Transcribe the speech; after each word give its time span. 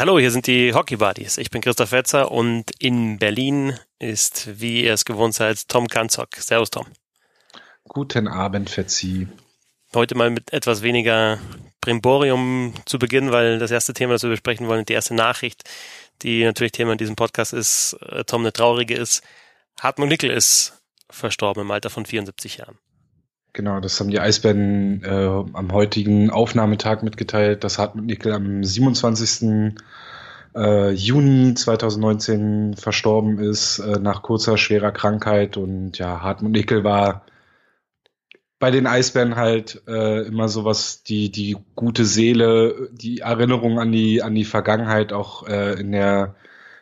Hallo, 0.00 0.18
hier 0.18 0.30
sind 0.30 0.46
die 0.46 0.72
Hockey 0.72 0.96
Buddies. 0.96 1.36
Ich 1.36 1.50
bin 1.50 1.60
Christoph 1.60 1.92
Wetzer 1.92 2.32
und 2.32 2.70
in 2.78 3.18
Berlin 3.18 3.78
ist, 3.98 4.58
wie 4.58 4.84
ihr 4.84 4.94
es 4.94 5.04
gewohnt 5.04 5.34
seid, 5.34 5.68
Tom 5.68 5.88
Kanzock. 5.88 6.36
Servus, 6.36 6.70
Tom. 6.70 6.86
Guten 7.84 8.26
Abend, 8.26 8.70
Fetzi. 8.70 9.28
Heute 9.92 10.14
mal 10.14 10.30
mit 10.30 10.54
etwas 10.54 10.80
weniger 10.80 11.38
Brimborium 11.82 12.72
zu 12.86 12.98
beginnen, 12.98 13.30
weil 13.30 13.58
das 13.58 13.70
erste 13.70 13.92
Thema, 13.92 14.14
das 14.14 14.22
wir 14.22 14.30
besprechen 14.30 14.68
wollen, 14.68 14.86
die 14.86 14.94
erste 14.94 15.12
Nachricht, 15.12 15.68
die 16.22 16.44
natürlich 16.44 16.72
Thema 16.72 16.92
in 16.92 16.98
diesem 16.98 17.14
Podcast 17.14 17.52
ist, 17.52 17.92
äh, 18.00 18.24
Tom 18.24 18.40
eine 18.40 18.54
traurige 18.54 18.94
ist. 18.94 19.22
Hartmut 19.78 20.08
Nickel 20.08 20.30
ist 20.30 20.80
verstorben 21.10 21.64
im 21.64 21.70
Alter 21.70 21.90
von 21.90 22.06
74 22.06 22.56
Jahren. 22.56 22.78
Genau, 23.52 23.80
das 23.80 23.98
haben 23.98 24.10
die 24.10 24.20
Eisbären 24.20 25.02
äh, 25.02 25.08
am 25.52 25.72
heutigen 25.72 26.30
Aufnahmetag 26.30 27.02
mitgeteilt, 27.02 27.64
dass 27.64 27.78
Hartmut 27.78 28.04
Nickel 28.06 28.32
am 28.32 28.62
27. 28.62 29.74
Äh, 30.54 30.90
Juni 30.90 31.54
2019 31.54 32.76
verstorben 32.76 33.38
ist 33.38 33.80
äh, 33.80 33.98
nach 33.98 34.22
kurzer 34.22 34.56
schwerer 34.56 34.92
Krankheit 34.92 35.56
und 35.56 35.98
ja, 35.98 36.22
Hartmut 36.22 36.52
Nickel 36.52 36.84
war 36.84 37.24
bei 38.60 38.70
den 38.70 38.86
Eisbären 38.86 39.36
halt 39.36 39.82
äh, 39.88 40.26
immer 40.26 40.48
sowas, 40.48 41.02
die, 41.02 41.32
die 41.32 41.56
gute 41.74 42.04
Seele, 42.04 42.90
die 42.92 43.20
Erinnerung 43.20 43.80
an 43.80 43.90
die, 43.90 44.22
an 44.22 44.34
die 44.34 44.44
Vergangenheit, 44.44 45.12
auch 45.12 45.48
äh, 45.48 45.80
in 45.80 45.92
der, 45.92 46.36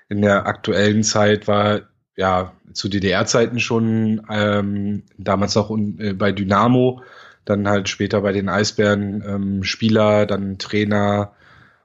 in 0.09 0.21
der 0.21 0.47
aktuellen 0.47 1.05
Zeit 1.05 1.47
war, 1.47 1.83
ja, 2.19 2.53
zu 2.73 2.89
DDR-Zeiten 2.89 3.61
schon, 3.61 4.23
ähm, 4.29 5.05
damals 5.17 5.57
auch 5.57 5.71
äh, 5.71 6.13
bei 6.15 6.33
Dynamo, 6.33 7.01
dann 7.45 7.69
halt 7.69 7.89
später 7.89 8.21
bei 8.21 8.33
den 8.33 8.49
Eisbären 8.49 9.23
ähm, 9.25 9.63
Spieler, 9.63 10.27
dann 10.27 10.59
Trainer 10.59 11.33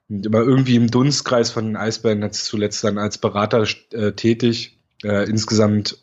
und 0.10 0.26
immer 0.26 0.40
irgendwie 0.40 0.76
im 0.76 0.90
Dunstkreis 0.90 1.52
von 1.52 1.66
den 1.66 1.78
Eisbären, 1.78 2.20
zuletzt 2.32 2.84
dann 2.84 2.98
als 2.98 3.20
Berater 3.20 3.66
äh, 3.92 4.14
tätig. 4.14 4.80
Äh, 5.04 5.30
insgesamt 5.30 6.00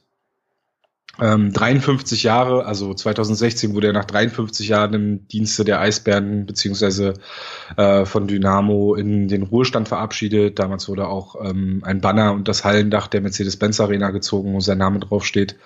ähm, 1.19 1.53
53 1.53 2.23
Jahre, 2.23 2.65
also 2.67 2.95
2016 2.95 3.75
wurde 3.75 3.89
er 3.89 3.93
nach 3.93 4.05
53 4.05 4.69
Jahren 4.69 4.95
im 4.95 5.29
Dienste 5.29 5.65
der 5.65 5.81
Eisbären 5.81 6.47
beziehungsweise 6.47 7.15
äh, 7.77 8.05
von 8.05 8.29
Dynamo 8.29 8.95
in 8.95 9.29
den 9.29 9.43
Ruhestand 9.43 9.89
verabschiedet. 9.89 10.59
Damals 10.59 10.89
wurde 10.89 11.09
auch 11.09 11.37
ähm, 11.45 11.83
ein 11.85 12.01
Banner 12.01 12.33
und 12.33 12.47
das 12.49 12.65
Hallendach 12.65 13.09
der 13.09 13.21
Mercedes-Benz 13.23 13.81
Arena 13.81 14.11
gezogen, 14.11 14.55
wo 14.55 14.61
sein 14.61 14.79
Name 14.79 15.01
draufsteht. 15.01 15.57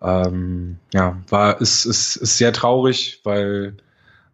Ähm, 0.00 0.78
ja, 0.94 1.18
war 1.28 1.60
ist, 1.60 1.84
ist, 1.84 2.16
ist 2.16 2.38
sehr 2.38 2.52
traurig, 2.52 3.20
weil 3.24 3.76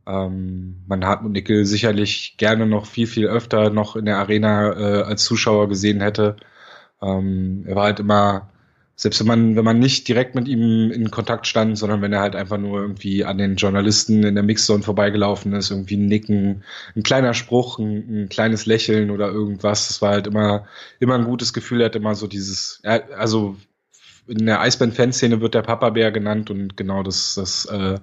ähm, 0.06 0.82
man 0.86 1.04
Hartmut 1.04 1.32
Nickel 1.32 1.64
sicherlich 1.64 2.36
gerne 2.36 2.66
noch 2.66 2.86
viel, 2.86 3.06
viel 3.06 3.26
öfter 3.26 3.70
noch 3.70 3.96
in 3.96 4.04
der 4.04 4.18
Arena 4.18 4.72
äh, 4.72 5.02
als 5.02 5.24
Zuschauer 5.24 5.68
gesehen 5.68 6.00
hätte. 6.00 6.36
Ähm, 7.02 7.64
er 7.66 7.76
war 7.76 7.84
halt 7.84 8.00
immer 8.00 8.50
selbst 8.96 9.20
wenn 9.20 9.26
man, 9.26 9.56
wenn 9.56 9.64
man 9.64 9.78
nicht 9.78 10.06
direkt 10.06 10.34
mit 10.34 10.46
ihm 10.46 10.90
in 10.92 11.10
Kontakt 11.10 11.46
stand, 11.46 11.76
sondern 11.76 12.00
wenn 12.00 12.12
er 12.12 12.20
halt 12.20 12.36
einfach 12.36 12.58
nur 12.58 12.80
irgendwie 12.80 13.24
an 13.24 13.38
den 13.38 13.56
Journalisten 13.56 14.22
in 14.22 14.34
der 14.34 14.44
Mixzone 14.44 14.84
vorbeigelaufen 14.84 15.52
ist, 15.52 15.70
irgendwie 15.70 15.96
ein 15.96 16.06
Nicken, 16.06 16.62
ein 16.94 17.02
kleiner 17.02 17.34
Spruch, 17.34 17.78
ein, 17.78 18.24
ein 18.24 18.28
kleines 18.28 18.66
Lächeln 18.66 19.10
oder 19.10 19.28
irgendwas, 19.28 19.88
das 19.88 20.02
war 20.02 20.12
halt 20.12 20.28
immer, 20.28 20.66
immer 21.00 21.16
ein 21.16 21.24
gutes 21.24 21.52
Gefühl. 21.52 21.80
Er 21.80 21.86
hat 21.86 21.96
immer 21.96 22.14
so 22.14 22.28
dieses, 22.28 22.80
also 22.84 23.56
in 24.26 24.46
der 24.46 24.60
Eisbären-Fanszene 24.60 25.40
wird 25.40 25.54
der 25.54 25.62
Papa-Bär 25.62 26.10
genannt 26.12 26.50
und 26.50 26.76
genau 26.76 27.02
das, 27.02 27.34
das 27.34 27.66
äh, 27.66 27.98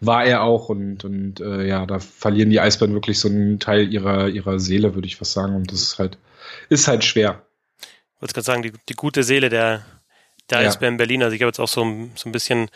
war 0.00 0.24
er 0.24 0.42
auch 0.42 0.68
und, 0.68 1.04
und 1.04 1.40
äh, 1.40 1.66
ja, 1.66 1.86
da 1.86 1.98
verlieren 1.98 2.50
die 2.50 2.60
Eisbären 2.60 2.94
wirklich 2.94 3.18
so 3.18 3.28
einen 3.28 3.58
Teil 3.58 3.92
ihrer, 3.92 4.28
ihrer 4.28 4.58
Seele, 4.58 4.94
würde 4.94 5.06
ich 5.06 5.16
fast 5.16 5.32
sagen. 5.32 5.54
Und 5.54 5.72
das 5.72 5.82
ist 5.82 5.98
halt, 5.98 6.18
ist 6.68 6.88
halt 6.88 7.04
schwer. 7.04 7.46
Ich 7.80 8.20
wollte 8.20 8.34
gerade 8.34 8.44
sagen, 8.44 8.62
die, 8.62 8.72
die 8.88 8.94
gute 8.94 9.22
Seele 9.22 9.48
der 9.48 9.84
der 10.52 10.62
ja. 10.62 10.68
Eisbär 10.68 10.88
in 10.88 10.96
Berlin. 10.96 11.22
Also 11.22 11.34
ich 11.34 11.42
habe 11.42 11.48
jetzt 11.48 11.60
auch 11.60 11.68
so, 11.68 11.82
so 12.14 12.28
ein 12.28 12.32
bisschen 12.32 12.68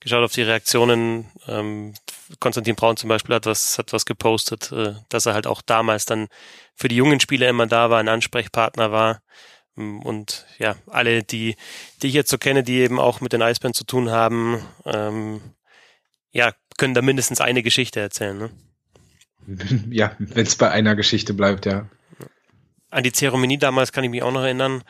geschaut 0.00 0.24
auf 0.24 0.32
die 0.32 0.42
Reaktionen. 0.42 1.26
Ähm, 1.48 1.94
Konstantin 2.40 2.76
Braun 2.76 2.96
zum 2.96 3.08
Beispiel 3.08 3.34
hat 3.34 3.46
was, 3.46 3.78
hat 3.78 3.92
was 3.92 4.06
gepostet, 4.06 4.72
äh, 4.72 4.94
dass 5.08 5.26
er 5.26 5.34
halt 5.34 5.46
auch 5.46 5.62
damals 5.62 6.06
dann 6.06 6.28
für 6.74 6.88
die 6.88 6.96
jungen 6.96 7.20
Spieler 7.20 7.48
immer 7.48 7.66
da 7.66 7.90
war, 7.90 7.98
ein 7.98 8.08
Ansprechpartner 8.08 8.92
war. 8.92 9.20
Ähm, 9.76 10.00
und 10.02 10.46
ja, 10.58 10.76
alle, 10.86 11.22
die, 11.22 11.56
die 12.02 12.08
ich 12.08 12.14
jetzt 12.14 12.30
so 12.30 12.38
kenne, 12.38 12.62
die 12.62 12.78
eben 12.78 12.98
auch 12.98 13.20
mit 13.20 13.32
den 13.32 13.42
Eisbären 13.42 13.74
zu 13.74 13.84
tun 13.84 14.10
haben, 14.10 14.62
ähm, 14.84 15.40
ja, 16.30 16.52
können 16.78 16.94
da 16.94 17.02
mindestens 17.02 17.40
eine 17.40 17.62
Geschichte 17.62 18.00
erzählen. 18.00 18.38
Ne? 18.38 18.50
Ja, 19.90 20.16
wenn 20.18 20.44
es 20.44 20.56
bei 20.56 20.70
einer 20.70 20.96
Geschichte 20.96 21.32
bleibt, 21.32 21.66
ja. 21.66 21.88
An 22.90 23.02
die 23.04 23.12
Zeremonie 23.12 23.58
damals 23.58 23.92
kann 23.92 24.04
ich 24.04 24.10
mich 24.10 24.22
auch 24.22 24.32
noch 24.32 24.42
erinnern 24.42 24.82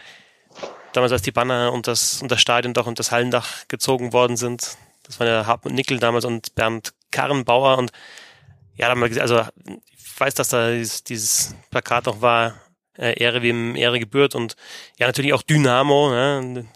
damals 0.97 1.13
als 1.13 1.23
die 1.23 1.33
Banner 1.33 1.73
und 1.73 1.87
das, 1.87 2.23
und 2.23 2.31
das 2.31 2.41
Stadiondach 2.41 2.87
und 2.87 2.99
das 2.99 3.11
Hallendach 3.11 3.69
gezogen 3.69 4.13
worden 4.13 4.37
sind. 4.37 4.77
Das 5.05 5.21
waren 5.21 5.29
ja 5.29 5.47
Hartmut 5.47 5.75
Nickel 5.75 5.99
damals 5.99 6.25
und 6.25 6.55
Bernd 6.55 6.95
Karrenbauer 7.11 7.79
und 7.79 7.93
ja, 8.75 8.89
also 8.89 9.43
ich 9.67 10.21
weiß, 10.21 10.35
dass 10.35 10.49
da 10.49 10.73
dieses, 10.73 11.05
dieses 11.05 11.55
Plakat 11.71 12.09
auch 12.09 12.21
war, 12.21 12.61
äh, 12.99 13.19
Ehre 13.19 13.43
wie 13.43 13.51
im 13.51 13.77
Ehre 13.77 13.99
gebührt 13.99 14.35
und 14.35 14.57
ja, 14.99 15.07
natürlich 15.07 15.33
auch 15.33 15.43
Dynamo 15.43 16.11
ne, 16.11 16.67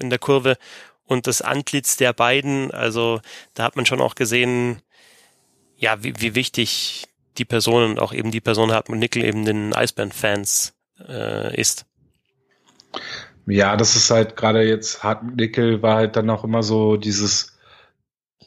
in 0.00 0.10
der 0.10 0.18
Kurve 0.18 0.56
und 1.04 1.26
das 1.26 1.42
Antlitz 1.42 1.96
der 1.96 2.12
beiden, 2.12 2.70
also 2.70 3.20
da 3.54 3.64
hat 3.64 3.76
man 3.76 3.86
schon 3.86 4.00
auch 4.00 4.14
gesehen, 4.14 4.80
ja, 5.76 6.02
wie, 6.02 6.14
wie 6.18 6.34
wichtig 6.34 7.06
die 7.36 7.44
Person 7.44 7.84
und 7.84 8.00
auch 8.00 8.12
eben 8.12 8.30
die 8.30 8.40
Person 8.40 8.72
Hartmut 8.72 8.98
Nickel 8.98 9.24
eben 9.24 9.44
den 9.44 9.74
Eisbären-Fans 9.74 10.74
äh, 11.08 11.60
ist. 11.60 11.84
Ja, 13.46 13.76
das 13.76 13.96
ist 13.96 14.10
halt 14.10 14.36
gerade 14.36 14.62
jetzt 14.62 15.02
Hartmut 15.02 15.36
Nickel 15.36 15.82
war 15.82 15.96
halt 15.96 16.16
dann 16.16 16.30
auch 16.30 16.44
immer 16.44 16.62
so 16.62 16.96
dieses, 16.96 17.58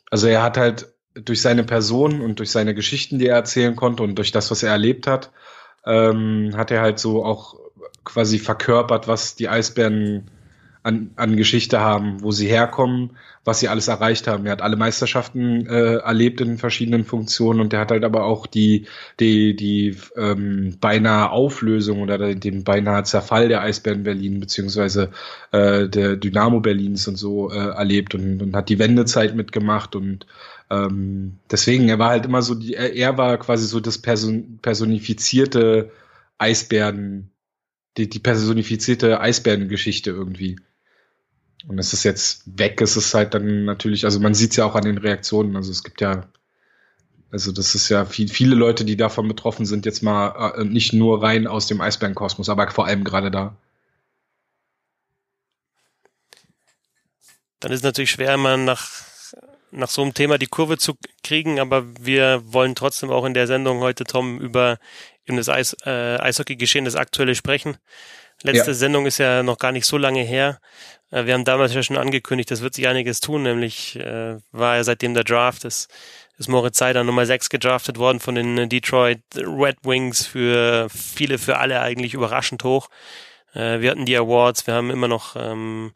also 0.09 0.27
er 0.27 0.41
hat 0.41 0.57
halt 0.57 0.93
durch 1.13 1.41
seine 1.41 1.63
Person 1.63 2.21
und 2.21 2.39
durch 2.39 2.51
seine 2.51 2.73
Geschichten, 2.75 3.19
die 3.19 3.27
er 3.27 3.35
erzählen 3.35 3.75
konnte 3.75 4.03
und 4.03 4.15
durch 4.15 4.31
das, 4.31 4.51
was 4.51 4.63
er 4.63 4.71
erlebt 4.71 5.07
hat, 5.07 5.31
ähm, 5.85 6.53
hat 6.55 6.71
er 6.71 6.81
halt 6.81 6.99
so 6.99 7.23
auch 7.25 7.55
quasi 8.03 8.39
verkörpert, 8.39 9.07
was 9.07 9.35
die 9.35 9.49
Eisbären 9.49 10.31
an, 10.87 11.11
an 11.17 11.35
Geschichte 11.35 11.81
haben, 11.81 12.23
wo 12.23 12.31
sie 12.31 12.47
herkommen, 12.47 13.17
was 13.43 13.59
sie 13.59 13.67
alles 13.67 13.89
erreicht 13.89 14.27
haben. 14.27 14.45
Er 14.45 14.53
hat 14.53 14.61
alle 14.61 14.77
Meisterschaften 14.77 15.67
äh, 15.67 15.97
erlebt 15.97 16.39
in 16.39 16.57
verschiedenen 16.57 17.03
Funktionen 17.03 17.59
und 17.59 17.73
er 17.73 17.81
hat 17.81 17.91
halt 17.91 18.05
aber 18.05 18.23
auch 18.23 18.47
die, 18.47 18.87
die, 19.19 19.55
die 19.55 19.97
ähm, 20.15 20.77
beinahe 20.79 21.29
Auflösung 21.29 22.01
oder 22.01 22.33
den 22.35 22.63
beinahe 22.63 23.03
Zerfall 23.03 23.49
der 23.49 23.61
Eisbären 23.61 24.03
Berlin 24.03 24.39
beziehungsweise 24.39 25.11
äh, 25.51 25.89
der 25.89 26.15
Dynamo 26.15 26.61
Berlins 26.61 27.07
und 27.07 27.17
so 27.17 27.51
äh, 27.51 27.55
erlebt 27.57 28.15
und, 28.15 28.41
und 28.41 28.55
hat 28.55 28.69
die 28.69 28.79
Wendezeit 28.79 29.35
mitgemacht 29.35 29.95
und 29.95 30.25
ähm, 30.69 31.39
deswegen, 31.51 31.89
er 31.89 31.99
war 31.99 32.09
halt 32.09 32.25
immer 32.25 32.41
so, 32.41 32.55
die, 32.55 32.75
er, 32.75 32.93
er 32.93 33.17
war 33.17 33.37
quasi 33.37 33.67
so 33.67 33.79
das 33.79 33.97
Person, 33.97 34.59
personifizierte 34.61 35.91
Eisbären, 36.37 37.31
die, 37.97 38.09
die 38.09 38.19
personifizierte 38.19 39.19
Eisbärengeschichte 39.19 40.11
irgendwie. 40.11 40.57
Und 41.65 41.79
es 41.79 41.93
ist 41.93 42.03
jetzt 42.03 42.43
weg, 42.45 42.81
es 42.81 42.95
ist 42.97 43.13
halt 43.13 43.33
dann 43.33 43.65
natürlich, 43.65 44.05
also 44.05 44.19
man 44.19 44.33
sieht 44.33 44.51
es 44.51 44.57
ja 44.57 44.65
auch 44.65 44.75
an 44.75 44.85
den 44.85 44.97
Reaktionen, 44.97 45.55
also 45.55 45.71
es 45.71 45.83
gibt 45.83 46.01
ja, 46.01 46.27
also 47.31 47.51
das 47.51 47.75
ist 47.75 47.89
ja 47.89 48.05
viel, 48.05 48.29
viele 48.29 48.55
Leute, 48.55 48.85
die 48.85 48.95
davon 48.95 49.27
betroffen 49.27 49.65
sind, 49.65 49.85
jetzt 49.85 50.03
mal 50.03 50.53
äh, 50.55 50.63
nicht 50.63 50.93
nur 50.93 51.23
rein 51.23 51.47
aus 51.47 51.67
dem 51.67 51.81
Eisbärenkosmos, 51.81 52.49
aber 52.49 52.69
vor 52.71 52.85
allem 52.85 53.03
gerade 53.03 53.31
da. 53.31 53.57
Dann 57.59 57.71
ist 57.71 57.79
es 57.79 57.83
natürlich 57.83 58.11
schwer, 58.11 58.35
immer 58.35 58.55
nach, 58.55 58.87
nach 59.71 59.89
so 59.89 60.03
einem 60.03 60.13
Thema 60.13 60.37
die 60.37 60.45
Kurve 60.45 60.77
zu 60.77 60.95
kriegen, 61.23 61.59
aber 61.59 61.85
wir 61.99 62.41
wollen 62.45 62.75
trotzdem 62.75 63.09
auch 63.09 63.25
in 63.25 63.33
der 63.33 63.47
Sendung 63.47 63.79
heute, 63.79 64.03
Tom, 64.03 64.39
über 64.39 64.77
eben 65.25 65.37
das 65.37 65.49
Eis, 65.49 65.75
äh, 65.85 66.17
Eishockey-Geschehen, 66.19 66.85
das 66.85 66.95
aktuelle 66.95 67.35
sprechen. 67.35 67.77
Letzte 68.43 68.71
ja. 68.71 68.75
Sendung 68.75 69.05
ist 69.05 69.17
ja 69.17 69.43
noch 69.43 69.57
gar 69.57 69.71
nicht 69.71 69.85
so 69.85 69.97
lange 69.97 70.21
her. 70.21 70.59
Äh, 71.11 71.25
wir 71.25 71.33
haben 71.33 71.45
damals 71.45 71.73
ja 71.73 71.83
schon 71.83 71.97
angekündigt, 71.97 72.51
es 72.51 72.61
wird 72.61 72.73
sich 72.73 72.87
einiges 72.87 73.19
tun, 73.19 73.43
nämlich 73.43 73.95
äh, 73.97 74.37
war 74.51 74.75
ja 74.75 74.83
seitdem 74.83 75.13
der 75.13 75.23
Draft 75.23 75.65
ist, 75.65 75.89
ist 76.37 76.49
Moritz 76.49 76.77
Seider 76.77 77.03
Nummer 77.03 77.25
6 77.25 77.49
gedraftet 77.49 77.97
worden 77.97 78.19
von 78.19 78.35
den 78.35 78.69
Detroit 78.69 79.21
Red 79.35 79.77
Wings 79.83 80.25
für 80.25 80.87
viele, 80.89 81.39
für 81.39 81.57
alle 81.57 81.81
eigentlich 81.81 82.13
überraschend 82.13 82.63
hoch. 82.63 82.89
Äh, 83.53 83.81
wir 83.81 83.91
hatten 83.91 84.05
die 84.05 84.17
Awards, 84.17 84.67
wir 84.67 84.75
haben 84.75 84.91
immer 84.91 85.07
noch 85.07 85.35
ähm, 85.35 85.93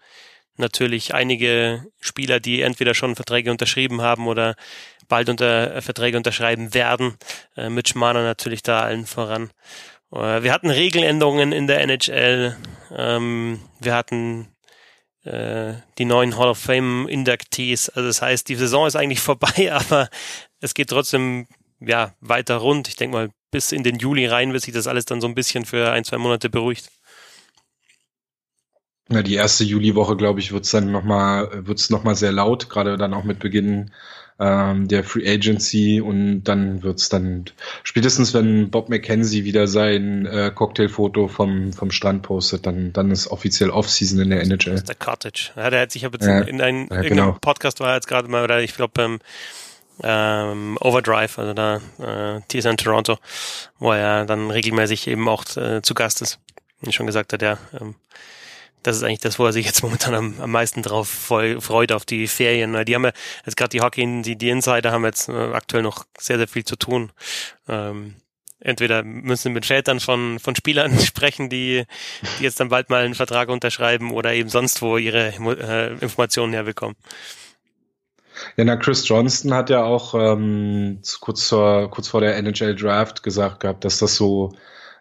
natürlich 0.57 1.13
einige 1.13 1.85
Spieler, 1.99 2.39
die 2.39 2.61
entweder 2.61 2.93
schon 2.93 3.15
Verträge 3.15 3.51
unterschrieben 3.51 4.01
haben 4.01 4.27
oder 4.27 4.55
bald 5.07 5.29
unter 5.29 5.75
äh, 5.75 5.81
Verträge 5.81 6.17
unterschreiben 6.17 6.73
werden. 6.73 7.17
Äh, 7.55 7.69
Mitch 7.69 7.97
Marner 7.97 8.23
natürlich 8.23 8.63
da 8.63 8.81
allen 8.81 9.05
voran. 9.05 9.51
Äh, 10.11 10.43
wir 10.43 10.53
hatten 10.53 10.69
Regeländerungen 10.69 11.51
in 11.51 11.67
der 11.67 11.81
NHL. 11.81 12.55
Ähm, 12.95 13.59
wir 13.79 13.95
hatten 13.95 14.47
äh, 15.23 15.73
die 15.97 16.05
neuen 16.05 16.37
Hall 16.37 16.49
of 16.49 16.57
Fame 16.57 17.07
Inductees. 17.07 17.89
Also 17.89 18.07
das 18.07 18.21
heißt, 18.21 18.49
die 18.49 18.55
Saison 18.55 18.87
ist 18.87 18.95
eigentlich 18.95 19.19
vorbei, 19.21 19.71
aber 19.71 20.09
es 20.59 20.73
geht 20.73 20.89
trotzdem 20.89 21.47
ja 21.79 22.13
weiter 22.19 22.57
rund. 22.57 22.87
Ich 22.87 22.95
denke 22.95 23.17
mal, 23.17 23.29
bis 23.51 23.71
in 23.71 23.83
den 23.83 23.97
Juli 23.97 24.25
rein, 24.27 24.51
bis 24.53 24.63
sich 24.63 24.73
das 24.73 24.87
alles 24.87 25.05
dann 25.05 25.21
so 25.21 25.27
ein 25.27 25.35
bisschen 25.35 25.65
für 25.65 25.91
ein, 25.91 26.03
zwei 26.03 26.17
Monate 26.17 26.49
beruhigt. 26.49 26.89
Ja, 29.09 29.21
die 29.21 29.35
erste 29.35 29.65
Juliwoche, 29.65 30.15
glaube 30.15 30.39
ich, 30.39 30.53
wird 30.53 30.63
es 30.63 30.71
dann 30.71 30.89
nochmal, 30.89 31.65
wird 31.67 31.79
es 31.79 31.89
nochmal 31.89 32.15
sehr 32.15 32.31
laut, 32.31 32.69
gerade 32.69 32.97
dann 32.97 33.13
auch 33.13 33.25
mit 33.25 33.39
Beginn 33.39 33.91
ähm, 34.41 34.87
der 34.87 35.03
Free 35.03 35.31
Agency 35.31 36.01
und 36.01 36.43
dann 36.43 36.81
wird's 36.81 37.09
dann 37.09 37.45
spätestens, 37.83 38.33
wenn 38.33 38.71
Bob 38.71 38.89
McKenzie 38.89 39.45
wieder 39.45 39.67
sein 39.67 40.25
äh, 40.25 40.51
Cocktailfoto 40.53 41.27
vom, 41.27 41.73
vom 41.73 41.91
Strand 41.91 42.23
postet, 42.23 42.65
dann, 42.65 42.91
dann 42.91 43.11
ist 43.11 43.27
offiziell 43.27 43.69
Offseason 43.69 44.19
in 44.19 44.31
der 44.31 44.41
NHL. 44.41 44.71
Das 44.71 44.81
ist 44.81 44.89
der 44.89 44.95
Cottage. 44.95 45.51
Ja, 45.55 45.69
der 45.69 45.81
hat 45.81 45.91
sich 45.91 46.01
ja, 46.01 46.09
ja 46.19 46.39
in 46.41 46.59
einem 46.59 46.87
ja, 46.89 47.01
genau. 47.01 47.37
Podcast 47.39 47.79
war 47.81 47.89
er 47.89 47.95
jetzt 47.95 48.07
gerade 48.07 48.27
mal, 48.27 48.43
oder 48.43 48.61
ich 48.61 48.75
glaube 48.75 48.93
beim 48.95 49.19
ähm, 50.03 50.77
Overdrive, 50.81 51.37
also 51.37 51.53
da 51.53 51.79
äh, 51.99 52.41
TSN 52.49 52.77
Toronto, 52.77 53.19
wo 53.77 53.91
er 53.91 54.25
dann 54.25 54.49
regelmäßig 54.49 55.07
eben 55.07 55.29
auch 55.29 55.45
äh, 55.55 55.83
zu 55.83 55.93
Gast 55.93 56.23
ist. 56.23 56.39
Wie 56.81 56.91
schon 56.91 57.05
gesagt 57.05 57.31
hat, 57.33 57.43
ja, 57.43 57.59
ähm, 57.79 57.93
das 58.83 58.97
ist 58.97 59.03
eigentlich 59.03 59.19
das, 59.19 59.39
wo 59.39 59.45
er 59.45 59.53
sich 59.53 59.65
jetzt 59.65 59.83
momentan 59.83 60.13
am, 60.13 60.39
am 60.39 60.51
meisten 60.51 60.81
drauf 60.81 61.07
freut, 61.09 61.91
auf 61.91 62.05
die 62.05 62.27
Ferien. 62.27 62.85
Die 62.85 62.95
haben 62.95 63.05
ja 63.05 63.11
jetzt 63.45 63.57
gerade 63.57 63.69
die 63.69 63.81
Hockey, 63.81 64.21
die, 64.21 64.35
die 64.35 64.49
Insider 64.49 64.91
haben 64.91 65.05
jetzt 65.05 65.29
äh, 65.29 65.53
aktuell 65.53 65.83
noch 65.83 66.05
sehr, 66.17 66.37
sehr 66.37 66.47
viel 66.47 66.65
zu 66.65 66.75
tun. 66.75 67.11
Ähm, 67.67 68.15
entweder 68.59 69.03
müssen 69.03 69.43
sie 69.43 69.49
mit 69.49 69.65
Vätern 69.65 69.99
von, 69.99 70.39
von 70.39 70.55
Spielern 70.55 70.97
sprechen, 70.99 71.49
die, 71.49 71.85
die 72.39 72.43
jetzt 72.43 72.59
dann 72.59 72.69
bald 72.69 72.89
mal 72.89 73.03
einen 73.03 73.15
Vertrag 73.15 73.49
unterschreiben 73.49 74.11
oder 74.11 74.33
eben 74.33 74.49
sonst 74.49 74.81
wo 74.81 74.97
ihre 74.97 75.29
äh, 75.29 75.93
Informationen 76.01 76.53
herbekommen. 76.53 76.95
Ja, 78.55 78.63
na, 78.63 78.75
Chris 78.77 79.07
Johnston 79.07 79.53
hat 79.53 79.69
ja 79.69 79.83
auch 79.83 80.15
ähm, 80.15 81.01
kurz, 81.19 81.47
zur, 81.47 81.91
kurz 81.91 82.07
vor 82.07 82.21
der 82.21 82.37
NHL 82.37 82.75
Draft 82.75 83.23
gesagt 83.23 83.59
gehabt, 83.59 83.83
dass 83.85 83.99
das 83.99 84.15
so 84.15 84.53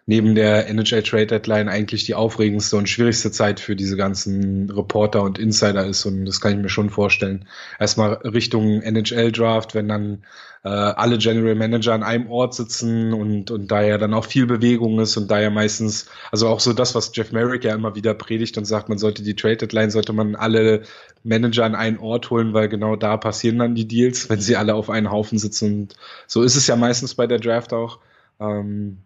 neben 0.05 0.35
der 0.35 0.67
NHL 0.67 1.03
Trade 1.03 1.27
Deadline 1.27 1.69
eigentlich 1.69 2.05
die 2.05 2.15
aufregendste 2.15 2.77
und 2.77 2.89
schwierigste 2.89 3.31
Zeit 3.31 3.59
für 3.59 3.75
diese 3.75 3.97
ganzen 3.97 4.69
Reporter 4.69 5.21
und 5.21 5.39
Insider 5.39 5.85
ist. 5.85 6.05
Und 6.05 6.25
das 6.25 6.41
kann 6.41 6.53
ich 6.53 6.57
mir 6.57 6.69
schon 6.69 6.89
vorstellen. 6.89 7.47
Erstmal 7.79 8.13
Richtung 8.13 8.81
NHL 8.81 9.31
Draft, 9.31 9.75
wenn 9.75 9.87
dann 9.87 10.23
äh, 10.63 10.69
alle 10.69 11.17
General 11.17 11.55
Manager 11.55 11.93
an 11.93 12.03
einem 12.03 12.29
Ort 12.29 12.53
sitzen 12.53 13.13
und, 13.13 13.49
und 13.51 13.71
da 13.71 13.81
ja 13.81 13.97
dann 13.97 14.13
auch 14.13 14.25
viel 14.25 14.45
Bewegung 14.45 14.99
ist 14.99 15.17
und 15.17 15.29
da 15.29 15.39
ja 15.39 15.49
meistens, 15.49 16.07
also 16.31 16.47
auch 16.47 16.59
so 16.59 16.73
das, 16.73 16.93
was 16.93 17.11
Jeff 17.15 17.31
Merrick 17.31 17.63
ja 17.63 17.73
immer 17.73 17.95
wieder 17.95 18.13
predigt 18.13 18.57
und 18.57 18.65
sagt, 18.65 18.89
man 18.89 18.97
sollte 18.97 19.23
die 19.23 19.35
Trade 19.35 19.57
Deadline, 19.57 19.89
sollte 19.89 20.13
man 20.13 20.35
alle 20.35 20.83
Manager 21.23 21.65
an 21.65 21.75
einen 21.75 21.97
Ort 21.97 22.29
holen, 22.29 22.53
weil 22.53 22.69
genau 22.69 22.95
da 22.95 23.17
passieren 23.17 23.59
dann 23.59 23.75
die 23.75 23.87
Deals, 23.87 24.29
wenn 24.29 24.41
sie 24.41 24.55
alle 24.55 24.75
auf 24.75 24.89
einen 24.89 25.11
Haufen 25.11 25.37
sitzen. 25.39 25.73
Und 25.73 25.95
so 26.27 26.43
ist 26.43 26.55
es 26.55 26.67
ja 26.67 26.75
meistens 26.75 27.15
bei 27.15 27.27
der 27.27 27.39
Draft 27.39 27.73
auch. 27.73 27.99
Ähm, 28.39 29.03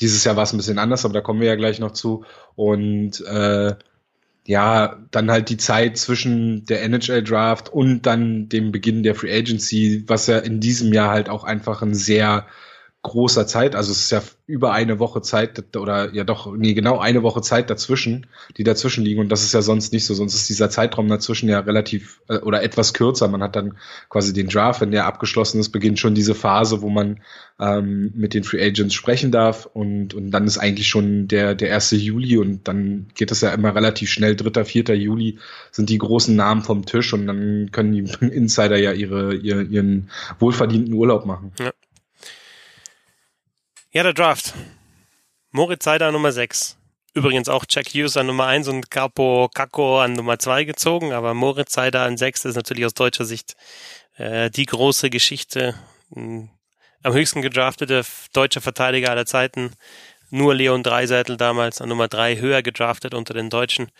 dieses 0.00 0.24
Jahr 0.24 0.36
war 0.36 0.44
es 0.44 0.52
ein 0.52 0.58
bisschen 0.58 0.78
anders, 0.78 1.04
aber 1.04 1.14
da 1.14 1.20
kommen 1.20 1.40
wir 1.40 1.48
ja 1.48 1.56
gleich 1.56 1.78
noch 1.80 1.92
zu. 1.92 2.24
Und 2.54 3.20
äh, 3.26 3.74
ja, 4.46 4.96
dann 5.10 5.30
halt 5.30 5.50
die 5.50 5.56
Zeit 5.56 5.98
zwischen 5.98 6.64
der 6.64 6.82
NHL 6.82 7.22
Draft 7.22 7.68
und 7.68 8.02
dann 8.02 8.48
dem 8.48 8.72
Beginn 8.72 9.02
der 9.02 9.14
Free 9.14 9.36
Agency, 9.36 10.04
was 10.06 10.26
ja 10.26 10.38
in 10.38 10.60
diesem 10.60 10.92
Jahr 10.92 11.10
halt 11.10 11.28
auch 11.28 11.44
einfach 11.44 11.82
ein 11.82 11.94
sehr 11.94 12.46
großer 13.02 13.46
Zeit, 13.46 13.76
also 13.76 13.92
es 13.92 14.00
ist 14.00 14.10
ja 14.10 14.22
über 14.46 14.72
eine 14.72 14.98
Woche 14.98 15.22
Zeit 15.22 15.76
oder 15.76 16.12
ja 16.12 16.24
doch, 16.24 16.52
nee, 16.56 16.74
genau 16.74 16.98
eine 16.98 17.22
Woche 17.22 17.42
Zeit 17.42 17.70
dazwischen, 17.70 18.26
die 18.56 18.64
dazwischen 18.64 19.04
liegen 19.04 19.20
und 19.20 19.28
das 19.30 19.44
ist 19.44 19.54
ja 19.54 19.62
sonst 19.62 19.92
nicht 19.92 20.04
so, 20.04 20.14
sonst 20.14 20.34
ist 20.34 20.48
dieser 20.48 20.68
Zeitraum 20.68 21.06
dazwischen 21.08 21.48
ja 21.48 21.60
relativ 21.60 22.20
äh, 22.28 22.38
oder 22.38 22.62
etwas 22.62 22.94
kürzer. 22.94 23.28
Man 23.28 23.42
hat 23.42 23.54
dann 23.54 23.78
quasi 24.08 24.32
den 24.32 24.48
Draft, 24.48 24.80
wenn 24.80 24.90
der 24.90 25.06
abgeschlossen 25.06 25.60
ist, 25.60 25.68
beginnt 25.68 26.00
schon 26.00 26.14
diese 26.14 26.34
Phase, 26.34 26.82
wo 26.82 26.88
man 26.88 27.20
ähm, 27.60 28.12
mit 28.16 28.34
den 28.34 28.42
Free 28.42 28.64
Agents 28.64 28.94
sprechen 28.94 29.30
darf 29.30 29.66
und, 29.66 30.14
und 30.14 30.32
dann 30.32 30.46
ist 30.46 30.58
eigentlich 30.58 30.88
schon 30.88 31.28
der, 31.28 31.54
der 31.54 31.74
1. 31.74 31.92
Juli 31.92 32.36
und 32.36 32.66
dann 32.66 33.06
geht 33.14 33.30
es 33.30 33.42
ja 33.42 33.52
immer 33.52 33.74
relativ 33.74 34.10
schnell, 34.10 34.34
3., 34.34 34.64
4. 34.64 34.96
Juli 34.96 35.38
sind 35.70 35.88
die 35.88 35.98
großen 35.98 36.34
Namen 36.34 36.62
vom 36.62 36.84
Tisch 36.84 37.12
und 37.12 37.26
dann 37.28 37.70
können 37.70 37.92
die 37.92 38.26
Insider 38.26 38.76
ja 38.76 38.92
ihre, 38.92 39.34
ihre 39.34 39.62
ihren 39.62 40.10
wohlverdienten 40.38 40.94
Urlaub 40.94 41.26
machen. 41.26 41.52
Ja. 41.58 41.72
Ja, 43.90 44.02
der 44.02 44.12
Draft. 44.12 44.52
Moritz 45.50 45.84
Seider 45.84 46.12
Nummer 46.12 46.30
6. 46.30 46.76
Übrigens 47.14 47.48
auch 47.48 47.64
Jack 47.66 47.86
Hughes 47.94 48.18
an 48.18 48.26
Nummer 48.26 48.44
1 48.44 48.68
und 48.68 48.90
Capo 48.90 49.48
Caco 49.54 50.02
an 50.02 50.12
Nummer 50.12 50.38
2 50.38 50.64
gezogen, 50.64 51.14
aber 51.14 51.32
Moritz 51.32 51.72
Seider 51.72 52.02
an 52.02 52.18
6 52.18 52.44
ist 52.44 52.56
natürlich 52.56 52.84
aus 52.84 52.92
deutscher 52.92 53.24
Sicht 53.24 53.56
äh, 54.16 54.50
die 54.50 54.66
große 54.66 55.08
Geschichte. 55.08 55.74
Am 56.14 56.50
höchsten 57.02 57.40
gedraftete 57.40 58.04
deutsche 58.34 58.60
Verteidiger 58.60 59.08
aller 59.08 59.24
Zeiten. 59.24 59.72
Nur 60.28 60.54
Leon 60.54 60.82
Dreiseitel 60.82 61.38
damals 61.38 61.80
an 61.80 61.88
Nummer 61.88 62.08
3 62.08 62.36
höher 62.36 62.62
gedraftet 62.62 63.14
unter 63.14 63.32
den 63.32 63.48
Deutschen. 63.48 63.90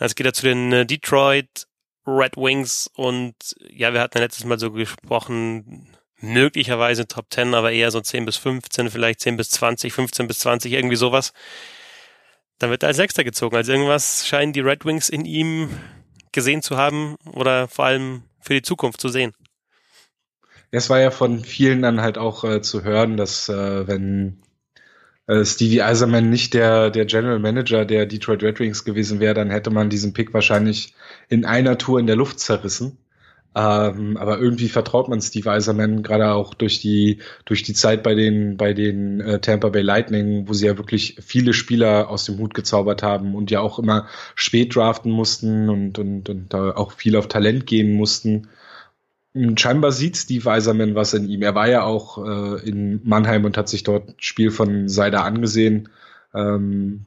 Jetzt 0.00 0.16
geht 0.16 0.26
er 0.26 0.32
zu 0.32 0.42
den 0.42 0.72
äh, 0.72 0.86
Detroit 0.86 1.68
Red 2.04 2.36
Wings 2.36 2.90
und 2.94 3.36
ja, 3.60 3.92
wir 3.92 4.00
hatten 4.00 4.18
letztes 4.18 4.44
Mal 4.44 4.58
so 4.58 4.72
gesprochen, 4.72 5.89
möglicherweise 6.20 7.06
Top 7.06 7.26
10, 7.30 7.54
aber 7.54 7.72
eher 7.72 7.90
so 7.90 8.00
10 8.00 8.26
bis 8.26 8.36
15, 8.36 8.90
vielleicht 8.90 9.20
10 9.20 9.36
bis 9.36 9.50
20, 9.50 9.92
15 9.92 10.26
bis 10.26 10.38
20, 10.40 10.72
irgendwie 10.72 10.96
sowas. 10.96 11.32
Dann 12.58 12.70
wird 12.70 12.82
er 12.82 12.88
als 12.88 12.96
Sechster 12.96 13.24
gezogen. 13.24 13.56
Also 13.56 13.72
irgendwas 13.72 14.26
scheinen 14.26 14.52
die 14.52 14.60
Red 14.60 14.84
Wings 14.84 15.08
in 15.08 15.24
ihm 15.24 15.70
gesehen 16.32 16.62
zu 16.62 16.76
haben 16.76 17.16
oder 17.32 17.68
vor 17.68 17.86
allem 17.86 18.22
für 18.40 18.54
die 18.54 18.62
Zukunft 18.62 19.00
zu 19.00 19.08
sehen. 19.08 19.32
Es 20.70 20.88
war 20.88 21.00
ja 21.00 21.10
von 21.10 21.42
vielen 21.42 21.82
dann 21.82 22.00
halt 22.00 22.16
auch 22.16 22.44
äh, 22.44 22.62
zu 22.62 22.84
hören, 22.84 23.16
dass 23.16 23.48
äh, 23.48 23.88
wenn 23.88 24.40
äh, 25.26 25.44
Stevie 25.44 25.82
Eiserman 25.82 26.30
nicht 26.30 26.54
der, 26.54 26.90
der 26.90 27.06
General 27.06 27.38
Manager 27.38 27.84
der 27.84 28.06
Detroit 28.06 28.42
Red 28.42 28.60
Wings 28.60 28.84
gewesen 28.84 29.20
wäre, 29.20 29.34
dann 29.34 29.50
hätte 29.50 29.70
man 29.70 29.90
diesen 29.90 30.12
Pick 30.12 30.32
wahrscheinlich 30.32 30.94
in 31.28 31.44
einer 31.44 31.78
Tour 31.78 31.98
in 31.98 32.06
der 32.06 32.16
Luft 32.16 32.38
zerrissen. 32.40 32.98
Ähm, 33.52 34.16
aber 34.16 34.38
irgendwie 34.38 34.68
vertraut 34.68 35.08
man 35.08 35.20
Steve 35.20 35.50
Eiserman 35.50 36.04
gerade 36.04 36.32
auch 36.32 36.54
durch 36.54 36.80
die 36.80 37.18
durch 37.44 37.64
die 37.64 37.74
Zeit 37.74 38.04
bei 38.04 38.14
den 38.14 38.56
bei 38.56 38.74
den 38.74 39.20
äh, 39.20 39.40
Tampa 39.40 39.70
Bay 39.70 39.82
Lightning, 39.82 40.46
wo 40.46 40.52
sie 40.52 40.66
ja 40.66 40.78
wirklich 40.78 41.16
viele 41.20 41.52
Spieler 41.52 42.10
aus 42.10 42.24
dem 42.26 42.38
Hut 42.38 42.54
gezaubert 42.54 43.02
haben 43.02 43.34
und 43.34 43.50
ja 43.50 43.60
auch 43.60 43.80
immer 43.80 44.06
spät 44.36 44.76
draften 44.76 45.10
mussten 45.10 45.68
und 45.68 45.98
und 45.98 46.28
und 46.28 46.54
da 46.54 46.76
auch 46.76 46.92
viel 46.92 47.16
auf 47.16 47.26
Talent 47.26 47.66
gehen 47.66 47.92
mussten. 47.94 48.48
Und 49.34 49.60
scheinbar 49.60 49.92
sieht 49.92 50.16
Steve 50.16 50.48
Eiserman 50.50 50.94
was 50.94 51.14
in 51.14 51.28
ihm. 51.28 51.42
Er 51.42 51.54
war 51.54 51.68
ja 51.68 51.82
auch 51.82 52.24
äh, 52.24 52.68
in 52.68 53.00
Mannheim 53.04 53.44
und 53.44 53.56
hat 53.56 53.68
sich 53.68 53.82
dort 53.82 54.14
Spiel 54.18 54.52
von 54.52 54.88
Seider 54.88 55.24
angesehen. 55.24 55.88
Ähm, 56.34 57.06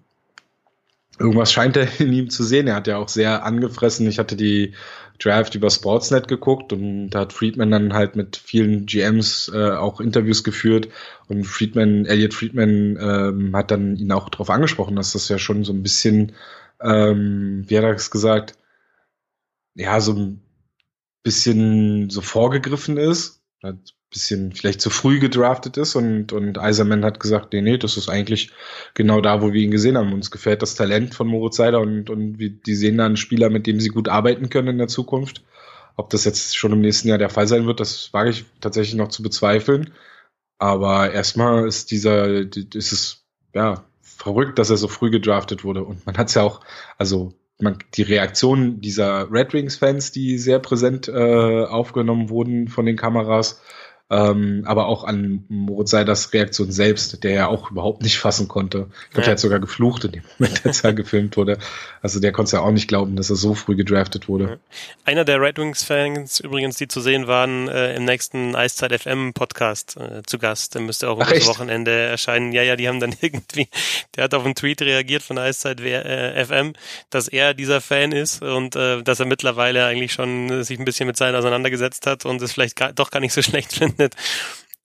irgendwas 1.20 1.52
scheint 1.52 1.78
er 1.78 1.88
in 2.00 2.14
ihm 2.14 2.30
zu 2.30 2.44
sehen. 2.44 2.68
Er 2.68 2.76
hat 2.76 2.88
ja 2.88 2.98
auch 2.98 3.10
sehr 3.10 3.46
angefressen. 3.46 4.08
Ich 4.08 4.20
hatte 4.20 4.36
die 4.36 4.74
Draft 5.24 5.56
über 5.56 5.70
Sportsnet 5.70 6.28
geguckt 6.28 6.74
und 6.74 7.10
da 7.10 7.22
hat 7.22 7.34
Friedman 7.34 7.72
dann 7.72 7.94
halt 7.94 8.16
mit 8.16 8.36
vielen 8.36 8.86
GMs 8.86 9.52
äh, 9.54 9.72
auch 9.72 10.02
Interviews 10.02 10.44
geführt 10.44 10.90
und 11.28 11.46
Friedman, 11.46 12.06
Elliot 12.06 12.34
Friedman 12.34 12.98
ähm, 13.00 13.56
hat 13.56 13.72
dann 13.72 13.96
ihn 13.96 14.12
auch 14.12 14.30
darauf 14.30 14.50
angesprochen, 14.50 14.96
dass 14.96 15.14
das 15.14 15.30
ja 15.30 15.38
schon 15.38 15.64
so 15.64 15.74
ein 15.74 15.84
bisschen, 15.84 16.34
ähm, 16.82 17.64
wie 17.68 17.78
hat 17.78 17.84
er 17.86 17.92
es 17.92 18.12
gesagt, 18.12 18.58
ja, 19.76 20.00
so 20.02 20.14
ein 20.14 20.42
bisschen 21.24 22.10
so 22.10 22.22
vorgegriffen 22.22 22.98
ist, 22.98 23.42
bisschen 24.14 24.54
vielleicht 24.54 24.80
zu 24.80 24.90
früh 24.90 25.20
gedraftet 25.20 25.78
ist 25.78 25.96
und, 25.96 26.32
und 26.32 26.58
Eiserman 26.58 27.04
hat 27.04 27.20
gesagt, 27.20 27.52
nee, 27.52 27.62
nee, 27.62 27.78
das 27.78 27.98
ist 27.98 28.10
eigentlich 28.10 28.52
genau 28.94 29.20
da, 29.20 29.42
wo 29.42 29.52
wir 29.52 29.62
ihn 29.62 29.72
gesehen 29.72 29.98
haben. 29.98 30.14
Uns 30.14 30.32
gefällt 30.32 30.62
das 30.62 30.76
Talent 30.76 31.14
von 31.14 31.28
Moritz 31.28 31.58
Seider 31.58 31.82
und, 31.82 32.10
und 32.10 32.40
wir, 32.40 32.50
die 32.50 32.76
sehen 32.76 32.98
da 32.98 33.06
einen 33.06 33.18
Spieler, 33.18 33.50
mit 33.50 33.68
dem 33.68 33.80
sie 33.80 33.90
gut 33.90 34.08
arbeiten 34.08 34.50
können 34.50 34.70
in 34.70 34.78
der 34.78 34.88
Zukunft. 34.88 35.44
Ob 35.96 36.10
das 36.10 36.26
jetzt 36.26 36.56
schon 36.56 36.72
im 36.72 36.82
nächsten 36.82 37.10
Jahr 37.10 37.18
der 37.18 37.30
Fall 37.30 37.48
sein 37.48 37.66
wird, 37.68 37.80
das 37.80 38.14
wage 38.14 38.30
ich 38.30 38.46
tatsächlich 38.62 38.96
noch 38.96 39.10
zu 39.10 39.22
bezweifeln. 39.22 39.94
Aber 40.58 41.12
erstmal 41.12 41.68
ist 41.68 41.92
dieser, 41.92 42.28
ist 42.28 42.92
es, 42.92 43.26
ja, 43.54 43.84
verrückt, 44.02 44.58
dass 44.60 44.70
er 44.70 44.78
so 44.78 44.88
früh 44.88 45.10
gedraftet 45.10 45.64
wurde. 45.64 45.84
Und 45.84 46.06
man 46.06 46.18
hat 46.18 46.30
es 46.30 46.36
ja 46.36 46.44
auch, 46.44 46.62
also 46.98 47.34
man, 47.60 47.78
die 47.96 48.04
Reaktionen 48.04 48.82
dieser 48.82 49.32
Red 49.32 49.54
Wings-Fans, 49.54 50.12
die 50.12 50.38
sehr 50.38 50.60
präsent 50.60 51.08
äh, 51.08 51.66
aufgenommen 51.66 52.30
wurden 52.30 52.68
von 52.68 52.86
den 52.86 52.96
Kameras, 52.96 53.62
ähm, 54.14 54.64
aber 54.66 54.86
auch 54.86 55.04
an 55.04 55.44
Moritz 55.50 55.90
Seiders 55.90 56.34
Reaktion 56.34 56.72
selbst, 56.72 57.24
der 57.24 57.32
ja 57.32 57.48
auch 57.48 57.72
überhaupt 57.72 58.04
nicht 58.04 58.20
fassen 58.20 58.48
konnte. 58.48 58.88
Ich 59.06 59.10
glaube, 59.10 59.22
ja. 59.22 59.24
der 59.24 59.32
hat 59.32 59.40
sogar 59.40 59.60
geflucht 59.60 60.04
in 60.06 60.12
dem 60.12 60.24
Moment, 60.38 60.66
als 60.66 60.84
er 60.84 60.94
gefilmt 60.94 61.36
wurde. 61.36 61.58
Also 62.02 62.20
der 62.20 62.32
konnte 62.32 62.58
ja 62.58 62.62
auch 62.62 62.72
nicht 62.72 62.88
glauben, 62.88 63.16
dass 63.16 63.32
er 63.32 63.38
so 63.38 63.56
früh 63.56 63.76
gedraftet 63.76 64.28
wurde. 64.28 64.60
Einer 65.04 65.26
der 65.26 65.42
Red 65.42 65.58
Wings-Fans 65.58 66.42
übrigens, 66.42 66.78
die 66.78 66.88
zu 66.88 67.02
sehen 67.02 67.26
waren, 67.26 67.68
äh, 67.70 67.96
im 67.96 68.06
nächsten 68.06 68.56
Eiszeit 68.56 68.94
FM 69.02 69.34
Podcast 69.34 69.98
äh, 69.98 70.22
zu 70.24 70.38
Gast. 70.38 70.76
Der 70.76 70.82
müsste 70.82 71.10
auch 71.10 71.18
das 71.18 71.48
Wochenende 71.48 71.92
erscheinen. 71.92 72.52
Ja, 72.52 72.62
ja, 72.62 72.76
die 72.76 72.88
haben 72.88 73.00
dann 73.00 73.16
irgendwie, 73.22 73.68
der 74.16 74.26
hat 74.26 74.36
auf 74.36 74.46
einen 74.46 74.54
Tweet 74.54 74.84
reagiert 74.84 75.24
von 75.24 75.40
Eiszeit 75.40 75.80
äh, 75.82 76.46
FM, 76.46 76.74
dass 77.10 77.28
er 77.28 77.56
dieser 77.56 77.82
Fan 77.82 78.12
ist 78.12 78.44
und 78.44 78.76
äh, 78.76 79.02
dass 79.02 79.20
er 79.20 79.26
mittlerweile 79.26 79.86
eigentlich 79.86 80.14
schon 80.14 80.64
sich 80.64 80.78
ein 80.78 80.86
bisschen 80.86 81.08
mit 81.08 81.18
seinen 81.18 81.36
auseinandergesetzt 81.36 82.06
hat 82.06 82.26
und 82.26 82.42
es 82.44 82.54
vielleicht 82.54 82.76
gar, 82.76 82.94
doch 82.94 83.10
gar 83.10 83.22
nicht 83.22 83.34
so 83.34 83.42
schlecht 83.42 83.74
findet 83.74 84.03
findet. 84.04 84.16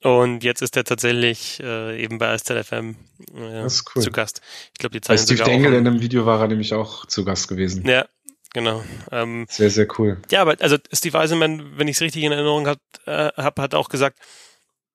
Und 0.00 0.44
jetzt 0.44 0.62
ist 0.62 0.76
er 0.76 0.84
tatsächlich 0.84 1.60
äh, 1.60 2.00
eben 2.00 2.18
bei 2.18 2.28
Astel 2.28 2.62
FM 2.62 2.96
äh, 3.34 3.62
cool. 3.62 3.68
zu 3.68 4.10
Gast. 4.12 4.40
Ich 4.72 4.78
glaube, 4.78 4.92
die 4.92 5.00
Zeit. 5.00 5.16
Bei 5.16 5.22
Steve 5.22 5.42
Dengel 5.42 5.74
in 5.74 5.86
einem 5.86 6.00
Video 6.00 6.24
war 6.24 6.40
er 6.40 6.48
nämlich 6.48 6.72
auch 6.72 7.04
zu 7.06 7.24
Gast 7.24 7.48
gewesen. 7.48 7.84
Ja, 7.86 8.06
genau. 8.52 8.84
Ähm, 9.10 9.46
sehr, 9.50 9.70
sehr 9.70 9.88
cool. 9.98 10.22
Ja, 10.30 10.42
aber 10.42 10.56
also 10.60 10.76
Steve 10.92 11.18
Eisenman, 11.18 11.78
wenn 11.78 11.88
ich 11.88 11.96
es 11.96 12.00
richtig 12.00 12.22
in 12.22 12.30
Erinnerung 12.30 12.68
habe, 12.68 12.80
äh, 13.06 13.32
hab, 13.42 13.58
hat 13.58 13.74
auch 13.74 13.88
gesagt, 13.88 14.20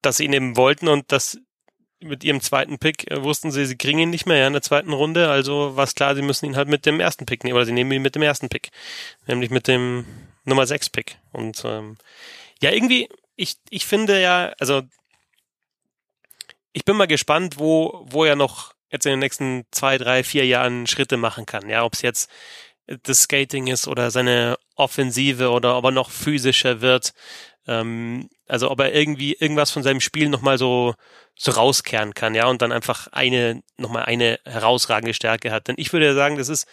dass 0.02 0.18
sie 0.18 0.26
ihn 0.26 0.34
eben 0.34 0.56
wollten 0.56 0.88
und 0.88 1.12
dass 1.12 1.38
mit 2.00 2.24
ihrem 2.24 2.40
zweiten 2.40 2.80
Pick 2.80 3.12
äh, 3.12 3.24
wussten 3.24 3.52
sie, 3.52 3.66
sie 3.66 3.78
kriegen 3.78 4.00
ihn 4.00 4.10
nicht 4.10 4.26
mehr 4.26 4.38
ja, 4.38 4.48
in 4.48 4.54
der 4.54 4.62
zweiten 4.62 4.94
Runde. 4.94 5.30
Also 5.30 5.76
war 5.76 5.84
es 5.84 5.96
klar, 5.96 6.16
sie 6.16 6.22
müssen 6.22 6.46
ihn 6.46 6.56
halt 6.56 6.70
mit 6.70 6.86
dem 6.86 7.02
ersten 7.02 7.26
Pick 7.26 7.44
nehmen 7.44 7.58
oder 7.58 7.66
sie 7.66 7.74
nehmen 7.74 7.92
ihn 7.92 8.02
mit 8.02 8.16
dem 8.16 8.22
ersten 8.22 8.48
Pick, 8.48 8.70
nämlich 9.28 9.50
mit 9.50 9.68
dem 9.68 10.06
Nummer 10.46 10.66
6 10.66 10.92
Pick. 10.92 11.18
Und 11.34 11.62
ähm, 11.66 11.98
ja, 12.62 12.72
irgendwie, 12.72 13.10
ich, 13.36 13.58
ich 13.70 13.86
finde 13.86 14.22
ja, 14.22 14.54
also 14.60 14.84
ich 16.74 16.86
bin 16.86 16.98
mal 16.98 17.08
gespannt, 17.08 17.60
wo, 17.60 18.06
wo 18.10 18.26
er 18.26 18.36
noch 18.36 18.74
jetzt 18.90 19.06
in 19.06 19.12
den 19.12 19.20
nächsten 19.20 19.66
zwei, 19.72 19.98
drei, 19.98 20.24
vier 20.24 20.46
Jahren 20.46 20.88
Schritte 20.88 21.18
machen 21.18 21.46
kann. 21.46 21.70
Ja, 21.70 21.84
ob 21.84 21.94
es 21.94 22.02
jetzt 22.02 22.30
das 22.86 23.24
Skating 23.24 23.68
ist 23.68 23.88
oder 23.88 24.12
seine 24.12 24.58
Offensive 24.76 25.50
oder 25.52 25.78
ob 25.78 25.86
er 25.86 25.92
noch 25.92 26.10
physischer 26.12 26.82
wird. 26.82 27.14
Ähm, 27.68 28.30
also 28.48 28.70
ob 28.70 28.80
er 28.80 28.94
irgendwie 28.94 29.34
irgendwas 29.34 29.72
von 29.72 29.84
seinem 29.84 30.02
Spiel 30.02 30.30
nochmal 30.30 30.58
so, 30.58 30.96
so 31.36 31.52
rauskehren 31.52 32.14
kann, 32.14 32.36
ja, 32.36 32.48
und 32.48 32.62
dann 32.62 32.72
einfach 32.72 33.08
eine, 33.08 33.64
nochmal 33.78 34.06
eine 34.06 34.40
herausragende 34.46 35.14
Stärke 35.14 35.52
hat. 35.52 35.68
Denn 35.68 35.76
ich 35.78 35.94
würde 35.94 36.14
sagen, 36.14 36.38
das 36.38 36.50
ist 36.50 36.68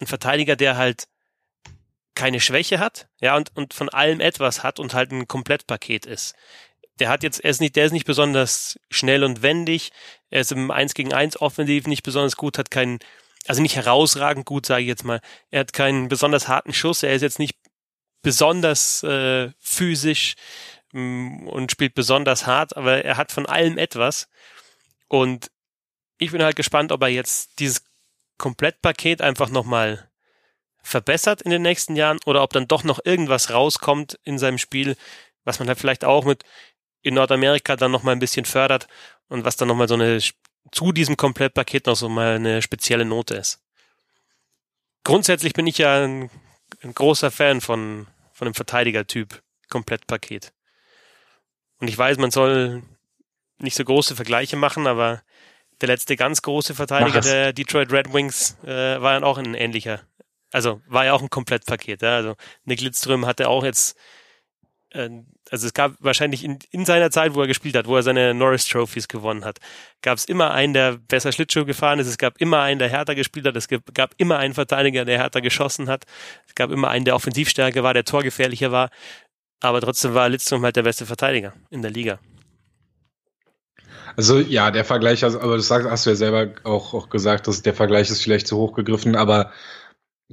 ein 0.00 0.06
Verteidiger, 0.06 0.56
der 0.56 0.76
halt 0.76 1.04
keine 2.14 2.40
Schwäche 2.40 2.78
hat, 2.78 3.08
ja, 3.20 3.36
und, 3.36 3.50
und 3.56 3.74
von 3.74 3.88
allem 3.88 4.20
etwas 4.20 4.62
hat 4.62 4.78
und 4.78 4.94
halt 4.94 5.12
ein 5.12 5.28
Komplettpaket 5.28 6.06
ist. 6.06 6.34
Der 7.00 7.08
hat 7.08 7.22
jetzt, 7.22 7.40
er 7.40 7.50
ist 7.50 7.60
nicht, 7.60 7.74
der 7.76 7.86
ist 7.86 7.92
nicht 7.92 8.06
besonders 8.06 8.78
schnell 8.90 9.24
und 9.24 9.42
wendig, 9.42 9.90
er 10.30 10.40
ist 10.40 10.52
im 10.52 10.70
1 10.70 10.94
gegen 10.94 11.12
1 11.12 11.40
offensiv 11.40 11.86
nicht 11.86 12.04
besonders 12.04 12.36
gut, 12.36 12.56
hat 12.56 12.70
keinen, 12.70 13.00
also 13.46 13.60
nicht 13.62 13.76
herausragend 13.76 14.46
gut, 14.46 14.66
sage 14.66 14.82
ich 14.82 14.88
jetzt 14.88 15.04
mal. 15.04 15.20
Er 15.50 15.60
hat 15.60 15.72
keinen 15.72 16.08
besonders 16.08 16.46
harten 16.46 16.72
Schuss, 16.72 17.02
er 17.02 17.14
ist 17.14 17.22
jetzt 17.22 17.40
nicht 17.40 17.56
besonders 18.22 19.02
äh, 19.02 19.50
physisch 19.58 20.34
mh, 20.92 21.00
mm, 21.00 21.48
und 21.48 21.72
spielt 21.72 21.94
besonders 21.94 22.46
hart, 22.46 22.76
aber 22.76 23.04
er 23.04 23.16
hat 23.16 23.32
von 23.32 23.46
allem 23.46 23.76
etwas. 23.76 24.28
Und 25.08 25.50
ich 26.18 26.30
bin 26.30 26.42
halt 26.42 26.56
gespannt, 26.56 26.92
ob 26.92 27.02
er 27.02 27.08
jetzt 27.08 27.58
dieses 27.58 27.84
Komplettpaket 28.38 29.20
einfach 29.20 29.50
nochmal 29.50 30.08
verbessert 30.84 31.42
in 31.42 31.50
den 31.50 31.62
nächsten 31.62 31.96
Jahren 31.96 32.18
oder 32.26 32.42
ob 32.42 32.52
dann 32.52 32.68
doch 32.68 32.84
noch 32.84 33.00
irgendwas 33.04 33.50
rauskommt 33.50 34.18
in 34.22 34.38
seinem 34.38 34.58
Spiel, 34.58 34.96
was 35.44 35.58
man 35.58 35.66
halt 35.66 35.78
vielleicht 35.78 36.04
auch 36.04 36.24
mit 36.24 36.44
in 37.02 37.14
Nordamerika 37.14 37.76
dann 37.76 37.90
nochmal 37.90 38.14
ein 38.14 38.20
bisschen 38.20 38.44
fördert 38.44 38.86
und 39.28 39.44
was 39.44 39.56
dann 39.56 39.68
nochmal 39.68 39.88
so 39.88 39.94
eine 39.94 40.20
zu 40.70 40.92
diesem 40.92 41.16
Komplettpaket 41.16 41.86
noch 41.86 41.96
so 41.96 42.08
mal 42.08 42.36
eine 42.36 42.62
spezielle 42.62 43.04
Note 43.04 43.34
ist. 43.34 43.60
Grundsätzlich 45.04 45.52
bin 45.52 45.66
ich 45.66 45.78
ja 45.78 46.04
ein, 46.04 46.30
ein 46.82 46.94
großer 46.94 47.30
Fan 47.30 47.60
von, 47.60 48.06
von 48.32 48.46
einem 48.46 48.54
Verteidigertyp 48.54 49.42
Komplettpaket. 49.68 50.52
Und 51.80 51.88
ich 51.88 51.98
weiß, 51.98 52.18
man 52.18 52.30
soll 52.30 52.82
nicht 53.58 53.76
so 53.76 53.84
große 53.84 54.16
Vergleiche 54.16 54.56
machen, 54.56 54.86
aber 54.86 55.22
der 55.80 55.88
letzte 55.88 56.16
ganz 56.16 56.42
große 56.42 56.74
Verteidiger 56.74 57.20
der 57.20 57.52
Detroit 57.52 57.92
Red 57.92 58.12
Wings 58.12 58.56
äh, 58.64 59.00
war 59.00 59.14
dann 59.14 59.24
auch 59.24 59.38
ein 59.38 59.54
ähnlicher 59.54 60.00
also 60.54 60.80
war 60.86 61.04
ja 61.04 61.12
auch 61.14 61.20
ein 61.20 61.30
Komplettpaket. 61.30 62.02
Ja? 62.02 62.14
Also 62.14 62.36
Nick 62.64 62.80
Lidström 62.80 63.26
hatte 63.26 63.48
auch 63.48 63.64
jetzt, 63.64 63.98
äh, 64.90 65.10
also 65.50 65.66
es 65.66 65.74
gab 65.74 65.94
wahrscheinlich 65.98 66.44
in, 66.44 66.60
in 66.70 66.84
seiner 66.84 67.10
Zeit, 67.10 67.34
wo 67.34 67.40
er 67.40 67.48
gespielt 67.48 67.74
hat, 67.74 67.88
wo 67.88 67.96
er 67.96 68.04
seine 68.04 68.34
Norris 68.34 68.66
Trophies 68.66 69.08
gewonnen 69.08 69.44
hat, 69.44 69.58
gab 70.00 70.16
es 70.16 70.26
immer 70.26 70.52
einen, 70.52 70.72
der 70.72 70.96
besser 70.96 71.32
Schlittschuh 71.32 71.64
gefahren 71.64 71.98
ist. 71.98 72.06
Es 72.06 72.18
gab 72.18 72.40
immer 72.40 72.60
einen, 72.60 72.78
der 72.78 72.88
härter 72.88 73.16
gespielt 73.16 73.46
hat. 73.46 73.56
Es 73.56 73.66
gab 73.68 74.14
immer 74.16 74.38
einen 74.38 74.54
Verteidiger, 74.54 75.04
der 75.04 75.18
härter 75.18 75.40
geschossen 75.40 75.88
hat. 75.88 76.04
Es 76.46 76.54
gab 76.54 76.70
immer 76.70 76.88
einen, 76.88 77.04
der 77.04 77.16
offensivstärker 77.16 77.82
war, 77.82 77.92
der 77.92 78.04
torgefährlicher 78.04 78.70
war. 78.70 78.90
Aber 79.60 79.80
trotzdem 79.80 80.14
war 80.14 80.28
Lidström 80.28 80.62
halt 80.62 80.76
der 80.76 80.84
beste 80.84 81.04
Verteidiger 81.04 81.52
in 81.70 81.82
der 81.82 81.90
Liga. 81.90 82.20
Also 84.16 84.38
ja, 84.38 84.70
der 84.70 84.84
Vergleich, 84.84 85.24
also, 85.24 85.40
aber 85.40 85.56
das 85.56 85.68
hast 85.68 86.06
du 86.06 86.10
ja 86.10 86.16
selber 86.16 86.52
auch, 86.62 86.94
auch 86.94 87.08
gesagt, 87.08 87.48
dass 87.48 87.62
der 87.62 87.74
Vergleich 87.74 88.08
ist 88.08 88.22
vielleicht 88.22 88.46
zu 88.46 88.56
hoch 88.56 88.74
gegriffen, 88.74 89.16
aber 89.16 89.50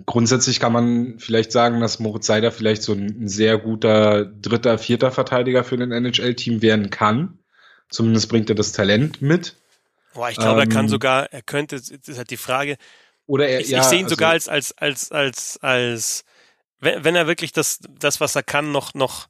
Grundsätzlich 0.05 0.59
kann 0.59 0.71
man 0.71 1.19
vielleicht 1.19 1.51
sagen, 1.51 1.81
dass 1.81 1.99
Moritz 1.99 2.25
Seider 2.25 2.51
vielleicht 2.51 2.81
so 2.81 2.93
ein 2.93 3.27
sehr 3.27 3.57
guter 3.57 4.25
dritter, 4.25 4.77
vierter 4.77 5.11
Verteidiger 5.11 5.63
für 5.63 5.75
ein 5.75 5.91
NHL-Team 5.91 6.61
werden 6.61 6.89
kann. 6.89 7.39
Zumindest 7.89 8.29
bringt 8.29 8.49
er 8.49 8.55
das 8.55 8.71
Talent 8.71 9.21
mit. 9.21 9.57
Boah, 10.13 10.29
ich 10.29 10.37
glaube, 10.37 10.61
ähm, 10.61 10.69
er 10.69 10.73
kann 10.73 10.85
ähm, 10.85 10.89
sogar, 10.89 11.31
er 11.33 11.41
könnte, 11.41 11.75
das 11.75 11.89
ist 11.89 12.17
halt 12.17 12.29
die 12.29 12.37
Frage. 12.37 12.77
Oder 13.25 13.47
er, 13.47 13.59
ich, 13.59 13.69
ja, 13.69 13.79
ich 13.79 13.85
sehe 13.85 13.99
ihn 13.99 14.05
also, 14.05 14.15
sogar 14.15 14.31
als, 14.31 14.47
als, 14.47 14.77
als, 14.77 15.11
als, 15.11 15.57
als, 15.61 16.23
wenn, 16.79 17.03
wenn 17.03 17.15
er 17.15 17.27
wirklich 17.27 17.51
das, 17.51 17.79
das, 17.99 18.21
was 18.21 18.35
er 18.35 18.43
kann, 18.43 18.71
noch, 18.71 18.93
noch, 18.93 19.27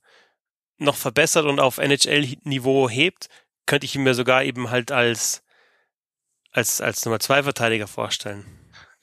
noch 0.77 0.95
verbessert 0.95 1.45
und 1.45 1.59
auf 1.59 1.79
NHL-Niveau 1.79 2.87
hebt, 2.87 3.29
könnte 3.65 3.85
ich 3.85 3.95
ihn 3.95 4.03
mir 4.03 4.13
sogar 4.13 4.43
eben 4.43 4.69
halt 4.69 4.91
als, 4.91 5.43
als, 6.51 6.81
als 6.81 7.03
Nummer 7.05 7.19
zwei 7.19 7.43
Verteidiger 7.43 7.87
vorstellen. 7.87 8.45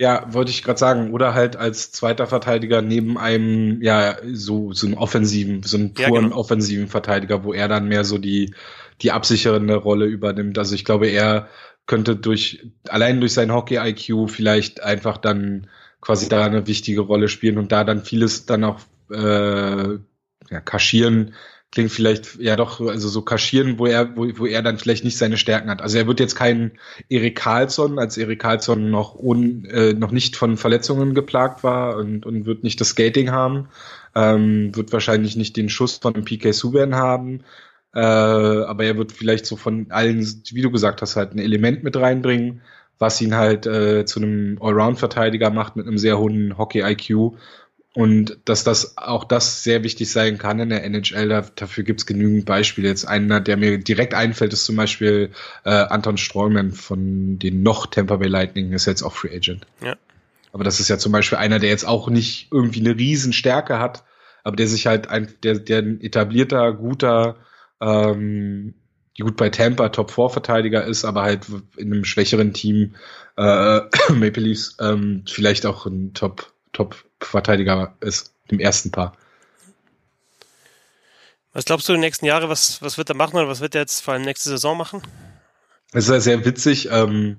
Ja, 0.01 0.33
wollte 0.33 0.51
ich 0.51 0.63
gerade 0.63 0.79
sagen. 0.79 1.13
Oder 1.13 1.35
halt 1.35 1.57
als 1.57 1.91
zweiter 1.91 2.27
Verteidiger 2.27 2.83
neben 2.83 3.19
einem, 3.19 3.83
ja, 3.83 4.17
so, 4.33 4.73
so 4.73 4.87
einen 4.87 4.97
offensiven, 4.97 5.63
so 5.65 5.77
einen 5.77 5.95
puren 5.95 6.15
ja, 6.15 6.21
genau. 6.21 6.37
offensiven 6.37 6.89
Verteidiger, 6.89 7.43
wo 7.45 7.53
er 7.53 7.69
dann 7.69 7.89
mehr 7.89 8.05
so 8.05 8.19
die, 8.19 8.55
die 9.03 9.11
absichernde 9.11 9.75
Rolle 9.75 10.07
übernimmt. 10.07 10.59
Also 10.59 10.75
ich 10.75 10.85
glaube, 10.85 11.09
er 11.09 11.49
könnte 11.87 12.15
durch, 12.17 12.71
allein 12.89 13.19
durch 13.19 13.33
sein 13.33 13.53
Hockey-IQ 13.53 14.31
vielleicht 14.31 14.83
einfach 14.83 15.17
dann 15.17 15.69
quasi 16.01 16.29
da 16.29 16.45
eine 16.45 16.67
wichtige 16.67 17.01
Rolle 17.01 17.29
spielen 17.29 17.59
und 17.59 17.73
da 17.73 17.83
dann 17.83 18.05
vieles 18.05 18.47
dann 18.47 18.63
auch 18.65 18.81
äh, 19.11 19.99
ja, 20.51 20.61
kaschieren, 20.65 21.35
klingt 21.71 21.93
vielleicht 21.93 22.37
ja 22.37 22.57
doch, 22.57 22.81
also 22.81 23.09
so 23.09 23.23
kaschieren, 23.23 23.79
wo 23.79 23.87
er, 23.87 24.17
wo, 24.17 24.27
wo 24.39 24.47
er 24.47 24.63
dann 24.63 24.79
vielleicht 24.79 25.05
nicht 25.05 25.19
seine 25.19 25.37
Stärken 25.37 25.71
hat. 25.71 25.83
Also 25.83 25.99
er 25.99 26.07
wird 26.07 26.21
jetzt 26.21 26.35
kein 26.35 26.73
Erik 27.09 27.37
Karlsson, 27.37 27.99
als 27.99 28.17
Erik 28.17 28.41
Karlsson 28.41 28.91
noch, 28.91 29.15
un, 29.15 29.65
äh, 29.67 29.93
noch 29.93 30.11
nicht 30.11 30.37
von 30.37 30.57
Verletzungen 30.57 31.15
geplagt 31.15 31.63
war 31.63 31.97
und, 31.97 32.25
und 32.25 32.47
wird 32.47 32.65
nicht 32.65 32.81
das 32.81 32.91
Skating 32.91 33.31
haben, 33.31 33.69
ähm, 34.15 34.75
wird 34.75 34.93
wahrscheinlich 34.93 35.37
nicht 35.37 35.57
den 35.57 35.69
Schuss 35.69 35.99
von 35.99 36.25
PK 36.25 36.53
Subban 36.53 36.95
haben, 36.95 37.41
äh, 37.95 38.01
aber 38.01 38.85
er 38.85 38.97
wird 38.97 39.13
vielleicht 39.13 39.45
so 39.45 39.57
von 39.57 39.91
allen, 39.91 40.21
wie 40.53 40.63
du 40.63 40.71
gesagt 40.71 41.03
hast, 41.03 41.17
halt 41.17 41.35
ein 41.35 41.39
Element 41.39 41.85
mit 41.85 41.97
reinbringen, 41.97 42.63
was 42.99 43.21
ihn 43.21 43.37
halt 43.37 43.67
äh, 43.67 44.07
zu 44.07 44.21
einem 44.21 44.59
Allround-Verteidiger 44.61 45.51
macht 45.51 45.77
mit 45.77 45.87
einem 45.87 45.99
sehr 45.99 46.19
hohen 46.19 46.57
Hockey-IQ 46.57 47.37
und 47.99 48.39
dass 48.45 48.63
das 48.63 48.97
auch 48.97 49.25
das 49.25 49.65
sehr 49.65 49.83
wichtig 49.83 50.09
sein 50.13 50.39
kann 50.39 50.61
in 50.61 50.69
der 50.69 50.85
NHL, 50.85 51.51
dafür 51.57 51.83
gibt 51.83 51.99
es 51.99 52.07
genügend 52.07 52.45
Beispiele. 52.45 52.87
Jetzt 52.87 53.05
einer, 53.05 53.41
der 53.41 53.57
mir 53.57 53.77
direkt 53.79 54.15
einfällt, 54.15 54.53
ist 54.53 54.67
zum 54.67 54.77
Beispiel 54.77 55.33
äh, 55.65 55.71
Anton 55.71 56.17
Strongman 56.17 56.71
von 56.71 57.41
den 57.41 57.65
noch 57.65 57.87
Tampa 57.87 58.15
Bay 58.15 58.29
Lightning, 58.29 58.71
ist 58.73 58.87
jetzt 58.87 59.03
auch 59.03 59.15
Free 59.15 59.35
Agent. 59.35 59.67
Ja. 59.83 59.97
Aber 60.53 60.63
das 60.63 60.79
ist 60.79 60.89
ja 60.89 60.99
zum 60.99 61.11
Beispiel 61.11 61.39
einer, 61.39 61.59
der 61.59 61.71
jetzt 61.71 61.89
auch 61.89 62.09
nicht 62.09 62.47
irgendwie 62.53 62.79
eine 62.79 62.97
Riesenstärke 62.97 63.81
hat, 63.81 64.05
aber 64.45 64.55
der 64.55 64.69
sich 64.69 64.87
halt 64.87 65.09
ein, 65.09 65.35
der, 65.43 65.59
der 65.59 65.79
ein 65.79 66.01
etablierter, 66.01 66.75
guter, 66.75 67.35
ähm, 67.81 68.75
die 69.17 69.23
gut 69.23 69.37
bei 69.37 69.49
Tampa 69.49 69.89
Top 69.89 70.13
4 70.13 70.29
Verteidiger 70.29 70.85
ist, 70.85 71.05
aber 71.05 71.23
halt 71.23 71.47
in 71.77 71.93
einem 71.93 72.05
schwächeren 72.05 72.53
Team 72.53 72.95
äh, 73.37 73.81
Maple 74.13 74.45
Leafs 74.45 74.77
ähm, 74.81 75.25
vielleicht 75.27 75.67
auch 75.67 75.85
ein 75.87 76.15
Top 76.15 76.53
Top-Verteidiger 76.79 77.97
ist 78.01 78.33
im 78.49 78.61
ersten 78.61 78.93
Paar. 78.93 79.17
Was 81.53 81.65
glaubst 81.65 81.89
du 81.89 81.93
in 81.93 81.97
den 81.97 82.07
nächsten 82.07 82.25
Jahren, 82.25 82.49
was, 82.49 82.81
was 82.83 82.99
wird 82.99 83.09
er 83.09 83.17
machen 83.17 83.37
oder 83.37 83.49
was 83.49 83.61
wird 83.61 83.75
er 83.75 83.81
jetzt 83.81 84.01
vor 84.01 84.15
allem 84.15 84.23
nächste 84.23 84.49
Saison 84.49 84.79
machen? 84.79 85.03
Es 85.93 86.05
ist 86.05 86.11
ja 86.11 86.21
sehr 86.21 86.45
witzig. 86.45 86.89
Ähm, 86.93 87.39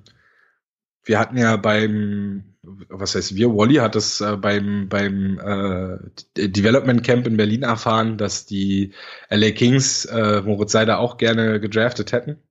wir 1.05 1.19
hatten 1.19 1.37
ja 1.37 1.55
beim, 1.55 2.55
was 2.63 3.15
heißt 3.15 3.35
wir, 3.35 3.55
Wally 3.55 3.75
hat 3.75 3.95
es 3.95 4.19
äh, 4.19 4.35
beim, 4.35 4.89
beim 4.89 5.39
äh, 5.39 6.49
Development 6.49 7.01
Camp 7.01 7.27
in 7.27 7.37
Berlin 7.37 7.63
erfahren, 7.63 8.17
dass 8.17 8.45
die 8.45 8.93
LA 9.29 9.51
Kings 9.51 10.03
äh, 10.05 10.41
Moritz 10.41 10.73
Seider 10.73 10.99
auch 10.99 11.15
gerne 11.15 11.61
gedraftet 11.61 12.11
hätten. 12.11 12.41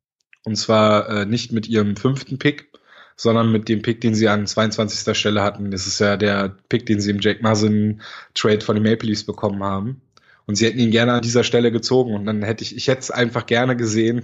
Und 0.45 0.57
zwar 0.57 1.09
äh, 1.11 1.27
nicht 1.27 1.53
mit 1.53 1.69
ihrem 1.69 1.97
fünften 1.97 2.39
Pick, 2.39 2.68
sondern 3.19 3.51
mit 3.51 3.69
dem 3.69 3.83
Pick, 3.83 4.01
den 4.01 4.15
sie 4.15 4.29
an 4.29 4.47
22. 4.47 5.15
Stelle 5.19 5.43
hatten. 5.43 5.73
Das 5.73 5.87
ist 5.87 5.99
ja 5.99 6.17
der 6.17 6.57
Pick, 6.69 6.87
den 6.87 7.01
sie 7.01 7.11
im 7.11 7.19
Jake 7.21 7.43
Muzzin 7.43 8.01
Trade 8.33 8.61
von 8.61 8.77
den 8.77 8.85
Maple 8.85 9.09
Leafs 9.09 9.25
bekommen 9.25 9.63
haben. 9.65 10.01
Und 10.47 10.55
sie 10.55 10.67
hätten 10.67 10.79
ihn 10.79 10.93
gerne 10.93 11.13
an 11.15 11.21
dieser 11.21 11.43
Stelle 11.45 11.73
gezogen 11.73 12.15
und 12.15 12.25
dann 12.25 12.43
hätte 12.43 12.63
ich, 12.63 12.77
ich 12.77 12.87
hätte 12.87 13.01
es 13.01 13.11
einfach 13.11 13.45
gerne 13.45 13.77
gesehen, 13.77 14.23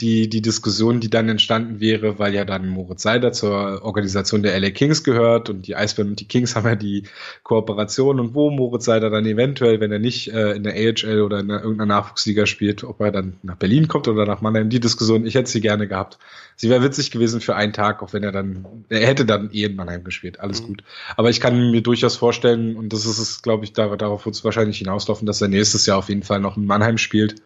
die, 0.00 0.28
die 0.28 0.42
Diskussion, 0.42 1.00
die 1.00 1.10
dann 1.10 1.28
entstanden 1.28 1.80
wäre, 1.80 2.18
weil 2.18 2.34
ja 2.34 2.44
dann 2.44 2.68
Moritz 2.68 3.02
Seider 3.02 3.32
zur 3.32 3.84
Organisation 3.84 4.42
der 4.42 4.58
LA 4.58 4.70
Kings 4.70 5.04
gehört 5.04 5.48
und 5.48 5.66
die 5.66 5.76
Eisbären 5.76 6.10
und 6.10 6.20
die 6.20 6.26
Kings 6.26 6.56
haben 6.56 6.66
ja 6.66 6.74
die 6.74 7.04
Kooperation 7.42 8.18
und 8.18 8.34
wo 8.34 8.50
Moritz 8.50 8.84
Seider 8.84 9.10
dann 9.10 9.26
eventuell, 9.26 9.80
wenn 9.80 9.92
er 9.92 9.98
nicht 9.98 10.32
äh, 10.32 10.52
in 10.52 10.64
der 10.64 10.74
AHL 10.74 11.20
oder 11.20 11.40
in 11.40 11.50
irgendeiner 11.50 11.86
Nachwuchsliga 11.86 12.46
spielt, 12.46 12.82
ob 12.84 13.00
er 13.00 13.12
dann 13.12 13.36
nach 13.42 13.56
Berlin 13.56 13.88
kommt 13.88 14.08
oder 14.08 14.26
nach 14.26 14.40
Mannheim, 14.40 14.70
die 14.70 14.80
Diskussion, 14.80 15.26
ich 15.26 15.34
hätte 15.34 15.50
sie 15.50 15.60
gerne 15.60 15.86
gehabt. 15.86 16.18
Sie 16.56 16.68
wäre 16.68 16.82
witzig 16.82 17.10
gewesen 17.10 17.40
für 17.40 17.54
einen 17.54 17.72
Tag, 17.72 18.02
auch 18.02 18.12
wenn 18.12 18.22
er 18.22 18.32
dann, 18.32 18.84
er 18.88 19.06
hätte 19.06 19.24
dann 19.24 19.50
eh 19.52 19.64
in 19.64 19.76
Mannheim 19.76 20.04
gespielt, 20.04 20.40
alles 20.40 20.62
mhm. 20.62 20.66
gut. 20.66 20.84
Aber 21.16 21.30
ich 21.30 21.40
kann 21.40 21.70
mir 21.70 21.82
durchaus 21.82 22.16
vorstellen, 22.16 22.76
und 22.76 22.92
das 22.92 23.06
ist 23.06 23.18
es, 23.18 23.42
glaube 23.42 23.64
ich, 23.64 23.72
da, 23.72 23.94
darauf 23.96 24.26
wird 24.26 24.34
es 24.34 24.44
wahrscheinlich 24.44 24.78
hinauslaufen, 24.78 25.26
dass 25.26 25.40
er 25.40 25.48
nächstes 25.48 25.86
Jahr 25.86 25.98
auf 25.98 26.08
jeden 26.08 26.22
Fall 26.22 26.40
noch 26.40 26.56
in 26.56 26.66
Mannheim 26.66 26.98
spielt 26.98 27.36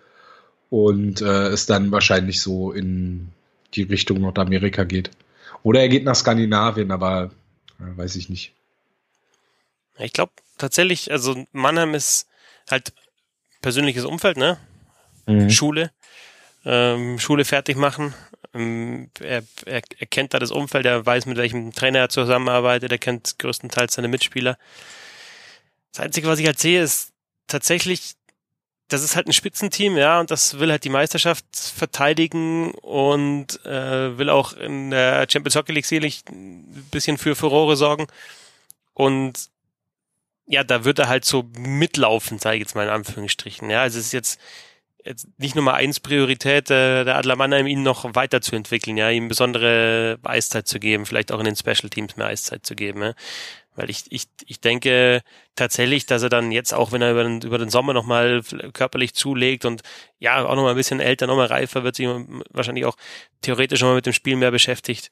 und 0.71 1.21
äh, 1.21 1.49
es 1.49 1.67
dann 1.67 1.93
wahrscheinlich 1.93 2.41
so 2.41 2.73
in 2.73 3.29
die 3.75 3.83
Richtung 3.83 4.21
Nordamerika 4.21 4.85
geht. 4.85 5.11
Oder 5.63 5.81
er 5.81 5.89
geht 5.89 6.05
nach 6.05 6.15
Skandinavien, 6.15 6.91
aber 6.91 7.31
äh, 7.81 7.97
weiß 7.97 8.17
ich 8.17 8.29
nicht. 8.29 8.53
Ich 9.99 10.13
glaube 10.13 10.33
tatsächlich, 10.59 11.11
also 11.11 11.47
Mannheim 11.53 11.95
ist 11.95 12.27
halt 12.71 12.93
persönliches 13.63 14.05
Umfeld, 14.05 14.37
ne? 14.37 14.59
Mhm. 15.27 15.51
Schule, 15.51 15.91
ähm, 16.65 17.19
Schule 17.19 17.45
fertig 17.45 17.77
machen. 17.77 18.15
Ähm, 18.55 19.11
er, 19.21 19.43
er, 19.65 19.83
er 19.99 20.07
kennt 20.07 20.35
da 20.35 20.39
das 20.39 20.51
Umfeld, 20.51 20.87
er 20.87 21.05
weiß, 21.05 21.27
mit 21.27 21.37
welchem 21.37 21.73
Trainer 21.73 22.01
er 22.01 22.09
zusammenarbeitet, 22.09 22.93
er 22.93 22.99
kennt 22.99 23.39
größtenteils 23.39 23.95
seine 23.95 24.09
Mitspieler. 24.09 24.59
Das 25.93 26.05
Einzige, 26.05 26.29
was 26.29 26.39
ich 26.39 26.47
halt 26.47 26.59
sehe, 26.59 26.83
ist 26.83 27.13
tatsächlich 27.47 28.16
das 28.89 29.03
ist 29.03 29.17
halt 29.17 29.27
ein 29.27 29.33
Spitzenteam, 29.33 29.97
ja, 29.97 30.21
und 30.21 30.31
das 30.31 30.61
will 30.61 30.71
halt 30.71 30.85
die 30.85 30.91
Meisterschaft 30.91 31.45
verteidigen 31.53 32.73
und 32.73 33.65
äh, 33.65 34.17
will 34.17 34.31
auch 34.31 34.53
in 34.53 34.91
der 34.91 35.27
Champions 35.29 35.57
Hockey 35.57 35.73
League 35.73 35.87
sicherlich 35.87 36.23
ein 36.31 36.87
bisschen 36.93 37.19
für 37.19 37.35
Furore 37.35 37.77
sorgen. 37.77 38.07
Und 38.95 39.51
ja, 40.47 40.63
da 40.63 40.85
wird 40.85 41.01
er 41.01 41.09
halt 41.09 41.25
so 41.25 41.45
mitlaufen, 41.59 42.39
sage 42.39 42.57
ich 42.57 42.61
jetzt 42.61 42.77
mal 42.77 42.85
in 42.85 42.91
Anführungsstrichen. 42.93 43.69
Ja, 43.71 43.83
also 43.83 43.99
es 43.99 44.07
ist 44.07 44.13
jetzt, 44.13 44.41
jetzt 45.05 45.27
nicht 45.39 45.57
Nummer 45.57 45.75
eins 45.75 45.99
Priorität 45.99 46.71
äh, 46.71 47.05
der 47.05 47.17
Adler 47.17 47.35
Mannheim, 47.35 47.67
ihn 47.67 47.83
noch 47.83 48.15
weiterzuentwickeln, 48.15 48.97
ja, 48.97 49.11
ihm 49.11 49.27
besondere 49.27 50.21
Eiszeit 50.23 50.69
zu 50.69 50.79
geben, 50.79 51.07
vielleicht 51.07 51.33
auch 51.33 51.41
in 51.41 51.47
den 51.47 51.57
Special 51.57 51.91
Teams 51.91 52.17
mehr 52.17 52.29
Eiszeit 52.29 52.65
zu 52.65 52.77
geben. 52.77 53.03
Ja. 53.03 53.15
Weil 53.77 53.91
ich, 53.91 54.05
ich, 54.11 54.27
ich 54.47 54.61
denke 54.61 55.23
tatsächlich, 55.55 56.07
dass 56.07 56.23
er 56.23 56.31
dann 56.31 56.51
jetzt 56.51 56.73
auch, 56.73 56.93
wenn 56.93 57.03
er 57.03 57.13
über 57.13 57.23
den, 57.23 57.43
über 57.43 57.59
den 57.59 57.71
Sommer 57.71 57.93
nochmal 57.93 58.43
körperlich 58.73 59.15
zulegt 59.15 59.65
und 59.65 59.83
ja, 60.19 60.45
auch 60.45 60.57
nochmal 60.57 60.73
ein 60.73 60.77
bisschen 60.77 61.01
älter, 61.01 61.27
nochmal 61.27 61.47
reifer, 61.47 61.85
wird 61.85 61.97
sich 61.97 62.09
wahrscheinlich 62.51 62.87
auch 62.87 62.97
theoretisch 63.43 63.81
nochmal 63.81 63.97
mit 63.97 64.07
dem 64.07 64.15
Spiel 64.15 64.37
mehr 64.37 64.51
beschäftigt. 64.51 65.11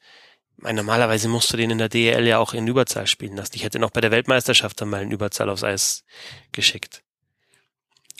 meine, 0.57 0.77
normalerweise 0.77 1.29
musst 1.29 1.53
du 1.53 1.57
den 1.57 1.71
in 1.71 1.77
der 1.77 1.89
DEL 1.89 2.25
ja 2.27 2.39
auch 2.39 2.53
in 2.53 2.67
Überzahl 2.67 3.07
spielen 3.07 3.37
lassen. 3.37 3.53
Ich 3.55 3.63
hätte 3.63 3.79
noch 3.79 3.91
bei 3.91 4.01
der 4.01 4.11
Weltmeisterschaft 4.11 4.81
dann 4.81 4.89
mal 4.89 5.03
in 5.03 5.11
Überzahl 5.11 5.49
aufs 5.49 5.63
Eis 5.63 6.03
geschickt. 6.51 7.03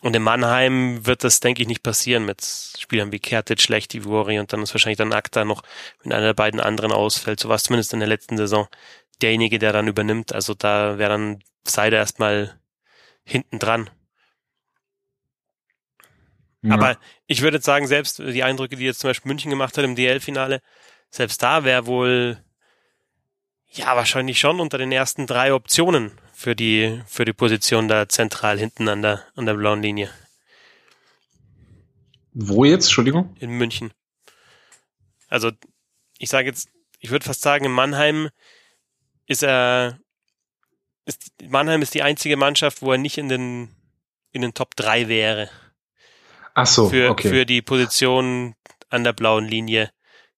Und 0.01 0.15
in 0.15 0.21
Mannheim 0.21 1.05
wird 1.07 1.23
das, 1.23 1.39
denke 1.39 1.63
ich, 1.63 1.67
nicht 1.67 1.81
passieren 1.81 2.25
mit 2.25 2.45
Spielern 2.77 3.11
wie 3.11 3.19
Kertic, 3.19 3.59
Schlecht, 3.59 3.95
Ivori 3.95 4.37
und 4.37 4.53
dann 4.53 4.61
ist 4.61 4.71
wahrscheinlich 4.73 4.99
dann 4.99 5.13
Akta 5.13 5.45
noch, 5.45 5.63
wenn 6.03 6.11
einer 6.11 6.27
der 6.27 6.33
beiden 6.35 6.59
anderen 6.59 6.91
ausfällt. 6.91 7.39
So 7.39 7.49
war 7.49 7.55
es 7.55 7.63
zumindest 7.63 7.91
in 7.93 8.01
der 8.01 8.07
letzten 8.07 8.37
Saison 8.37 8.67
derjenige, 9.21 9.59
der 9.59 9.73
dann 9.73 9.87
übernimmt. 9.87 10.33
Also 10.33 10.53
da 10.53 10.97
wäre 10.97 11.11
dann 11.11 11.39
Seide 11.63 11.95
erstmal 11.95 12.59
hinten 13.23 13.59
dran. 13.59 13.89
Ja. 16.61 16.73
Aber 16.73 16.97
ich 17.27 17.41
würde 17.41 17.57
jetzt 17.57 17.65
sagen, 17.65 17.87
selbst 17.87 18.19
die 18.19 18.43
Eindrücke, 18.43 18.75
die 18.75 18.85
jetzt 18.85 18.99
zum 18.99 19.09
Beispiel 19.09 19.29
München 19.29 19.51
gemacht 19.51 19.77
hat 19.77 19.85
im 19.85 19.95
DL-Finale, 19.95 20.61
selbst 21.09 21.41
da 21.43 21.63
wäre 21.63 21.85
wohl 21.85 22.43
ja 23.71 23.95
wahrscheinlich 23.95 24.39
schon 24.39 24.59
unter 24.59 24.77
den 24.77 24.91
ersten 24.91 25.27
drei 25.27 25.53
Optionen 25.53 26.11
für 26.33 26.55
die 26.55 27.01
für 27.07 27.25
die 27.25 27.33
Position 27.33 27.87
da 27.87 28.09
zentral 28.09 28.57
hinten 28.57 28.87
an 28.89 29.01
der 29.01 29.23
an 29.35 29.45
der 29.45 29.53
blauen 29.53 29.81
Linie. 29.81 30.09
Wo 32.33 32.65
jetzt? 32.65 32.85
Entschuldigung? 32.85 33.35
In 33.39 33.51
München. 33.51 33.93
Also 35.29 35.51
ich 36.17 36.29
sage 36.29 36.47
jetzt, 36.47 36.69
ich 36.99 37.11
würde 37.11 37.25
fast 37.25 37.41
sagen, 37.41 37.65
in 37.65 37.71
Mannheim 37.71 38.29
ist 39.27 39.43
er, 39.43 39.99
ist, 41.05 41.31
Mannheim 41.47 41.81
ist 41.81 41.93
die 41.93 42.01
einzige 42.03 42.37
Mannschaft, 42.37 42.81
wo 42.81 42.91
er 42.91 42.97
nicht 42.97 43.17
in 43.17 43.29
den, 43.29 43.75
in 44.31 44.41
den 44.41 44.53
Top 44.53 44.75
3 44.75 45.07
wäre. 45.07 45.49
Ach 46.53 46.67
so, 46.67 46.89
für, 46.89 47.09
okay. 47.09 47.29
Für 47.29 47.45
die 47.45 47.61
Position 47.61 48.55
an 48.89 49.03
der 49.03 49.13
blauen 49.13 49.45
Linie 49.45 49.91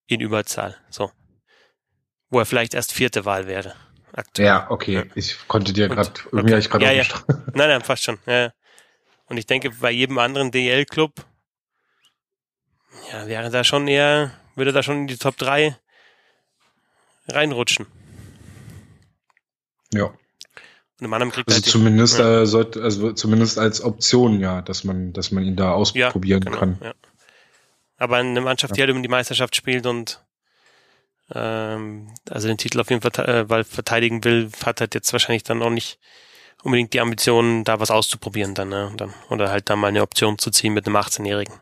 in 0.08 0.20
Überzahl. 0.20 0.76
So. 0.90 1.12
Wo 2.30 2.40
er 2.40 2.46
vielleicht 2.46 2.74
erst 2.74 2.92
vierte 2.92 3.26
Wahl 3.26 3.48
wäre. 3.48 3.76
Aktuell. 4.14 4.48
Ja, 4.48 4.72
okay. 4.72 4.94
Ja. 4.94 5.04
Ich 5.16 5.48
konnte 5.48 5.74
dir 5.74 5.90
gerade, 5.90 6.12
irgendwie 6.32 6.54
okay. 6.54 6.60
ich 6.60 6.70
gerade 6.70 6.86
ja, 6.86 6.92
ja. 6.92 7.06
Nein, 7.54 7.70
nein, 7.70 7.82
fast 7.82 8.04
schon. 8.04 8.18
Ja. 8.26 8.52
Und 9.28 9.38
ich 9.38 9.46
denke, 9.46 9.70
bei 9.70 9.92
jedem 9.92 10.18
anderen 10.18 10.52
DL-Club, 10.52 11.14
ja, 13.12 13.28
wäre 13.28 13.50
da 13.52 13.64
schon 13.64 13.88
eher, 13.88 14.32
würde 14.56 14.72
da 14.72 14.82
schon 14.82 15.02
in 15.02 15.08
die 15.08 15.18
Top 15.18 15.38
3 15.38 15.78
reinrutschen. 17.28 17.86
Ja. 19.94 20.06
Und 21.00 21.06
im 21.06 21.14
anderen 21.14 21.32
kriegt 21.32 21.48
also 21.50 21.62
halt 21.62 21.72
zumindest 21.72 22.18
ja. 22.18 22.42
äh, 22.42 22.46
sollte, 22.46 22.82
also 22.82 23.14
zumindest 23.14 23.60
als 23.60 23.82
Option, 23.82 24.40
ja, 24.40 24.62
dass 24.62 24.84
man, 24.84 25.14
dass 25.14 25.32
man 25.32 25.44
ihn 25.44 25.56
da 25.56 25.72
ausprobieren 25.74 26.42
ja, 26.44 26.50
genau, 26.50 26.58
kann. 26.58 26.78
Ja. 26.84 26.94
Aber 27.98 28.18
eine 28.18 28.42
Mannschaft, 28.42 28.76
die 28.76 28.82
halt 28.82 28.92
um 28.92 29.04
die 29.04 29.10
Meisterschaft 29.10 29.56
spielt 29.56 29.86
und 29.86 30.24
ähm, 31.34 32.14
also 32.30 32.48
den 32.48 32.58
Titel 32.58 32.80
auf 32.80 32.90
jeden 32.90 33.02
Fall 33.02 33.26
äh, 33.26 33.50
weil 33.50 33.64
verteidigen 33.64 34.24
will, 34.24 34.50
hat 34.64 34.82
halt 34.82 34.96
jetzt 34.96 35.12
wahrscheinlich 35.14 35.44
dann 35.44 35.62
auch 35.62 35.70
nicht 35.70 36.00
unbedingt 36.64 36.94
die 36.94 37.02
Ambition, 37.02 37.64
da 37.64 37.80
was 37.80 37.92
auszuprobieren 37.92 38.56
dann, 38.56 38.70
ne? 38.70 38.92
dann 38.98 39.14
oder 39.30 39.52
halt 39.52 39.70
da 39.70 39.76
mal 39.76 39.88
eine 39.88 40.02
Option 40.02 40.38
zu 40.38 40.50
ziehen 40.52 40.74
mit 40.74 40.88
einem 40.88 40.96
18-Jährigen 40.96 41.54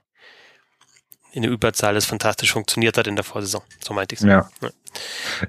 in 1.36 1.42
der 1.42 1.52
Überzahl 1.52 1.94
das 1.94 2.06
fantastisch 2.06 2.54
funktioniert 2.54 2.98
hat 2.98 3.08
in 3.08 3.18
der 3.18 3.26
Vorsaison. 3.26 3.62
So 3.84 3.94
meinte 3.94 4.16
ich 4.16 4.22
es. 4.22 4.26
Ja. 4.26 4.50
ja. 4.62 4.70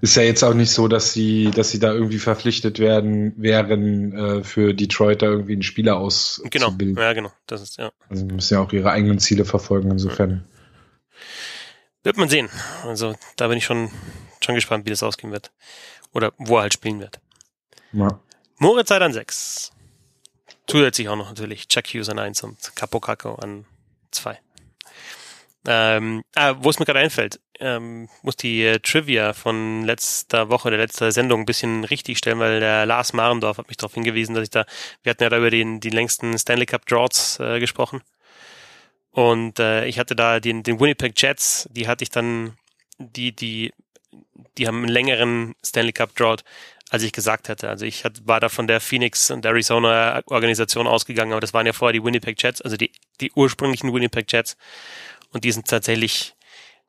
Ist 0.00 0.16
ja 0.16 0.24
jetzt 0.24 0.42
auch 0.42 0.52
nicht 0.52 0.72
so, 0.72 0.88
dass 0.88 1.12
sie, 1.12 1.52
dass 1.52 1.70
sie 1.70 1.78
da 1.78 1.92
irgendwie 1.92 2.18
verpflichtet 2.18 2.80
werden, 2.80 3.32
wären 3.36 4.12
äh, 4.12 4.42
für 4.42 4.74
Detroit 4.74 5.22
da 5.22 5.26
irgendwie 5.26 5.52
einen 5.52 5.62
Spieler 5.62 5.96
auszubilden. 5.96 6.96
Genau, 6.96 7.00
ja, 7.00 7.12
genau. 7.12 7.30
Das 7.46 7.62
ist, 7.62 7.78
ja. 7.78 7.92
Also 8.08 8.24
müssen 8.24 8.54
ja 8.54 8.60
auch 8.60 8.72
ihre 8.72 8.90
eigenen 8.90 9.20
Ziele 9.20 9.44
verfolgen, 9.44 9.92
insofern. 9.92 10.44
Wird 12.02 12.16
man 12.16 12.28
sehen. 12.28 12.48
Also 12.82 13.14
da 13.36 13.46
bin 13.46 13.58
ich 13.58 13.64
schon, 13.64 13.92
schon 14.40 14.56
gespannt, 14.56 14.86
wie 14.86 14.90
das 14.90 15.04
ausgehen 15.04 15.32
wird. 15.32 15.52
Oder 16.12 16.32
wo 16.36 16.56
er 16.56 16.62
halt 16.62 16.74
spielen 16.74 16.98
wird. 16.98 17.20
Ja. 17.92 18.18
Moritz 18.58 18.88
Zeit 18.88 19.02
an 19.02 19.12
6. 19.12 19.70
Zusätzlich 20.66 21.08
auch 21.08 21.16
noch 21.16 21.28
natürlich 21.28 21.68
Chuck 21.68 21.86
Hughes 21.86 22.08
an 22.08 22.18
1 22.18 22.42
und 22.42 22.74
Capo 22.74 22.98
Caco 22.98 23.36
an 23.36 23.66
2. 24.10 24.40
Ähm, 25.68 26.22
ah, 26.34 26.54
wo 26.58 26.70
es 26.70 26.78
mir 26.78 26.84
gerade 26.84 27.00
einfällt, 27.00 27.40
ähm, 27.58 28.08
muss 28.22 28.36
die 28.36 28.64
äh, 28.64 28.78
Trivia 28.78 29.32
von 29.32 29.82
letzter 29.82 30.48
Woche, 30.48 30.70
der 30.70 30.78
letzter 30.78 31.10
Sendung 31.10 31.40
ein 31.40 31.46
bisschen 31.46 31.84
richtig 31.84 32.18
stellen, 32.18 32.38
weil 32.38 32.60
der 32.60 32.86
Lars 32.86 33.12
Marendorf 33.12 33.58
hat 33.58 33.68
mich 33.68 33.76
darauf 33.76 33.94
hingewiesen, 33.94 34.34
dass 34.34 34.44
ich 34.44 34.50
da, 34.50 34.64
wir 35.02 35.10
hatten 35.10 35.24
ja 35.24 35.28
da 35.28 35.38
über 35.38 35.50
den, 35.50 35.80
die 35.80 35.90
längsten 35.90 36.38
Stanley 36.38 36.66
Cup 36.66 36.86
Droughts 36.86 37.40
äh, 37.40 37.58
gesprochen. 37.58 38.02
Und 39.10 39.58
äh, 39.58 39.86
ich 39.86 39.98
hatte 39.98 40.14
da 40.14 40.40
den, 40.40 40.62
den 40.62 40.78
Winnipeg 40.78 41.20
Jets, 41.20 41.68
die 41.72 41.88
hatte 41.88 42.04
ich 42.04 42.10
dann, 42.10 42.56
die, 42.98 43.34
die, 43.34 43.72
die 44.58 44.68
haben 44.68 44.78
einen 44.78 44.88
längeren 44.88 45.54
Stanley 45.64 45.92
Cup 45.92 46.14
Drought, 46.14 46.44
als 46.90 47.02
ich 47.02 47.12
gesagt 47.12 47.48
hätte. 47.48 47.68
Also 47.68 47.84
ich 47.84 48.04
hat, 48.04 48.26
war 48.26 48.40
da 48.40 48.48
von 48.48 48.66
der 48.68 48.80
Phoenix 48.80 49.30
und 49.30 49.44
Arizona 49.44 50.22
Organisation 50.26 50.86
ausgegangen, 50.86 51.32
aber 51.32 51.40
das 51.40 51.54
waren 51.54 51.66
ja 51.66 51.72
vorher 51.72 51.92
die 51.94 52.04
Winnipeg 52.04 52.40
Jets, 52.40 52.62
also 52.62 52.76
die, 52.76 52.92
die 53.20 53.32
ursprünglichen 53.32 53.92
Winnipeg 53.92 54.30
Jets 54.30 54.56
und 55.32 55.44
die 55.44 55.52
sind 55.52 55.68
tatsächlich 55.68 56.36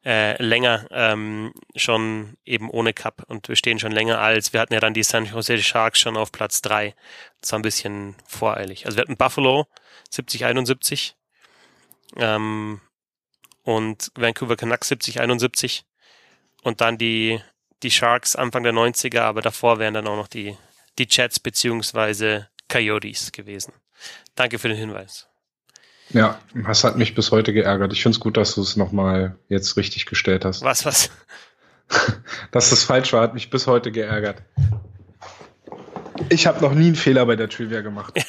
äh, 0.06 0.42
länger 0.42 0.88
ähm, 0.92 1.54
schon 1.76 2.38
eben 2.46 2.70
ohne 2.70 2.94
Cup 2.94 3.24
und 3.28 3.50
wir 3.50 3.56
stehen 3.56 3.80
schon 3.80 3.92
länger 3.92 4.20
als, 4.20 4.54
wir 4.54 4.62
hatten 4.62 4.74
ja 4.74 4.80
dann 4.80 4.94
die 4.94 5.04
San 5.04 5.26
Jose 5.26 5.58
Sharks 5.62 6.00
schon 6.00 6.16
auf 6.16 6.32
Platz 6.32 6.62
drei. 6.62 6.96
Das 7.42 7.52
war 7.52 7.60
ein 7.60 7.64
bisschen 7.64 8.16
voreilig. 8.26 8.86
Also 8.86 8.98
wir 8.98 9.02
hatten 9.02 9.18
Buffalo 9.18 9.68
70-71 10.14 11.14
ähm, 12.16 12.80
und 13.64 14.12
Vancouver 14.16 14.56
Canucks 14.56 14.92
70-71 14.92 15.84
und 16.64 16.80
dann 16.80 16.98
die, 16.98 17.42
die 17.84 17.92
Sharks 17.92 18.36
Anfang 18.36 18.64
der 18.64 18.74
90er, 18.74 19.22
aber 19.22 19.42
davor 19.42 19.80
wären 19.80 19.94
dann 19.94 20.08
auch 20.08 20.16
noch 20.16 20.28
die, 20.28 20.58
die 21.00 21.08
Jets 21.10 21.40
beziehungsweise 21.40 22.50
Coyotes 22.70 23.32
gewesen. 23.32 23.74
Danke 24.36 24.60
für 24.60 24.70
den 24.70 24.78
Hinweis. 24.78 25.27
Ja, 26.10 26.40
das 26.54 26.84
hat 26.84 26.98
mich 26.98 27.16
bis 27.16 27.32
heute 27.32 27.54
geärgert. 27.54 27.92
Ich 27.94 28.02
finde 28.02 28.16
es 28.16 28.20
gut, 28.20 28.38
dass 28.38 28.56
du 28.56 28.62
es 28.62 28.76
nochmal 28.78 29.38
jetzt 29.50 29.76
richtig 29.78 30.06
gestellt 30.06 30.46
hast. 30.46 30.64
Was, 30.64 30.86
was? 30.86 31.10
dass 32.52 32.70
das 32.70 32.84
falsch 32.84 33.14
war, 33.14 33.22
hat 33.22 33.34
mich 33.34 33.50
bis 33.50 33.68
heute 33.68 33.92
geärgert. 33.92 34.42
Ich 36.30 36.48
habe 36.48 36.62
noch 36.62 36.74
nie 36.74 36.88
einen 36.88 36.96
Fehler 36.96 37.26
bei 37.26 37.36
der 37.36 37.50
Trivia 37.50 37.82
gemacht. 37.82 38.14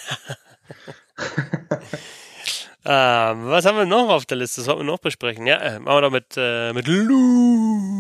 Ähm, 2.91 3.51
was 3.51 3.67
haben 3.67 3.77
wir 3.77 3.85
noch 3.85 4.09
auf 4.09 4.25
der 4.25 4.39
Liste? 4.39 4.63
Das 4.63 4.65
sollten 4.65 4.81
wir 4.81 4.87
noch 4.87 4.99
besprechen. 4.99 5.47
Ja, 5.47 5.59
äh, 5.59 5.79
machen 5.79 5.97
wir 5.97 6.01
doch 6.01 6.11
mit, 6.11 6.39
äh, 6.39 6.73
mit 6.73 6.87
Lou 6.87 7.99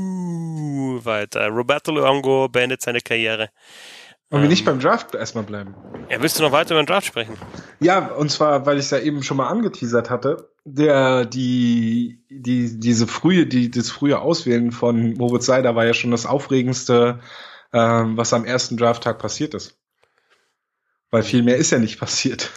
weiter. 1.04 1.48
Roberto 1.48 1.92
Luongo 1.92 2.48
beendet 2.48 2.80
seine 2.80 3.02
Karriere. 3.02 3.50
Wollen 4.30 4.42
wir 4.42 4.50
nicht 4.50 4.66
beim 4.66 4.78
Draft 4.78 5.14
erstmal 5.14 5.44
bleiben? 5.44 5.74
Ja, 6.10 6.20
willst 6.20 6.38
du 6.38 6.42
noch 6.42 6.52
weiter 6.52 6.74
über 6.74 6.82
den 6.82 6.86
Draft 6.86 7.06
sprechen? 7.06 7.34
Ja, 7.80 8.08
und 8.08 8.30
zwar, 8.30 8.66
weil 8.66 8.76
ich 8.76 8.84
es 8.84 8.90
ja 8.90 8.98
eben 8.98 9.22
schon 9.22 9.38
mal 9.38 9.48
angeteasert 9.48 10.10
hatte, 10.10 10.50
der, 10.64 11.24
die, 11.24 12.22
die, 12.28 12.78
diese 12.78 13.06
frühe, 13.06 13.46
die, 13.46 13.70
das 13.70 13.90
frühe 13.90 14.20
Auswählen 14.20 14.70
von 14.70 15.14
Moritz 15.14 15.46
Seider 15.46 15.74
war 15.76 15.86
ja 15.86 15.94
schon 15.94 16.10
das 16.10 16.26
Aufregendste, 16.26 17.20
ähm, 17.72 18.18
was 18.18 18.34
am 18.34 18.44
ersten 18.44 18.76
Drafttag 18.76 19.18
passiert 19.18 19.54
ist. 19.54 19.78
Weil 21.10 21.22
viel 21.22 21.42
mehr 21.42 21.56
ist 21.56 21.70
ja 21.70 21.78
nicht 21.78 21.98
passiert. 21.98 22.50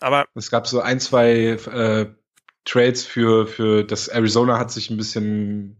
Aber 0.00 0.26
es 0.34 0.50
gab 0.50 0.66
so 0.66 0.80
ein, 0.80 1.00
zwei 1.00 1.32
äh, 1.32 2.06
Trades 2.66 3.04
für, 3.04 3.46
für 3.46 3.84
das 3.84 4.08
Arizona 4.08 4.58
hat 4.58 4.70
sich 4.70 4.90
ein 4.90 4.98
bisschen 4.98 5.78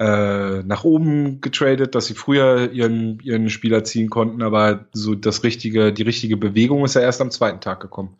äh, 0.00 0.62
nach 0.62 0.84
oben 0.84 1.42
getradet, 1.42 1.94
dass 1.94 2.06
sie 2.06 2.14
früher 2.14 2.72
ihren, 2.72 3.20
ihren 3.20 3.50
Spieler 3.50 3.84
ziehen 3.84 4.08
konnten, 4.08 4.42
aber 4.42 4.86
so 4.92 5.14
das 5.14 5.44
richtige, 5.44 5.92
die 5.92 6.02
richtige 6.02 6.38
Bewegung 6.38 6.86
ist 6.86 6.94
ja 6.94 7.02
erst 7.02 7.20
am 7.20 7.30
zweiten 7.30 7.60
Tag 7.60 7.80
gekommen. 7.80 8.16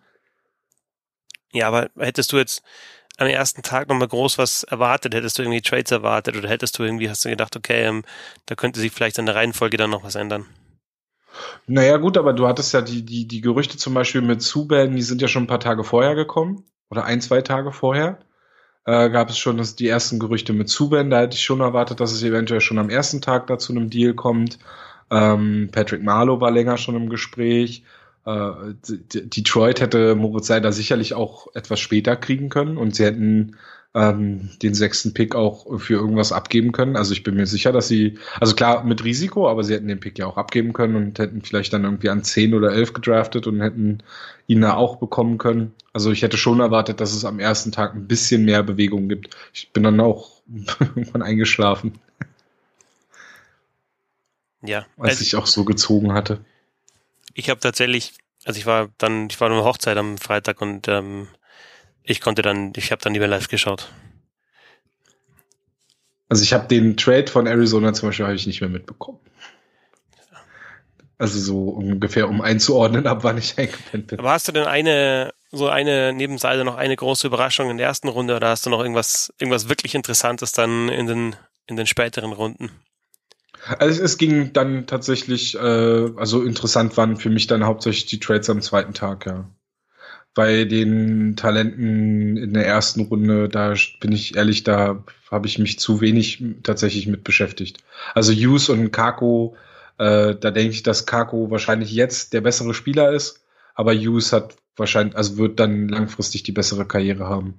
Ja, 1.52 1.68
aber 1.68 1.88
hättest 1.98 2.32
du 2.32 2.36
jetzt 2.36 2.62
am 3.16 3.28
ersten 3.28 3.62
Tag 3.62 3.88
nochmal 3.88 4.08
groß 4.08 4.36
was 4.36 4.62
erwartet? 4.62 5.14
Hättest 5.14 5.38
du 5.38 5.42
irgendwie 5.42 5.62
Trades 5.62 5.90
erwartet 5.90 6.36
oder 6.36 6.50
hättest 6.50 6.78
du 6.78 6.82
irgendwie, 6.82 7.08
hast 7.08 7.24
du 7.24 7.30
gedacht, 7.30 7.56
okay, 7.56 7.84
ähm, 7.84 8.04
da 8.44 8.56
könnte 8.56 8.78
sich 8.78 8.92
vielleicht 8.92 9.18
an 9.18 9.24
der 9.24 9.34
Reihenfolge 9.34 9.78
dann 9.78 9.90
noch 9.90 10.04
was 10.04 10.16
ändern? 10.16 10.46
Naja, 11.66 11.96
gut, 11.96 12.18
aber 12.18 12.34
du 12.34 12.46
hattest 12.46 12.74
ja 12.74 12.82
die, 12.82 13.06
die, 13.06 13.26
die 13.26 13.40
Gerüchte 13.40 13.78
zum 13.78 13.94
Beispiel 13.94 14.20
mit 14.20 14.42
Subban, 14.42 14.94
die 14.94 15.02
sind 15.02 15.22
ja 15.22 15.28
schon 15.28 15.44
ein 15.44 15.48
paar 15.48 15.60
Tage 15.60 15.82
vorher 15.82 16.14
gekommen. 16.14 16.64
Oder 16.90 17.04
ein, 17.04 17.22
zwei 17.22 17.40
Tage 17.40 17.72
vorher. 17.72 18.18
Äh, 18.84 19.10
gab 19.10 19.30
es 19.30 19.38
schon 19.38 19.58
das, 19.58 19.76
die 19.76 19.88
ersten 19.88 20.18
Gerüchte 20.18 20.52
mit 20.52 20.68
Subban. 20.68 21.10
Da 21.10 21.20
hätte 21.20 21.36
ich 21.36 21.42
schon 21.42 21.60
erwartet, 21.60 22.00
dass 22.00 22.12
es 22.12 22.22
eventuell 22.22 22.60
schon 22.60 22.78
am 22.78 22.90
ersten 22.90 23.20
Tag 23.20 23.46
da 23.46 23.58
zu 23.58 23.72
einem 23.72 23.90
Deal 23.90 24.14
kommt. 24.14 24.58
Ähm, 25.10 25.68
Patrick 25.72 26.02
Marlow 26.02 26.40
war 26.40 26.50
länger 26.50 26.78
schon 26.78 26.96
im 26.96 27.08
Gespräch. 27.08 27.84
Äh, 28.24 28.50
Detroit 28.84 29.80
hätte 29.80 30.14
Moritz 30.14 30.46
Seider 30.46 30.72
sicherlich 30.72 31.14
auch 31.14 31.48
etwas 31.54 31.80
später 31.80 32.16
kriegen 32.16 32.48
können 32.48 32.76
und 32.76 32.94
sie 32.94 33.04
hätten 33.04 33.56
ähm, 33.92 34.50
den 34.62 34.74
sechsten 34.74 35.14
Pick 35.14 35.34
auch 35.34 35.80
für 35.80 35.94
irgendwas 35.94 36.30
abgeben 36.30 36.70
können. 36.70 36.96
Also 36.96 37.12
ich 37.12 37.24
bin 37.24 37.34
mir 37.34 37.46
sicher, 37.46 37.72
dass 37.72 37.88
sie, 37.88 38.18
also 38.38 38.54
klar 38.54 38.84
mit 38.84 39.02
Risiko, 39.02 39.48
aber 39.48 39.64
sie 39.64 39.74
hätten 39.74 39.88
den 39.88 39.98
Pick 39.98 40.18
ja 40.18 40.26
auch 40.26 40.36
abgeben 40.36 40.72
können 40.72 40.94
und 40.94 41.18
hätten 41.18 41.42
vielleicht 41.42 41.72
dann 41.72 41.84
irgendwie 41.84 42.08
an 42.08 42.22
10 42.22 42.54
oder 42.54 42.72
11 42.72 42.92
gedraftet 42.92 43.46
und 43.48 43.60
hätten 43.60 44.02
ihn 44.46 44.60
da 44.60 44.74
auch 44.74 44.96
bekommen 44.96 45.38
können. 45.38 45.74
Also 45.92 46.12
ich 46.12 46.22
hätte 46.22 46.36
schon 46.36 46.60
erwartet, 46.60 47.00
dass 47.00 47.12
es 47.12 47.24
am 47.24 47.40
ersten 47.40 47.72
Tag 47.72 47.94
ein 47.94 48.06
bisschen 48.06 48.44
mehr 48.44 48.62
Bewegung 48.62 49.08
gibt. 49.08 49.36
Ich 49.52 49.72
bin 49.72 49.82
dann 49.82 49.98
auch 49.98 50.40
irgendwann 50.78 51.22
eingeschlafen. 51.22 51.98
Ja. 54.62 54.86
Als 54.98 55.18
also, 55.18 55.22
ich 55.22 55.36
auch 55.36 55.46
so 55.46 55.64
gezogen 55.64 56.12
hatte. 56.12 56.44
Ich 57.34 57.50
habe 57.50 57.58
tatsächlich, 57.58 58.12
also 58.44 58.58
ich 58.58 58.66
war 58.66 58.90
dann, 58.98 59.28
ich 59.30 59.40
war 59.40 59.50
eine 59.50 59.64
Hochzeit 59.64 59.96
am 59.96 60.18
Freitag 60.18 60.60
und 60.60 60.86
ähm, 60.86 61.28
ich 62.02 62.20
konnte 62.20 62.42
dann, 62.42 62.72
ich 62.76 62.92
habe 62.92 63.02
dann 63.02 63.14
lieber 63.14 63.28
live 63.28 63.48
geschaut. 63.48 63.90
Also 66.28 66.42
ich 66.44 66.52
habe 66.52 66.68
den 66.68 66.96
Trade 66.96 67.26
von 67.26 67.46
Arizona 67.46 67.92
zum 67.92 68.08
Beispiel 68.08 68.24
habe 68.24 68.36
ich 68.36 68.46
nicht 68.46 68.60
mehr 68.60 68.70
mitbekommen. 68.70 69.18
Also 71.18 71.38
so 71.38 71.68
ungefähr 71.68 72.28
um 72.28 72.40
einzuordnen, 72.40 73.06
ab 73.06 73.24
wann 73.24 73.36
ich 73.36 73.58
eingepennt 73.58 74.06
bin. 74.06 74.18
Aber 74.20 74.30
hast 74.30 74.48
du 74.48 74.52
denn 74.52 74.64
eine, 74.64 75.34
so 75.50 75.68
eine, 75.68 76.14
neben 76.14 76.38
Seite 76.38 76.64
noch 76.64 76.76
eine 76.76 76.96
große 76.96 77.26
Überraschung 77.26 77.68
in 77.68 77.76
der 77.76 77.88
ersten 77.88 78.08
Runde 78.08 78.36
oder 78.36 78.48
hast 78.48 78.64
du 78.64 78.70
noch 78.70 78.80
irgendwas, 78.80 79.34
irgendwas 79.38 79.68
wirklich 79.68 79.94
Interessantes 79.94 80.52
dann 80.52 80.88
in 80.88 81.06
den, 81.06 81.36
in 81.66 81.76
den 81.76 81.86
späteren 81.86 82.32
Runden? 82.32 82.70
Also 83.78 84.02
es 84.02 84.16
ging 84.16 84.54
dann 84.54 84.86
tatsächlich, 84.86 85.56
äh, 85.56 85.58
also 86.16 86.42
interessant 86.42 86.96
waren 86.96 87.16
für 87.16 87.28
mich 87.28 87.46
dann 87.48 87.66
hauptsächlich 87.66 88.06
die 88.06 88.20
Trades 88.20 88.48
am 88.48 88.62
zweiten 88.62 88.94
Tag, 88.94 89.26
ja 89.26 89.50
bei 90.34 90.64
den 90.64 91.36
Talenten 91.36 92.36
in 92.36 92.54
der 92.54 92.66
ersten 92.66 93.02
Runde, 93.02 93.48
da 93.48 93.74
bin 94.00 94.12
ich 94.12 94.36
ehrlich, 94.36 94.62
da 94.62 95.04
habe 95.30 95.46
ich 95.46 95.58
mich 95.58 95.78
zu 95.78 96.00
wenig 96.00 96.42
tatsächlich 96.62 97.06
mit 97.06 97.24
beschäftigt. 97.24 97.78
Also 98.14 98.32
Hughes 98.32 98.68
und 98.68 98.92
Kako, 98.92 99.56
äh, 99.98 100.34
da 100.34 100.50
denke 100.50 100.70
ich, 100.70 100.82
dass 100.82 101.06
Kako 101.06 101.50
wahrscheinlich 101.50 101.92
jetzt 101.92 102.32
der 102.32 102.40
bessere 102.42 102.74
Spieler 102.74 103.12
ist, 103.12 103.42
aber 103.74 103.92
Hughes 103.94 104.32
hat 104.32 104.56
wahrscheinlich, 104.76 105.16
also 105.16 105.36
wird 105.36 105.58
dann 105.58 105.88
langfristig 105.88 106.42
die 106.42 106.52
bessere 106.52 106.86
Karriere 106.86 107.26
haben. 107.26 107.54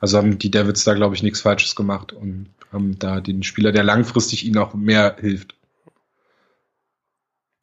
Also 0.00 0.18
haben 0.18 0.38
die 0.38 0.50
Davids 0.50 0.84
da, 0.84 0.94
glaube 0.94 1.14
ich, 1.14 1.22
nichts 1.22 1.40
Falsches 1.40 1.74
gemacht 1.74 2.12
und 2.12 2.48
haben 2.72 2.98
da 2.98 3.20
den 3.20 3.42
Spieler, 3.42 3.72
der 3.72 3.84
langfristig 3.84 4.44
ihnen 4.44 4.58
auch 4.58 4.74
mehr 4.74 5.16
hilft. 5.18 5.54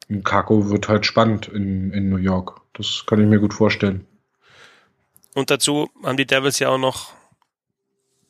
Und 0.08 0.24
Kako 0.24 0.70
wird 0.70 0.88
halt 0.88 1.06
spannend 1.06 1.48
in, 1.48 1.92
in 1.92 2.08
New 2.08 2.16
York. 2.16 2.60
Das 2.72 3.04
kann 3.06 3.20
ich 3.20 3.28
mir 3.28 3.38
gut 3.38 3.54
vorstellen. 3.54 4.06
Und 5.34 5.50
dazu 5.50 5.90
haben 6.02 6.16
die 6.16 6.26
Devils 6.26 6.58
ja 6.60 6.70
auch 6.70 6.78
noch 6.78 7.12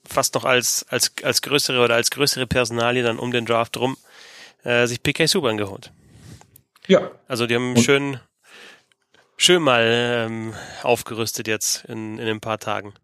fast 0.06 0.34
noch 0.34 0.44
als, 0.44 0.84
als, 0.88 1.12
als 1.22 1.42
größere 1.42 1.82
oder 1.82 1.94
als 1.94 2.10
größere 2.10 2.46
Personalie 2.46 3.02
dann 3.02 3.18
um 3.18 3.30
den 3.30 3.46
Draft 3.46 3.76
rum 3.76 3.96
äh, 4.64 4.86
sich 4.86 5.02
PK 5.02 5.26
Subban 5.26 5.56
geholt. 5.56 5.92
Ja. 6.86 7.10
Also 7.28 7.46
die 7.46 7.54
haben 7.54 7.76
schön, 7.76 8.18
schön 9.36 9.62
mal 9.62 9.84
ähm, 9.86 10.54
aufgerüstet 10.82 11.46
jetzt 11.46 11.84
in, 11.84 12.18
in 12.18 12.28
ein 12.28 12.40
paar 12.40 12.58
Tagen. 12.58 12.94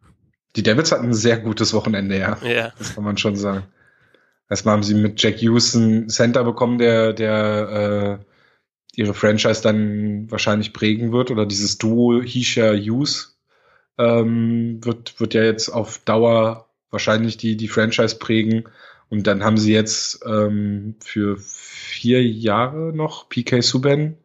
Die 0.56 0.62
Devils 0.62 0.92
hatten 0.92 1.06
ein 1.06 1.14
sehr 1.14 1.38
gutes 1.38 1.72
Wochenende, 1.72 2.18
ja. 2.18 2.38
Ja. 2.42 2.72
Das 2.78 2.94
kann 2.94 3.04
man 3.04 3.16
schon 3.16 3.36
sagen. 3.36 3.64
Erstmal 4.48 4.74
haben 4.74 4.82
sie 4.82 4.94
mit 4.94 5.22
Jack 5.22 5.40
Houston 5.42 6.08
Center 6.08 6.42
bekommen, 6.42 6.78
der, 6.78 7.12
der 7.12 8.18
äh, 8.20 8.24
ihre 8.96 9.14
Franchise 9.14 9.62
dann 9.62 10.28
wahrscheinlich 10.30 10.72
prägen 10.72 11.12
wird, 11.12 11.30
oder 11.30 11.46
dieses 11.46 11.78
Duo 11.78 12.20
Hisha 12.20 12.72
Hughes 12.72 13.39
ähm, 13.98 14.84
wird, 14.84 15.20
wird 15.20 15.34
ja 15.34 15.42
jetzt 15.42 15.68
auf 15.68 15.98
Dauer 15.98 16.66
wahrscheinlich 16.90 17.36
die, 17.36 17.56
die 17.56 17.68
Franchise 17.68 18.16
prägen. 18.16 18.64
Und 19.08 19.26
dann 19.26 19.42
haben 19.42 19.58
sie 19.58 19.72
jetzt 19.72 20.24
ähm, 20.24 20.94
für 21.00 21.36
vier 21.36 22.24
Jahre 22.24 22.92
noch 22.94 23.28
PK 23.28 23.60
Subban. 23.60 24.16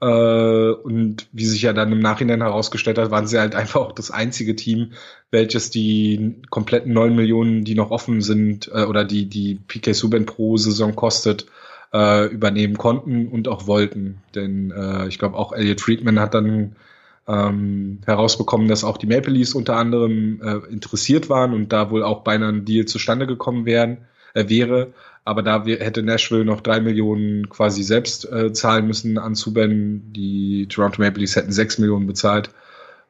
Äh, 0.00 0.06
und 0.06 1.28
wie 1.32 1.46
sich 1.46 1.62
ja 1.62 1.72
dann 1.72 1.92
im 1.92 1.98
Nachhinein 2.00 2.42
herausgestellt 2.42 2.98
hat, 2.98 3.10
waren 3.10 3.26
sie 3.26 3.38
halt 3.38 3.54
einfach 3.54 3.80
auch 3.80 3.92
das 3.92 4.10
einzige 4.10 4.54
Team, 4.54 4.92
welches 5.30 5.70
die 5.70 6.42
kompletten 6.50 6.92
neun 6.92 7.16
Millionen, 7.16 7.64
die 7.64 7.74
noch 7.74 7.90
offen 7.90 8.20
sind, 8.20 8.70
äh, 8.72 8.84
oder 8.84 9.04
die, 9.04 9.26
die 9.26 9.56
PK 9.56 9.94
Subban 9.94 10.26
pro 10.26 10.56
Saison 10.56 10.94
kostet, 10.94 11.46
äh, 11.92 12.26
übernehmen 12.26 12.76
konnten 12.76 13.28
und 13.28 13.48
auch 13.48 13.66
wollten. 13.66 14.18
Denn 14.34 14.70
äh, 14.70 15.08
ich 15.08 15.18
glaube 15.18 15.36
auch 15.36 15.52
Elliot 15.52 15.80
Friedman 15.80 16.20
hat 16.20 16.34
dann 16.34 16.76
ähm, 17.26 18.00
herausbekommen, 18.04 18.68
dass 18.68 18.84
auch 18.84 18.98
die 18.98 19.06
Maple 19.06 19.32
Leafs 19.32 19.54
unter 19.54 19.76
anderem 19.76 20.40
äh, 20.42 20.72
interessiert 20.72 21.28
waren 21.28 21.54
und 21.54 21.72
da 21.72 21.90
wohl 21.90 22.02
auch 22.02 22.22
beinahe 22.22 22.50
ein 22.50 22.64
Deal 22.64 22.84
zustande 22.84 23.26
gekommen 23.26 23.64
wären, 23.66 23.98
äh, 24.34 24.48
wäre. 24.48 24.92
Aber 25.24 25.42
da 25.42 25.64
hätte 25.64 26.02
Nashville 26.02 26.44
noch 26.44 26.60
drei 26.60 26.80
Millionen 26.80 27.48
quasi 27.48 27.82
selbst 27.82 28.30
äh, 28.30 28.52
zahlen 28.52 28.86
müssen 28.86 29.16
an 29.16 29.34
Subban. 29.34 30.12
Die 30.12 30.66
Toronto 30.68 31.00
Maple 31.00 31.20
Leafs 31.20 31.36
hätten 31.36 31.52
sechs 31.52 31.78
Millionen 31.78 32.06
bezahlt. 32.06 32.50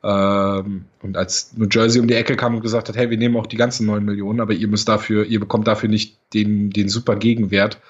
Ähm, 0.05 0.85
und 1.03 1.17
als 1.17 1.55
New 1.57 1.67
Jersey 1.69 2.01
um 2.01 2.07
die 2.07 2.15
Ecke 2.15 2.37
kam 2.37 2.55
und 2.55 2.61
gesagt 2.61 2.89
hat, 2.89 2.97
hey, 2.97 3.11
wir 3.11 3.19
nehmen 3.19 3.37
auch 3.37 3.47
die 3.47 3.57
ganzen 3.57 3.87
neun 3.87 4.05
Millionen, 4.05 4.41
aber 4.41 4.53
ihr 4.53 4.69
müsst 4.69 4.87
dafür, 4.89 5.25
ihr 5.25 5.41
bekommt 5.41 5.67
dafür 5.67 5.89
nicht 5.89 6.19
den, 6.35 6.71
den 6.71 6.89
super 6.89 7.17
Gegenwert, 7.17 7.81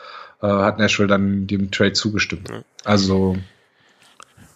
äh, 0.41 0.47
hat 0.47 0.79
Nashville 0.79 1.09
dann 1.09 1.47
dem 1.47 1.71
Trade 1.71 1.93
zugestimmt. 1.93 2.51
Also 2.85 3.37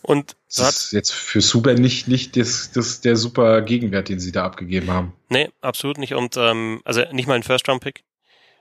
und 0.08 0.36
das 0.56 0.84
ist 0.84 0.92
jetzt 0.92 1.12
für 1.12 1.42
Super 1.42 1.74
nicht, 1.74 2.08
nicht 2.08 2.34
das, 2.34 2.72
das 2.72 3.02
der 3.02 3.14
super 3.14 3.60
Gegenwert, 3.60 4.08
den 4.08 4.18
sie 4.18 4.32
da 4.32 4.42
abgegeben 4.42 4.90
haben. 4.90 5.12
Nee, 5.28 5.50
absolut 5.60 5.98
nicht. 5.98 6.14
Und 6.14 6.34
ähm, 6.38 6.80
also 6.86 7.04
nicht 7.12 7.26
mal 7.26 7.34
ein 7.34 7.42
First-Round-Pick. 7.42 8.04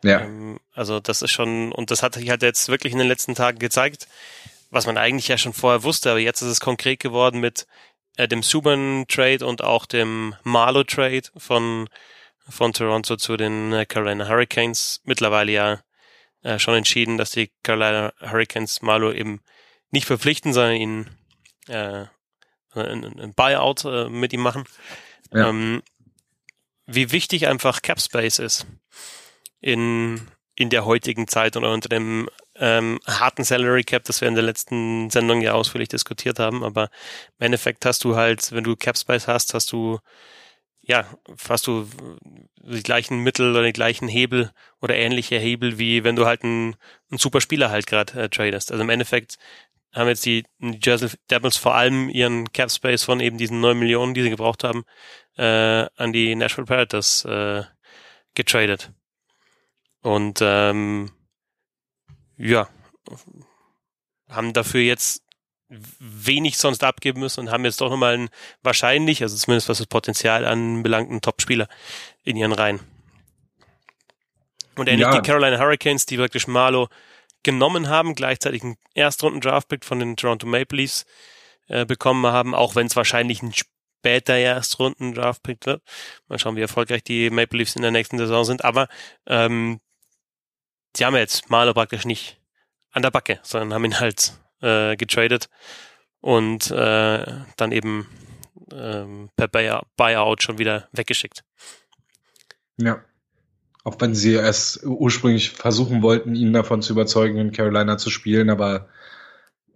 Ja. 0.03 0.23
Ähm, 0.23 0.59
also 0.73 0.99
das 0.99 1.21
ist 1.21 1.31
schon, 1.31 1.71
und 1.71 1.89
das 1.89 2.03
hat 2.03 2.15
sich 2.15 2.29
halt 2.29 2.41
jetzt 2.41 2.67
wirklich 2.67 2.91
in 2.91 2.99
den 2.99 3.07
letzten 3.07 3.33
Tagen 3.33 3.59
gezeigt, 3.59 4.09
was 4.71 4.87
man 4.87 4.97
eigentlich 4.97 5.29
ja 5.29 5.37
schon 5.37 5.53
vorher 5.53 5.83
wusste, 5.83 6.11
aber 6.11 6.19
jetzt 6.19 6.41
ist 6.41 6.49
es 6.49 6.59
konkret 6.59 6.99
geworden 6.99 7.39
mit 7.39 7.65
äh, 8.17 8.27
dem 8.27 8.43
Subban-Trade 8.43 9.45
und 9.45 9.63
auch 9.63 9.85
dem 9.85 10.35
Marlow-Trade 10.43 11.29
von, 11.37 11.87
von 12.49 12.73
Toronto 12.73 13.15
zu 13.15 13.37
den 13.37 13.71
äh, 13.71 13.85
Carolina 13.85 14.27
Hurricanes. 14.27 14.99
Mittlerweile 15.05 15.53
ja 15.53 15.79
äh, 16.43 16.59
schon 16.59 16.75
entschieden, 16.75 17.17
dass 17.17 17.31
die 17.31 17.51
Carolina 17.63 18.11
Hurricanes 18.19 18.81
Marlow 18.81 19.13
eben 19.13 19.39
nicht 19.91 20.07
verpflichten, 20.07 20.51
sondern 20.51 20.75
ihn 20.75 21.16
äh, 21.67 22.05
ein, 22.73 23.19
ein 23.19 23.33
Buyout 23.33 23.85
äh, 23.85 24.09
mit 24.09 24.33
ihm 24.33 24.41
machen. 24.41 24.65
Ja. 25.33 25.49
Ähm, 25.49 25.81
wie 26.85 27.11
wichtig 27.11 27.47
einfach 27.47 27.81
Cap 27.81 27.99
Space 27.99 28.39
ist 28.39 28.65
in, 29.59 30.21
in 30.55 30.69
der 30.69 30.85
heutigen 30.85 31.27
Zeit 31.27 31.57
oder 31.57 31.73
unter 31.73 31.89
dem 31.89 32.29
ähm, 32.55 32.99
harten 33.05 33.43
Salary 33.43 33.83
Cap, 33.83 34.05
das 34.05 34.21
wir 34.21 34.27
in 34.27 34.35
der 34.35 34.43
letzten 34.43 35.09
Sendung 35.09 35.41
ja 35.41 35.53
ausführlich 35.53 35.89
diskutiert 35.89 36.39
haben. 36.39 36.63
Aber 36.63 36.89
im 37.39 37.45
Endeffekt 37.45 37.85
hast 37.85 38.03
du 38.03 38.15
halt, 38.15 38.51
wenn 38.51 38.63
du 38.63 38.75
Cap 38.75 38.97
Space 38.97 39.27
hast, 39.27 39.53
hast 39.53 39.71
du 39.71 39.99
ja, 40.87 41.05
hast 41.49 41.67
du 41.67 41.85
die 42.63 42.81
gleichen 42.81 43.19
Mittel 43.19 43.51
oder 43.51 43.63
die 43.63 43.73
gleichen 43.73 44.07
Hebel 44.07 44.51
oder 44.81 44.95
ähnliche 44.95 45.37
Hebel, 45.37 45.77
wie 45.77 46.05
wenn 46.05 46.15
du 46.15 46.25
halt 46.25 46.43
einen, 46.43 46.77
einen 47.11 47.17
super 47.17 47.41
Spieler 47.41 47.69
halt 47.69 47.87
gerade 47.87 48.21
äh, 48.21 48.29
tradest. 48.29 48.71
Also 48.71 48.83
im 48.83 48.89
Endeffekt 48.89 49.37
haben 49.93 50.07
jetzt 50.07 50.25
die 50.25 50.45
New 50.59 50.77
Jersey 50.81 51.09
Devils 51.29 51.57
vor 51.57 51.75
allem 51.75 52.09
ihren 52.09 52.51
Cap 52.51 52.71
Space 52.71 53.03
von 53.03 53.19
eben 53.19 53.37
diesen 53.37 53.61
neun 53.61 53.79
Millionen, 53.79 54.13
die 54.13 54.23
sie 54.23 54.29
gebraucht 54.29 54.63
haben, 54.63 54.83
äh, 55.37 55.87
an 55.95 56.13
die 56.13 56.35
Nashville 56.35 56.65
Predators 56.65 57.25
äh, 57.25 57.63
getradet. 58.35 58.91
Und 60.01 60.39
ähm, 60.41 61.11
ja, 62.37 62.69
haben 64.29 64.53
dafür 64.53 64.81
jetzt 64.81 65.23
wenig 65.69 66.57
sonst 66.57 66.83
abgeben 66.83 67.19
müssen 67.19 67.41
und 67.41 67.51
haben 67.51 67.65
jetzt 67.65 67.81
doch 67.81 67.89
nochmal 67.89 68.13
einen 68.13 68.29
wahrscheinlich, 68.63 69.21
also 69.21 69.35
zumindest 69.35 69.67
was 69.67 69.79
das 69.79 69.87
Potenzial 69.87 70.45
anbelangt, 70.45 71.09
einen 71.09 71.21
Top-Spieler 71.21 71.67
in 72.23 72.37
ihren 72.37 72.53
Reihen. 72.53 72.79
Und 74.75 74.87
ähnlich 74.87 75.07
ja. 75.07 75.19
die 75.19 75.25
Carolina 75.25 75.57
Hurricanes, 75.59 76.05
die 76.05 76.17
praktisch 76.17 76.47
Marlo 76.47 76.87
genommen 77.43 77.89
haben, 77.89 78.15
gleichzeitig 78.15 78.63
einen 78.63 78.77
Erstrunden-Draftpick 78.93 79.85
von 79.85 79.99
den 79.99 80.15
Toronto 80.17 80.47
Maple 80.47 80.77
Leafs 80.77 81.05
äh, 81.67 81.85
bekommen 81.85 82.25
haben, 82.25 82.55
auch 82.55 82.75
wenn 82.75 82.87
es 82.87 82.95
wahrscheinlich 82.95 83.41
ein 83.41 83.53
später 83.53 84.35
Erstrunden-Draftpick 84.35 85.65
wird. 85.65 85.81
Mal 86.27 86.39
schauen, 86.39 86.55
wie 86.55 86.61
erfolgreich 86.61 87.03
die 87.03 87.29
Maple 87.29 87.59
Leafs 87.59 87.75
in 87.75 87.81
der 87.81 87.91
nächsten 87.91 88.17
Saison 88.17 88.43
sind. 88.43 88.63
Aber 88.63 88.87
ähm, 89.25 89.79
die 90.95 91.05
haben 91.05 91.15
jetzt 91.15 91.49
Marlo 91.49 91.73
praktisch 91.73 92.05
nicht 92.05 92.39
an 92.91 93.01
der 93.01 93.11
Backe, 93.11 93.39
sondern 93.43 93.73
haben 93.73 93.85
ihn 93.85 93.99
halt 93.99 94.33
äh, 94.61 94.95
getradet 94.95 95.49
und 96.21 96.71
äh, 96.71 97.25
dann 97.57 97.71
eben 97.71 98.07
ähm, 98.71 99.29
per 99.35 99.47
Buyout 99.95 100.41
schon 100.41 100.57
wieder 100.57 100.89
weggeschickt. 100.91 101.43
Ja. 102.77 103.03
Auch 103.87 103.95
wenn 103.99 104.13
sie 104.13 104.33
erst 104.33 104.83
ursprünglich 104.83 105.51
versuchen 105.51 106.01
wollten, 106.01 106.35
ihn 106.35 106.51
davon 106.51 106.81
zu 106.81 106.91
überzeugen, 106.91 107.37
in 107.37 107.53
Carolina 107.53 107.97
zu 107.97 108.09
spielen, 108.09 108.49
aber 108.49 108.89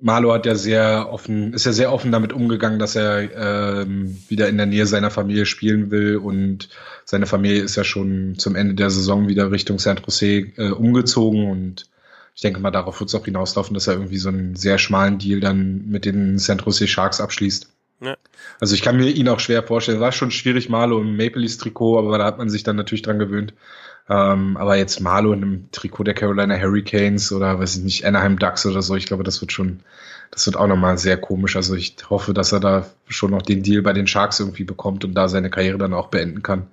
Marlo 0.02 0.34
hat 0.34 0.45
ja 0.45 0.56
sehr 0.56 1.08
offen, 1.10 1.54
ist 1.54 1.65
ja 1.65 1.71
sehr 1.71 1.93
offen 1.93 2.12
damit 2.12 2.34
umgegangen, 2.34 2.78
dass 2.78 2.97
er 2.97 3.84
ähm, 3.84 4.17
wieder 4.28 4.50
in 4.50 4.58
der 4.58 4.65
Nähe 4.65 4.86
seiner 4.86 5.12
Familie 5.12 5.45
spielen 5.45 5.91
will 5.91 6.17
und 6.17 6.67
seine 7.06 7.26
Familie 7.26 7.62
ist 7.62 7.78
ja 7.78 7.86
schon 7.86 8.36
zum 8.38 8.58
Ende 8.58 8.74
der 8.74 8.89
Saison 8.89 9.30
wieder 9.30 9.50
Richtung 9.50 9.80
San 9.80 10.02
Jose 10.06 10.52
äh, 10.58 10.71
umgezogen 10.71 11.50
und 11.50 11.89
ich 12.36 12.41
denke 12.41 12.60
mal, 12.60 12.71
darauf 12.71 13.00
wird 13.00 13.08
es 13.08 13.15
auch 13.15 13.24
hinauslaufen, 13.24 13.74
dass 13.76 13.88
er 13.88 13.93
irgendwie 13.93 14.17
so 14.17 14.28
einen 14.28 14.58
sehr 14.58 14.78
schmalen 14.78 15.19
Deal 15.19 15.39
dann 15.39 15.88
mit 15.88 16.04
den 16.04 16.38
San 16.38 16.58
Jose 16.58 16.86
Sharks 16.86 17.21
abschließt. 17.21 17.69
Ja. 18.02 18.17
Also 18.60 18.76
ich 18.76 18.82
kann 18.82 18.97
mir 18.97 19.08
ihn 19.08 19.30
auch 19.30 19.39
schwer 19.39 19.63
vorstellen. 19.63 20.02
War 20.02 20.12
schon 20.12 20.32
schwierig, 20.32 20.67
Marlo 20.67 21.00
im 21.00 21.15
Maple 21.15 21.43
Leafs 21.43 21.60
Trikot, 21.60 21.97
aber 21.97 22.17
da 22.17 22.26
hat 22.26 22.39
man 22.39 22.50
sich 22.50 22.63
dann 22.63 22.76
natürlich 22.76 23.04
dran 23.04 23.19
gewöhnt. 23.19 23.54
Ähm, 24.12 24.58
aber 24.58 24.76
jetzt 24.76 25.00
Marlo 25.00 25.32
in 25.32 25.41
einem 25.41 25.71
Trikot 25.71 26.04
der 26.04 26.13
Carolina 26.13 26.60
Hurricanes 26.60 27.32
oder 27.32 27.58
weiß 27.60 27.78
ich 27.78 27.84
nicht, 27.84 28.06
Anaheim 28.06 28.38
Ducks 28.38 28.65
oder 28.65 28.82
so, 28.82 28.97
ich 28.97 29.06
glaube, 29.06 29.24
das 29.24 29.39
wird 29.39 29.54
schon, 29.54 29.80
das 30.32 30.45
wird 30.45 30.58
auch 30.58 30.67
nochmal 30.67 30.97
sehr 30.97 31.15
komisch. 31.15 31.56
Also 31.56 31.76
ich 31.76 31.95
hoffe, 32.10 32.34
dass 32.34 32.52
er 32.52 32.60
da 32.60 32.88
schon 33.08 33.32
noch 33.32 33.41
den 33.41 33.63
Deal 33.63 33.82
bei 33.82 33.93
den 33.93 34.08
Sharks 34.08 34.41
irgendwie 34.41 34.65
bekommt 34.65 35.06
und 35.06 35.13
da 35.13 35.30
seine 35.30 35.50
Karriere 35.50 35.78
dann 35.78 35.93
auch 35.93 36.08
beenden 36.08 36.43
kann. 36.43 36.67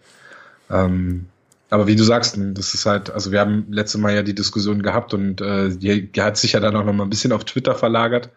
Ähm, 0.68 1.27
aber 1.70 1.87
wie 1.87 1.94
du 1.94 2.03
sagst, 2.03 2.37
das 2.37 2.74
ist 2.74 2.87
halt, 2.87 3.11
also 3.11 3.31
wir 3.31 3.38
haben 3.38 3.66
letzte 3.70 3.98
Mal 3.98 4.16
ja 4.16 4.24
die 4.24 4.35
Diskussion 4.35 4.83
gehabt 4.83 5.14
und 5.14 5.40
äh, 5.40 5.68
die, 5.68 6.11
die 6.11 6.22
hat 6.22 6.38
sich 6.38 6.55
ja 6.55 6.61
dann 6.61 6.74
auch 6.74 6.85
noch 6.85 6.92
mal 6.92 7.05
ein 7.05 7.11
bisschen 7.11 7.33
auf 7.33 7.44
Twitter 7.44 7.77
verlagert. 7.77 8.31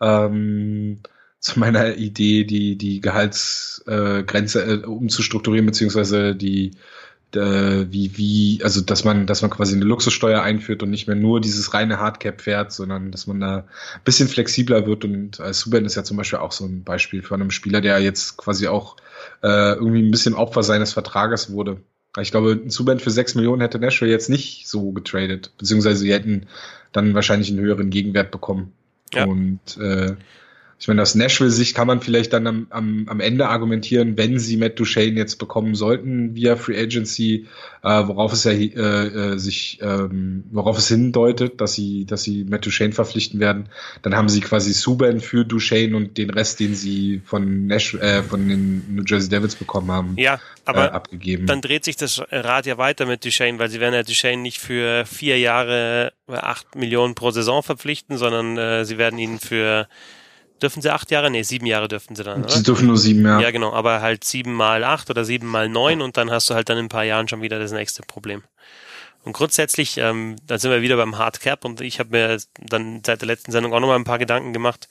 Ähm, 0.00 1.00
zu 1.40 1.58
meiner 1.58 1.96
Idee, 1.96 2.44
die, 2.44 2.76
die 2.76 3.00
Gehaltsgrenze 3.00 4.64
äh, 4.64 4.74
äh, 4.74 4.84
umzustrukturieren, 4.84 5.66
beziehungsweise 5.66 6.36
die, 6.36 6.72
wie, 7.34 8.16
wie, 8.16 8.60
also 8.62 8.80
dass 8.80 9.04
man, 9.04 9.26
dass 9.26 9.42
man 9.42 9.50
quasi 9.50 9.74
eine 9.74 9.84
Luxussteuer 9.84 10.42
einführt 10.42 10.82
und 10.82 10.90
nicht 10.90 11.06
mehr 11.06 11.16
nur 11.16 11.40
dieses 11.40 11.74
reine 11.74 11.98
Hardcap 11.98 12.40
fährt, 12.40 12.72
sondern 12.72 13.10
dass 13.10 13.26
man 13.26 13.40
da 13.40 13.58
ein 13.58 14.00
bisschen 14.04 14.28
flexibler 14.28 14.86
wird. 14.86 15.04
Und 15.04 15.40
äh, 15.40 15.52
Subban 15.52 15.84
ist 15.84 15.96
ja 15.96 16.04
zum 16.04 16.16
Beispiel 16.16 16.38
auch 16.38 16.52
so 16.52 16.64
ein 16.64 16.84
Beispiel 16.84 17.22
von 17.22 17.40
einem 17.40 17.50
Spieler, 17.50 17.80
der 17.80 17.98
jetzt 17.98 18.36
quasi 18.36 18.68
auch 18.68 18.96
äh, 19.42 19.74
irgendwie 19.74 20.02
ein 20.02 20.10
bisschen 20.10 20.34
Opfer 20.34 20.62
seines 20.62 20.92
Vertrages 20.92 21.50
wurde. 21.50 21.78
Ich 22.18 22.30
glaube, 22.30 22.52
ein 22.52 22.70
Subban 22.70 23.00
für 23.00 23.10
6 23.10 23.34
Millionen 23.34 23.60
hätte 23.60 23.78
Nashville 23.78 24.10
jetzt 24.10 24.30
nicht 24.30 24.68
so 24.68 24.92
getradet, 24.92 25.52
beziehungsweise 25.58 25.98
sie 26.00 26.12
hätten 26.12 26.46
dann 26.92 27.14
wahrscheinlich 27.14 27.50
einen 27.50 27.60
höheren 27.60 27.90
Gegenwert 27.90 28.30
bekommen. 28.30 28.72
Ja. 29.12 29.26
Und 29.26 29.76
äh, 29.78 30.16
ich 30.78 30.88
meine, 30.88 31.00
aus 31.00 31.14
Nashville-Sicht 31.14 31.74
kann 31.74 31.86
man 31.86 32.02
vielleicht 32.02 32.34
dann 32.34 32.46
am, 32.46 32.66
am, 32.68 33.06
am 33.08 33.20
Ende 33.20 33.48
argumentieren, 33.48 34.18
wenn 34.18 34.38
sie 34.38 34.58
Matt 34.58 34.78
Duchesne 34.78 35.16
jetzt 35.16 35.36
bekommen 35.36 35.74
sollten 35.74 36.34
via 36.34 36.56
Free 36.56 36.78
Agency, 36.78 37.46
äh, 37.82 38.06
worauf 38.06 38.34
es 38.34 38.44
ja 38.44 38.52
äh, 38.52 38.66
äh, 38.66 39.38
sich, 39.38 39.78
ähm, 39.80 40.44
worauf 40.50 40.76
es 40.76 40.88
hindeutet, 40.88 41.62
dass 41.62 41.72
sie, 41.72 42.04
dass 42.04 42.24
sie 42.24 42.44
Matt 42.44 42.66
Duchesne 42.66 42.92
verpflichten 42.92 43.40
werden, 43.40 43.70
dann 44.02 44.14
haben 44.14 44.28
sie 44.28 44.40
quasi 44.40 44.74
Subban 44.74 45.20
für 45.20 45.46
Duchesne 45.46 45.96
und 45.96 46.18
den 46.18 46.28
Rest, 46.28 46.60
den 46.60 46.74
sie 46.74 47.22
von 47.24 47.66
Nash, 47.66 47.94
äh, 47.94 48.22
von 48.22 48.46
den 48.46 48.94
New 48.94 49.02
Jersey 49.06 49.30
Devils 49.30 49.56
bekommen 49.56 49.90
haben, 49.90 50.14
ja, 50.18 50.38
aber 50.66 50.88
äh, 50.88 50.90
abgegeben. 50.90 51.46
Dann 51.46 51.62
dreht 51.62 51.86
sich 51.86 51.96
das 51.96 52.22
Rad 52.30 52.66
ja 52.66 52.76
weiter 52.76 53.06
mit 53.06 53.24
Duchesne, 53.24 53.58
weil 53.58 53.70
sie 53.70 53.80
werden 53.80 53.94
ja 53.94 54.02
Duchesne 54.02 54.42
nicht 54.42 54.58
für 54.58 55.06
vier 55.06 55.38
Jahre 55.38 56.12
acht 56.28 56.74
Millionen 56.74 57.14
pro 57.14 57.30
Saison 57.30 57.62
verpflichten, 57.62 58.18
sondern 58.18 58.58
äh, 58.58 58.84
sie 58.84 58.98
werden 58.98 59.18
ihn 59.18 59.38
für 59.38 59.88
Dürfen 60.62 60.80
sie 60.80 60.90
acht 60.90 61.10
Jahre? 61.10 61.30
Nee, 61.30 61.42
sieben 61.42 61.66
Jahre 61.66 61.88
dürfen 61.88 62.16
sie 62.16 62.22
dann, 62.22 62.44
oder? 62.44 62.52
Sie 62.52 62.62
dürfen 62.62 62.86
nur 62.86 62.96
sieben, 62.96 63.24
ja. 63.24 63.40
Ja, 63.40 63.50
genau, 63.50 63.72
aber 63.72 64.00
halt 64.00 64.24
sieben 64.24 64.54
mal 64.54 64.84
acht 64.84 65.10
oder 65.10 65.24
sieben 65.24 65.46
mal 65.46 65.68
neun 65.68 66.00
und 66.00 66.16
dann 66.16 66.30
hast 66.30 66.48
du 66.48 66.54
halt 66.54 66.68
dann 66.68 66.78
in 66.78 66.86
ein 66.86 66.88
paar 66.88 67.04
Jahren 67.04 67.28
schon 67.28 67.42
wieder 67.42 67.58
das 67.58 67.72
nächste 67.72 68.02
Problem. 68.02 68.42
Und 69.26 69.32
grundsätzlich, 69.32 69.98
ähm, 69.98 70.36
dann 70.46 70.60
sind 70.60 70.70
wir 70.70 70.82
wieder 70.82 70.96
beim 70.96 71.18
Hard 71.18 71.40
Cap 71.40 71.64
und 71.64 71.80
ich 71.80 71.98
habe 71.98 72.10
mir 72.10 72.38
dann 72.60 73.02
seit 73.04 73.20
der 73.20 73.26
letzten 73.26 73.50
Sendung 73.50 73.72
auch 73.72 73.80
nochmal 73.80 73.98
ein 73.98 74.04
paar 74.04 74.20
Gedanken 74.20 74.52
gemacht. 74.52 74.88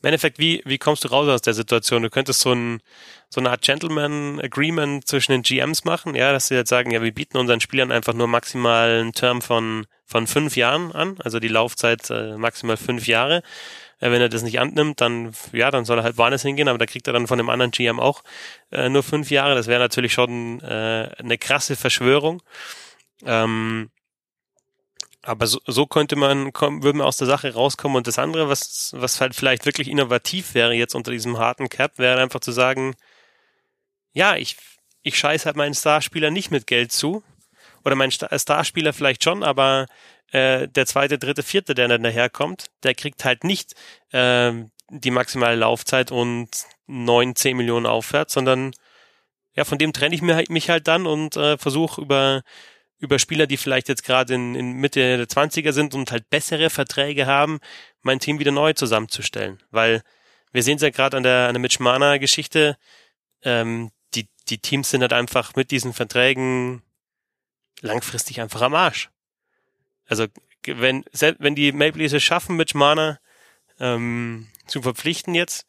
Im 0.00 0.06
Endeffekt, 0.06 0.38
wie, 0.38 0.62
wie 0.64 0.78
kommst 0.78 1.02
du 1.02 1.08
raus 1.08 1.28
aus 1.28 1.42
der 1.42 1.54
Situation? 1.54 2.02
Du 2.02 2.08
könntest 2.08 2.40
so, 2.40 2.52
ein, 2.52 2.80
so 3.28 3.40
eine 3.40 3.50
Art 3.50 3.62
Gentleman 3.62 4.40
Agreement 4.40 5.06
zwischen 5.08 5.32
den 5.32 5.42
GMs 5.42 5.84
machen, 5.84 6.14
ja, 6.14 6.32
dass 6.32 6.46
sie 6.46 6.54
jetzt 6.54 6.68
sagen, 6.68 6.92
ja, 6.92 7.02
wir 7.02 7.12
bieten 7.12 7.38
unseren 7.38 7.60
Spielern 7.60 7.90
einfach 7.90 8.14
nur 8.14 8.28
maximal 8.28 9.00
einen 9.00 9.14
Term 9.14 9.42
von, 9.42 9.86
von 10.06 10.28
fünf 10.28 10.54
Jahren 10.56 10.92
an, 10.92 11.16
also 11.18 11.40
die 11.40 11.48
Laufzeit 11.48 12.08
äh, 12.10 12.36
maximal 12.36 12.76
fünf 12.76 13.08
Jahre. 13.08 13.42
Äh, 14.02 14.10
wenn 14.10 14.20
er 14.20 14.28
das 14.28 14.42
nicht 14.42 14.58
annimmt, 14.58 15.00
dann 15.00 15.32
ja, 15.52 15.70
dann 15.70 15.84
soll 15.84 15.98
er 15.98 16.04
halt 16.04 16.18
woanders 16.18 16.42
hingehen, 16.42 16.68
aber 16.68 16.78
da 16.78 16.86
kriegt 16.86 17.06
er 17.06 17.12
dann 17.12 17.28
von 17.28 17.38
dem 17.38 17.48
anderen 17.48 17.70
GM 17.70 18.00
auch 18.00 18.24
äh, 18.72 18.88
nur 18.88 19.02
fünf 19.04 19.30
Jahre. 19.30 19.54
Das 19.54 19.68
wäre 19.68 19.80
natürlich 19.80 20.12
schon 20.12 20.60
äh, 20.60 21.10
eine 21.18 21.38
krasse 21.38 21.76
Verschwörung. 21.76 22.42
Ähm, 23.24 23.90
aber 25.22 25.46
so, 25.46 25.60
so 25.66 25.86
könnte 25.86 26.16
man, 26.16 26.52
komm, 26.52 26.82
würde 26.82 26.98
man 26.98 27.06
aus 27.06 27.16
der 27.16 27.28
Sache 27.28 27.54
rauskommen. 27.54 27.96
Und 27.96 28.08
das 28.08 28.18
andere, 28.18 28.48
was, 28.48 28.92
was 28.96 29.20
halt 29.20 29.36
vielleicht 29.36 29.66
wirklich 29.66 29.88
innovativ 29.88 30.54
wäre 30.54 30.74
jetzt 30.74 30.96
unter 30.96 31.12
diesem 31.12 31.38
harten 31.38 31.68
Cap, 31.68 31.98
wäre 31.98 32.20
einfach 32.20 32.40
zu 32.40 32.50
sagen, 32.50 32.96
ja, 34.12 34.34
ich, 34.34 34.56
ich 35.02 35.16
scheiß 35.16 35.46
halt 35.46 35.54
meinen 35.54 35.74
Starspieler 35.74 36.32
nicht 36.32 36.50
mit 36.50 36.66
Geld 36.66 36.90
zu. 36.90 37.22
Oder 37.84 37.94
mein 37.94 38.10
Starspieler 38.10 38.92
vielleicht 38.92 39.22
schon, 39.22 39.44
aber 39.44 39.86
äh, 40.32 40.68
der 40.68 40.86
zweite, 40.86 41.18
dritte, 41.18 41.42
vierte, 41.42 41.74
der 41.74 41.88
dann 41.88 42.02
daherkommt, 42.02 42.66
der 42.82 42.94
kriegt 42.94 43.24
halt 43.24 43.44
nicht 43.44 43.74
äh, 44.10 44.52
die 44.90 45.10
maximale 45.10 45.56
Laufzeit 45.56 46.10
und 46.10 46.48
neun, 46.86 47.36
zehn 47.36 47.56
Millionen 47.56 47.86
aufwärts, 47.86 48.34
sondern 48.34 48.72
ja, 49.54 49.64
von 49.64 49.78
dem 49.78 49.92
trenne 49.92 50.14
ich 50.14 50.22
mich 50.22 50.34
halt, 50.34 50.50
mich 50.50 50.70
halt 50.70 50.88
dann 50.88 51.06
und 51.06 51.36
äh, 51.36 51.58
versuche 51.58 52.00
über 52.00 52.42
über 53.02 53.18
Spieler, 53.18 53.48
die 53.48 53.56
vielleicht 53.56 53.88
jetzt 53.88 54.04
gerade 54.04 54.34
in, 54.34 54.54
in 54.54 54.74
Mitte 54.74 55.16
der 55.16 55.28
Zwanziger 55.28 55.72
sind 55.72 55.92
und 55.92 56.12
halt 56.12 56.30
bessere 56.30 56.70
Verträge 56.70 57.26
haben, 57.26 57.58
mein 58.02 58.20
Team 58.20 58.38
wieder 58.38 58.52
neu 58.52 58.74
zusammenzustellen. 58.74 59.60
Weil 59.72 60.02
wir 60.52 60.62
sehen 60.62 60.76
es 60.76 60.82
ja 60.82 60.90
gerade 60.90 61.16
an 61.16 61.24
der, 61.24 61.48
an 61.48 61.54
der 61.54 61.60
Mitch 61.60 61.82
Mana 61.82 62.18
Geschichte, 62.18 62.76
ähm, 63.42 63.90
die, 64.14 64.28
die 64.48 64.58
Teams 64.58 64.90
sind 64.90 65.02
halt 65.02 65.12
einfach 65.12 65.56
mit 65.56 65.72
diesen 65.72 65.92
Verträgen 65.92 66.82
langfristig 67.80 68.40
einfach 68.40 68.62
am 68.62 68.74
Arsch. 68.74 69.10
Also 70.12 70.26
wenn, 70.66 71.06
wenn 71.38 71.54
die 71.54 71.72
Maple 71.72 72.02
Leafs 72.02 72.12
es 72.12 72.22
schaffen, 72.22 72.56
Mitch 72.56 72.76
Marner 72.76 73.18
ähm, 73.80 74.46
zu 74.66 74.82
verpflichten 74.82 75.34
jetzt 75.34 75.66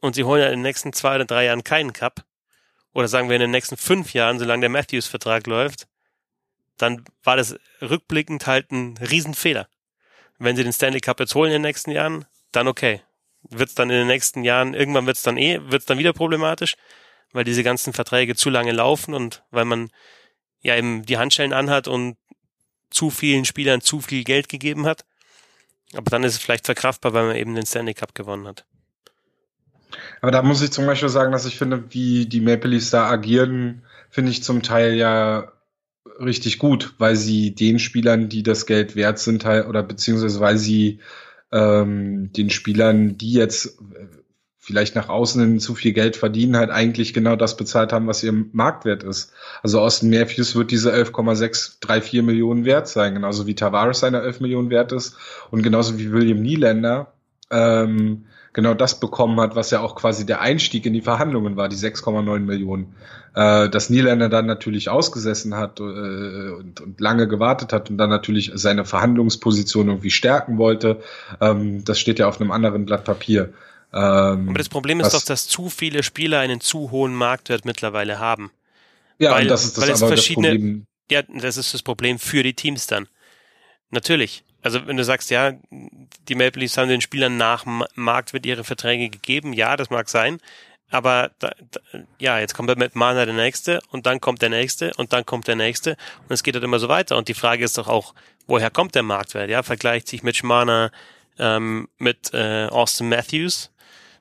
und 0.00 0.14
sie 0.14 0.24
holen 0.24 0.40
ja 0.40 0.46
in 0.46 0.54
den 0.54 0.62
nächsten 0.62 0.94
zwei 0.94 1.16
oder 1.16 1.26
drei 1.26 1.44
Jahren 1.44 1.64
keinen 1.64 1.92
Cup, 1.92 2.24
oder 2.94 3.06
sagen 3.06 3.28
wir 3.28 3.36
in 3.36 3.42
den 3.42 3.50
nächsten 3.50 3.76
fünf 3.76 4.14
Jahren, 4.14 4.38
solange 4.38 4.62
der 4.62 4.70
Matthews-Vertrag 4.70 5.46
läuft, 5.46 5.86
dann 6.78 7.04
war 7.22 7.36
das 7.36 7.56
rückblickend 7.82 8.46
halt 8.46 8.72
ein 8.72 8.96
Riesenfehler. 8.96 9.68
Wenn 10.38 10.56
sie 10.56 10.64
den 10.64 10.72
Stanley 10.72 11.00
Cup 11.00 11.20
jetzt 11.20 11.34
holen 11.34 11.50
in 11.50 11.56
den 11.56 11.68
nächsten 11.68 11.90
Jahren, 11.90 12.24
dann 12.52 12.68
okay. 12.68 13.02
Wird's 13.42 13.74
dann 13.74 13.90
in 13.90 13.96
den 13.96 14.06
nächsten 14.06 14.44
Jahren, 14.44 14.72
irgendwann 14.72 15.04
wird's 15.04 15.22
dann 15.22 15.36
eh, 15.36 15.60
wird's 15.70 15.84
dann 15.84 15.98
wieder 15.98 16.14
problematisch, 16.14 16.74
weil 17.32 17.44
diese 17.44 17.62
ganzen 17.62 17.92
Verträge 17.92 18.34
zu 18.34 18.48
lange 18.48 18.72
laufen 18.72 19.12
und 19.12 19.44
weil 19.50 19.66
man 19.66 19.90
ja 20.62 20.74
eben 20.74 21.04
die 21.04 21.18
Handschellen 21.18 21.52
anhat 21.52 21.86
und 21.86 22.16
zu 22.90 23.10
vielen 23.10 23.44
Spielern 23.44 23.80
zu 23.80 24.00
viel 24.00 24.24
Geld 24.24 24.48
gegeben 24.48 24.86
hat. 24.86 25.04
Aber 25.94 26.10
dann 26.10 26.24
ist 26.24 26.34
es 26.34 26.38
vielleicht 26.38 26.66
verkraftbar, 26.66 27.14
weil 27.14 27.26
man 27.26 27.36
eben 27.36 27.54
den 27.54 27.66
Stanley 27.66 27.94
Cup 27.94 28.14
gewonnen 28.14 28.46
hat. 28.46 28.64
Aber 30.20 30.30
da 30.30 30.42
muss 30.42 30.62
ich 30.62 30.70
zum 30.70 30.86
Beispiel 30.86 31.08
sagen, 31.08 31.32
dass 31.32 31.46
ich 31.46 31.56
finde, 31.56 31.84
wie 31.90 32.26
die 32.26 32.40
Maple 32.40 32.70
Leafs 32.70 32.90
da 32.90 33.08
agieren, 33.08 33.82
finde 34.10 34.30
ich 34.30 34.42
zum 34.42 34.62
Teil 34.62 34.94
ja 34.94 35.52
richtig 36.20 36.58
gut, 36.58 36.94
weil 36.98 37.16
sie 37.16 37.54
den 37.54 37.78
Spielern, 37.78 38.28
die 38.28 38.42
das 38.42 38.66
Geld 38.66 38.96
wert 38.96 39.18
sind, 39.18 39.44
halt, 39.44 39.66
oder 39.66 39.82
beziehungsweise 39.82 40.40
weil 40.40 40.58
sie 40.58 41.00
ähm, 41.52 42.32
den 42.32 42.50
Spielern, 42.50 43.16
die 43.16 43.32
jetzt 43.32 43.78
vielleicht 44.68 44.94
nach 44.94 45.08
außen 45.08 45.40
hin 45.40 45.60
zu 45.60 45.74
viel 45.74 45.94
Geld 45.94 46.14
verdienen, 46.14 46.58
halt 46.58 46.68
eigentlich 46.68 47.14
genau 47.14 47.36
das 47.36 47.56
bezahlt 47.56 47.90
haben, 47.90 48.06
was 48.06 48.22
ihr 48.22 48.34
Marktwert 48.52 49.02
ist. 49.02 49.32
Also 49.62 49.80
Austin 49.80 50.10
Matthews 50.10 50.54
wird 50.56 50.70
diese 50.70 50.92
11,634 50.92 52.22
Millionen 52.22 52.66
wert 52.66 52.86
sein, 52.86 53.14
genauso 53.14 53.46
wie 53.46 53.54
Tavares 53.54 54.00
seine 54.00 54.20
11 54.20 54.40
Millionen 54.40 54.68
wert 54.68 54.92
ist 54.92 55.16
und 55.50 55.62
genauso 55.62 55.98
wie 55.98 56.12
William 56.12 56.42
Nylander 56.42 57.14
ähm, 57.50 58.26
genau 58.52 58.74
das 58.74 59.00
bekommen 59.00 59.40
hat, 59.40 59.56
was 59.56 59.70
ja 59.70 59.80
auch 59.80 59.96
quasi 59.96 60.26
der 60.26 60.42
Einstieg 60.42 60.84
in 60.84 60.92
die 60.92 61.00
Verhandlungen 61.00 61.56
war, 61.56 61.70
die 61.70 61.76
6,9 61.76 62.40
Millionen. 62.40 62.94
Äh, 63.34 63.70
dass 63.70 63.88
Nylander 63.88 64.28
dann 64.28 64.44
natürlich 64.44 64.90
ausgesessen 64.90 65.54
hat 65.54 65.80
äh, 65.80 65.82
und, 65.82 66.82
und 66.82 67.00
lange 67.00 67.26
gewartet 67.26 67.72
hat 67.72 67.88
und 67.88 67.96
dann 67.96 68.10
natürlich 68.10 68.52
seine 68.54 68.84
Verhandlungsposition 68.84 69.88
irgendwie 69.88 70.10
stärken 70.10 70.58
wollte, 70.58 71.00
ähm, 71.40 71.84
das 71.84 71.98
steht 71.98 72.18
ja 72.18 72.28
auf 72.28 72.38
einem 72.38 72.50
anderen 72.50 72.84
Blatt 72.84 73.04
Papier. 73.04 73.54
Ähm, 73.92 74.48
Aber 74.50 74.58
das 74.58 74.68
Problem 74.68 75.00
ist 75.00 75.14
doch, 75.14 75.22
dass 75.22 75.48
zu 75.48 75.70
viele 75.70 76.02
Spieler 76.02 76.40
einen 76.40 76.60
zu 76.60 76.90
hohen 76.90 77.14
Marktwert 77.14 77.64
mittlerweile 77.64 78.18
haben. 78.18 78.50
Ja, 79.18 79.32
weil, 79.32 79.42
und 79.42 79.48
das 79.48 79.64
ist 79.64 79.78
das, 79.78 80.02
aber 80.02 80.16
das 80.16 80.28
Problem. 80.28 80.86
Ja, 81.10 81.22
das 81.22 81.56
ist 81.56 81.72
das 81.72 81.82
Problem 81.82 82.18
für 82.18 82.42
die 82.42 82.54
Teams 82.54 82.86
dann. 82.86 83.08
Natürlich. 83.90 84.44
Also 84.60 84.86
wenn 84.86 84.96
du 84.96 85.04
sagst, 85.04 85.30
ja, 85.30 85.52
die 85.70 86.34
Maple 86.34 86.60
Leafs 86.60 86.76
haben 86.76 86.88
den 86.88 87.00
Spielern 87.00 87.36
nach 87.36 87.64
Marktwert 87.94 88.44
ihre 88.44 88.64
Verträge 88.64 89.08
gegeben, 89.08 89.52
ja, 89.52 89.76
das 89.76 89.88
mag 89.88 90.08
sein. 90.08 90.40
Aber 90.90 91.30
da, 91.38 91.52
da, 91.70 91.80
ja, 92.18 92.38
jetzt 92.38 92.54
kommt 92.54 92.74
mit 92.76 92.96
Mana 92.96 93.24
der 93.24 93.34
nächste 93.34 93.80
und 93.90 94.06
dann 94.06 94.20
kommt 94.20 94.42
der 94.42 94.48
nächste 94.48 94.92
und 94.96 95.12
dann 95.12 95.24
kommt 95.24 95.46
der 95.46 95.56
nächste 95.56 95.96
und 96.22 96.32
es 96.32 96.42
geht 96.42 96.54
halt 96.54 96.64
immer 96.64 96.78
so 96.78 96.88
weiter. 96.88 97.16
Und 97.16 97.28
die 97.28 97.34
Frage 97.34 97.64
ist 97.64 97.78
doch 97.78 97.88
auch, 97.88 98.14
woher 98.46 98.70
kommt 98.70 98.94
der 98.94 99.02
Marktwert? 99.02 99.50
Ja, 99.50 99.62
vergleicht 99.62 100.08
sich 100.08 100.22
mit 100.22 100.42
Mana 100.42 100.90
ähm, 101.38 101.88
mit 101.98 102.32
äh, 102.32 102.66
Austin 102.66 103.08
Matthews 103.08 103.70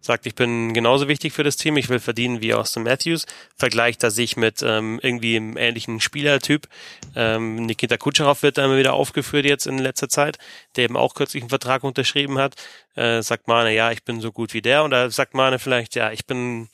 sagt, 0.07 0.25
ich 0.25 0.35
bin 0.35 0.73
genauso 0.73 1.07
wichtig 1.07 1.33
für 1.33 1.43
das 1.43 1.57
Team, 1.57 1.77
ich 1.77 1.89
will 1.89 1.99
verdienen 1.99 2.41
wie 2.41 2.53
Austin 2.53 2.83
Matthews, 2.83 3.25
vergleicht 3.55 4.03
er 4.03 4.11
sich 4.11 4.37
mit 4.37 4.63
ähm, 4.63 4.99
irgendwie 5.03 5.35
einem 5.35 5.57
ähnlichen 5.57 5.99
Spielertyp. 5.99 6.67
Ähm, 7.15 7.67
Nikita 7.67 7.97
Kutscherow 7.97 8.41
wird 8.41 8.57
immer 8.57 8.77
wieder 8.77 8.93
aufgeführt 8.93 9.45
jetzt 9.45 9.67
in 9.67 9.77
letzter 9.77 10.09
Zeit, 10.09 10.37
der 10.75 10.85
eben 10.85 10.97
auch 10.97 11.13
kürzlich 11.13 11.43
einen 11.43 11.49
Vertrag 11.49 11.83
unterschrieben 11.83 12.39
hat. 12.39 12.55
Äh, 12.95 13.21
sagt 13.21 13.47
Mane, 13.47 13.73
ja, 13.75 13.91
ich 13.91 14.03
bin 14.03 14.19
so 14.19 14.31
gut 14.31 14.53
wie 14.53 14.61
der. 14.61 14.83
Oder 14.83 15.11
sagt 15.11 15.35
Mane 15.35 15.59
vielleicht, 15.59 15.95
ja, 15.95 16.11
ich 16.11 16.25
bin 16.25 16.69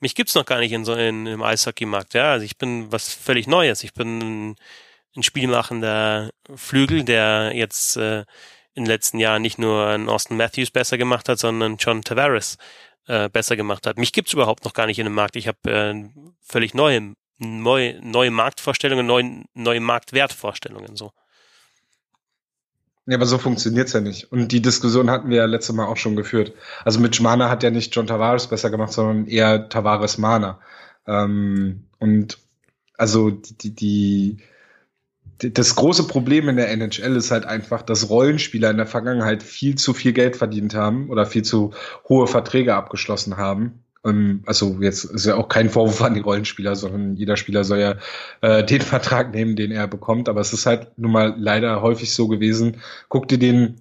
mich 0.00 0.14
gibt's 0.14 0.34
noch 0.34 0.46
gar 0.46 0.60
nicht 0.60 0.72
in 0.72 0.84
so 0.84 0.94
in, 0.94 1.26
im 1.26 1.42
Eishockeymarkt. 1.42 2.14
Ja, 2.14 2.32
also 2.32 2.44
ich 2.44 2.56
bin 2.56 2.90
was 2.92 3.12
völlig 3.12 3.46
Neues. 3.46 3.82
Ich 3.82 3.94
bin 3.94 4.18
ein, 4.18 4.56
ein 5.16 5.22
spielmachender 5.22 6.30
Flügel, 6.54 7.04
der 7.04 7.52
jetzt 7.54 7.96
äh, 7.96 8.24
in 8.78 8.84
den 8.84 8.90
letzten 8.90 9.18
Jahren 9.18 9.42
nicht 9.42 9.58
nur 9.58 9.86
einen 9.88 10.08
Austin 10.08 10.36
Matthews 10.36 10.70
besser 10.70 10.96
gemacht 10.96 11.28
hat, 11.28 11.38
sondern 11.38 11.76
John 11.76 12.02
Tavares 12.02 12.56
äh, 13.08 13.28
besser 13.28 13.56
gemacht 13.56 13.86
hat. 13.86 13.98
Mich 13.98 14.12
gibt's 14.12 14.32
überhaupt 14.32 14.64
noch 14.64 14.72
gar 14.72 14.86
nicht 14.86 14.98
in 14.98 15.04
dem 15.04 15.14
Markt. 15.14 15.36
Ich 15.36 15.48
habe 15.48 15.58
äh, 15.64 16.04
völlig 16.40 16.74
neue, 16.74 17.14
neue, 17.38 18.00
neue 18.02 18.30
Marktvorstellungen, 18.30 19.06
neue, 19.06 19.44
neue 19.54 19.80
Marktwertvorstellungen 19.80 20.96
so. 20.96 21.12
Ja, 23.06 23.16
aber 23.16 23.26
so 23.26 23.38
funktioniert's 23.38 23.94
ja 23.94 24.00
nicht. 24.00 24.30
Und 24.30 24.52
die 24.52 24.60
Diskussion 24.60 25.10
hatten 25.10 25.30
wir 25.30 25.38
ja 25.38 25.46
letztes 25.46 25.74
Mal 25.74 25.86
auch 25.86 25.96
schon 25.96 26.14
geführt. 26.14 26.52
Also 26.84 27.00
mit 27.00 27.18
Mana 27.20 27.48
hat 27.48 27.62
ja 27.62 27.70
nicht 27.70 27.96
John 27.96 28.06
Tavares 28.06 28.46
besser 28.48 28.70
gemacht, 28.70 28.92
sondern 28.92 29.26
eher 29.26 29.70
Tavares 29.70 30.18
Mana. 30.18 30.60
Ähm, 31.06 31.86
und 31.98 32.38
also 32.98 33.30
die, 33.30 33.74
die, 33.74 34.38
das 35.38 35.76
große 35.76 36.06
Problem 36.06 36.48
in 36.48 36.56
der 36.56 36.70
NHL 36.70 37.16
ist 37.16 37.30
halt 37.30 37.46
einfach, 37.46 37.82
dass 37.82 38.10
Rollenspieler 38.10 38.70
in 38.70 38.76
der 38.76 38.86
Vergangenheit 38.86 39.42
viel 39.42 39.76
zu 39.76 39.94
viel 39.94 40.12
Geld 40.12 40.36
verdient 40.36 40.74
haben 40.74 41.10
oder 41.10 41.26
viel 41.26 41.42
zu 41.42 41.72
hohe 42.08 42.26
Verträge 42.26 42.74
abgeschlossen 42.74 43.36
haben. 43.36 43.84
Ähm, 44.04 44.42
also 44.46 44.78
jetzt 44.80 45.04
ist 45.04 45.26
ja 45.26 45.36
auch 45.36 45.48
kein 45.48 45.70
Vorwurf 45.70 46.02
an 46.02 46.14
die 46.14 46.20
Rollenspieler, 46.20 46.74
sondern 46.76 47.16
jeder 47.16 47.36
Spieler 47.36 47.64
soll 47.64 47.78
ja 47.78 47.96
äh, 48.40 48.64
den 48.64 48.80
Vertrag 48.82 49.32
nehmen, 49.32 49.56
den 49.56 49.70
er 49.70 49.86
bekommt. 49.86 50.28
Aber 50.28 50.40
es 50.40 50.52
ist 50.52 50.66
halt 50.66 50.98
nun 50.98 51.12
mal 51.12 51.34
leider 51.38 51.82
häufig 51.82 52.12
so 52.12 52.28
gewesen. 52.28 52.78
Guck 53.08 53.28
dir 53.28 53.38
den 53.38 53.80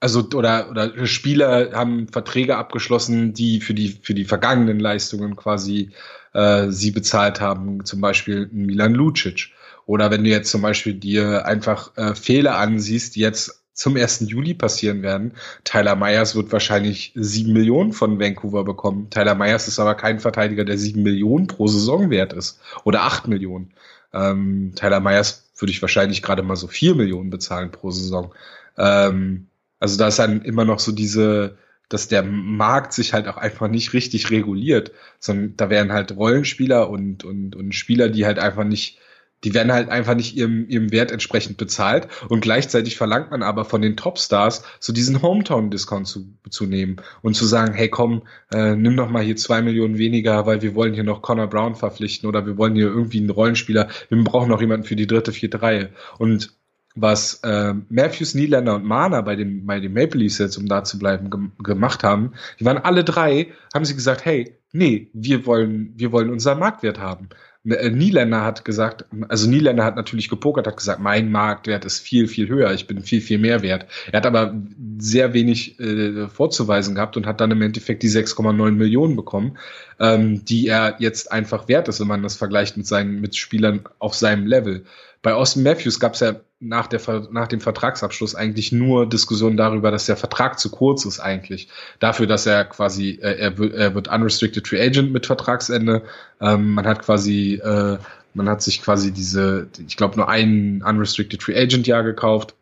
also 0.00 0.26
oder 0.34 0.70
oder 0.70 1.06
Spieler 1.06 1.72
haben 1.74 2.08
Verträge 2.08 2.56
abgeschlossen, 2.56 3.34
die 3.34 3.60
für 3.60 3.74
die 3.74 4.00
für 4.02 4.14
die 4.14 4.24
vergangenen 4.24 4.80
Leistungen 4.80 5.36
quasi 5.36 5.90
äh, 6.32 6.70
sie 6.70 6.90
bezahlt 6.90 7.40
haben, 7.40 7.84
zum 7.84 8.00
Beispiel 8.00 8.48
Milan 8.50 8.94
Lucic. 8.94 9.50
Oder 9.90 10.12
wenn 10.12 10.22
du 10.22 10.30
jetzt 10.30 10.52
zum 10.52 10.62
Beispiel 10.62 10.94
dir 10.94 11.46
einfach 11.46 11.96
äh, 11.96 12.14
Fehler 12.14 12.58
ansiehst, 12.58 13.16
die 13.16 13.20
jetzt 13.20 13.64
zum 13.72 13.96
1. 13.96 14.20
Juli 14.20 14.54
passieren 14.54 15.02
werden. 15.02 15.32
Tyler 15.64 15.96
Myers 15.96 16.36
wird 16.36 16.52
wahrscheinlich 16.52 17.10
sieben 17.16 17.52
Millionen 17.54 17.92
von 17.92 18.20
Vancouver 18.20 18.62
bekommen. 18.62 19.10
Tyler 19.10 19.34
Myers 19.34 19.66
ist 19.66 19.80
aber 19.80 19.96
kein 19.96 20.20
Verteidiger, 20.20 20.64
der 20.64 20.78
sieben 20.78 21.02
Millionen 21.02 21.48
pro 21.48 21.66
Saison 21.66 22.08
wert 22.08 22.32
ist. 22.32 22.60
Oder 22.84 23.02
acht 23.02 23.26
Millionen. 23.26 23.72
Ähm, 24.12 24.74
Tyler 24.76 25.00
Myers 25.00 25.50
würde 25.58 25.72
ich 25.72 25.82
wahrscheinlich 25.82 26.22
gerade 26.22 26.44
mal 26.44 26.54
so 26.54 26.68
vier 26.68 26.94
Millionen 26.94 27.30
bezahlen 27.30 27.72
pro 27.72 27.90
Saison. 27.90 28.32
Ähm, 28.78 29.48
also 29.80 29.98
da 29.98 30.06
ist 30.06 30.20
dann 30.20 30.42
immer 30.42 30.64
noch 30.64 30.78
so 30.78 30.92
diese, 30.92 31.58
dass 31.88 32.06
der 32.06 32.22
Markt 32.22 32.92
sich 32.92 33.12
halt 33.12 33.26
auch 33.26 33.38
einfach 33.38 33.66
nicht 33.66 33.92
richtig 33.92 34.30
reguliert, 34.30 34.92
sondern 35.18 35.56
da 35.56 35.68
wären 35.68 35.90
halt 35.90 36.14
Rollenspieler 36.14 36.88
und, 36.88 37.24
und, 37.24 37.56
und 37.56 37.74
Spieler, 37.74 38.08
die 38.08 38.24
halt 38.24 38.38
einfach 38.38 38.62
nicht 38.62 39.00
die 39.44 39.54
werden 39.54 39.72
halt 39.72 39.88
einfach 39.88 40.14
nicht 40.14 40.36
ihrem, 40.36 40.68
ihrem 40.68 40.92
Wert 40.92 41.12
entsprechend 41.12 41.56
bezahlt 41.56 42.08
und 42.28 42.40
gleichzeitig 42.40 42.96
verlangt 42.96 43.30
man 43.30 43.42
aber 43.42 43.64
von 43.64 43.82
den 43.82 43.96
Topstars 43.96 44.62
so 44.80 44.92
diesen 44.92 45.22
Hometown-Discount 45.22 46.06
zu, 46.06 46.26
zu 46.50 46.66
nehmen 46.66 46.96
und 47.22 47.34
zu 47.34 47.46
sagen, 47.46 47.74
hey 47.74 47.88
komm, 47.88 48.22
äh, 48.52 48.76
nimm 48.76 48.96
doch 48.96 49.08
mal 49.08 49.22
hier 49.22 49.36
zwei 49.36 49.62
Millionen 49.62 49.98
weniger, 49.98 50.46
weil 50.46 50.62
wir 50.62 50.74
wollen 50.74 50.94
hier 50.94 51.04
noch 51.04 51.22
Connor 51.22 51.48
Brown 51.48 51.74
verpflichten 51.74 52.28
oder 52.28 52.46
wir 52.46 52.58
wollen 52.58 52.74
hier 52.74 52.88
irgendwie 52.88 53.20
einen 53.20 53.30
Rollenspieler, 53.30 53.88
wir 54.08 54.24
brauchen 54.24 54.48
noch 54.48 54.60
jemanden 54.60 54.86
für 54.86 54.96
die 54.96 55.06
dritte, 55.06 55.32
vierte 55.32 55.62
Reihe. 55.62 55.90
Und 56.18 56.52
was 56.96 57.40
äh, 57.44 57.74
Matthews, 57.88 58.34
Niederländer 58.34 58.74
und 58.74 58.84
Mana 58.84 59.20
bei 59.20 59.36
dem, 59.36 59.64
bei 59.64 59.80
dem 59.80 59.92
Maple 59.92 60.20
Leafs 60.20 60.38
jetzt, 60.38 60.56
um 60.56 60.66
da 60.66 60.82
zu 60.84 60.98
bleiben, 60.98 61.30
ge 61.30 61.40
gemacht 61.62 62.02
haben, 62.02 62.32
die 62.58 62.64
waren 62.64 62.78
alle 62.78 63.04
drei, 63.04 63.52
haben 63.72 63.84
sie 63.84 63.94
gesagt, 63.94 64.24
hey, 64.24 64.56
nee, 64.72 65.08
wir 65.12 65.46
wollen, 65.46 65.92
wir 65.96 66.12
wollen 66.12 66.30
unseren 66.30 66.58
Marktwert 66.58 66.98
haben. 66.98 67.28
Äh, 67.64 67.90
Nieländer 67.90 68.42
hat 68.42 68.64
gesagt, 68.64 69.04
also 69.28 69.48
Nieländer 69.48 69.84
hat 69.84 69.96
natürlich 69.96 70.28
gepokert, 70.28 70.66
hat 70.66 70.78
gesagt, 70.78 71.00
mein 71.00 71.30
Marktwert 71.30 71.84
ist 71.84 72.00
viel, 72.00 72.26
viel 72.26 72.48
höher, 72.48 72.72
ich 72.72 72.86
bin 72.86 73.02
viel, 73.02 73.20
viel 73.20 73.38
mehr 73.38 73.62
wert. 73.62 73.86
Er 74.10 74.18
hat 74.18 74.26
aber 74.26 74.54
sehr 74.98 75.34
wenig 75.34 75.78
äh, 75.78 76.28
vorzuweisen 76.28 76.94
gehabt 76.94 77.16
und 77.16 77.26
hat 77.26 77.40
dann 77.40 77.50
im 77.50 77.62
Endeffekt 77.62 78.02
die 78.02 78.08
6,9 78.08 78.72
Millionen 78.72 79.16
bekommen, 79.16 79.58
ähm, 79.98 80.44
die 80.44 80.68
er 80.68 80.96
jetzt 81.00 81.32
einfach 81.32 81.68
wert 81.68 81.88
ist, 81.88 82.00
wenn 82.00 82.08
man 82.08 82.22
das 82.22 82.36
vergleicht 82.36 82.76
mit 82.76 82.86
seinen 82.86 83.20
Mitspielern 83.20 83.84
auf 83.98 84.14
seinem 84.14 84.46
Level. 84.46 84.84
Bei 85.22 85.34
Austin 85.34 85.62
Matthews 85.62 86.00
gab 86.00 86.14
es 86.14 86.20
ja 86.20 86.36
nach, 86.60 86.86
der, 86.86 87.00
nach 87.30 87.48
dem 87.48 87.60
Vertragsabschluss 87.60 88.34
eigentlich 88.34 88.70
nur 88.70 89.08
Diskussionen 89.08 89.56
darüber, 89.56 89.90
dass 89.90 90.04
der 90.04 90.18
Vertrag 90.18 90.60
zu 90.60 90.70
kurz 90.70 91.06
ist 91.06 91.18
eigentlich. 91.18 91.68
Dafür, 91.98 92.26
dass 92.26 92.44
er 92.44 92.66
quasi, 92.66 93.18
äh, 93.22 93.38
er, 93.38 93.56
wird, 93.56 93.72
er 93.74 93.94
wird 93.94 94.08
unrestricted 94.08 94.68
free 94.68 94.80
agent 94.80 95.10
mit 95.10 95.24
Vertragsende. 95.26 96.02
Ähm, 96.40 96.74
man 96.74 96.86
hat 96.86 97.02
quasi, 97.02 97.54
äh, 97.54 97.96
man 98.34 98.48
hat 98.48 98.62
sich 98.62 98.82
quasi 98.82 99.10
diese, 99.10 99.68
ich 99.86 99.96
glaube 99.96 100.16
nur 100.16 100.28
ein 100.28 100.82
unrestricted 100.86 101.42
free 101.42 101.58
agent 101.58 101.86
Jahr 101.86 102.02
gekauft. 102.02 102.54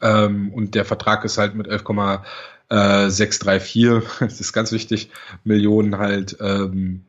Ähm, 0.00 0.50
und 0.52 0.74
der 0.74 0.86
Vertrag 0.86 1.26
ist 1.26 1.36
halt 1.36 1.54
mit 1.54 1.68
11,634, 1.68 4.02
das 4.20 4.40
ist 4.40 4.54
ganz 4.54 4.72
wichtig, 4.72 5.10
Millionen 5.44 5.98
halt 5.98 6.38
ähm, 6.40 7.04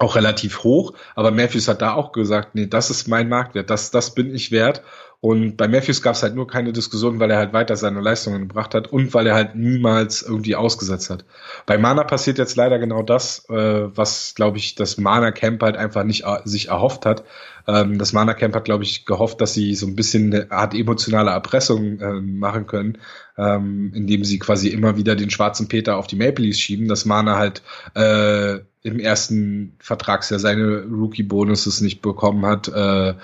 auch 0.00 0.16
relativ 0.16 0.64
hoch, 0.64 0.94
aber 1.14 1.30
Matthews 1.30 1.68
hat 1.68 1.82
da 1.82 1.92
auch 1.92 2.12
gesagt, 2.12 2.54
nee, 2.54 2.66
das 2.66 2.90
ist 2.90 3.06
mein 3.06 3.28
Marktwert, 3.28 3.68
das, 3.68 3.90
das 3.90 4.14
bin 4.14 4.34
ich 4.34 4.50
wert. 4.50 4.82
Und 5.22 5.58
bei 5.58 5.68
Matthews 5.68 6.00
gab 6.00 6.14
es 6.14 6.22
halt 6.22 6.34
nur 6.34 6.46
keine 6.46 6.72
Diskussion, 6.72 7.20
weil 7.20 7.30
er 7.30 7.36
halt 7.36 7.52
weiter 7.52 7.76
seine 7.76 8.00
Leistungen 8.00 8.48
gebracht 8.48 8.74
hat 8.74 8.86
und 8.86 9.12
weil 9.12 9.26
er 9.26 9.34
halt 9.34 9.54
niemals 9.54 10.22
irgendwie 10.22 10.56
ausgesetzt 10.56 11.10
hat. 11.10 11.26
Bei 11.66 11.76
Mana 11.76 12.04
passiert 12.04 12.38
jetzt 12.38 12.56
leider 12.56 12.78
genau 12.78 13.02
das, 13.02 13.44
äh, 13.50 13.94
was, 13.94 14.34
glaube 14.34 14.56
ich, 14.56 14.76
das 14.76 14.96
Mana 14.96 15.30
Camp 15.30 15.62
halt 15.62 15.76
einfach 15.76 16.04
nicht 16.04 16.24
äh, 16.24 16.38
sich 16.44 16.68
erhofft 16.68 17.04
hat. 17.04 17.24
Ähm, 17.66 17.98
das 17.98 18.14
Mana 18.14 18.32
Camp 18.32 18.54
hat, 18.54 18.64
glaube 18.64 18.84
ich, 18.84 19.04
gehofft, 19.04 19.42
dass 19.42 19.52
sie 19.52 19.74
so 19.74 19.86
ein 19.86 19.94
bisschen 19.94 20.32
eine 20.32 20.50
Art 20.50 20.72
emotionale 20.74 21.32
Erpressung 21.32 22.00
äh, 22.00 22.20
machen 22.20 22.66
können, 22.66 22.96
ähm, 23.36 23.92
indem 23.94 24.24
sie 24.24 24.38
quasi 24.38 24.68
immer 24.68 24.96
wieder 24.96 25.16
den 25.16 25.28
schwarzen 25.28 25.68
Peter 25.68 25.98
auf 25.98 26.06
die 26.06 26.16
Maple 26.16 26.46
Leafs 26.46 26.60
schieben, 26.60 26.88
dass 26.88 27.04
Mana 27.04 27.36
halt 27.36 27.62
äh, 27.94 28.60
im 28.82 28.98
ersten 28.98 29.74
Vertragsjahr 29.78 30.40
seine 30.40 30.84
Rookie-Bonuses 30.84 31.82
nicht 31.82 32.00
bekommen 32.00 32.46
hat, 32.46 32.68
äh, 32.68 33.14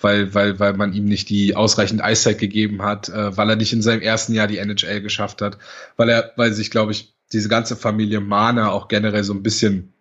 weil, 0.00 0.34
weil, 0.34 0.58
weil 0.58 0.74
man 0.74 0.92
ihm 0.92 1.04
nicht 1.04 1.28
die 1.28 1.56
ausreichend 1.56 2.02
Eiszeit 2.02 2.38
gegeben 2.38 2.82
hat, 2.82 3.08
äh, 3.08 3.36
weil 3.36 3.50
er 3.50 3.56
nicht 3.56 3.72
in 3.72 3.82
seinem 3.82 4.02
ersten 4.02 4.34
Jahr 4.34 4.46
die 4.46 4.58
NHL 4.58 5.00
geschafft 5.00 5.42
hat, 5.42 5.58
weil 5.96 6.08
er, 6.08 6.32
weil 6.36 6.52
sich, 6.52 6.70
glaube 6.70 6.92
ich, 6.92 7.14
diese 7.32 7.48
ganze 7.48 7.76
Familie 7.76 8.20
Mana 8.20 8.70
auch 8.70 8.88
generell 8.88 9.24
so 9.24 9.34
ein 9.34 9.42
bisschen 9.42 9.92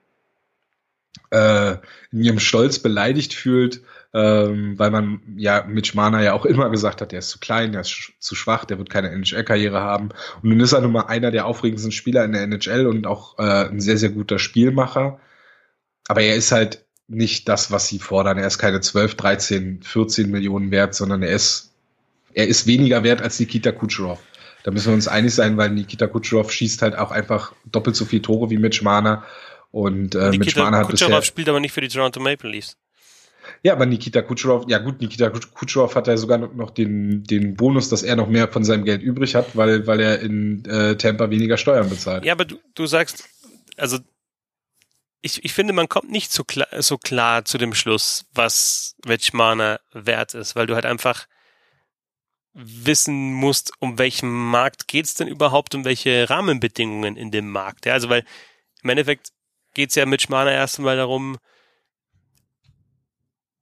äh, 1.31 1.77
in 2.11 2.21
ihrem 2.21 2.39
Stolz 2.39 2.79
beleidigt 2.79 3.33
fühlt, 3.33 3.81
ähm, 4.13 4.77
weil 4.77 4.91
man 4.91 5.21
ja 5.35 5.65
Mitch 5.67 5.95
Mana 5.95 6.21
ja 6.21 6.33
auch 6.33 6.45
immer 6.45 6.69
gesagt 6.69 7.01
hat, 7.01 7.11
der 7.11 7.19
ist 7.19 7.29
zu 7.29 7.39
klein, 7.39 7.71
der 7.71 7.81
ist 7.81 7.89
sch 7.89 8.13
zu 8.19 8.35
schwach, 8.35 8.65
der 8.65 8.77
wird 8.77 8.89
keine 8.89 9.09
NHL-Karriere 9.09 9.81
haben. 9.81 10.09
Und 10.41 10.49
nun 10.49 10.59
ist 10.59 10.73
er 10.73 10.81
nun 10.81 10.91
mal 10.91 11.07
einer 11.07 11.31
der 11.31 11.45
aufregendsten 11.45 11.91
Spieler 11.91 12.23
in 12.23 12.31
der 12.31 12.43
NHL 12.43 12.87
und 12.87 13.07
auch 13.07 13.37
äh, 13.39 13.67
ein 13.67 13.81
sehr, 13.81 13.97
sehr 13.97 14.09
guter 14.09 14.39
Spielmacher. 14.39 15.19
Aber 16.07 16.21
er 16.21 16.35
ist 16.35 16.51
halt 16.51 16.84
nicht 17.07 17.47
das, 17.47 17.71
was 17.71 17.87
sie 17.87 17.99
fordern. 17.99 18.37
Er 18.37 18.47
ist 18.47 18.57
keine 18.57 18.81
12, 18.81 19.15
13, 19.15 19.83
14 19.83 20.29
Millionen 20.29 20.71
wert, 20.71 20.95
sondern 20.95 21.23
er 21.23 21.31
ist, 21.31 21.73
er 22.33 22.47
ist 22.47 22.67
weniger 22.67 23.03
wert 23.03 23.21
als 23.21 23.39
Nikita 23.39 23.71
Kucherov. 23.71 24.19
Da 24.63 24.71
müssen 24.71 24.87
wir 24.87 24.95
uns 24.95 25.07
einig 25.07 25.33
sein, 25.33 25.57
weil 25.57 25.69
Nikita 25.69 26.07
Kucherov 26.07 26.51
schießt 26.51 26.81
halt 26.81 26.97
auch 26.97 27.11
einfach 27.11 27.53
doppelt 27.71 27.95
so 27.95 28.05
viele 28.05 28.23
Tore 28.23 28.49
wie 28.49 28.57
Mitch 28.57 28.83
Marner. 28.83 29.23
Und 29.71 30.15
äh, 30.15 30.31
Nikita 30.31 30.37
Mitch 30.37 30.59
Marner 30.59 30.77
hat 30.79 30.89
Kucherov 30.89 31.09
bisher, 31.09 31.21
spielt 31.21 31.49
aber 31.49 31.59
nicht 31.59 31.71
für 31.71 31.81
die 31.81 31.87
Toronto 31.87 32.19
Maple 32.19 32.49
Leafs. 32.49 32.75
Ja, 33.61 33.73
aber 33.73 33.85
Nikita 33.85 34.23
Kucherov, 34.23 34.65
ja 34.67 34.79
gut, 34.79 35.01
Nikita 35.01 35.29
Kucherov 35.29 35.95
hat 35.95 36.07
ja 36.07 36.17
sogar 36.17 36.39
noch 36.39 36.71
den, 36.71 37.23
den 37.23 37.55
Bonus, 37.55 37.89
dass 37.89 38.01
er 38.01 38.15
noch 38.15 38.27
mehr 38.27 38.47
von 38.47 38.63
seinem 38.63 38.85
Geld 38.85 39.03
übrig 39.03 39.35
hat, 39.35 39.55
weil, 39.55 39.85
weil 39.85 39.99
er 39.99 40.19
in 40.19 40.65
äh, 40.65 40.95
Tampa 40.97 41.29
weniger 41.29 41.57
Steuern 41.57 41.89
bezahlt. 41.89 42.25
Ja, 42.25 42.33
aber 42.33 42.45
du, 42.45 42.57
du 42.73 42.87
sagst, 42.87 43.29
also 43.77 43.99
ich, 45.25 45.43
ich 45.43 45.53
finde, 45.53 45.73
man 45.73 45.89
kommt 45.89 46.11
nicht 46.11 46.31
so 46.31 46.43
klar, 46.43 46.67
so 46.83 46.99
klar 46.99 47.45
zu 47.45 47.57
dem 47.57 47.73
Schluss, 47.73 48.25
was 48.33 48.95
Wetschmaner 49.03 49.79
wert 49.91 50.35
ist, 50.35 50.55
weil 50.55 50.67
du 50.67 50.75
halt 50.75 50.85
einfach 50.85 51.25
wissen 52.53 53.33
musst, 53.33 53.71
um 53.79 53.97
welchen 53.97 54.29
Markt 54.29 54.87
geht's 54.87 55.15
denn 55.15 55.27
überhaupt, 55.27 55.73
um 55.73 55.83
welche 55.83 56.29
Rahmenbedingungen 56.29 57.17
in 57.17 57.31
dem 57.31 57.49
Markt. 57.49 57.87
Ja, 57.87 57.93
also 57.93 58.07
weil 58.09 58.23
im 58.83 58.89
Endeffekt 58.91 59.31
geht's 59.73 59.95
ja 59.95 60.05
mit 60.05 60.21
Schmaner 60.21 60.51
erstmal 60.51 60.95
darum, 60.95 61.37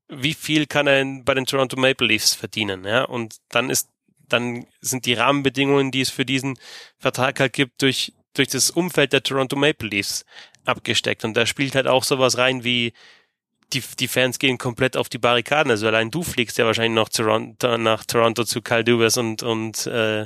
wie 0.10 0.34
viel 0.34 0.68
kann 0.68 0.86
er 0.86 1.06
bei 1.24 1.34
den 1.34 1.46
Toronto 1.46 1.80
Maple 1.80 2.08
Leafs 2.08 2.36
verdienen, 2.36 2.84
ja, 2.84 3.06
und 3.06 3.38
dann 3.50 3.70
ist, 3.70 3.90
dann 4.28 4.68
sind 4.82 5.06
die 5.06 5.14
Rahmenbedingungen, 5.14 5.92
die 5.92 6.02
es 6.02 6.10
für 6.10 6.26
diesen 6.26 6.60
Vertrag 6.98 7.40
halt 7.40 7.54
gibt, 7.54 7.82
durch, 7.82 8.12
durch 8.34 8.50
das 8.50 8.70
Umfeld 8.70 9.14
der 9.14 9.24
Toronto 9.24 9.56
Maple 9.56 9.90
Leafs 9.90 10.26
abgesteckt. 10.66 11.24
Und 11.26 11.36
da 11.36 11.46
spielt 11.46 11.76
halt 11.76 11.88
auch 11.88 12.04
sowas 12.04 12.38
rein 12.38 12.64
wie, 12.64 12.94
die, 13.74 13.84
die 14.00 14.08
Fans 14.08 14.40
gehen 14.40 14.58
komplett 14.58 14.98
auf 14.98 15.10
die 15.10 15.18
Barrikaden. 15.18 15.72
Also 15.72 15.88
allein 15.88 16.12
du 16.12 16.24
fliegst 16.24 16.58
ja 16.58 16.66
wahrscheinlich 16.66 16.96
noch 16.96 17.10
Toronto, 17.10 17.78
nach 17.78 18.06
Toronto 18.06 18.44
zu 18.44 18.62
Kyle 18.62 18.84
Dubas 18.84 19.18
und, 19.18 19.44
und 19.44 19.88
äh, 19.88 20.26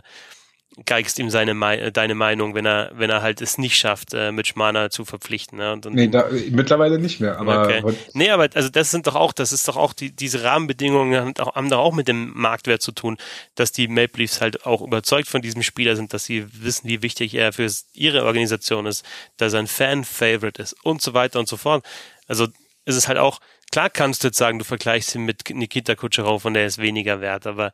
geigst 0.85 1.17
ihm 1.17 1.29
seine 1.29 1.91
deine 1.91 2.13
Meinung, 2.13 2.53
wenn 2.53 2.65
er 2.65 2.91
wenn 2.93 3.09
er 3.09 3.21
halt 3.21 3.41
es 3.41 3.57
nicht 3.57 3.77
schafft, 3.77 4.13
äh, 4.13 4.31
mit 4.31 4.47
Schmana 4.47 4.89
zu 4.89 5.05
verpflichten. 5.05 5.57
Ne? 5.57 5.73
Und, 5.73 5.85
und, 5.87 5.95
nee, 5.95 6.07
da, 6.07 6.27
mittlerweile 6.51 6.99
nicht 6.99 7.19
mehr. 7.19 7.39
Aber 7.39 7.63
okay. 7.63 7.83
nee, 8.13 8.29
aber 8.29 8.47
also 8.53 8.69
das 8.69 8.91
sind 8.91 9.07
doch 9.07 9.15
auch, 9.15 9.33
das 9.33 9.51
ist 9.51 9.67
doch 9.67 9.75
auch 9.75 9.93
die, 9.93 10.11
diese 10.11 10.43
Rahmenbedingungen 10.43 11.19
haben, 11.19 11.33
auch, 11.39 11.55
haben 11.55 11.69
doch 11.69 11.79
auch 11.79 11.93
mit 11.93 12.07
dem 12.07 12.31
Marktwert 12.35 12.81
zu 12.81 12.91
tun, 12.91 13.17
dass 13.55 13.71
die 13.71 13.87
Maple 13.87 14.21
Leafs 14.21 14.39
halt 14.39 14.65
auch 14.65 14.81
überzeugt 14.81 15.27
von 15.27 15.41
diesem 15.41 15.63
Spieler 15.63 15.95
sind, 15.95 16.13
dass 16.13 16.25
sie 16.25 16.45
wissen, 16.51 16.87
wie 16.87 17.01
wichtig 17.01 17.33
er 17.33 17.53
für 17.53 17.67
ihre 17.93 18.25
Organisation 18.25 18.85
ist, 18.85 19.03
dass 19.37 19.53
er 19.53 19.59
ein 19.59 19.67
Fan-Favorite 19.67 20.61
ist 20.61 20.75
und 20.83 21.01
so 21.01 21.13
weiter 21.13 21.39
und 21.39 21.47
so 21.47 21.57
fort. 21.57 21.83
Also 22.27 22.45
ist 22.85 22.95
es 22.95 23.07
halt 23.07 23.17
auch 23.17 23.39
klar 23.71 23.89
kannst 23.89 24.23
du 24.23 24.27
jetzt 24.27 24.37
sagen, 24.37 24.59
du 24.59 24.65
vergleichst 24.65 25.15
ihn 25.15 25.25
mit 25.25 25.49
Nikita 25.49 25.95
Kutscherow 25.95 26.43
und 26.45 26.53
der 26.53 26.65
ist 26.65 26.77
weniger 26.77 27.21
wert, 27.21 27.47
aber 27.47 27.73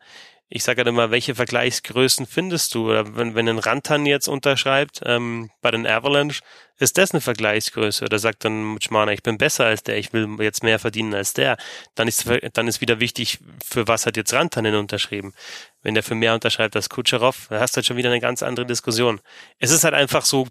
ich 0.49 0.63
sage 0.63 0.79
halt 0.79 0.87
immer, 0.87 1.09
welche 1.09 1.35
Vergleichsgrößen 1.35 2.25
findest 2.27 2.75
du? 2.75 2.89
Oder 2.89 3.15
wenn, 3.15 3.33
wenn 3.33 3.49
ein 3.49 3.59
Rantan 3.59 4.05
jetzt 4.05 4.27
unterschreibt 4.27 5.01
ähm, 5.03 5.49
bei 5.61 5.71
den 5.71 5.87
Avalanche, 5.87 6.41
ist 6.77 6.97
das 6.97 7.11
eine 7.11 7.21
Vergleichsgröße? 7.21 8.05
Oder 8.05 8.19
sagt 8.19 8.45
dann 8.45 8.63
Mutschmana, 8.63 9.13
ich 9.13 9.23
bin 9.23 9.37
besser 9.37 9.65
als 9.65 9.83
der, 9.83 9.97
ich 9.97 10.13
will 10.13 10.27
jetzt 10.39 10.63
mehr 10.63 10.79
verdienen 10.79 11.13
als 11.13 11.33
der? 11.33 11.57
Dann 11.95 12.07
ist, 12.07 12.29
dann 12.53 12.67
ist 12.67 12.81
wieder 12.81 12.99
wichtig, 12.99 13.39
für 13.65 13.87
was 13.87 14.05
hat 14.05 14.17
jetzt 14.17 14.33
Rantanen 14.33 14.75
unterschrieben? 14.75 15.33
Wenn 15.81 15.95
der 15.95 16.03
für 16.03 16.15
mehr 16.15 16.33
unterschreibt 16.33 16.75
als 16.75 16.89
Kutscherow, 16.89 17.47
dann 17.49 17.59
hast 17.59 17.75
du 17.75 17.77
halt 17.77 17.85
schon 17.87 17.97
wieder 17.97 18.09
eine 18.09 18.21
ganz 18.21 18.43
andere 18.43 18.65
Diskussion. 18.65 19.21
Es 19.59 19.71
ist 19.71 19.83
halt 19.83 19.93
einfach 19.93 20.25
so 20.25 20.47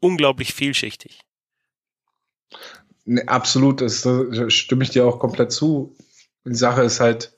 unglaublich 0.00 0.52
vielschichtig. 0.52 1.20
Nee, 3.04 3.22
absolut, 3.22 3.80
das, 3.80 4.02
da 4.02 4.50
stimme 4.50 4.84
ich 4.84 4.90
dir 4.90 5.06
auch 5.06 5.18
komplett 5.18 5.52
zu. 5.52 5.96
Die 6.44 6.54
Sache 6.54 6.82
ist 6.82 7.00
halt, 7.00 7.32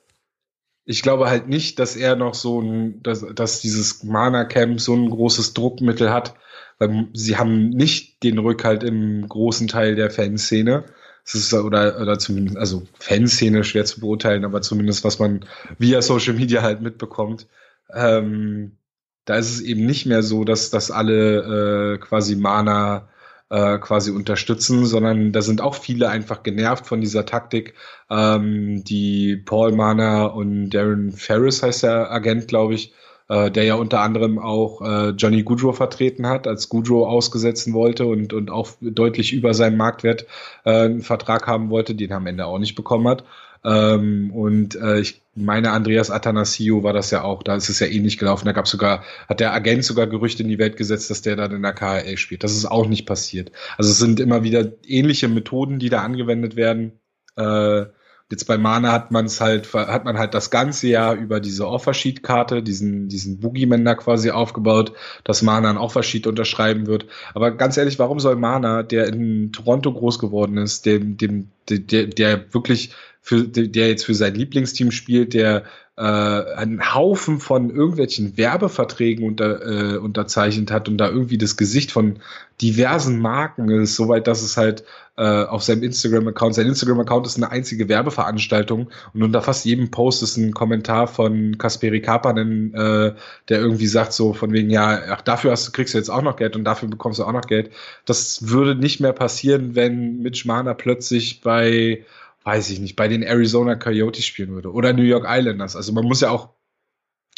ich 0.85 1.01
glaube 1.01 1.29
halt 1.29 1.47
nicht, 1.47 1.79
dass 1.79 1.95
er 1.95 2.15
noch 2.15 2.33
so 2.33 2.61
ein, 2.61 3.01
dass, 3.03 3.25
dass 3.35 3.61
dieses 3.61 4.03
Mana 4.03 4.45
Camp 4.45 4.81
so 4.81 4.93
ein 4.95 5.09
großes 5.09 5.53
Druckmittel 5.53 6.11
hat, 6.11 6.35
weil 6.79 7.07
sie 7.13 7.37
haben 7.37 7.69
nicht 7.69 8.23
den 8.23 8.39
Rückhalt 8.39 8.83
im 8.83 9.27
großen 9.27 9.67
Teil 9.67 9.95
der 9.95 10.09
Fanszene. 10.09 10.85
Es 11.23 11.35
ist 11.35 11.53
oder 11.53 12.01
oder 12.01 12.17
zumindest 12.17 12.57
also 12.57 12.83
Fanszene 12.99 13.63
schwer 13.63 13.85
zu 13.85 13.99
beurteilen, 14.01 14.43
aber 14.43 14.61
zumindest 14.63 15.03
was 15.03 15.19
man 15.19 15.45
via 15.77 16.01
Social 16.01 16.33
Media 16.33 16.63
halt 16.63 16.81
mitbekommt. 16.81 17.47
Ähm, 17.93 18.77
da 19.25 19.35
ist 19.35 19.51
es 19.51 19.61
eben 19.61 19.85
nicht 19.85 20.07
mehr 20.07 20.23
so, 20.23 20.43
dass 20.43 20.71
dass 20.71 20.89
alle 20.89 21.93
äh, 21.93 21.97
quasi 21.99 22.35
Mana 22.35 23.07
äh, 23.51 23.77
quasi 23.79 24.11
unterstützen, 24.11 24.85
sondern 24.85 25.33
da 25.33 25.41
sind 25.41 25.59
auch 25.61 25.75
viele 25.75 26.09
einfach 26.09 26.41
genervt 26.41 26.87
von 26.87 27.01
dieser 27.01 27.25
Taktik. 27.25 27.73
Ähm, 28.09 28.83
die 28.85 29.35
Paul 29.35 29.73
Mahner 29.73 30.33
und 30.33 30.69
Darren 30.69 31.11
Ferris 31.11 31.61
heißt 31.61 31.83
der 31.83 32.11
Agent, 32.11 32.47
glaube 32.47 32.75
ich, 32.75 32.93
äh, 33.27 33.51
der 33.51 33.65
ja 33.65 33.75
unter 33.75 33.99
anderem 33.99 34.39
auch 34.39 34.81
äh, 34.81 35.09
Johnny 35.09 35.43
Goodrow 35.43 35.75
vertreten 35.75 36.27
hat, 36.27 36.47
als 36.47 36.69
Goodrow 36.69 37.05
ausgesetzen 37.05 37.73
wollte 37.73 38.05
und, 38.05 38.31
und 38.31 38.49
auch 38.49 38.69
deutlich 38.79 39.33
über 39.33 39.53
seinen 39.53 39.75
Marktwert 39.75 40.27
äh, 40.63 40.85
einen 40.85 41.01
Vertrag 41.01 41.45
haben 41.45 41.69
wollte, 41.69 41.93
den 41.93 42.09
er 42.09 42.17
am 42.17 42.27
Ende 42.27 42.45
auch 42.45 42.59
nicht 42.59 42.75
bekommen 42.75 43.09
hat. 43.09 43.25
Ähm, 43.63 44.31
und 44.31 44.75
äh, 44.75 44.99
ich 44.99 45.21
meine, 45.35 45.71
Andreas 45.71 46.11
Athanasiou 46.11 46.83
war 46.83 46.93
das 46.93 47.11
ja 47.11 47.23
auch, 47.23 47.43
da 47.43 47.55
ist 47.55 47.69
es 47.69 47.79
ja 47.79 47.87
ähnlich 47.87 48.17
gelaufen. 48.17 48.45
Da 48.45 48.51
gab 48.51 48.67
sogar, 48.67 49.03
hat 49.29 49.39
der 49.39 49.53
Agent 49.53 49.85
sogar 49.85 50.07
Gerüchte 50.07 50.43
in 50.43 50.49
die 50.49 50.59
Welt 50.59 50.77
gesetzt, 50.77 51.09
dass 51.09 51.21
der 51.21 51.35
dann 51.35 51.51
in 51.51 51.61
der 51.61 51.73
KHL 51.73 52.17
spielt. 52.17 52.43
Das 52.43 52.53
ist 52.53 52.65
auch 52.65 52.87
nicht 52.87 53.05
passiert. 53.05 53.51
Also 53.77 53.91
es 53.91 53.99
sind 53.99 54.19
immer 54.19 54.43
wieder 54.43 54.71
ähnliche 54.85 55.27
Methoden, 55.27 55.79
die 55.79 55.89
da 55.89 56.01
angewendet 56.01 56.55
werden. 56.55 56.99
Äh, 57.35 57.85
Jetzt 58.31 58.45
bei 58.45 58.57
Mana 58.57 58.93
hat 58.93 59.11
man 59.11 59.25
es 59.25 59.41
halt, 59.41 59.73
hat 59.73 60.05
man 60.05 60.17
halt 60.17 60.33
das 60.33 60.49
ganze 60.49 60.87
Jahr 60.87 61.15
über 61.15 61.41
diese 61.41 61.67
Offersheet-Karte, 61.67 62.63
diesen, 62.63 63.09
diesen 63.09 63.41
Boogeyman 63.41 63.83
da 63.83 63.93
quasi 63.93 64.31
aufgebaut, 64.31 64.93
dass 65.25 65.41
Mana 65.41 65.69
ein 65.69 65.77
Offersheet 65.77 66.27
unterschreiben 66.27 66.87
wird. 66.87 67.07
Aber 67.33 67.51
ganz 67.51 67.75
ehrlich, 67.75 67.99
warum 67.99 68.21
soll 68.21 68.37
Mana, 68.37 68.83
der 68.83 69.07
in 69.07 69.51
Toronto 69.51 69.91
groß 69.93 70.17
geworden 70.17 70.57
ist, 70.57 70.85
dem, 70.85 71.17
dem, 71.17 71.49
der, 71.69 72.07
der 72.07 72.53
wirklich 72.53 72.93
für, 73.21 73.43
der 73.47 73.87
jetzt 73.87 74.05
für 74.05 74.15
sein 74.15 74.35
Lieblingsteam 74.35 74.91
spielt, 74.91 75.33
der 75.33 75.63
äh, 75.95 76.01
einen 76.01 76.95
Haufen 76.95 77.39
von 77.39 77.69
irgendwelchen 77.69 78.35
Werbeverträgen 78.35 79.27
unter, 79.27 79.61
äh, 79.61 79.97
unterzeichnet 79.97 80.71
hat 80.71 80.89
und 80.89 80.97
da 80.97 81.09
irgendwie 81.09 81.37
das 81.37 81.57
Gesicht 81.57 81.91
von 81.91 82.19
diversen 82.61 83.19
Marken 83.19 83.69
ist, 83.69 83.95
soweit, 83.95 84.25
dass 84.25 84.41
es 84.41 84.57
halt 84.57 84.83
äh, 85.17 85.43
auf 85.43 85.61
seinem 85.61 85.83
Instagram-Account, 85.83 86.55
sein 86.55 86.65
Instagram-Account 86.67 87.27
ist 87.27 87.37
eine 87.37 87.51
einzige 87.51 87.87
Werbeveranstaltung 87.87 88.89
und 89.13 89.23
unter 89.23 89.41
fast 89.43 89.65
jedem 89.65 89.91
Post 89.91 90.23
ist 90.23 90.37
ein 90.37 90.53
Kommentar 90.53 91.07
von 91.07 91.59
Kasperi 91.59 92.01
Kapanen, 92.01 92.73
äh, 92.73 93.13
der 93.49 93.59
irgendwie 93.59 93.87
sagt 93.87 94.13
so 94.13 94.33
von 94.33 94.53
wegen, 94.53 94.71
ja, 94.71 95.01
ach, 95.09 95.21
dafür 95.21 95.51
hast, 95.51 95.71
kriegst 95.73 95.93
du 95.93 95.99
jetzt 95.99 96.09
auch 96.09 96.23
noch 96.23 96.37
Geld 96.37 96.55
und 96.55 96.63
dafür 96.63 96.89
bekommst 96.89 97.19
du 97.19 97.25
auch 97.25 97.33
noch 97.33 97.45
Geld. 97.45 97.69
Das 98.05 98.49
würde 98.49 98.73
nicht 98.73 98.99
mehr 99.01 99.13
passieren, 99.13 99.75
wenn 99.75 100.23
Mitch 100.23 100.47
Marner 100.47 100.73
plötzlich 100.73 101.41
bei 101.41 102.05
weiß 102.43 102.69
ich 102.71 102.79
nicht, 102.79 102.95
bei 102.95 103.07
den 103.07 103.23
Arizona 103.23 103.75
Coyotes 103.75 104.25
spielen 104.25 104.53
würde 104.53 104.71
oder 104.71 104.93
New 104.93 105.03
York 105.03 105.25
Islanders. 105.27 105.75
Also 105.75 105.93
man 105.93 106.05
muss 106.05 106.21
ja 106.21 106.31
auch, 106.31 106.49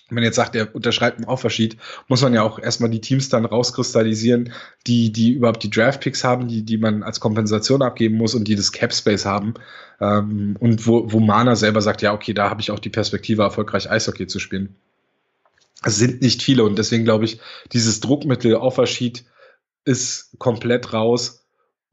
wenn 0.10 0.16
man 0.16 0.24
jetzt 0.24 0.36
sagt, 0.36 0.56
er 0.56 0.74
unterschreibt 0.76 1.18
einen 1.18 1.28
Offersheet, 1.28 1.78
muss 2.08 2.22
man 2.22 2.34
ja 2.34 2.44
auch 2.44 2.60
erstmal 2.60 2.90
die 2.90 3.02
Teams 3.02 3.30
dann 3.30 3.46
rauskristallisieren, 3.46 4.54
die, 4.88 5.12
die 5.12 5.34
überhaupt 5.34 5.64
die 5.64 5.70
Draftpicks 5.70 6.24
haben, 6.24 6.48
die, 6.48 6.64
die 6.64 6.78
man 6.78 7.04
als 7.04 7.20
Kompensation 7.20 7.82
abgeben 7.82 8.16
muss 8.16 8.36
und 8.36 8.48
die 8.48 8.56
das 8.56 8.72
Cap 8.72 8.94
Space 8.94 9.26
haben. 9.26 9.56
Ähm, 10.00 10.56
und 10.60 10.88
wo, 10.88 11.12
wo 11.12 11.20
Mana 11.20 11.56
selber 11.56 11.82
sagt, 11.82 12.02
ja, 12.02 12.14
okay, 12.14 12.34
da 12.34 12.50
habe 12.50 12.62
ich 12.62 12.72
auch 12.72 12.80
die 12.80 12.90
Perspektive, 12.90 13.44
erfolgreich 13.44 13.90
Eishockey 13.90 14.28
zu 14.28 14.40
spielen. 14.40 14.76
Es 15.84 15.98
sind 15.98 16.22
nicht 16.22 16.42
viele 16.42 16.64
und 16.64 16.78
deswegen 16.78 17.04
glaube 17.04 17.26
ich, 17.26 17.40
dieses 17.74 18.00
Druckmittel 18.00 18.56
Offersheet 18.56 19.26
ist 19.84 20.38
komplett 20.40 20.94
raus 20.94 21.43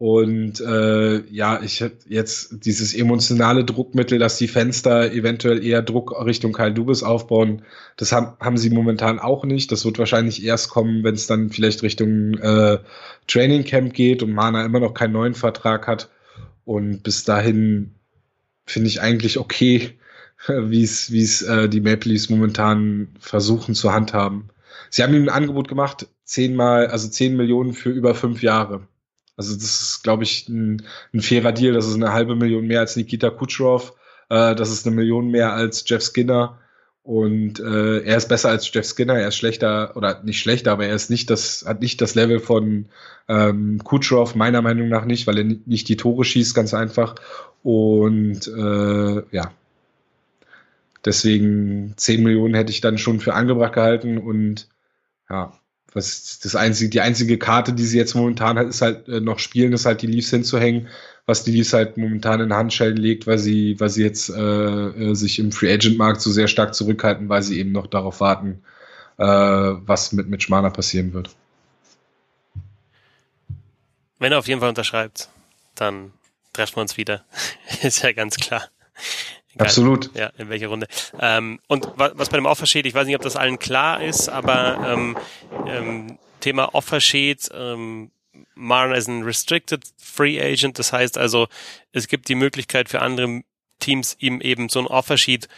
und 0.00 0.62
äh, 0.62 1.20
ja, 1.30 1.60
ich 1.62 1.82
hätte 1.82 2.08
jetzt 2.08 2.64
dieses 2.64 2.94
emotionale 2.94 3.66
Druckmittel, 3.66 4.18
dass 4.18 4.38
die 4.38 4.48
Fenster 4.48 5.12
eventuell 5.12 5.62
eher 5.62 5.82
Druck 5.82 6.18
Richtung 6.24 6.54
Kyle 6.54 6.72
Dubes 6.72 7.02
aufbauen, 7.02 7.66
das 7.98 8.10
haben, 8.10 8.34
haben 8.40 8.56
sie 8.56 8.70
momentan 8.70 9.18
auch 9.18 9.44
nicht. 9.44 9.70
Das 9.70 9.84
wird 9.84 9.98
wahrscheinlich 9.98 10.42
erst 10.42 10.70
kommen, 10.70 11.04
wenn 11.04 11.16
es 11.16 11.26
dann 11.26 11.50
vielleicht 11.50 11.82
Richtung 11.82 12.32
äh, 12.38 12.78
Training 13.26 13.64
Camp 13.64 13.92
geht 13.92 14.22
und 14.22 14.32
Mana 14.32 14.64
immer 14.64 14.80
noch 14.80 14.94
keinen 14.94 15.12
neuen 15.12 15.34
Vertrag 15.34 15.86
hat. 15.86 16.08
Und 16.64 17.02
bis 17.02 17.24
dahin 17.24 17.94
finde 18.64 18.88
ich 18.88 19.02
eigentlich 19.02 19.36
okay, 19.36 19.98
wie 20.48 20.82
es 20.82 21.42
äh, 21.42 21.68
die 21.68 21.82
Maple 21.82 22.10
Leafs 22.12 22.30
momentan 22.30 23.08
versuchen 23.20 23.74
zu 23.74 23.92
handhaben. 23.92 24.48
Sie 24.88 25.02
haben 25.02 25.12
ihm 25.12 25.24
ein 25.24 25.28
Angebot 25.28 25.68
gemacht, 25.68 26.06
zehnmal, 26.24 26.86
also 26.86 27.06
zehn 27.06 27.36
Millionen 27.36 27.74
für 27.74 27.90
über 27.90 28.14
fünf 28.14 28.42
Jahre. 28.42 28.88
Also 29.40 29.54
das 29.54 29.80
ist, 29.80 30.02
glaube 30.02 30.24
ich, 30.24 30.50
ein, 30.50 30.82
ein, 31.14 31.22
fairer 31.22 31.52
Deal. 31.52 31.72
Das 31.72 31.86
ist 31.86 31.94
eine 31.94 32.12
halbe 32.12 32.36
Million 32.36 32.66
mehr 32.66 32.80
als 32.80 32.94
Nikita 32.94 33.30
Kucherov. 33.30 33.94
Äh, 34.28 34.54
das 34.54 34.70
ist 34.70 34.86
eine 34.86 34.94
Million 34.94 35.30
mehr 35.30 35.54
als 35.54 35.82
Jeff 35.86 36.02
Skinner. 36.02 36.58
Und 37.02 37.58
äh, 37.58 38.00
er 38.00 38.18
ist 38.18 38.28
besser 38.28 38.50
als 38.50 38.70
Jeff 38.70 38.84
Skinner, 38.84 39.14
er 39.14 39.28
ist 39.28 39.36
schlechter, 39.36 39.96
oder 39.96 40.22
nicht 40.24 40.40
schlechter, 40.40 40.72
aber 40.72 40.84
er 40.84 40.94
ist 40.94 41.08
nicht 41.08 41.30
das, 41.30 41.64
hat 41.66 41.80
nicht 41.80 42.02
das 42.02 42.14
Level 42.14 42.38
von 42.38 42.90
ähm, 43.28 43.82
Kucherov, 43.82 44.34
meiner 44.34 44.60
Meinung 44.60 44.90
nach 44.90 45.06
nicht, 45.06 45.26
weil 45.26 45.38
er 45.38 45.44
nicht 45.44 45.88
die 45.88 45.96
Tore 45.96 46.26
schießt, 46.26 46.54
ganz 46.54 46.74
einfach. 46.74 47.14
Und 47.62 48.46
äh, 48.46 49.22
ja, 49.34 49.52
deswegen 51.02 51.94
10 51.96 52.22
Millionen 52.22 52.52
hätte 52.52 52.72
ich 52.72 52.82
dann 52.82 52.98
schon 52.98 53.20
für 53.20 53.32
angebracht 53.32 53.72
gehalten 53.72 54.18
und 54.18 54.68
ja, 55.30 55.54
was 55.92 56.38
das 56.40 56.54
einzige, 56.54 56.90
die 56.90 57.00
einzige 57.00 57.38
Karte, 57.38 57.72
die 57.72 57.84
sie 57.84 57.98
jetzt 57.98 58.14
momentan 58.14 58.58
hat, 58.58 58.68
ist 58.68 58.82
halt 58.82 59.08
äh, 59.08 59.20
noch 59.20 59.38
spielen, 59.38 59.72
ist 59.72 59.86
halt 59.86 60.02
die 60.02 60.06
Leafs 60.06 60.30
hinzuhängen, 60.30 60.88
was 61.26 61.44
die 61.44 61.52
Leafs 61.52 61.72
halt 61.72 61.96
momentan 61.96 62.40
in 62.40 62.54
Handschellen 62.54 62.96
legt, 62.96 63.26
weil 63.26 63.38
sie, 63.38 63.78
weil 63.80 63.88
sie 63.88 64.02
jetzt 64.02 64.30
äh, 64.30 64.40
äh, 64.40 65.14
sich 65.14 65.38
im 65.38 65.52
Free 65.52 65.72
Agent 65.72 65.98
Markt 65.98 66.20
so 66.20 66.30
sehr 66.30 66.48
stark 66.48 66.74
zurückhalten, 66.74 67.28
weil 67.28 67.42
sie 67.42 67.58
eben 67.58 67.72
noch 67.72 67.86
darauf 67.86 68.20
warten, 68.20 68.62
äh, 69.18 69.24
was 69.24 70.12
mit 70.12 70.28
Mitch 70.28 70.48
Marner 70.48 70.70
passieren 70.70 71.12
wird. 71.12 71.30
Wenn 74.18 74.32
er 74.32 74.38
auf 74.38 74.48
jeden 74.48 74.60
Fall 74.60 74.68
unterschreibt, 74.68 75.28
dann 75.74 76.12
treffen 76.52 76.76
wir 76.76 76.82
uns 76.82 76.96
wieder. 76.96 77.24
ist 77.82 78.02
ja 78.02 78.12
ganz 78.12 78.36
klar. 78.36 78.62
Egal, 79.54 79.66
Absolut. 79.66 80.14
Ja, 80.14 80.30
in 80.38 80.48
welcher 80.48 80.68
Runde. 80.68 80.86
Ähm, 81.18 81.58
und 81.66 81.88
was 81.96 82.28
bei 82.28 82.36
dem 82.36 82.46
Offersheet, 82.46 82.86
ich 82.86 82.94
weiß 82.94 83.06
nicht, 83.06 83.16
ob 83.16 83.22
das 83.22 83.36
allen 83.36 83.58
klar 83.58 84.02
ist, 84.02 84.28
aber 84.28 84.78
ähm, 84.86 85.16
ähm, 85.66 86.18
Thema 86.40 86.74
Offersheet, 86.74 87.50
ähm, 87.52 88.10
Marn 88.54 88.92
ist 88.92 89.08
ein 89.08 89.22
Restricted 89.24 89.82
Free 89.98 90.40
Agent, 90.40 90.78
das 90.78 90.92
heißt 90.92 91.18
also, 91.18 91.48
es 91.92 92.06
gibt 92.06 92.28
die 92.28 92.34
Möglichkeit 92.34 92.88
für 92.88 93.02
andere 93.02 93.42
Teams, 93.80 94.16
ihm 94.20 94.40
eben 94.40 94.68
so 94.68 94.78
ein 94.78 94.86
Offersheet 94.86 95.48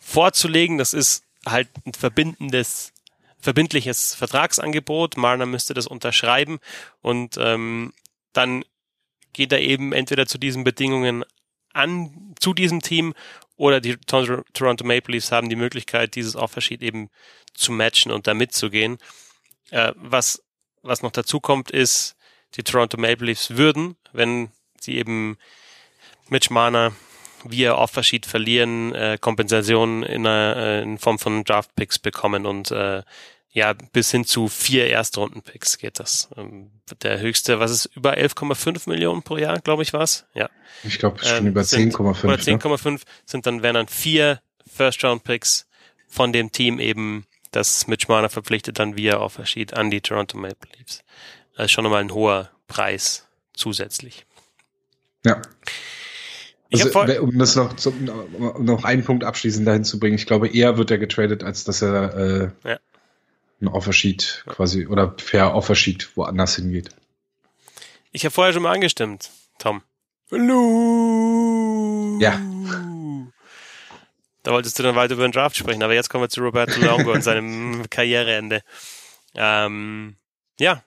vorzulegen. 0.00 0.78
Das 0.78 0.94
ist 0.94 1.24
halt 1.44 1.68
ein 1.84 1.92
verbindendes, 1.92 2.92
verbindliches 3.38 4.14
Vertragsangebot. 4.14 5.16
Marner 5.16 5.46
müsste 5.46 5.74
das 5.74 5.86
unterschreiben 5.86 6.58
und 7.02 7.36
ähm, 7.38 7.92
dann 8.32 8.64
geht 9.32 9.52
er 9.52 9.60
eben 9.60 9.92
entweder 9.92 10.26
zu 10.26 10.38
diesen 10.38 10.64
Bedingungen 10.64 11.24
an 11.76 12.34
zu 12.38 12.54
diesem 12.54 12.80
Team 12.80 13.14
oder 13.56 13.80
die 13.80 13.96
Toronto 13.96 14.84
Maple 14.84 15.12
Leafs 15.12 15.32
haben 15.32 15.48
die 15.48 15.56
Möglichkeit, 15.56 16.14
dieses 16.14 16.36
Offersheet 16.36 16.82
eben 16.82 17.10
zu 17.54 17.72
matchen 17.72 18.12
und 18.12 18.26
da 18.26 18.34
mitzugehen. 18.34 18.98
Äh, 19.70 19.92
was, 19.96 20.42
was 20.82 21.02
noch 21.02 21.12
dazu 21.12 21.40
kommt, 21.40 21.70
ist, 21.70 22.16
die 22.54 22.62
Toronto 22.62 22.98
Maple 22.98 23.26
Leafs 23.26 23.56
würden, 23.56 23.96
wenn 24.12 24.50
sie 24.80 24.96
eben 24.96 25.38
Mitch 26.28 26.52
Marner 26.52 26.92
via 27.44 27.76
Offersheet 27.76 28.26
verlieren, 28.26 28.94
äh, 28.94 29.18
Kompensation 29.20 30.02
in, 30.02 30.26
einer, 30.26 30.56
äh, 30.56 30.82
in 30.82 30.98
Form 30.98 31.18
von 31.18 31.44
Draft 31.44 31.74
Picks 31.76 31.98
bekommen 31.98 32.46
und 32.46 32.70
äh, 32.70 33.02
ja, 33.56 33.72
bis 33.72 34.10
hin 34.10 34.26
zu 34.26 34.48
vier 34.48 34.88
Erstrunden-Picks 34.90 35.78
geht 35.78 35.98
das. 35.98 36.28
Ähm, 36.36 36.72
der 37.00 37.20
höchste, 37.20 37.58
was 37.58 37.70
ist, 37.70 37.86
über 37.96 38.12
11,5 38.12 38.86
Millionen 38.86 39.22
pro 39.22 39.38
Jahr, 39.38 39.60
glaube 39.60 39.82
ich, 39.82 39.94
war's. 39.94 40.26
Ja. 40.34 40.50
Ich 40.84 40.98
glaube, 40.98 41.24
schon 41.24 41.38
ähm, 41.38 41.46
über 41.46 41.62
10,5. 41.62 42.24
Oder 42.24 42.34
10,5 42.34 42.90
ne? 42.90 42.98
sind 43.24 43.46
dann, 43.46 43.62
wären 43.62 43.72
dann 43.72 43.88
vier 43.88 44.42
First-Round-Picks 44.70 45.66
von 46.06 46.34
dem 46.34 46.52
Team 46.52 46.78
eben, 46.78 47.24
das 47.50 47.86
Mitch 47.86 48.08
Marner 48.10 48.28
verpflichtet 48.28 48.78
dann 48.78 48.98
via 48.98 49.20
Offersheet 49.20 49.72
an 49.72 49.90
die 49.90 50.02
Toronto 50.02 50.36
Maple 50.36 50.68
Leafs. 50.76 51.02
Das 51.56 51.64
ist 51.64 51.72
schon 51.72 51.84
nochmal 51.84 52.02
ein 52.02 52.12
hoher 52.12 52.50
Preis 52.68 53.26
zusätzlich. 53.54 54.26
Ja. 55.24 55.40
Also, 56.70 56.90
um 57.22 57.38
das 57.38 57.56
noch, 57.56 57.74
um 57.86 58.64
noch 58.66 58.84
einen 58.84 59.02
Punkt 59.02 59.24
abschließend 59.24 59.66
dahin 59.66 59.84
zu 59.84 59.98
bringen, 59.98 60.16
ich 60.16 60.26
glaube, 60.26 60.48
eher 60.48 60.76
wird 60.76 60.90
er 60.90 60.98
getradet, 60.98 61.42
als 61.42 61.64
dass 61.64 61.80
er 61.80 62.52
äh, 62.64 62.68
ja 62.68 62.78
ein 63.60 63.68
Offersheet 63.68 64.44
quasi 64.46 64.86
oder 64.86 65.08
per 65.08 65.54
Offersheet 65.54 66.16
woanders 66.16 66.56
hingeht. 66.56 66.90
Ich 68.12 68.24
habe 68.24 68.32
vorher 68.32 68.52
schon 68.52 68.62
mal 68.62 68.72
angestimmt, 68.72 69.30
Tom. 69.58 69.82
Hallo. 70.30 72.18
Ja. 72.20 72.40
Da 74.42 74.52
wolltest 74.52 74.78
du 74.78 74.82
dann 74.82 74.94
weiter 74.94 75.14
über 75.14 75.26
den 75.26 75.32
Draft 75.32 75.56
sprechen, 75.56 75.82
aber 75.82 75.94
jetzt 75.94 76.08
kommen 76.08 76.24
wir 76.24 76.28
zu 76.28 76.40
Roberto 76.40 76.80
Longo 76.80 77.12
und 77.12 77.22
seinem 77.22 77.84
Karriereende. 77.90 78.62
Ähm, 79.34 80.16
ja, 80.58 80.82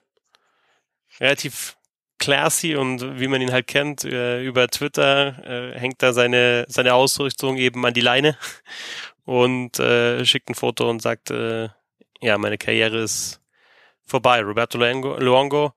relativ 1.20 1.76
classy 2.18 2.76
und 2.76 3.18
wie 3.18 3.28
man 3.28 3.40
ihn 3.40 3.52
halt 3.52 3.66
kennt, 3.66 4.04
äh, 4.04 4.42
über 4.42 4.68
Twitter 4.68 5.72
äh, 5.74 5.78
hängt 5.78 6.02
da 6.02 6.12
seine, 6.12 6.66
seine 6.68 6.94
Ausrüstung 6.94 7.56
eben 7.56 7.84
an 7.84 7.94
die 7.94 8.00
Leine 8.00 8.36
und 9.24 9.78
äh, 9.78 10.24
schickt 10.24 10.48
ein 10.48 10.54
Foto 10.54 10.88
und 10.88 11.00
sagt, 11.00 11.30
äh, 11.30 11.68
ja, 12.22 12.38
meine 12.38 12.58
Karriere 12.58 12.98
ist 12.98 13.40
vorbei. 14.04 14.40
Roberto 14.42 14.78
Luongo, 14.78 15.72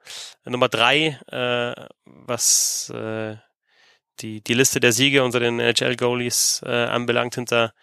Nummer 0.46 0.70
drei, 0.70 1.20
äh, 1.32 1.88
was 2.06 2.89
äh, 2.89 3.38
die, 4.20 4.41
die 4.41 4.54
Liste 4.54 4.80
der 4.80 4.91
Siege 4.91 5.24
unter 5.24 5.39
den 5.39 5.60
NHL-Goalies 5.60 6.62
äh, 6.66 6.86
anbelangt, 6.86 7.36
hinter 7.36 7.74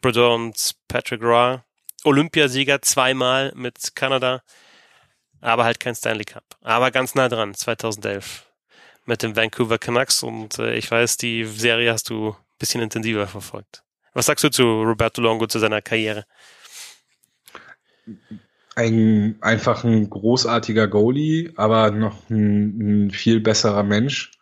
Brodeur 0.00 0.34
und 0.34 0.74
Patrick 0.88 1.22
Roy. 1.22 1.58
Olympiasieger 2.04 2.82
zweimal 2.82 3.52
mit 3.54 3.96
Kanada, 3.96 4.42
aber 5.40 5.64
halt 5.64 5.80
kein 5.80 5.94
Stanley 5.94 6.24
Cup. 6.24 6.44
Aber 6.62 6.90
ganz 6.90 7.14
nah 7.14 7.28
dran, 7.28 7.54
2011 7.54 8.46
mit 9.06 9.22
den 9.22 9.36
Vancouver 9.36 9.78
Canucks 9.78 10.22
und 10.22 10.58
äh, 10.58 10.74
ich 10.74 10.90
weiß, 10.90 11.16
die 11.16 11.44
Serie 11.44 11.92
hast 11.92 12.10
du 12.10 12.30
ein 12.30 12.58
bisschen 12.58 12.82
intensiver 12.82 13.26
verfolgt. 13.26 13.82
Was 14.12 14.26
sagst 14.26 14.44
du 14.44 14.50
zu 14.50 14.62
Roberto 14.82 15.20
Longo, 15.20 15.46
zu 15.46 15.58
seiner 15.58 15.82
Karriere? 15.82 16.26
Ein 18.76 19.36
einfach 19.40 19.84
ein 19.84 20.10
großartiger 20.10 20.88
Goalie, 20.88 21.52
aber 21.56 21.90
noch 21.90 22.28
ein, 22.30 23.06
ein 23.06 23.10
viel 23.10 23.40
besserer 23.40 23.82
Mensch. 23.82 24.32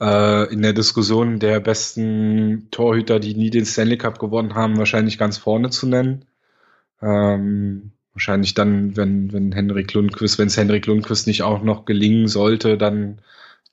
Äh, 0.00 0.52
in 0.52 0.62
der 0.62 0.72
Diskussion 0.72 1.38
der 1.38 1.60
besten 1.60 2.68
Torhüter, 2.72 3.20
die 3.20 3.34
nie 3.34 3.50
den 3.50 3.64
Stanley 3.64 3.98
Cup 3.98 4.18
gewonnen 4.18 4.54
haben, 4.54 4.76
wahrscheinlich 4.76 5.16
ganz 5.16 5.38
vorne 5.38 5.70
zu 5.70 5.86
nennen. 5.86 6.24
Ähm, 7.00 7.92
wahrscheinlich 8.12 8.54
dann, 8.54 8.96
wenn, 8.96 9.32
wenn 9.32 9.52
Henrik 9.52 9.92
Lundqvist, 9.94 10.38
wenn 10.38 10.48
es 10.48 10.56
Henrik 10.56 10.86
Lundqvist 10.86 11.28
nicht 11.28 11.42
auch 11.42 11.62
noch 11.62 11.84
gelingen 11.84 12.26
sollte, 12.26 12.76
dann 12.76 13.20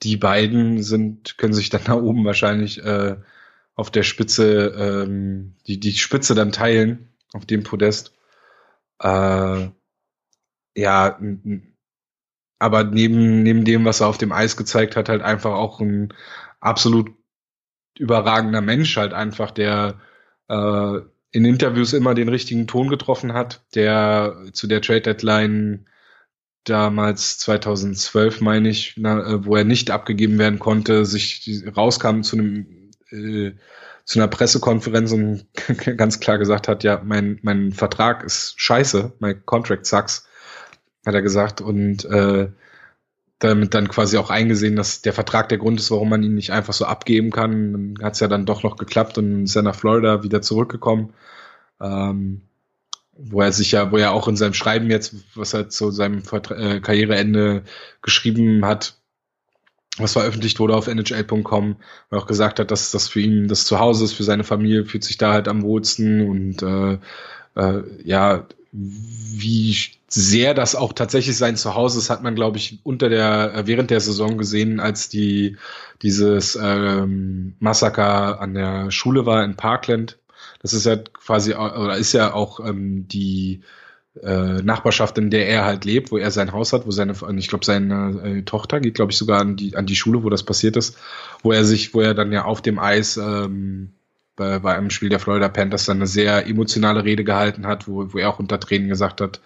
die 0.03 0.17
beiden 0.17 0.83
sind, 0.83 1.37
können 1.39 1.53
sich 1.53 1.69
dann 1.69 1.81
da 1.85 1.93
oben 1.93 2.25
wahrscheinlich 2.25 2.83
äh, 2.83 3.15
auf 3.75 3.89
der 3.89 4.03
Spitze, 4.03 4.73
ähm, 4.77 5.53
die, 5.65 5.79
die 5.79 5.93
Spitze 5.93 6.35
dann 6.35 6.51
teilen, 6.51 7.09
auf 7.33 7.45
dem 7.45 7.63
Podest. 7.63 8.13
Äh, 9.01 9.69
ja, 10.75 11.19
aber 12.59 12.83
neben, 12.83 13.43
neben 13.43 13.65
dem, 13.65 13.85
was 13.85 14.01
er 14.01 14.07
auf 14.07 14.17
dem 14.17 14.31
Eis 14.31 14.57
gezeigt 14.57 14.95
hat, 14.95 15.09
halt 15.09 15.21
einfach 15.21 15.53
auch 15.53 15.79
ein 15.79 16.13
absolut 16.59 17.11
überragender 17.97 18.61
Mensch, 18.61 18.97
halt 18.97 19.13
einfach, 19.13 19.51
der 19.51 19.99
äh, 20.49 20.99
in 21.31 21.45
Interviews 21.45 21.93
immer 21.93 22.15
den 22.15 22.29
richtigen 22.29 22.67
Ton 22.67 22.89
getroffen 22.89 23.33
hat, 23.33 23.65
der 23.75 24.45
zu 24.53 24.67
der 24.67 24.81
Trade 24.81 25.01
Deadline 25.01 25.85
damals 26.63 27.37
2012, 27.39 28.41
meine 28.41 28.69
ich, 28.69 28.95
na, 28.97 29.19
äh, 29.19 29.45
wo 29.45 29.55
er 29.55 29.63
nicht 29.63 29.91
abgegeben 29.91 30.39
werden 30.39 30.59
konnte, 30.59 31.05
sich 31.05 31.63
rauskam 31.75 32.21
zu 32.21 32.37
einem 32.37 32.91
äh, 33.11 33.53
zu 34.09 34.17
einer 34.17 34.27
Pressekonferenz 34.27 35.11
und 35.11 35.45
ganz 35.97 36.19
klar 36.19 36.39
gesagt 36.39 36.67
hat, 36.67 36.83
ja, 36.83 36.99
mein, 37.05 37.37
mein 37.43 37.71
Vertrag 37.71 38.23
ist 38.23 38.59
scheiße, 38.59 39.13
mein 39.19 39.45
Contract 39.45 39.85
sucks, 39.85 40.27
hat 41.05 41.13
er 41.13 41.21
gesagt 41.21 41.61
und 41.61 42.05
äh, 42.05 42.49
damit 43.37 43.75
dann 43.75 43.87
quasi 43.87 44.17
auch 44.17 44.31
eingesehen, 44.31 44.75
dass 44.75 45.03
der 45.03 45.13
Vertrag 45.13 45.49
der 45.49 45.59
Grund 45.59 45.79
ist, 45.79 45.91
warum 45.91 46.09
man 46.09 46.23
ihn 46.23 46.33
nicht 46.33 46.51
einfach 46.51 46.73
so 46.73 46.85
abgeben 46.85 47.29
kann. 47.29 47.71
Dann 47.71 48.03
hat 48.03 48.15
es 48.15 48.19
ja 48.19 48.27
dann 48.27 48.47
doch 48.47 48.63
noch 48.63 48.77
geklappt 48.77 49.19
und 49.19 49.43
ist 49.43 49.53
ja 49.53 49.61
nach 49.61 49.75
Florida 49.75 50.23
wieder 50.23 50.41
zurückgekommen. 50.41 51.13
Ähm, 51.79 52.41
wo 53.15 53.41
er 53.41 53.51
sich 53.51 53.73
ja, 53.73 53.91
wo 53.91 53.97
er 53.97 54.13
auch 54.13 54.27
in 54.27 54.37
seinem 54.37 54.55
Schreiben 54.55 54.89
jetzt, 54.89 55.13
was 55.35 55.53
er 55.53 55.69
zu 55.69 55.91
seinem 55.91 56.23
Vertra 56.23 56.55
äh, 56.55 56.79
Karriereende 56.81 57.63
geschrieben 58.01 58.65
hat, 58.65 58.98
was 59.99 60.13
veröffentlicht 60.13 60.59
wurde 60.59 60.75
auf 60.75 60.87
NHL.com, 60.87 61.75
wo 62.09 62.15
er 62.15 62.21
auch 62.21 62.27
gesagt 62.27 62.59
hat, 62.59 62.71
dass 62.71 62.91
das 62.91 63.07
für 63.07 63.21
ihn 63.21 63.47
das 63.47 63.65
Zuhause 63.65 64.05
ist, 64.05 64.13
für 64.13 64.23
seine 64.23 64.43
Familie, 64.43 64.85
fühlt 64.85 65.03
sich 65.03 65.17
da 65.17 65.33
halt 65.33 65.47
am 65.47 65.63
wohlsten 65.63 66.27
und 66.27 66.61
äh, 66.63 66.97
äh, 67.55 67.83
ja, 68.03 68.45
wie 68.71 69.75
sehr 70.07 70.53
das 70.53 70.75
auch 70.75 70.93
tatsächlich 70.93 71.37
sein 71.37 71.55
Zuhause 71.55 71.99
ist, 71.99 72.09
hat 72.09 72.23
man, 72.23 72.35
glaube 72.35 72.57
ich, 72.57 72.79
unter 72.83 73.09
der, 73.09 73.53
äh, 73.53 73.67
während 73.67 73.89
der 73.91 73.99
Saison 73.99 74.37
gesehen, 74.37 74.79
als 74.79 75.09
die 75.09 75.57
dieses 76.01 76.57
ähm, 76.61 77.55
Massaker 77.59 78.39
an 78.39 78.53
der 78.53 78.91
Schule 78.91 79.25
war 79.25 79.43
in 79.43 79.55
Parkland. 79.55 80.17
Das 80.61 80.73
ist 80.73 80.85
ja 80.85 80.97
quasi, 80.97 81.53
oder 81.53 81.97
ist 81.97 82.13
ja 82.13 82.33
auch 82.33 82.59
ähm, 82.59 83.07
die 83.07 83.61
äh, 84.23 84.61
Nachbarschaft, 84.61 85.17
in 85.17 85.29
der 85.29 85.47
er 85.47 85.65
halt 85.65 85.85
lebt, 85.85 86.11
wo 86.11 86.17
er 86.17 86.31
sein 86.31 86.51
Haus 86.51 86.73
hat, 86.73 86.85
wo 86.85 86.91
seine, 86.91 87.13
ich 87.37 87.47
glaube, 87.47 87.65
seine 87.65 88.21
äh, 88.23 88.41
Tochter 88.43 88.79
geht, 88.79 88.95
glaube 88.95 89.11
ich, 89.11 89.17
sogar 89.17 89.39
an 89.39 89.55
die, 89.55 89.75
an 89.75 89.85
die 89.85 89.95
Schule, 89.95 90.23
wo 90.23 90.29
das 90.29 90.43
passiert 90.43 90.77
ist, 90.77 90.97
wo 91.43 91.51
er 91.51 91.63
sich, 91.63 91.93
wo 91.93 92.01
er 92.01 92.13
dann 92.13 92.31
ja 92.31 92.45
auf 92.45 92.61
dem 92.61 92.79
Eis 92.79 93.17
ähm, 93.17 93.91
bei, 94.35 94.59
bei 94.59 94.75
einem 94.75 94.89
Spiel 94.89 95.09
der 95.09 95.19
Florida 95.19 95.49
Panthers 95.49 95.85
dann 95.85 95.97
eine 95.97 96.07
sehr 96.07 96.47
emotionale 96.47 97.03
Rede 97.03 97.23
gehalten 97.23 97.67
hat, 97.67 97.87
wo, 97.87 98.13
wo 98.13 98.17
er 98.17 98.29
auch 98.29 98.39
unter 98.39 98.59
Tränen 98.59 98.87
gesagt 98.87 99.21
hat, 99.21 99.41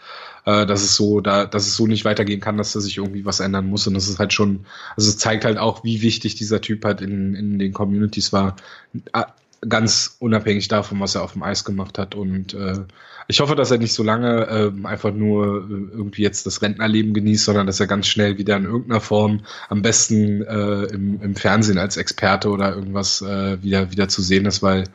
äh, 0.46 0.66
dass 0.66 0.84
es 0.84 0.96
so, 0.96 1.20
da, 1.20 1.46
dass 1.46 1.68
es 1.68 1.76
so 1.76 1.88
nicht 1.88 2.06
weitergehen 2.06 2.40
kann, 2.40 2.58
dass 2.58 2.74
da 2.74 2.80
sich 2.80 2.98
irgendwie 2.98 3.26
was 3.26 3.40
ändern 3.40 3.68
muss. 3.68 3.88
Und 3.88 3.96
das 3.96 4.08
ist 4.08 4.20
halt 4.20 4.34
schon, 4.34 4.66
also 4.96 5.10
es 5.10 5.18
zeigt 5.18 5.46
halt 5.46 5.58
auch, 5.58 5.84
wie 5.84 6.02
wichtig 6.02 6.36
dieser 6.36 6.62
Typ 6.62 6.86
halt 6.86 7.02
in, 7.02 7.36
in 7.36 7.60
den 7.60 7.74
Communities 7.74 8.32
war 8.34 8.56
ganz 9.68 10.16
unabhängig 10.20 10.68
davon, 10.68 11.00
was 11.00 11.16
er 11.16 11.24
auf 11.24 11.34
dem 11.34 11.44
Eis 11.44 11.66
gemacht 11.66 11.98
hat. 11.98 12.16
Und 12.16 12.54
äh, 12.54 12.80
ich 13.28 13.40
hoffe, 13.40 13.56
dass 13.56 13.72
er 13.72 13.78
nicht 13.78 13.94
so 13.94 14.04
lange 14.04 14.48
äh, 14.48 14.88
einfach 14.88 15.14
nur 15.14 15.68
äh, 15.70 15.96
irgendwie 15.96 16.24
jetzt 16.24 16.46
das 16.46 16.62
Rentnerleben 16.62 17.14
genießt, 17.14 17.46
sondern 17.46 17.68
dass 17.68 17.80
er 17.80 17.88
ganz 17.88 18.08
schnell 18.08 18.38
wieder 18.38 18.58
in 18.58 18.66
irgendeiner 18.66 19.02
Form, 19.02 19.46
am 19.70 19.82
besten 19.82 20.44
äh, 20.44 20.84
im, 20.94 21.22
im 21.22 21.36
Fernsehen 21.36 21.78
als 21.78 21.98
Experte 21.98 22.50
oder 22.50 22.76
irgendwas 22.76 23.22
äh, 23.22 23.62
wieder 23.64 23.92
wieder 23.92 24.08
zu 24.08 24.22
sehen 24.22 24.46
ist, 24.46 24.62
weil 24.62 24.86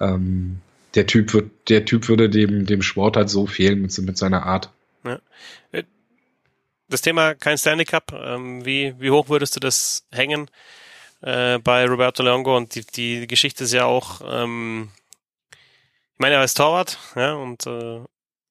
ähm, 0.00 0.58
der 0.94 1.06
Typ 1.06 1.32
wird, 1.32 1.50
der 1.68 1.84
Typ 1.84 2.08
würde 2.08 2.28
dem 2.28 2.66
dem 2.66 2.82
Sport 2.82 3.16
halt 3.16 3.30
so 3.30 3.46
fehlen 3.46 3.80
mit, 3.80 3.96
mit 3.98 4.18
seiner 4.18 4.44
Art. 4.44 4.70
Ja. 5.04 5.18
Äh, 5.72 5.84
das 6.88 7.00
Thema 7.00 7.34
kein 7.34 7.56
Stanley 7.56 7.86
Cup, 7.86 8.12
ähm, 8.12 8.64
wie 8.66 8.94
wie 8.98 9.10
hoch 9.10 9.28
würdest 9.28 9.56
du 9.56 9.60
das 9.60 10.04
hängen? 10.12 10.50
Äh, 11.22 11.58
bei 11.58 11.86
Roberto 11.86 12.22
Leongo 12.22 12.56
und 12.56 12.74
die, 12.74 12.84
die 12.84 13.26
Geschichte 13.26 13.64
ist 13.64 13.72
ja 13.72 13.84
auch, 13.84 14.20
ähm, 14.24 14.90
ich 15.52 16.18
meine, 16.18 16.34
er 16.34 16.44
ist 16.44 16.54
Torwart, 16.54 16.98
ja, 17.16 17.34
und 17.34 17.66
äh, 17.66 18.00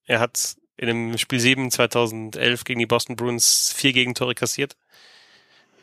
er 0.06 0.20
hat 0.20 0.56
in 0.78 0.88
dem 0.88 1.18
Spiel 1.18 1.40
7 1.40 1.70
2011 1.70 2.64
gegen 2.64 2.80
die 2.80 2.86
Boston 2.86 3.16
Bruins 3.16 3.72
vier 3.76 3.94
Gegentore 3.94 4.34
kassiert. 4.34 4.76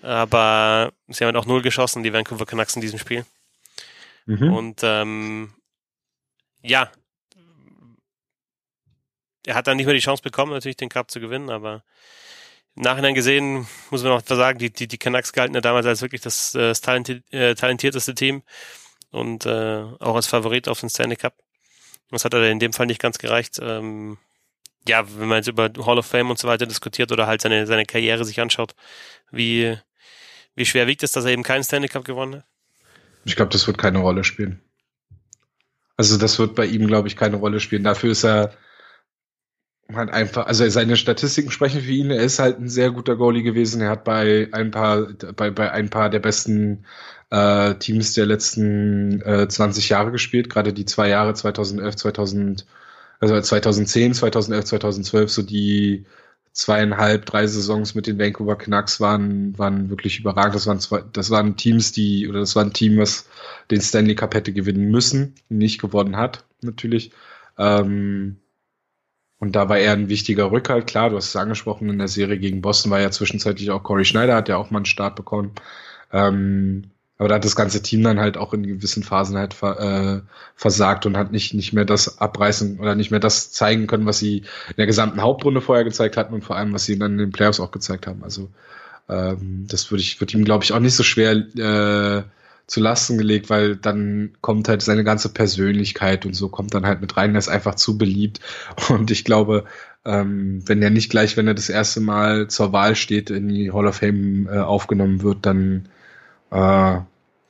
Aber 0.02 0.92
sie 1.08 1.24
haben 1.24 1.36
auch 1.36 1.46
null 1.46 1.62
geschossen, 1.62 2.02
die 2.02 2.12
Vancouver 2.12 2.46
Canucks 2.46 2.74
in 2.74 2.82
diesem 2.82 2.98
Spiel. 2.98 3.24
Mhm. 4.26 4.52
Und 4.52 4.80
ähm, 4.82 5.54
ja, 6.62 6.90
er 9.46 9.54
hat 9.54 9.66
dann 9.66 9.76
nicht 9.76 9.86
mehr 9.86 9.94
die 9.94 10.00
Chance 10.00 10.22
bekommen, 10.22 10.52
natürlich 10.52 10.76
den 10.76 10.88
Cup 10.88 11.10
zu 11.10 11.20
gewinnen, 11.20 11.48
aber 11.48 11.84
Nachhinein 12.80 13.14
gesehen 13.14 13.66
muss 13.90 14.02
man 14.02 14.12
noch 14.12 14.22
sagen, 14.24 14.58
die, 14.58 14.70
die, 14.70 14.86
die 14.86 14.98
Canucks 14.98 15.32
galten 15.32 15.54
ja 15.54 15.60
damals 15.60 15.86
als 15.86 16.02
wirklich 16.02 16.20
das, 16.20 16.54
äh, 16.54 16.60
das 16.60 16.80
talenti 16.80 17.22
äh, 17.30 17.54
talentierteste 17.54 18.14
Team 18.14 18.42
und 19.10 19.46
äh, 19.46 19.82
auch 20.00 20.14
als 20.14 20.26
Favorit 20.26 20.68
auf 20.68 20.80
den 20.80 20.90
Stanley 20.90 21.16
Cup. 21.16 21.34
Das 22.10 22.24
hat 22.24 22.34
er 22.34 22.50
in 22.50 22.58
dem 22.58 22.72
Fall 22.72 22.86
nicht 22.86 23.00
ganz 23.00 23.18
gereicht. 23.18 23.58
Ähm, 23.60 24.18
ja, 24.86 25.04
wenn 25.18 25.28
man 25.28 25.38
jetzt 25.38 25.48
über 25.48 25.70
Hall 25.84 25.98
of 25.98 26.06
Fame 26.06 26.30
und 26.30 26.38
so 26.38 26.48
weiter 26.48 26.66
diskutiert 26.66 27.12
oder 27.12 27.26
halt 27.26 27.42
seine, 27.42 27.66
seine 27.66 27.84
Karriere 27.84 28.24
sich 28.24 28.40
anschaut, 28.40 28.74
wie, 29.30 29.76
wie 30.54 30.66
schwer 30.66 30.86
wiegt 30.86 31.02
es, 31.02 31.12
dass 31.12 31.24
er 31.24 31.32
eben 31.32 31.42
keinen 31.42 31.64
Stanley 31.64 31.88
Cup 31.88 32.04
gewonnen 32.04 32.36
hat? 32.36 32.44
Ich 33.24 33.36
glaube, 33.36 33.52
das 33.52 33.66
wird 33.66 33.76
keine 33.76 33.98
Rolle 33.98 34.24
spielen. 34.24 34.62
Also 35.96 36.16
das 36.16 36.38
wird 36.38 36.54
bei 36.54 36.64
ihm, 36.64 36.86
glaube 36.86 37.08
ich, 37.08 37.16
keine 37.16 37.36
Rolle 37.36 37.60
spielen. 37.60 37.82
Dafür 37.82 38.12
ist 38.12 38.24
er 38.24 38.54
halt 39.94 40.10
einfach, 40.10 40.46
also 40.46 40.68
seine 40.68 40.96
Statistiken 40.96 41.50
sprechen 41.50 41.80
für 41.80 41.90
ihn. 41.90 42.10
Er 42.10 42.22
ist 42.22 42.38
halt 42.38 42.58
ein 42.60 42.68
sehr 42.68 42.90
guter 42.90 43.16
Goalie 43.16 43.42
gewesen. 43.42 43.80
Er 43.80 43.90
hat 43.90 44.04
bei 44.04 44.48
ein 44.52 44.70
paar, 44.70 45.08
bei, 45.36 45.50
bei 45.50 45.70
ein 45.72 45.88
paar 45.88 46.10
der 46.10 46.18
besten 46.18 46.84
äh, 47.30 47.74
Teams 47.76 48.12
der 48.14 48.26
letzten 48.26 49.22
äh, 49.22 49.48
20 49.48 49.88
Jahre 49.88 50.12
gespielt. 50.12 50.50
Gerade 50.50 50.72
die 50.72 50.84
zwei 50.84 51.08
Jahre 51.08 51.34
2011, 51.34 51.96
2000, 51.96 52.66
also 53.20 53.40
2010, 53.40 54.14
2011, 54.14 54.64
2012, 54.66 55.30
so 55.30 55.42
die 55.42 56.04
zweieinhalb, 56.52 57.24
drei 57.24 57.46
Saisons 57.46 57.94
mit 57.94 58.06
den 58.06 58.18
Vancouver 58.18 58.56
Canucks 58.56 59.00
waren, 59.00 59.56
waren 59.58 59.90
wirklich 59.90 60.18
überragend. 60.20 60.54
Das 60.54 60.66
waren 60.66 60.80
zwei, 60.80 61.02
das 61.12 61.30
waren 61.30 61.56
Teams, 61.56 61.92
die, 61.92 62.28
oder 62.28 62.40
das 62.40 62.56
war 62.56 62.64
ein 62.64 62.72
Team, 62.72 62.98
was 62.98 63.26
den 63.70 63.80
Stanley 63.80 64.16
Cup 64.16 64.34
hätte 64.34 64.52
gewinnen 64.52 64.90
müssen, 64.90 65.34
nicht 65.48 65.80
gewonnen 65.80 66.16
hat, 66.16 66.44
natürlich. 66.62 67.12
Ähm, 67.58 68.38
und 69.40 69.54
da 69.54 69.68
war 69.68 69.78
er 69.78 69.92
ein 69.92 70.08
wichtiger 70.08 70.50
Rückhalt. 70.50 70.86
Klar, 70.86 71.10
du 71.10 71.16
hast 71.16 71.28
es 71.28 71.36
angesprochen, 71.36 71.88
in 71.88 71.98
der 71.98 72.08
Serie 72.08 72.38
gegen 72.38 72.60
Boston 72.60 72.90
war 72.90 73.00
ja 73.00 73.10
zwischenzeitlich 73.10 73.70
auch 73.70 73.82
Corey 73.82 74.04
Schneider, 74.04 74.34
hat 74.34 74.48
ja 74.48 74.56
auch 74.56 74.70
mal 74.70 74.78
einen 74.78 74.86
Start 74.86 75.14
bekommen. 75.16 75.52
Ähm, 76.12 76.90
aber 77.18 77.28
da 77.28 77.34
hat 77.36 77.44
das 77.44 77.56
ganze 77.56 77.82
Team 77.82 78.02
dann 78.04 78.20
halt 78.20 78.36
auch 78.36 78.54
in 78.54 78.64
gewissen 78.64 79.02
Phasen 79.02 79.36
halt 79.36 79.52
ver, 79.52 79.80
äh, 79.80 80.20
versagt 80.54 81.04
und 81.04 81.16
hat 81.16 81.32
nicht, 81.32 81.52
nicht 81.52 81.72
mehr 81.72 81.84
das 81.84 82.18
abreißen 82.18 82.78
oder 82.78 82.94
nicht 82.94 83.10
mehr 83.10 83.20
das 83.20 83.50
zeigen 83.50 83.88
können, 83.88 84.06
was 84.06 84.18
sie 84.20 84.38
in 84.38 84.76
der 84.76 84.86
gesamten 84.86 85.20
Hauptrunde 85.20 85.60
vorher 85.60 85.84
gezeigt 85.84 86.16
hatten 86.16 86.34
und 86.34 86.44
vor 86.44 86.56
allem, 86.56 86.72
was 86.72 86.84
sie 86.84 86.98
dann 86.98 87.12
in 87.12 87.18
den 87.18 87.32
Playoffs 87.32 87.58
auch 87.60 87.72
gezeigt 87.72 88.06
haben. 88.06 88.22
Also 88.22 88.50
ähm, 89.08 89.66
das 89.68 89.90
würde 89.90 90.02
ich, 90.02 90.20
würde 90.20 90.36
ihm, 90.36 90.44
glaube 90.44 90.64
ich, 90.64 90.72
auch 90.72 90.78
nicht 90.78 90.94
so 90.94 91.02
schwer 91.02 91.32
äh, 91.32 92.22
zu 92.68 92.80
Lasten 92.80 93.16
gelegt, 93.16 93.48
weil 93.48 93.76
dann 93.76 94.34
kommt 94.42 94.68
halt 94.68 94.82
seine 94.82 95.02
ganze 95.02 95.30
Persönlichkeit 95.30 96.26
und 96.26 96.34
so 96.34 96.50
kommt 96.50 96.74
dann 96.74 96.86
halt 96.86 97.00
mit 97.00 97.16
rein. 97.16 97.34
Er 97.34 97.38
ist 97.38 97.48
einfach 97.48 97.74
zu 97.74 97.96
beliebt. 97.96 98.40
Und 98.90 99.10
ich 99.10 99.24
glaube, 99.24 99.64
ähm, 100.04 100.62
wenn 100.66 100.82
er 100.82 100.90
nicht 100.90 101.10
gleich, 101.10 101.36
wenn 101.38 101.48
er 101.48 101.54
das 101.54 101.70
erste 101.70 102.00
Mal 102.00 102.48
zur 102.48 102.72
Wahl 102.72 102.94
steht, 102.94 103.30
in 103.30 103.48
die 103.48 103.72
Hall 103.72 103.86
of 103.86 103.96
Fame 103.96 104.46
äh, 104.48 104.58
aufgenommen 104.58 105.22
wird, 105.22 105.46
dann 105.46 105.88
äh, 106.50 106.98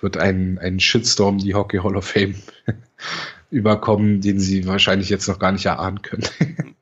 wird 0.00 0.16
ein, 0.16 0.58
ein 0.60 0.78
Shitstorm 0.78 1.38
die 1.38 1.54
Hockey 1.54 1.78
Hall 1.78 1.96
of 1.96 2.06
Fame 2.06 2.36
überkommen, 3.50 4.20
den 4.20 4.38
sie 4.38 4.68
wahrscheinlich 4.68 5.08
jetzt 5.08 5.26
noch 5.26 5.40
gar 5.40 5.50
nicht 5.50 5.66
erahnen 5.66 6.00
können. 6.02 6.28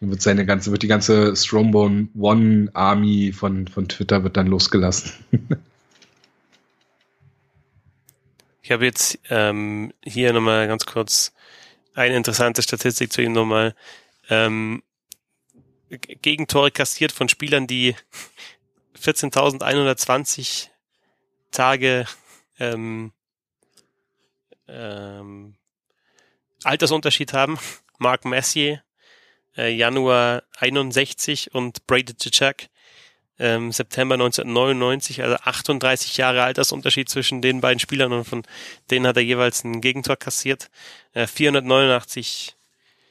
dann 0.00 0.10
wird 0.10 0.20
seine 0.20 0.44
ganze, 0.44 0.70
wird 0.70 0.82
die 0.82 0.88
ganze 0.88 1.34
Strombone 1.34 2.08
One 2.14 2.68
Army 2.74 3.32
von, 3.32 3.68
von 3.68 3.88
Twitter 3.88 4.22
wird 4.22 4.36
dann 4.36 4.48
losgelassen. 4.48 5.12
Ich 8.62 8.70
habe 8.70 8.84
jetzt 8.84 9.18
ähm, 9.28 9.92
hier 10.04 10.32
nochmal 10.32 10.68
ganz 10.68 10.86
kurz 10.86 11.32
eine 11.94 12.16
interessante 12.16 12.62
Statistik 12.62 13.12
zu 13.12 13.20
ihm 13.20 13.32
nochmal. 13.32 13.74
Ähm, 14.30 14.84
Gegentore 15.90 16.70
kassiert 16.70 17.10
von 17.10 17.28
Spielern, 17.28 17.66
die 17.66 17.96
14.120 18.98 20.68
Tage 21.50 22.06
ähm, 22.60 23.12
ähm, 24.68 25.56
Altersunterschied 26.62 27.32
haben. 27.32 27.58
Mark 27.98 28.24
Messier, 28.24 28.82
äh, 29.56 29.74
Januar 29.74 30.44
61 30.58 31.52
und 31.52 31.86
Brady 31.88 32.14
Tchak 32.14 32.68
ähm, 33.42 33.72
September 33.72 34.14
1999, 34.14 35.20
also 35.20 35.34
38 35.34 36.16
Jahre 36.16 36.44
Altersunterschied 36.44 37.08
zwischen 37.08 37.42
den 37.42 37.60
beiden 37.60 37.80
Spielern 37.80 38.12
und 38.12 38.24
von 38.24 38.44
denen 38.90 39.04
hat 39.04 39.16
er 39.16 39.24
jeweils 39.24 39.64
ein 39.64 39.80
Gegentor 39.80 40.16
kassiert. 40.16 40.70
Äh, 41.12 41.26
489 41.26 42.54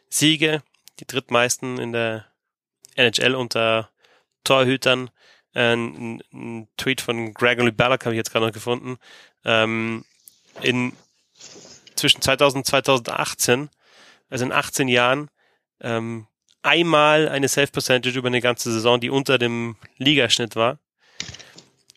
Siege, 0.10 0.64
die 1.02 1.06
drittmeisten 1.06 1.80
in 1.80 1.92
der 1.92 2.26
NHL 2.96 3.36
unter 3.36 3.90
Torhütern. 4.46 5.10
Äh, 5.54 5.74
ein, 5.74 6.24
ein, 6.32 6.68
Tweet 6.78 7.02
von 7.02 7.34
Gregory 7.34 7.72
Ballack 7.72 8.06
habe 8.06 8.16
ich 8.16 8.18
jetzt 8.18 8.32
gerade 8.32 8.46
noch 8.46 8.54
gefunden. 8.54 8.98
Ähm, 9.44 10.06
in 10.62 10.94
zwischen 11.96 12.22
2000 12.22 12.62
und 12.62 12.66
2018, 12.66 13.70
also 14.30 14.46
in 14.46 14.54
18 14.54 14.88
Jahren, 14.88 15.30
ähm, 15.82 16.28
einmal 16.64 17.30
eine 17.30 17.48
Save 17.48 17.68
Percentage 17.68 18.18
über 18.18 18.28
eine 18.28 18.42
ganze 18.42 18.72
Saison, 18.72 19.00
die 19.00 19.10
unter 19.10 19.38
dem 19.38 19.76
Ligaschnitt 19.98 20.56
war. 20.56 20.80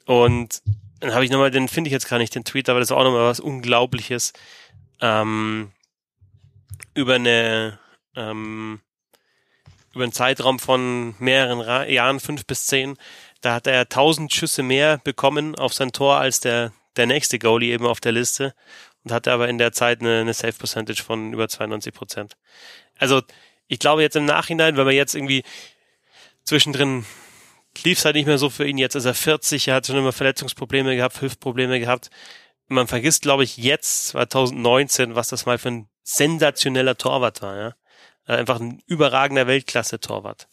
Und 0.07 0.63
dann 1.01 1.15
habe 1.15 1.25
ich 1.25 1.31
nochmal, 1.31 1.51
den 1.51 1.69
finde 1.69 1.89
ich 1.89 1.93
jetzt 1.93 2.09
gar 2.09 2.19
nicht 2.19 2.35
den 2.35 2.45
Tweet, 2.45 2.69
aber 2.69 2.81
das 2.81 2.89
ist 2.89 2.97
auch 2.97 3.05
nochmal 3.05 3.27
was 3.27 3.41
Unglaubliches. 3.41 4.33
Ähm, 5.01 5.73
über 6.95 7.15
eine 7.15 7.79
ähm, 8.17 8.81
über 9.95 10.05
einen 10.05 10.13
Zeitraum 10.13 10.59
von 10.59 11.15
mehreren 11.19 11.61
Ra 11.61 11.85
Jahren, 11.87 12.21
fünf 12.21 12.47
bis 12.47 12.67
zehn, 12.67 12.97
da 13.41 13.55
hat 13.55 13.67
er 13.67 13.89
tausend 13.89 14.33
Schüsse 14.33 14.63
mehr 14.63 14.99
bekommen 14.99 15.55
auf 15.55 15.73
sein 15.73 15.93
Tor 15.93 16.17
als 16.17 16.41
der, 16.41 16.73
der 16.97 17.07
nächste 17.07 17.39
Goalie 17.39 17.73
eben 17.73 17.87
auf 17.87 18.01
der 18.01 18.13
Liste 18.13 18.55
und 19.05 19.13
hatte 19.13 19.33
aber 19.33 19.49
in 19.49 19.59
der 19.59 19.73
Zeit 19.73 20.01
eine, 20.01 20.21
eine 20.21 20.35
Save 20.35 20.55
Percentage 20.55 21.03
von 21.03 21.33
über 21.33 21.49
92 21.49 21.93
Prozent. 21.95 22.37
Also 22.99 23.23
ich 23.69 23.79
glaube 23.79 24.03
jetzt 24.03 24.17
im 24.17 24.27
Nachhinein, 24.27 24.77
wenn 24.77 24.85
man 24.85 24.95
jetzt 24.95 25.15
irgendwie 25.15 25.43
zwischendrin 26.45 27.05
lief 27.83 27.99
es 27.99 28.05
halt 28.05 28.15
nicht 28.15 28.27
mehr 28.27 28.39
so 28.39 28.51
für 28.51 28.67
ihn. 28.67 28.79
Jetzt 28.79 28.95
ist 28.95 29.05
er 29.05 29.15
40, 29.15 29.69
er 29.69 29.77
hat 29.77 29.87
schon 29.87 29.97
immer 29.97 30.13
Verletzungsprobleme 30.13 30.95
gehabt, 30.95 31.21
Hüftprobleme 31.21 31.81
gehabt. 31.81 32.11
Man 32.69 32.87
vergisst, 32.87 33.23
glaube 33.23 33.45
ich, 33.45 33.57
jetzt 33.57 34.09
2019, 34.09 35.15
was 35.15 35.29
das 35.29 35.47
mal 35.47 35.59
für 35.59 35.71
ein 35.71 35.89
sensationeller 36.03 36.97
Torwart 36.97 37.43
war. 37.43 37.57
Ja? 37.57 37.75
Äh, 38.27 38.39
einfach 38.39 38.61
ein 38.61 38.83
überragender 38.87 39.47
Weltklasse-Torwart. 39.47 40.49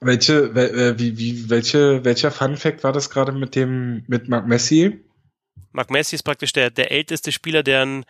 Welche, 0.00 0.34
äh, 0.34 0.98
wie, 0.98 1.16
wie, 1.16 1.48
welche, 1.48 2.04
welcher 2.04 2.30
Fun 2.30 2.56
Fact 2.56 2.82
war 2.84 2.92
das 2.92 3.10
gerade 3.10 3.32
mit 3.32 3.54
dem, 3.54 4.04
mit 4.08 4.28
Mark 4.28 4.46
Messi? 4.46 5.00
Mark 5.70 5.90
Messi 5.90 6.16
ist 6.16 6.24
praktisch 6.24 6.52
der, 6.52 6.70
der 6.70 6.90
älteste 6.90 7.32
Spieler, 7.32 7.62
der 7.62 7.82
ein 7.82 8.04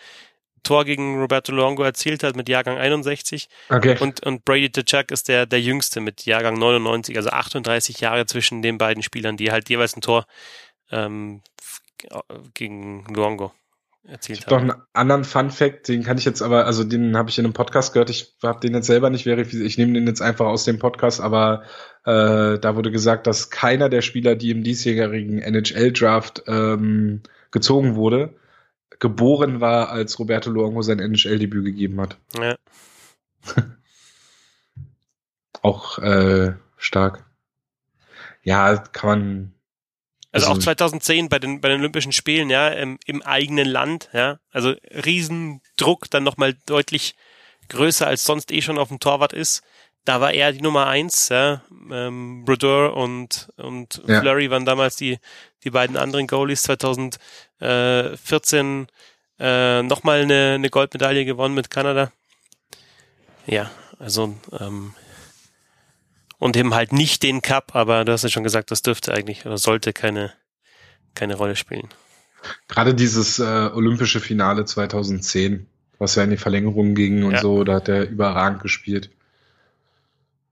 Tor 0.63 0.85
gegen 0.85 1.21
Roberto 1.21 1.53
Luongo 1.53 1.83
erzielt 1.83 2.23
hat 2.23 2.37
mit 2.37 2.49
Jahrgang 2.49 2.79
61. 2.79 3.49
Okay. 3.69 3.97
Und, 4.01 4.25
und 4.25 4.45
Brady 4.45 4.71
DeChuck 4.71 5.11
ist 5.11 5.29
der, 5.29 5.47
der 5.47 5.61
jüngste 5.61 6.01
mit 6.01 6.25
Jahrgang 6.25 6.59
99, 6.59 7.17
also 7.17 7.31
38 7.31 8.01
Jahre 8.01 8.27
zwischen 8.27 8.63
den 8.63 8.79
beiden 8.79 9.03
Spielern, 9.03 9.37
die 9.37 9.51
halt 9.51 9.69
jeweils 9.69 9.97
ein 9.97 10.01
Tor 10.01 10.27
ähm, 10.91 11.43
gegen 12.55 13.05
Luongo 13.13 13.53
erzielt 14.05 14.41
ich 14.41 14.47
habe. 14.47 14.67
Noch 14.67 14.75
einen 14.75 14.83
anderen 14.93 15.25
Fun 15.25 15.51
Fact, 15.51 15.89
den 15.89 16.03
kann 16.03 16.19
ich 16.19 16.25
jetzt 16.25 16.43
aber, 16.43 16.67
also 16.67 16.85
den 16.85 17.17
habe 17.17 17.31
ich 17.31 17.39
in 17.39 17.45
einem 17.45 17.55
Podcast 17.55 17.93
gehört. 17.93 18.11
Ich 18.11 18.35
habe 18.43 18.61
den 18.61 18.75
jetzt 18.75 18.87
selber 18.87 19.11
nicht 19.11 19.25
verifiziert. 19.25 19.67
Ich 19.67 19.79
nehme 19.79 19.93
den 19.93 20.07
jetzt 20.07 20.23
einfach 20.23 20.47
aus 20.47 20.65
dem 20.65 20.79
Podcast, 20.79 21.21
aber 21.21 21.63
äh, 22.05 22.59
da 22.59 22.77
wurde 22.77 22.91
gesagt, 22.91 23.27
dass 23.27 23.51
keiner 23.51 23.89
der 23.89 24.03
Spieler, 24.03 24.35
die 24.35 24.51
im 24.51 24.65
diesjährigen 24.65 25.39
NHL-Draft 25.41 26.45
ähm, 26.47 27.23
gezogen 27.51 27.95
wurde, 27.95 28.35
geboren 28.99 29.61
war, 29.61 29.91
als 29.91 30.19
Roberto 30.19 30.51
Luongo 30.51 30.83
sein 30.83 30.99
NHL-Debüt 30.99 31.65
gegeben 31.65 32.01
hat. 32.01 32.17
Ja. 32.39 32.57
Auch 35.63 35.99
äh, 35.99 36.55
stark. 36.77 37.25
Ja, 38.43 38.77
kann 38.77 39.09
man 39.09 39.55
also, 40.33 40.47
also 40.47 40.59
auch 40.59 40.65
2010 40.65 41.29
bei 41.29 41.39
den, 41.39 41.61
bei 41.61 41.69
den 41.69 41.81
Olympischen 41.81 42.13
Spielen, 42.13 42.49
ja, 42.49 42.69
im, 42.69 42.99
im 43.05 43.21
eigenen 43.23 43.69
Land, 43.69 44.09
ja. 44.15 44.39
Also 44.51 44.75
Riesendruck, 44.91 46.11
dann 46.11 46.25
nochmal 46.25 46.55
deutlich 46.65 47.15
größer 47.69 48.07
als 48.07 48.25
sonst 48.25 48.51
eh 48.51 48.63
schon 48.63 48.79
auf 48.79 48.89
dem 48.89 48.99
Torwart 48.99 49.35
ist. 49.35 49.63
Da 50.05 50.21
war 50.21 50.33
er 50.33 50.53
die 50.53 50.63
Nummer 50.63 50.89
eins, 50.89 51.29
ja. 51.29 51.63
Ähm, 51.91 52.45
Brodeur 52.45 52.97
und, 52.97 53.51
und 53.57 54.03
ja. 54.07 54.21
Flurry 54.21 54.51
waren 54.51 54.65
damals 54.65 54.97
die, 54.97 55.19
die 55.63 55.71
beiden 55.71 55.97
anderen 55.97 56.27
Goalies. 56.27 56.63
2014 56.63 58.89
äh, 59.39 59.83
nochmal 59.83 60.23
eine, 60.23 60.55
eine 60.55 60.71
Goldmedaille 60.71 61.25
gewonnen 61.25 61.55
mit 61.55 61.71
Kanada. 61.71 62.11
Ja, 63.47 63.71
also 63.99 64.35
ähm, 64.59 64.95
und 66.39 66.57
eben 66.57 66.75
halt 66.75 66.93
nicht 66.93 67.23
den 67.23 67.41
Cup, 67.41 67.77
aber 67.77 68.05
du 68.05 68.11
hast 68.11 68.25
ja 68.25 68.29
schon 68.29 68.43
gesagt, 68.43 68.73
das 68.73 68.83
dürfte 68.83 69.15
eigentlich 69.15 69.47
oder 69.47 69.59
sollte 69.59 69.93
keine, 69.93 70.33
keine 71.15 71.37
Rolle 71.37 71.55
spielen. 71.55 71.89
Gerade 72.67 72.95
dieses 72.95 73.39
äh, 73.39 73.71
olympische 73.73 74.19
Finale 74.19 74.65
2010, 74.65 75.69
was 75.99 76.17
ja 76.17 76.25
in 76.25 76.31
die 76.31 76.37
Verlängerung 76.37 76.97
ging 76.97 77.23
und 77.23 77.35
ja. 77.35 77.41
so, 77.41 77.63
da 77.63 77.75
hat 77.75 77.89
er 77.89 78.09
überragend 78.09 78.63
gespielt. 78.63 79.11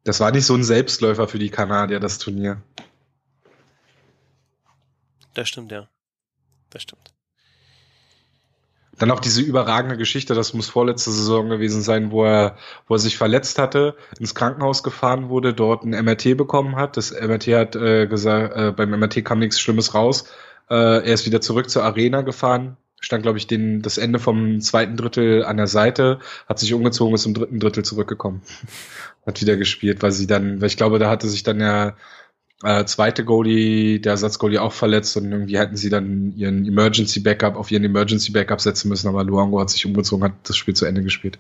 Das 0.05 0.21
war 0.21 0.31
nicht 0.31 0.47
so 0.47 0.55
ein 0.55 0.65
Selbstläufer 0.65 1.29
für 1.29 1.39
die 1.39 1.51
Kanadier, 1.51 2.01
das 2.01 2.19
Turnier. 2.19 2.63
Das 5.35 5.49
stimmt, 5.49 5.73
ja. 5.73 5.89
Das 6.71 6.83
stimmt. 6.83 7.13
Dann 8.99 9.11
auch 9.11 9.21
diese 9.21 9.41
überragende 9.41 9.97
Geschichte, 9.97 10.35
das 10.35 10.53
muss 10.53 10.69
vorletzte 10.69 11.11
Saison 11.11 11.49
gewesen 11.49 11.81
sein, 11.81 12.11
wo 12.11 12.25
er, 12.25 12.59
wo 12.87 12.95
er 12.97 12.99
sich 12.99 13.17
verletzt 13.17 13.59
hatte, 13.59 13.97
ins 14.19 14.35
Krankenhaus 14.35 14.83
gefahren 14.83 15.31
wurde, 15.31 15.55
dort 15.55 15.85
ein 15.85 16.05
MRT 16.05 16.37
bekommen 16.37 16.77
hat. 16.77 16.99
Das 16.99 17.11
MRT 17.11 17.47
hat 17.49 17.77
äh, 17.77 18.07
gesagt, 18.07 18.57
äh, 18.57 18.73
beim 18.73 18.91
MRT 18.91 19.25
kam 19.25 19.39
nichts 19.39 19.59
Schlimmes 19.59 19.95
raus. 19.95 20.25
Äh, 20.69 20.75
er 20.75 21.15
ist 21.15 21.25
wieder 21.25 21.41
zurück 21.41 21.71
zur 21.71 21.83
Arena 21.83 22.21
gefahren, 22.21 22.77
stand, 23.01 23.23
glaube 23.23 23.39
ich, 23.39 23.47
den, 23.47 23.83
das 23.83 23.99
Ende 23.99 24.19
vom 24.19 24.61
zweiten 24.61 24.97
Drittel 24.97 25.45
an 25.45 25.57
der 25.57 25.67
Seite, 25.67 26.21
hat 26.49 26.59
sich 26.59 26.73
umgezogen, 26.73 27.15
ist 27.15 27.27
im 27.27 27.35
dritten 27.35 27.59
Drittel 27.59 27.85
zurückgekommen. 27.85 28.43
hat 29.27 29.41
wieder 29.41 29.57
gespielt, 29.57 30.03
weil 30.03 30.13
sie 30.13 30.27
dann, 30.27 30.61
weil 30.61 30.69
ich 30.69 30.77
glaube, 30.77 30.99
da 30.99 31.11
hatte 31.11 31.29
sich 31.29 31.43
dann 31.43 31.61
ja 31.61 31.95
äh, 32.63 32.85
zweite 32.85 33.25
Goalie, 33.25 34.01
der 34.01 34.13
Ersatzgoalie 34.13 34.61
auch 34.61 34.73
verletzt 34.73 35.17
und 35.17 35.31
irgendwie 35.31 35.59
hätten 35.59 35.77
sie 35.77 35.91
dann 35.91 36.35
ihren 36.37 36.67
Emergency 36.67 37.21
Backup 37.21 37.57
auf 37.57 37.71
ihren 37.71 37.85
Emergency 37.85 38.33
Backup 38.33 38.61
setzen 38.61 38.89
müssen, 38.89 39.09
aber 39.09 39.25
Luango 39.25 39.61
hat 39.61 39.71
sich 39.71 39.87
umgezogen, 39.87 40.25
hat 40.25 40.35
das 40.45 40.57
Spiel 40.57 40.75
zu 40.75 40.87
Ende 40.87 41.03
gespielt. 41.03 41.39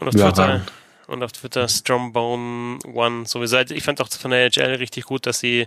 Und 0.00 0.08
auf 0.08 0.14
ja, 0.14 0.62
und 1.08 1.22
auf 1.22 1.32
Twitter 1.32 1.68
Strombone 1.68 2.78
One 2.84 3.26
sowieso. 3.26 3.56
Also 3.56 3.74
ich 3.74 3.82
fand 3.82 4.00
auch 4.00 4.08
von 4.08 4.30
der 4.30 4.44
NHL 4.44 4.74
richtig 4.74 5.04
gut, 5.04 5.26
dass 5.26 5.40
sie 5.40 5.66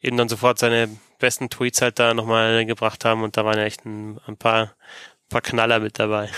eben 0.00 0.16
dann 0.16 0.28
sofort 0.28 0.58
seine 0.58 0.88
besten 1.18 1.50
Tweets 1.50 1.82
halt 1.82 1.98
da 1.98 2.14
nochmal 2.14 2.66
gebracht 2.66 3.04
haben 3.04 3.22
und 3.22 3.36
da 3.36 3.44
waren 3.44 3.58
ja 3.58 3.64
echt 3.64 3.84
ein, 3.84 4.20
ein 4.26 4.36
paar, 4.36 4.74
paar 5.28 5.40
Knaller 5.40 5.80
mit 5.80 5.98
dabei. 5.98 6.30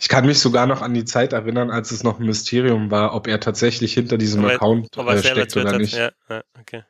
Ich 0.00 0.08
kann 0.08 0.26
mich 0.26 0.38
sogar 0.38 0.66
noch 0.66 0.80
an 0.80 0.94
die 0.94 1.04
Zeit 1.04 1.32
erinnern, 1.32 1.70
als 1.70 1.90
es 1.90 2.04
noch 2.04 2.20
ein 2.20 2.26
Mysterium 2.26 2.90
war, 2.90 3.14
ob 3.14 3.26
er 3.26 3.40
tatsächlich 3.40 3.94
hinter 3.94 4.16
diesem 4.16 4.44
aber, 4.44 4.54
Account 4.54 4.96
äh, 4.96 5.18
steckt 5.18 5.56
oder 5.56 5.76
nicht. 5.76 5.94
Ja, 5.94 6.10
ja, 6.28 6.42
okay. 6.60 6.84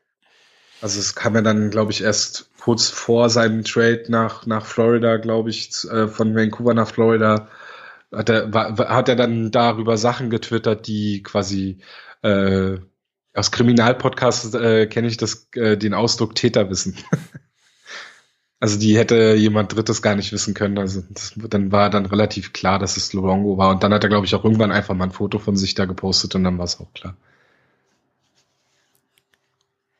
Also 0.83 1.01
es 1.01 1.15
kam 1.15 1.35
ja 1.35 1.41
dann, 1.41 1.71
glaube 1.71 1.91
ich, 1.91 2.03
erst 2.03 2.51
kurz 2.61 2.91
vor 2.91 3.31
seinem 3.31 3.65
Trade 3.65 4.05
nach, 4.09 4.45
nach 4.47 4.67
Florida, 4.67 5.17
glaube 5.17 5.51
ich, 5.51 5.71
äh, 5.91 6.07
von 6.07 6.35
Vancouver 6.37 6.75
nach 6.75 6.89
Florida, 6.89 7.49
hat 8.13 8.29
er, 8.29 8.53
war, 8.53 8.77
hat 8.77 9.09
er 9.09 9.17
dann 9.17 9.51
darüber 9.51 9.97
Sachen 9.97 10.31
getwittert, 10.31 10.87
die 10.87 11.23
quasi 11.23 11.79
äh, 12.23 12.79
aus 13.35 13.53
Kriminalpodcasts 13.53 14.55
äh, 14.55 14.87
kenne 14.87 15.09
ich 15.09 15.17
das, 15.17 15.49
äh, 15.55 15.77
den 15.77 15.95
Ausdruck 15.95 16.35
Täterwissen. 16.35 16.97
Also 18.61 18.77
die 18.77 18.99
hätte 18.99 19.35
jemand 19.35 19.73
Drittes 19.73 20.03
gar 20.03 20.17
nicht 20.17 20.33
wissen 20.33 20.53
können. 20.53 20.79
Also 20.79 21.03
das, 21.11 21.35
dann 21.37 21.71
war 21.71 21.91
dann 21.91 22.07
relativ 22.07 22.53
klar, 22.53 22.81
dass 22.81 22.97
es 22.97 23.13
Luongo 23.13 23.57
war. 23.57 23.71
Und 23.71 23.85
dann 23.85 23.95
hat 23.95 24.03
er, 24.03 24.09
glaube 24.09 24.27
ich, 24.27 24.35
auch 24.35 24.43
irgendwann 24.43 24.73
einfach 24.73 24.97
mal 24.97 25.05
ein 25.05 25.13
Foto 25.13 25.39
von 25.39 25.57
sich 25.57 25.75
da 25.75 25.85
gepostet 25.85 26.35
und 26.35 26.43
dann 26.43 26.59
war 26.59 26.65
es 26.65 26.81
auch 26.81 26.93
klar. 26.93 27.17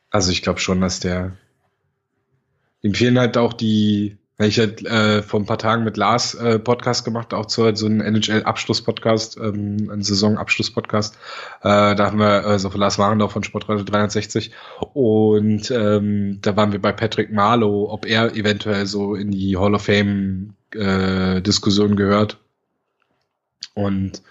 Also 0.09 0.31
ich 0.31 0.41
glaube 0.41 0.59
schon, 0.59 0.81
dass 0.81 0.99
der 0.99 1.37
ihm 2.81 2.93
fehlen 2.93 3.17
halt 3.17 3.37
auch 3.37 3.53
die 3.53 4.18
ich 4.47 4.57
halt 4.57 4.85
äh, 4.85 5.21
vor 5.21 5.41
ein 5.41 5.45
paar 5.45 5.57
Tagen 5.57 5.83
mit 5.83 5.97
Lars 5.97 6.33
äh, 6.33 6.59
Podcast 6.59 7.03
gemacht, 7.03 7.33
auch 7.33 7.45
zu 7.45 7.75
so 7.75 7.85
einem 7.85 7.99
NHL-Abschluss-Podcast, 7.99 9.37
ähm, 9.37 9.89
ein 9.91 10.01
Saison-Abschluss-Podcast. 10.01 11.15
Äh, 11.61 11.93
da 11.95 12.05
haben 12.05 12.19
wir 12.19 12.45
also 12.45 12.69
von 12.69 12.79
Lars 12.79 12.97
Warendorf 12.97 13.33
von 13.33 13.43
Sportradio 13.43 13.83
360 13.83 14.51
und 14.93 15.69
ähm, 15.71 16.39
da 16.41 16.55
waren 16.55 16.71
wir 16.71 16.81
bei 16.81 16.93
Patrick 16.93 17.33
Marlow, 17.33 17.91
ob 17.91 18.05
er 18.05 18.33
eventuell 18.33 18.85
so 18.85 19.15
in 19.15 19.31
die 19.31 19.57
Hall 19.57 19.75
of 19.75 19.83
Fame-Diskussion 19.83 21.91
äh, 21.91 21.95
gehört. 21.95 22.37
Und 23.73 24.21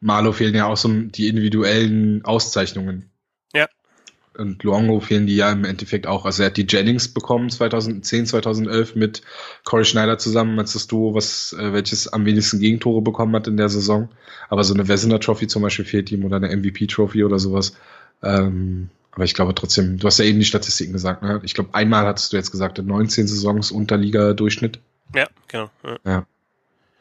Marlow 0.00 0.32
fehlen 0.32 0.54
ja 0.54 0.64
auch 0.66 0.78
so 0.78 0.88
die 0.88 1.28
individuellen 1.28 2.24
Auszeichnungen. 2.24 3.10
Und 4.38 4.62
Luongo 4.62 5.00
fehlen 5.00 5.26
die 5.26 5.34
ja 5.34 5.50
im 5.50 5.64
Endeffekt 5.64 6.06
auch. 6.06 6.24
Also 6.24 6.44
er 6.44 6.46
hat 6.46 6.56
die 6.56 6.66
Jennings 6.68 7.08
bekommen 7.08 7.50
2010, 7.50 8.26
2011 8.26 8.94
mit 8.94 9.22
Corey 9.64 9.84
Schneider 9.84 10.16
zusammen 10.16 10.56
als 10.60 10.74
das 10.74 10.86
Duo, 10.86 11.12
was 11.12 11.52
äh, 11.58 11.72
welches 11.72 12.06
am 12.06 12.24
wenigsten 12.24 12.60
Gegentore 12.60 13.02
bekommen 13.02 13.34
hat 13.34 13.48
in 13.48 13.56
der 13.56 13.68
Saison. 13.68 14.08
Aber 14.48 14.62
so 14.62 14.74
eine 14.74 14.86
Wessener 14.86 15.18
Trophy 15.18 15.48
zum 15.48 15.62
Beispiel 15.62 15.84
fehlt 15.84 16.12
ihm 16.12 16.24
oder 16.24 16.36
eine 16.36 16.56
MVP 16.56 16.86
Trophy 16.86 17.24
oder 17.24 17.40
sowas. 17.40 17.76
Ähm, 18.22 18.90
aber 19.10 19.24
ich 19.24 19.34
glaube 19.34 19.56
trotzdem, 19.56 19.98
du 19.98 20.06
hast 20.06 20.18
ja 20.20 20.24
eben 20.24 20.38
die 20.38 20.44
Statistiken 20.44 20.92
gesagt, 20.92 21.22
ne? 21.24 21.40
Ich 21.42 21.54
glaube, 21.54 21.70
einmal 21.72 22.06
hattest 22.06 22.32
du 22.32 22.36
jetzt 22.36 22.52
gesagt, 22.52 22.78
in 22.78 22.86
19 22.86 23.26
Saisons 23.26 23.72
Unterliga-Durchschnitt. 23.72 24.78
Ja, 25.16 25.26
genau. 25.48 25.68
Ja. 25.82 25.98
ja. 26.04 26.26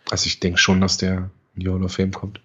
Also 0.10 0.26
ich 0.26 0.40
denke 0.40 0.58
schon, 0.58 0.82
dass 0.82 0.98
der 0.98 1.30
in 1.56 1.62
die 1.62 1.70
Hall 1.70 1.84
of 1.84 1.94
Fame 1.94 2.12
kommt. 2.12 2.42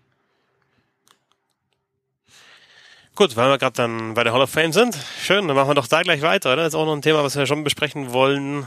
Gut, 3.14 3.36
weil 3.36 3.50
wir 3.50 3.58
gerade 3.58 3.74
dann 3.74 4.14
bei 4.14 4.24
der 4.24 4.32
Hall 4.32 4.40
of 4.40 4.50
Fame 4.50 4.72
sind, 4.72 4.96
schön, 5.22 5.46
dann 5.46 5.54
machen 5.54 5.68
wir 5.68 5.74
doch 5.74 5.86
da 5.86 6.02
gleich 6.02 6.22
weiter, 6.22 6.52
oder? 6.52 6.62
Das 6.62 6.72
ist 6.72 6.74
auch 6.74 6.86
noch 6.86 6.94
ein 6.94 7.02
Thema, 7.02 7.22
was 7.22 7.36
wir 7.36 7.46
schon 7.46 7.62
besprechen 7.62 8.12
wollen. 8.12 8.66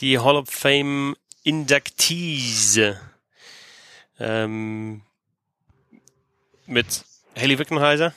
Die 0.00 0.18
Hall 0.18 0.36
of 0.36 0.48
Fame 0.48 1.14
Inductees. 1.42 2.80
Ähm, 4.18 5.02
mit 6.66 7.04
Haley 7.36 7.58
Wickenheiser. 7.58 8.14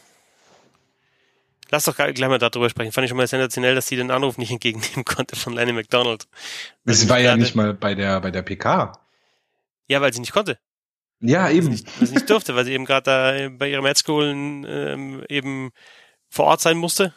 Lass 1.70 1.84
doch 1.84 1.96
gleich 1.96 2.18
mal 2.18 2.38
darüber 2.38 2.70
sprechen. 2.70 2.94
Fand 2.94 3.04
ich 3.04 3.10
schon 3.10 3.18
mal 3.18 3.28
sensationell, 3.28 3.76
dass 3.76 3.88
sie 3.88 3.98
den 3.98 4.10
Anruf 4.10 4.38
nicht 4.38 4.52
entgegennehmen 4.52 5.04
konnte 5.06 5.36
von 5.36 5.54
Lenny 5.54 5.74
McDonald. 5.74 6.28
Sie 6.86 7.10
war 7.10 7.20
ja 7.20 7.36
nicht 7.36 7.56
mal 7.56 7.74
bei 7.74 7.94
der, 7.94 8.22
bei 8.22 8.32
der 8.32 8.42
PK. 8.42 8.98
Ja, 9.88 10.00
weil 10.00 10.14
sie 10.14 10.22
nicht 10.22 10.32
konnte. 10.32 10.60
Ja, 11.20 11.50
eben. 11.50 11.70
Weil 11.70 12.08
sie 12.08 12.14
nicht, 12.14 12.30
durfte, 12.30 12.56
weil 12.56 12.66
sie 12.66 12.74
eben 12.74 12.86
gerade 12.86 13.04
da 13.04 13.50
bei 13.58 13.70
ihrem 13.70 13.84
Med 13.84 13.98
School 13.98 14.26
ähm, 14.26 15.24
eben 15.30 15.72
vor 16.30 16.46
Ort 16.46 16.62
sein 16.62 16.78
musste 16.78 17.14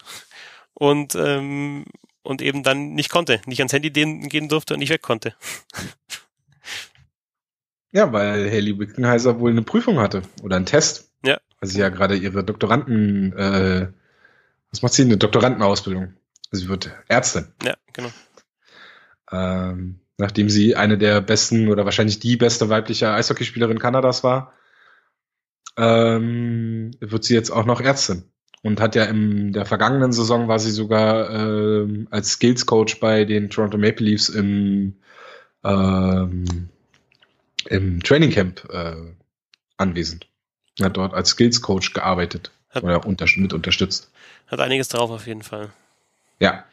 und 0.75 1.15
ähm, 1.15 1.85
und 2.23 2.43
eben 2.43 2.63
dann 2.63 2.95
nicht 2.95 3.11
konnte, 3.11 3.41
nicht 3.47 3.61
ans 3.61 3.73
Handy 3.73 3.91
gehen 3.91 4.49
durfte 4.49 4.75
und 4.75 4.81
nicht 4.81 4.91
weg 4.91 5.03
konnte. 5.03 5.35
Ja, 7.93 8.13
weil 8.13 8.49
Haley 8.49 8.79
Wickenheiser 8.79 9.41
wohl 9.41 9.51
eine 9.51 9.63
Prüfung 9.63 9.99
hatte 9.99 10.23
oder 10.43 10.57
einen 10.57 10.67
Test. 10.67 11.11
Ja. 11.25 11.41
Weil 11.59 11.69
sie 11.69 11.81
ja 11.81 11.89
gerade 11.89 12.17
ihre 12.17 12.45
Doktoranden, 12.45 13.33
äh, 13.33 13.89
was 14.71 14.83
macht 14.83 14.93
sie? 14.93 15.03
Eine 15.03 15.17
Doktorandenausbildung. 15.17 16.15
Also 16.53 16.65
sie 16.65 16.69
wird 16.69 16.91
Ärztin. 17.09 17.49
Ja, 17.65 17.75
genau. 17.93 18.11
Ähm, 19.33 20.01
nachdem 20.21 20.49
sie 20.51 20.77
eine 20.77 20.99
der 20.99 21.21
besten 21.21 21.69
oder 21.69 21.85
wahrscheinlich 21.85 22.21
die 22.21 22.37
beste 22.37 22.69
weibliche 22.69 23.11
Eishockeyspielerin 23.11 23.79
Kanadas 23.79 24.23
war, 24.23 24.53
ähm, 25.77 26.93
wird 27.01 27.25
sie 27.25 27.35
jetzt 27.35 27.51
auch 27.51 27.65
noch 27.65 27.81
Ärztin. 27.81 28.25
Und 28.63 28.81
hat 28.81 28.95
ja 28.95 29.05
in 29.05 29.53
der 29.53 29.65
vergangenen 29.65 30.13
Saison 30.13 30.47
war 30.47 30.59
sie 30.59 30.71
sogar 30.71 31.31
ähm, 31.31 32.07
als 32.11 32.33
Skills 32.33 32.67
Coach 32.67 33.01
bei 33.01 33.25
den 33.25 33.49
Toronto 33.49 33.79
Maple 33.79 34.05
Leafs 34.05 34.29
im 34.29 34.97
ähm, 35.65 36.69
im 37.67 38.03
Training 38.03 38.31
Camp 38.31 38.69
äh, 38.71 38.97
anwesend. 39.79 40.29
Hat 40.81 40.97
dort 40.97 41.15
als 41.15 41.31
Skills 41.31 41.63
Coach 41.63 41.95
gearbeitet 41.95 42.51
hat, 42.69 42.83
oder 42.83 43.07
unter, 43.07 43.27
mit 43.37 43.55
unterstützt. 43.55 44.11
Hat 44.47 44.61
einiges 44.61 44.89
drauf 44.89 45.11
auf 45.11 45.27
jeden 45.27 45.43
Fall. 45.43 45.71
Ja. 46.39 46.65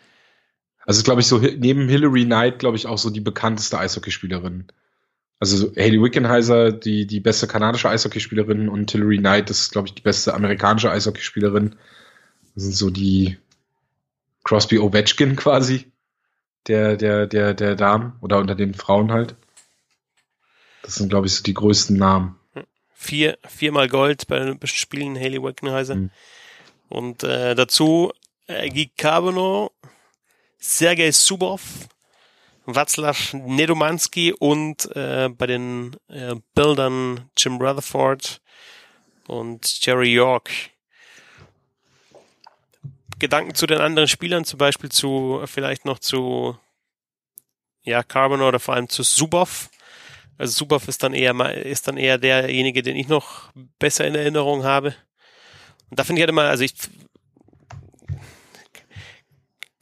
Also 0.88 1.04
glaube 1.04 1.20
ich 1.20 1.28
so 1.28 1.38
neben 1.38 1.90
Hillary 1.90 2.24
Knight 2.24 2.60
glaube 2.60 2.78
ich 2.78 2.88
auch 2.88 2.98
so 2.98 3.10
die 3.10 3.20
bekannteste 3.20 3.78
Eishockeyspielerin. 3.78 4.68
Also 5.38 5.72
Haley 5.76 6.02
Wickenheiser, 6.02 6.72
die 6.72 7.06
die 7.06 7.20
beste 7.20 7.46
kanadische 7.46 7.90
Eishockeyspielerin 7.90 8.70
und 8.70 8.90
Hillary 8.90 9.18
Knight 9.18 9.50
ist 9.50 9.74
glaube 9.74 9.90
ich 9.90 9.94
die 9.94 10.02
beste 10.02 10.34
amerikanische 10.34 10.90
Eishockeyspielerin. 10.90 11.76
Das 12.56 12.64
sind 12.64 12.74
so 12.74 12.90
die 12.90 13.38
Crosby 14.46 14.80
Ovechkin 14.80 15.36
quasi 15.36 15.92
der 16.68 16.96
der 16.96 17.28
der 17.28 17.54
der 17.54 17.76
Damen 17.76 18.14
oder 18.22 18.38
unter 18.40 18.56
den 18.56 18.74
Frauen 18.74 19.12
halt. 19.12 19.36
Das 20.84 20.96
sind 20.96 21.10
glaube 21.10 21.28
ich 21.28 21.36
so 21.36 21.44
die 21.44 21.54
größten 21.54 21.98
Namen. 21.98 22.38
Vier 22.94 23.38
viermal 23.46 23.90
Gold 23.90 24.28
bei 24.28 24.40
den 24.40 24.58
Spielen 24.66 25.18
Haley 25.18 25.44
Wickenheiser. 25.44 25.96
Mhm. 25.96 26.12
Und 26.88 27.24
äh, 27.26 27.56
dazu 27.56 28.14
äh, 28.48 28.70
Guy 28.70 28.90
Carbonneau, 28.98 29.72
Sergei 30.60 31.12
Subov, 31.12 31.62
Václav 32.66 33.36
Nedomanski 33.36 34.34
und 34.34 34.94
äh, 34.96 35.30
bei 35.30 35.48
den 35.48 35.96
äh, 36.10 36.36
Bildern 36.56 37.30
Jim 37.38 37.58
Rutherford 37.58 38.42
und 39.28 39.86
Jerry 39.86 40.12
York. 40.14 40.50
Gedanken 43.20 43.56
zu 43.56 43.66
den 43.66 43.80
anderen 43.80 44.08
Spielern, 44.08 44.46
zum 44.46 44.60
Beispiel 44.60 44.92
zu, 44.92 45.42
vielleicht 45.46 45.86
noch 45.86 46.00
zu, 46.00 46.58
ja, 47.84 48.04
Carbon 48.04 48.42
oder 48.42 48.60
vor 48.60 48.76
allem 48.76 48.90
zu 48.90 49.04
Subov. 49.04 49.70
Also 50.38 50.54
Subov 50.54 50.88
ist 50.88 51.02
dann 51.04 51.14
eher, 51.14 51.34
ist 51.56 51.88
dann 51.88 51.98
eher 51.98 52.18
derjenige, 52.18 52.84
den 52.84 52.96
ich 52.96 53.08
noch 53.08 53.52
besser 53.80 54.06
in 54.06 54.16
Erinnerung 54.16 54.64
habe. 54.64 54.96
Und 55.90 56.00
da 56.00 56.04
finde 56.04 56.20
ich 56.20 56.24
halt 56.24 56.30
immer, 56.30 56.44
also 56.44 56.64
ich 56.64 56.74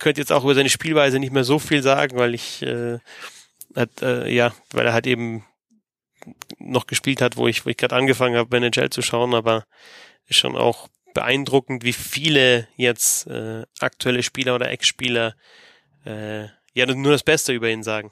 könnte 0.06 0.22
jetzt 0.22 0.32
auch 0.32 0.44
über 0.44 0.54
seine 0.54 0.70
Spielweise 0.70 1.18
nicht 1.18 1.34
mehr 1.34 1.44
so 1.44 1.58
viel 1.58 1.82
sagen, 1.82 2.16
weil 2.20 2.36
ich 2.36 2.62
äh, 2.62 3.00
hat, 3.76 4.04
äh, 4.04 4.30
ja, 4.30 4.54
weil 4.72 4.86
er 4.86 4.94
halt 4.94 5.08
eben 5.08 5.44
noch 6.60 6.86
gespielt 6.86 7.24
hat, 7.24 7.38
wo 7.38 7.48
ich, 7.48 7.66
wo 7.66 7.72
ich 7.72 7.78
gerade 7.78 7.96
angefangen 7.96 8.36
habe, 8.36 8.56
NHL 8.56 8.92
zu 8.92 9.02
schauen, 9.02 9.34
aber 9.34 9.66
ist 10.28 10.38
schon 10.38 10.56
auch 10.56 10.90
beeindruckend, 11.16 11.84
wie 11.84 11.92
viele 11.92 12.68
jetzt 12.76 13.26
äh, 13.26 13.64
aktuelle 13.80 14.22
Spieler 14.22 14.54
oder 14.54 14.70
Ex-Spieler 14.70 15.34
äh, 16.06 16.44
ja 16.74 16.86
nur 16.86 17.12
das 17.12 17.24
Beste 17.24 17.52
über 17.52 17.72
ihn 17.72 17.82
sagen. 17.82 18.12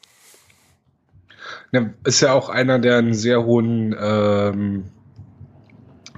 Ja, 1.74 1.94
ist 2.06 2.22
ja 2.22 2.34
auch 2.34 2.50
einer, 2.50 2.80
der 2.80 2.98
einen 2.98 3.14
sehr 3.14 3.44
hohen 3.46 3.96
ähm, 4.00 4.90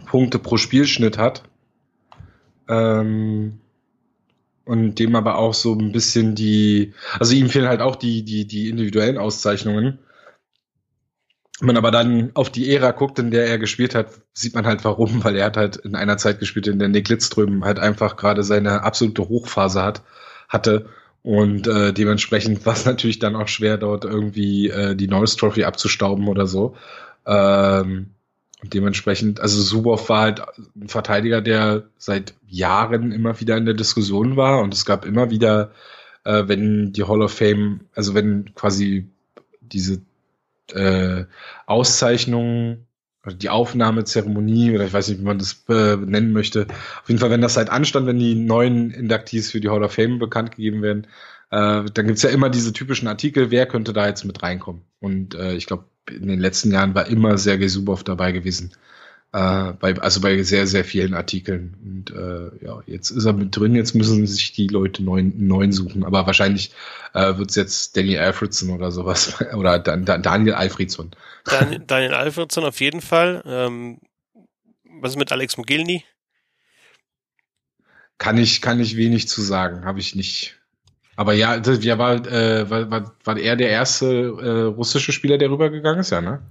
Punkte 0.06 0.40
pro 0.40 0.56
Spielschnitt 0.56 1.18
hat. 1.18 1.44
Ähm, 2.70 3.60
und 4.66 4.96
dem 4.96 5.16
aber 5.16 5.38
auch 5.38 5.54
so 5.54 5.74
ein 5.74 5.92
bisschen 5.92 6.36
die, 6.36 6.94
also 7.20 7.34
ihm 7.36 7.50
fehlen 7.50 7.68
halt 7.68 7.82
auch 7.82 7.96
die, 7.96 8.24
die, 8.24 8.46
die 8.46 8.70
individuellen 8.70 9.18
Auszeichnungen. 9.18 10.00
Wenn 11.60 11.68
man 11.68 11.78
aber 11.78 11.92
dann 11.92 12.32
auf 12.34 12.50
die 12.50 12.74
Ära 12.74 12.92
guckt, 12.92 13.18
in 13.20 13.32
der 13.32 13.48
er 13.48 13.58
gespielt 13.60 13.96
hat, 13.96 14.10
sieht 14.34 14.56
man 14.56 14.66
halt 14.66 14.84
warum, 14.84 15.24
weil 15.24 15.36
er 15.36 15.46
hat 15.46 15.58
halt 15.58 15.78
in 15.78 15.96
einer 15.96 16.18
Zeit 16.18 16.40
gespielt, 16.40 16.68
in 16.68 16.80
der 16.80 16.90
Nick 16.90 17.08
Lidström 17.10 17.64
halt 17.64 17.80
einfach 17.80 18.18
gerade 18.18 18.44
seine 18.44 18.84
absolute 18.84 19.30
Hochphase 19.30 19.84
hat, 19.84 20.02
hatte 20.50 20.90
und 21.26 21.68
äh, 21.68 21.92
dementsprechend 21.92 22.66
war 22.68 22.74
es 22.74 22.86
natürlich 22.86 23.20
dann 23.20 23.36
auch 23.36 23.48
schwer, 23.48 23.78
dort 23.78 24.06
irgendwie 24.06 24.70
äh, 24.70 24.96
die 24.96 25.08
Norris 25.08 25.36
Trophy 25.36 25.64
abzustauben 25.64 26.28
oder 26.28 26.46
so. 26.46 26.76
Ähm, 27.26 28.12
und 28.62 28.74
dementsprechend, 28.74 29.40
also 29.40 29.62
Subov 29.62 30.10
war 30.10 30.22
halt 30.22 30.42
ein 30.76 30.88
Verteidiger, 30.88 31.42
der 31.42 31.90
seit 31.98 32.34
Jahren 32.48 33.12
immer 33.12 33.40
wieder 33.40 33.58
in 33.58 33.66
der 33.66 33.74
Diskussion 33.74 34.38
war 34.38 34.62
und 34.62 34.74
es 34.74 34.86
gab 34.86 35.06
immer 35.06 35.30
wieder, 35.30 35.72
äh, 36.24 36.44
wenn 36.48 36.94
die 36.94 37.04
Hall 37.04 37.22
of 37.22 37.34
Fame, 37.34 37.82
also 37.94 38.16
wenn 38.16 38.56
quasi 38.56 39.10
diese 39.62 40.02
äh, 40.74 41.26
Auszeichnung 41.66 42.86
die 43.34 43.50
Aufnahmezeremonie 43.50 44.76
oder 44.76 44.86
ich 44.86 44.94
weiß 44.94 45.10
nicht, 45.10 45.20
wie 45.20 45.26
man 45.26 45.40
das 45.40 45.64
äh, 45.68 45.96
nennen 45.98 46.32
möchte. 46.32 46.68
Auf 47.02 47.08
jeden 47.08 47.20
Fall, 47.20 47.32
wenn 47.32 47.42
das 47.42 47.58
halt 47.58 47.70
anstand, 47.70 48.06
wenn 48.06 48.20
die 48.20 48.36
neuen 48.36 48.92
Inductees 48.92 49.52
für 49.52 49.60
die 49.60 49.70
Hall 49.70 49.84
of 49.84 49.94
Fame 49.94 50.20
bekannt 50.20 50.52
gegeben 50.52 50.82
werden, 50.82 51.08
äh, 51.50 51.86
dann 51.92 52.08
gibt's 52.08 52.22
ja 52.22 52.30
immer 52.30 52.50
diese 52.50 52.74
typischen 52.74 53.08
Artikel, 53.08 53.52
wer 53.52 53.66
könnte 53.66 53.94
da 53.94 54.08
jetzt 54.08 54.26
mit 54.26 54.44
reinkommen. 54.44 54.84
Und 55.00 55.36
äh, 55.36 55.56
ich 55.56 55.66
glaube, 55.66 55.86
in 56.10 56.28
den 56.28 56.40
letzten 56.40 56.72
Jahren 56.72 56.96
war 56.96 57.08
immer 57.08 57.38
Sergei 57.38 57.68
Subov 57.68 58.04
dabei 58.04 58.32
gewesen. 58.32 58.72
Äh, 59.36 59.74
bei, 59.74 60.00
also 60.00 60.22
bei 60.22 60.42
sehr, 60.44 60.66
sehr 60.66 60.86
vielen 60.86 61.14
Artikeln. 61.14 61.76
Und 61.84 62.12
äh, 62.12 62.66
ja, 62.66 62.82
jetzt 62.86 63.10
ist 63.10 63.26
er 63.26 63.34
mit 63.34 63.56
drin, 63.56 63.76
jetzt 63.76 63.94
müssen 63.94 64.26
sich 64.26 64.54
die 64.54 64.68
Leute 64.68 65.04
neuen, 65.04 65.48
neuen 65.48 65.74
suchen. 65.74 66.06
Aber 66.06 66.26
wahrscheinlich 66.26 66.72
äh, 67.14 67.38
wird 67.38 67.50
es 67.50 67.56
jetzt 67.58 67.98
Danny 67.98 68.18
Alfredson 68.18 68.70
oder 68.70 68.92
sowas. 68.92 69.36
oder 69.56 69.80
Dan, 69.80 70.06
Dan, 70.06 70.22
Daniel 70.22 70.54
Alfredson. 70.54 71.12
Dan, 71.44 71.84
Daniel 71.88 72.14
Alfredson 72.14 72.64
auf 72.64 72.80
jeden 72.80 73.02
Fall. 73.02 73.44
Ähm, 73.46 74.00
was 75.02 75.12
ist 75.12 75.18
mit 75.18 75.32
Alex 75.32 75.58
Mogilny? 75.58 76.06
Kann 78.18 78.38
ich, 78.38 78.62
kann 78.62 78.80
ich 78.80 78.96
wenig 78.96 79.28
zu 79.28 79.42
sagen. 79.42 79.84
Habe 79.84 80.00
ich 80.00 80.16
nicht 80.16 80.55
aber 81.16 81.34
ja, 81.34 81.60
das, 81.60 81.84
ja 81.84 81.98
war, 81.98 82.16
äh, 82.28 82.70
war, 82.70 82.90
war, 82.92 83.16
war 83.24 83.38
er 83.38 83.56
der 83.56 83.70
erste 83.70 84.06
äh, 84.08 84.62
russische 84.74 85.12
Spieler, 85.12 85.38
der 85.38 85.50
rübergegangen 85.50 86.02
ist, 86.02 86.12
ja, 86.12 86.22
ne? 86.22 86.42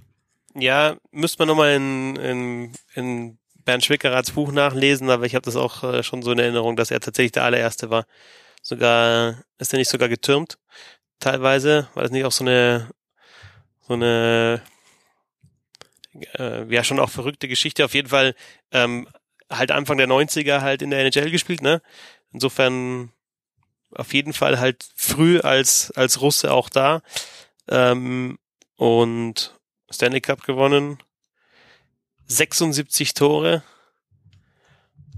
Ja, 0.55 0.95
müsste 1.11 1.39
man 1.39 1.49
nochmal 1.49 1.75
in, 1.75 2.15
in, 2.15 2.71
in 2.93 3.37
Bernd 3.65 3.83
Schwickeraths 3.83 4.31
Buch 4.31 4.51
nachlesen, 4.51 5.09
aber 5.09 5.25
ich 5.25 5.35
habe 5.35 5.45
das 5.45 5.55
auch 5.55 5.83
äh, 5.83 6.03
schon 6.03 6.21
so 6.21 6.31
in 6.31 6.39
Erinnerung, 6.39 6.75
dass 6.75 6.91
er 6.91 6.99
tatsächlich 6.99 7.33
der 7.33 7.43
allererste 7.43 7.89
war. 7.89 8.05
Sogar, 8.61 9.43
ist 9.57 9.73
er 9.73 9.79
nicht 9.79 9.89
sogar 9.89 10.07
getürmt? 10.07 10.57
Teilweise, 11.19 11.87
war 11.93 12.03
das 12.03 12.11
nicht 12.11 12.25
auch 12.25 12.31
so 12.31 12.43
eine, 12.43 12.89
so 13.81 13.93
eine, 13.93 14.61
äh, 16.37 16.73
ja, 16.73 16.83
schon 16.83 16.99
auch 16.99 17.09
verrückte 17.09 17.47
Geschichte. 17.47 17.85
Auf 17.85 17.93
jeden 17.93 18.09
Fall, 18.09 18.35
ähm, 18.71 19.07
halt 19.51 19.71
Anfang 19.71 19.97
der 19.97 20.07
90er 20.07 20.61
halt 20.61 20.81
in 20.81 20.89
der 20.89 20.99
NHL 20.99 21.31
gespielt, 21.31 21.61
ne? 21.61 21.81
Insofern 22.31 23.11
auf 23.91 24.13
jeden 24.13 24.33
Fall 24.33 24.59
halt 24.59 24.85
früh 24.95 25.39
als, 25.39 25.91
als 25.91 26.21
Russe 26.21 26.53
auch 26.53 26.69
da. 26.69 27.01
Ähm, 27.67 28.37
und 28.75 29.57
Stanley 29.89 30.21
Cup 30.21 30.43
gewonnen. 30.43 30.99
76 32.27 33.13
Tore 33.13 33.63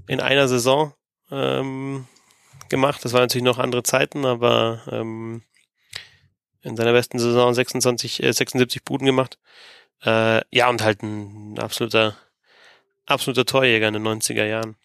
in 0.07 0.19
einer 0.19 0.47
Saison 0.47 0.93
ähm, 1.31 2.07
gemacht. 2.69 3.03
Das 3.03 3.13
waren 3.13 3.21
natürlich 3.21 3.43
noch 3.43 3.59
andere 3.59 3.83
Zeiten, 3.83 4.25
aber 4.25 4.81
ähm, 4.91 5.43
in 6.61 6.75
seiner 6.75 6.91
besten 6.93 7.19
Saison 7.19 7.53
26, 7.53 8.23
äh, 8.23 8.33
76 8.33 8.83
Buden 8.83 9.05
gemacht. 9.05 9.37
Äh, 10.03 10.41
ja, 10.55 10.69
und 10.69 10.81
halt 10.83 11.01
ein 11.01 11.57
absoluter, 11.59 12.17
absoluter 13.05 13.45
Torjäger 13.45 13.87
in 13.87 13.93
den 13.95 14.07
90er 14.07 14.45
Jahren. 14.45 14.75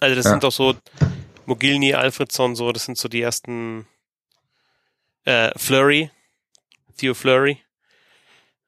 Also 0.00 0.14
das 0.14 0.24
ja. 0.24 0.30
sind 0.32 0.44
doch 0.44 0.52
so 0.52 0.74
Mogilny, 1.46 1.94
Alfredson, 1.94 2.54
so, 2.54 2.72
das 2.72 2.84
sind 2.84 2.98
so 2.98 3.08
die 3.08 3.22
ersten 3.22 3.86
äh, 5.24 5.50
Flurry, 5.56 6.10
Theo 6.96 7.14
Flurry. 7.14 7.62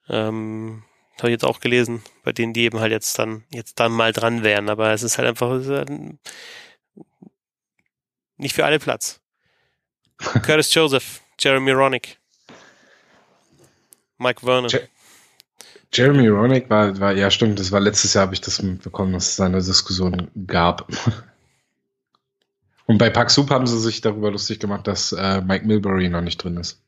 Ähm, 0.08 0.82
habe 1.18 1.28
ich 1.28 1.34
jetzt 1.34 1.44
auch 1.44 1.60
gelesen, 1.60 2.02
bei 2.24 2.32
denen 2.32 2.52
die 2.52 2.62
eben 2.62 2.80
halt 2.80 2.92
jetzt 2.92 3.18
dann, 3.18 3.44
jetzt 3.50 3.78
dann 3.78 3.92
mal 3.92 4.12
dran 4.12 4.42
wären, 4.42 4.68
aber 4.68 4.92
es 4.92 5.02
ist 5.02 5.18
halt 5.18 5.28
einfach 5.28 5.52
ist 5.52 5.68
halt 5.68 5.90
nicht 8.36 8.54
für 8.54 8.64
alle 8.64 8.78
Platz. 8.78 9.20
Curtis 10.42 10.72
Joseph, 10.74 11.20
Jeremy 11.38 11.72
Ronick, 11.72 12.18
Mike 14.18 14.40
Vernon. 14.40 14.68
Je 14.68 14.80
Jeremy 15.92 16.28
Ronick 16.28 16.70
war, 16.70 16.98
war, 17.00 17.12
ja 17.12 17.30
stimmt, 17.30 17.58
das 17.58 17.72
war 17.72 17.80
letztes 17.80 18.14
Jahr, 18.14 18.22
habe 18.22 18.34
ich 18.34 18.40
das 18.40 18.62
mitbekommen, 18.62 19.12
dass 19.12 19.32
es 19.32 19.40
eine 19.40 19.58
Diskussion 19.58 20.30
gab. 20.46 20.88
Und 22.86 22.98
bei 22.98 23.10
Paxup 23.10 23.50
haben 23.50 23.66
sie 23.66 23.78
sich 23.78 24.00
darüber 24.00 24.30
lustig 24.30 24.58
gemacht, 24.58 24.86
dass 24.86 25.12
äh, 25.12 25.40
Mike 25.40 25.66
Milbury 25.66 26.08
noch 26.08 26.22
nicht 26.22 26.42
drin 26.42 26.56
ist. 26.56 26.82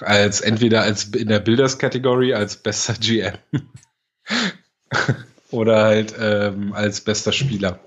Als 0.00 0.40
entweder 0.40 0.82
als 0.82 1.04
in 1.04 1.28
der 1.28 1.40
Builders-Kategorie 1.40 2.34
als 2.34 2.56
bester 2.56 2.94
GM 2.94 3.34
oder 5.50 5.84
halt 5.84 6.14
ähm, 6.18 6.72
als 6.72 7.02
bester 7.02 7.32
Spieler. 7.32 7.80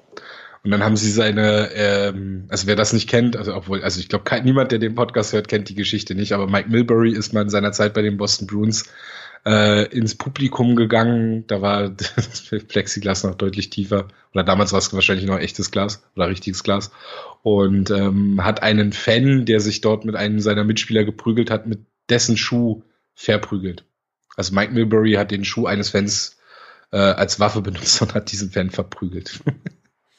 Und 0.63 0.71
dann 0.71 0.83
haben 0.83 0.95
sie 0.95 1.11
seine, 1.11 1.71
ähm, 1.73 2.45
also 2.49 2.67
wer 2.67 2.75
das 2.75 2.93
nicht 2.93 3.09
kennt, 3.09 3.35
also 3.35 3.53
obwohl, 3.55 3.83
also 3.83 3.99
ich 3.99 4.07
glaube, 4.07 4.29
niemand, 4.43 4.71
der 4.71 4.79
den 4.79 4.95
Podcast 4.95 5.33
hört, 5.33 5.47
kennt 5.47 5.69
die 5.69 5.75
Geschichte 5.75 6.15
nicht, 6.15 6.31
aber 6.31 6.47
Mike 6.47 6.69
Milbury 6.69 7.11
ist 7.11 7.33
mal 7.33 7.41
in 7.41 7.49
seiner 7.49 7.71
Zeit 7.71 7.93
bei 7.93 8.01
den 8.01 8.17
Boston 8.17 8.47
Bruins 8.47 8.85
äh, 9.45 9.85
ins 9.87 10.15
Publikum 10.15 10.75
gegangen. 10.75 11.45
Da 11.47 11.61
war 11.61 11.89
das 11.89 12.49
Plexiglas 12.67 13.23
noch 13.23 13.35
deutlich 13.35 13.69
tiefer. 13.69 14.07
Oder 14.33 14.43
damals 14.43 14.71
war 14.71 14.79
es 14.79 14.93
wahrscheinlich 14.93 15.25
noch 15.25 15.39
echtes 15.39 15.71
Glas 15.71 16.03
oder 16.15 16.29
richtiges 16.29 16.63
Glas. 16.63 16.91
Und 17.41 17.91
ähm, 17.91 18.43
hat 18.43 18.63
einen 18.63 18.93
Fan, 18.93 19.45
der 19.45 19.59
sich 19.59 19.81
dort 19.81 20.05
mit 20.05 20.15
einem 20.15 20.39
seiner 20.39 20.63
Mitspieler 20.63 21.03
geprügelt 21.03 21.51
hat, 21.51 21.67
mit 21.67 21.79
dessen 22.09 22.37
Schuh 22.37 22.83
verprügelt. 23.15 23.85
Also 24.35 24.55
Mike 24.55 24.73
Milbury 24.73 25.13
hat 25.13 25.31
den 25.31 25.45
Schuh 25.45 25.67
eines 25.67 25.89
Fans 25.89 26.37
äh, 26.91 26.97
als 26.97 27.39
Waffe 27.39 27.61
benutzt 27.61 28.01
und 28.01 28.13
hat 28.13 28.31
diesen 28.31 28.49
Fan 28.51 28.69
verprügelt. 28.69 29.41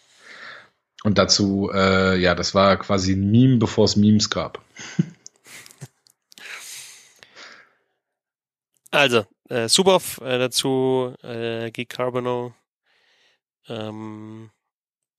und 1.05 1.18
dazu, 1.18 1.70
äh, 1.72 2.18
ja, 2.20 2.35
das 2.35 2.55
war 2.55 2.77
quasi 2.77 3.12
ein 3.12 3.31
Meme, 3.31 3.57
bevor 3.57 3.87
es 3.87 3.97
Memes 3.97 4.31
gab. 4.31 4.62
Also, 8.95 9.24
äh, 9.49 9.68
Subov 9.68 10.20
äh, 10.20 10.38
dazu, 10.38 11.14
äh, 11.22 11.70
Geek 11.70 11.88
Carbono. 11.88 12.55
Ähm, 13.68 14.51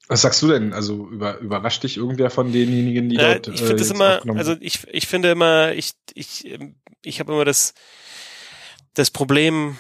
Was 0.08 0.22
sagst 0.22 0.42
du 0.42 0.48
denn? 0.48 0.74
Also 0.74 1.08
über, 1.08 1.40
überrascht 1.40 1.84
dich 1.84 1.98
irgendwer 1.98 2.30
von 2.30 2.52
denjenigen, 2.52 3.10
die 3.10 3.18
äh, 3.18 3.40
dort? 3.40 3.48
Ich 3.50 3.60
finde 3.60 3.74
äh, 3.74 3.78
das 3.78 3.92
immer, 3.92 4.22
also 4.38 4.56
ich, 4.60 4.88
ich 4.92 5.08
finde 5.08 5.32
immer, 5.32 5.74
ich, 5.74 5.92
ich, 6.14 6.46
ähm, 6.46 6.76
ich 7.04 7.20
habe 7.20 7.34
immer 7.34 7.46
das, 7.46 7.74
das 8.94 9.12
Problem, 9.12 9.78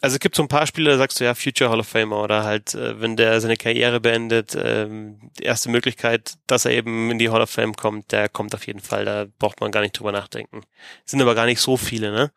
also 0.00 0.14
es 0.14 0.20
gibt 0.20 0.36
so 0.36 0.42
ein 0.42 0.48
paar 0.48 0.66
Spieler, 0.66 0.92
da 0.92 0.98
sagst 0.98 1.20
du 1.20 1.24
ja 1.24 1.34
Future 1.34 1.70
Hall 1.70 1.80
of 1.80 1.88
Famer 1.88 2.22
oder 2.22 2.44
halt, 2.44 2.74
äh, 2.74 3.00
wenn 3.00 3.16
der 3.16 3.40
seine 3.40 3.56
Karriere 3.56 4.00
beendet, 4.00 4.56
ähm, 4.56 5.18
die 5.38 5.42
erste 5.44 5.70
Möglichkeit, 5.70 6.34
dass 6.46 6.64
er 6.64 6.70
eben 6.70 7.10
in 7.10 7.18
die 7.18 7.30
Hall 7.30 7.42
of 7.42 7.50
Fame 7.50 7.74
kommt, 7.74 8.12
der 8.12 8.28
kommt 8.28 8.54
auf 8.54 8.66
jeden 8.66 8.80
Fall, 8.80 9.04
da 9.04 9.26
braucht 9.38 9.60
man 9.60 9.72
gar 9.72 9.80
nicht 9.80 9.98
drüber 9.98 10.12
nachdenken. 10.12 10.62
Sind 11.04 11.20
aber 11.20 11.34
gar 11.34 11.46
nicht 11.46 11.60
so 11.60 11.76
viele, 11.76 12.12
ne? 12.12 12.32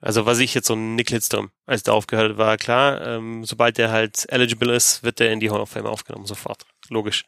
Also 0.00 0.26
was 0.26 0.38
ich 0.38 0.54
jetzt 0.54 0.66
so 0.66 0.74
ein 0.74 0.94
Nick 0.94 1.10
Lidstrom, 1.10 1.50
als 1.64 1.82
der 1.82 1.94
aufgehört 1.94 2.36
war 2.36 2.56
klar, 2.56 3.00
ähm, 3.06 3.44
sobald 3.44 3.78
der 3.78 3.90
halt 3.90 4.26
eligible 4.28 4.74
ist, 4.74 5.02
wird 5.02 5.20
der 5.20 5.32
in 5.32 5.40
die 5.40 5.50
Hall 5.50 5.60
of 5.60 5.70
Fame 5.70 5.86
aufgenommen, 5.86 6.26
sofort. 6.26 6.66
Logisch. 6.90 7.24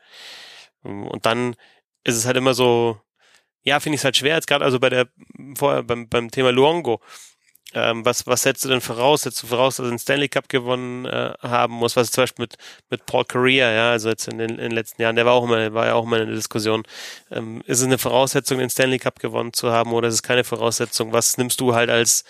Und 0.83 1.25
dann 1.27 1.57
ist 2.05 2.17
es 2.17 2.27
halt 2.27 2.37
immer 2.37 2.55
so, 2.55 3.01
ja, 3.63 3.81
finde 3.81 3.95
ich 3.95 4.01
es 4.01 4.05
halt 4.05 4.17
schwer, 4.17 4.35
jetzt 4.37 4.47
gerade 4.47 4.65
also 4.65 4.79
bei 4.81 4.91
der, 4.91 5.09
vorher 5.57 5.83
beim, 5.83 6.09
beim 6.09 6.31
Thema 6.31 6.51
Luongo, 6.51 7.01
ähm, 7.75 8.05
was, 8.05 8.27
was 8.27 8.43
setzt 8.43 8.65
du 8.65 8.69
denn 8.69 8.81
voraus? 8.81 9.23
Setzt 9.23 9.43
du 9.43 9.47
voraus, 9.47 9.77
dass 9.77 9.87
er 9.87 9.91
den 9.91 9.99
Stanley 9.99 10.29
Cup 10.29 10.49
gewonnen 10.49 11.05
äh, 11.05 11.35
haben 11.43 11.75
muss? 11.75 11.97
Was 11.97 12.09
ist 12.09 12.15
zum 12.15 12.23
Beispiel 12.23 12.45
mit, 12.45 12.57
mit 12.89 13.05
Paul 13.05 13.25
Correa, 13.27 13.71
ja, 13.71 13.91
also 13.91 14.09
jetzt 14.09 14.27
in 14.27 14.39
den, 14.39 14.51
in 14.51 14.57
den 14.57 14.71
letzten 14.71 15.03
Jahren, 15.03 15.17
der 15.17 15.27
war 15.27 15.35
auch 15.35 15.45
immer, 15.45 15.75
war 15.75 15.87
ja 15.87 15.95
auch 15.95 16.05
immer 16.05 16.19
in 16.19 16.29
der 16.29 16.35
Diskussion. 16.35 16.85
Ähm, 17.31 17.63
ist 17.67 17.81
es 17.81 17.85
eine 17.85 17.99
Voraussetzung, 17.99 18.59
den 18.59 18.71
Stanley 18.71 18.99
Cup 18.99 19.19
gewonnen 19.21 19.53
zu 19.53 19.71
haben 19.71 19.93
oder 19.93 20.09
ist 20.09 20.15
es 20.15 20.23
keine 20.23 20.45
Voraussetzung? 20.45 21.13
Was 21.13 21.37
nimmst 21.37 21.61
du 21.61 21.75
halt 21.75 21.91
als, 21.91 22.25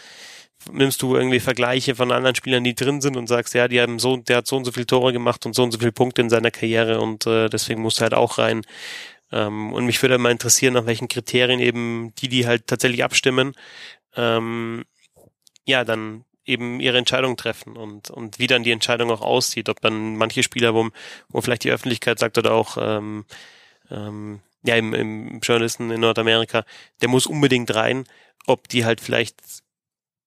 nimmst 0.72 1.02
du 1.02 1.14
irgendwie 1.14 1.40
Vergleiche 1.40 1.94
von 1.94 2.10
anderen 2.10 2.34
Spielern, 2.34 2.64
die 2.64 2.74
drin 2.74 3.00
sind 3.00 3.16
und 3.16 3.28
sagst, 3.28 3.54
ja, 3.54 3.68
die 3.68 3.80
haben 3.80 4.00
so, 4.00 4.16
der 4.16 4.38
hat 4.38 4.48
so 4.48 4.56
und 4.56 4.64
so 4.64 4.72
viele 4.72 4.86
Tore 4.86 5.12
gemacht 5.12 5.46
und 5.46 5.54
so 5.54 5.62
und 5.62 5.70
so 5.70 5.78
viele 5.78 5.92
Punkte 5.92 6.20
in 6.20 6.30
seiner 6.30 6.50
Karriere 6.50 7.00
und 7.00 7.26
äh, 7.26 7.48
deswegen 7.48 7.82
muss 7.82 7.98
er 7.98 8.04
halt 8.04 8.14
auch 8.14 8.38
rein. 8.38 8.62
Ähm, 9.30 9.72
und 9.72 9.86
mich 9.86 10.02
würde 10.02 10.18
mal 10.18 10.32
interessieren, 10.32 10.74
nach 10.74 10.86
welchen 10.86 11.08
Kriterien 11.08 11.60
eben 11.60 12.12
die, 12.18 12.28
die 12.28 12.46
halt 12.46 12.66
tatsächlich 12.66 13.04
abstimmen, 13.04 13.54
ähm, 14.16 14.84
ja, 15.68 15.84
dann 15.84 16.24
eben 16.46 16.80
ihre 16.80 16.96
Entscheidung 16.96 17.36
treffen 17.36 17.76
und, 17.76 18.08
und 18.08 18.38
wie 18.38 18.46
dann 18.46 18.62
die 18.62 18.70
Entscheidung 18.70 19.10
auch 19.10 19.20
aussieht, 19.20 19.68
ob 19.68 19.82
dann 19.82 20.16
manche 20.16 20.42
Spieler, 20.42 20.74
wo, 20.74 20.88
wo 21.28 21.42
vielleicht 21.42 21.64
die 21.64 21.70
Öffentlichkeit 21.70 22.18
sagt 22.18 22.38
oder 22.38 22.52
auch 22.52 22.78
ähm, 22.80 23.26
ähm, 23.90 24.40
ja 24.62 24.76
im, 24.76 24.94
im 24.94 25.40
Journalisten 25.40 25.90
in 25.90 26.00
Nordamerika, 26.00 26.64
der 27.02 27.10
muss 27.10 27.26
unbedingt 27.26 27.74
rein, 27.74 28.04
ob 28.46 28.66
die 28.68 28.86
halt 28.86 29.02
vielleicht 29.02 29.36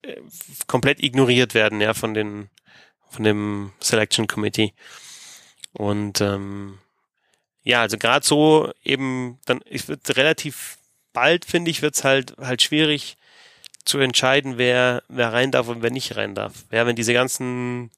äh, 0.04 0.22
komplett 0.68 1.02
ignoriert 1.02 1.56
werden, 1.56 1.82
ja, 1.82 1.96
von 1.96 2.14
den 2.14 2.50
von 3.10 3.24
dem 3.24 3.74
Selection 3.82 4.28
Committee. 4.28 4.74
Und 5.74 6.22
ähm, 6.22 6.78
ja, 7.64 7.82
also 7.82 7.98
gerade 7.98 8.26
so 8.26 8.72
eben 8.84 9.40
dann, 9.46 9.62
ich 9.66 9.88
würde 9.88 10.16
relativ 10.16 10.78
bald, 11.14 11.46
finde 11.46 11.72
ich, 11.72 11.82
wird's 11.82 12.04
halt 12.04 12.38
halt 12.38 12.62
schwierig, 12.62 13.18
zu 13.86 14.00
entscheiden, 14.00 14.58
wer, 14.58 15.04
wer 15.08 15.34
rein 15.34 15.52
darf 15.52 15.68
und 15.68 15.82
wer 15.82 15.92
nicht 15.92 16.16
rein 16.16 16.36
darf. 16.36 16.66
Ja, 16.72 16.86
wenn 16.86 16.96
diese 16.96 17.14
ganzen 17.14 17.92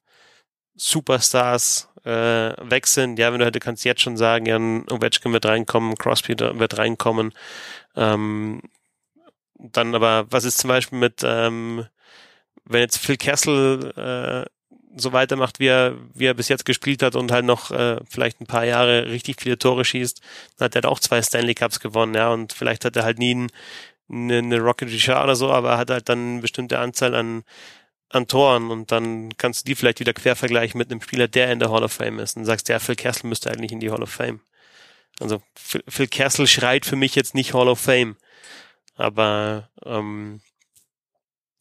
Superstars 0.75 1.89
äh, 2.03 2.09
weg 2.09 2.87
sind, 2.87 3.19
ja, 3.19 3.31
wenn 3.31 3.39
du, 3.39 3.51
du 3.51 3.59
kannst 3.59 3.85
jetzt 3.85 4.01
schon 4.01 4.17
sagen, 4.17 4.45
ja, 4.45 4.57
Ovechkin 4.93 5.33
wird 5.33 5.45
reinkommen, 5.45 5.97
Crosby 5.97 6.37
wird 6.37 6.77
reinkommen, 6.77 7.33
ähm, 7.95 8.61
dann 9.57 9.95
aber, 9.95 10.25
was 10.29 10.43
ist 10.43 10.57
zum 10.57 10.67
Beispiel 10.67 10.99
mit, 10.99 11.21
ähm, 11.23 11.85
wenn 12.65 12.81
jetzt 12.81 12.97
Phil 12.97 13.17
Kessel 13.17 13.93
äh, 13.95 14.49
so 14.95 15.13
weitermacht, 15.13 15.59
wie 15.59 15.67
er, 15.67 15.95
wie 16.13 16.25
er 16.25 16.33
bis 16.33 16.49
jetzt 16.49 16.65
gespielt 16.65 17.01
hat 17.01 17.15
und 17.15 17.31
halt 17.31 17.45
noch 17.45 17.71
äh, 17.71 17.97
vielleicht 18.07 18.41
ein 18.41 18.45
paar 18.45 18.65
Jahre 18.65 19.07
richtig 19.07 19.41
viele 19.41 19.57
Tore 19.57 19.85
schießt, 19.85 20.21
dann 20.57 20.65
hat 20.65 20.75
er 20.75 20.89
auch 20.89 20.99
zwei 20.99 21.21
Stanley 21.21 21.55
Cups 21.55 21.79
gewonnen, 21.79 22.13
ja, 22.15 22.29
und 22.31 22.53
vielleicht 22.53 22.85
hat 22.85 22.95
er 22.95 23.03
halt 23.03 23.19
nie 23.19 23.31
einen, 23.31 23.49
eine, 24.09 24.39
eine 24.39 24.59
Rocket 24.59 24.89
Richard 24.89 25.23
oder 25.23 25.35
so, 25.35 25.51
aber 25.51 25.71
er 25.71 25.77
hat 25.77 25.89
halt 25.89 26.09
dann 26.09 26.33
eine 26.33 26.41
bestimmte 26.41 26.79
Anzahl 26.79 27.15
an, 27.15 27.43
an 28.09 28.27
Toren 28.27 28.71
und 28.71 28.91
dann 28.91 29.35
kannst 29.37 29.61
du 29.61 29.65
die 29.65 29.75
vielleicht 29.75 29.99
wieder 29.99 30.13
quer 30.13 30.35
vergleichen 30.35 30.77
mit 30.77 30.91
einem 30.91 31.01
Spieler, 31.01 31.27
der 31.27 31.51
in 31.51 31.59
der 31.59 31.71
Hall 31.71 31.83
of 31.83 31.93
Fame 31.93 32.19
ist 32.19 32.37
und 32.37 32.45
sagst, 32.45 32.69
ja, 32.69 32.79
Phil 32.79 32.95
Kessel 32.95 33.27
müsste 33.27 33.51
eigentlich 33.51 33.71
in 33.71 33.79
die 33.79 33.91
Hall 33.91 34.03
of 34.03 34.09
Fame. 34.09 34.41
Also 35.19 35.41
Phil, 35.55 35.83
Phil 35.87 36.07
Kessel 36.07 36.47
schreit 36.47 36.85
für 36.85 36.95
mich 36.95 37.15
jetzt 37.15 37.35
nicht 37.35 37.53
Hall 37.53 37.67
of 37.67 37.79
Fame, 37.79 38.17
aber 38.95 39.69
ähm, 39.85 40.41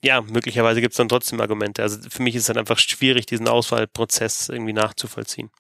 ja, 0.03 0.21
möglicherweise 0.21 0.81
gibt 0.81 0.93
es 0.93 0.97
dann 0.97 1.09
trotzdem 1.09 1.41
Argumente. 1.41 1.83
Also 1.83 1.99
für 2.11 2.23
mich 2.23 2.35
ist 2.35 2.43
es 2.43 2.47
dann 2.49 2.59
einfach 2.59 2.79
schwierig, 2.79 3.27
diesen 3.27 3.49
Auswahlprozess 3.49 4.49
irgendwie 4.49 4.73
nachzuvollziehen. 4.73 5.51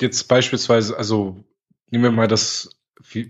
Jetzt 0.00 0.24
beispielsweise, 0.24 0.96
also 0.96 1.44
nehmen 1.90 2.04
wir 2.04 2.10
mal 2.10 2.28
das 2.28 2.70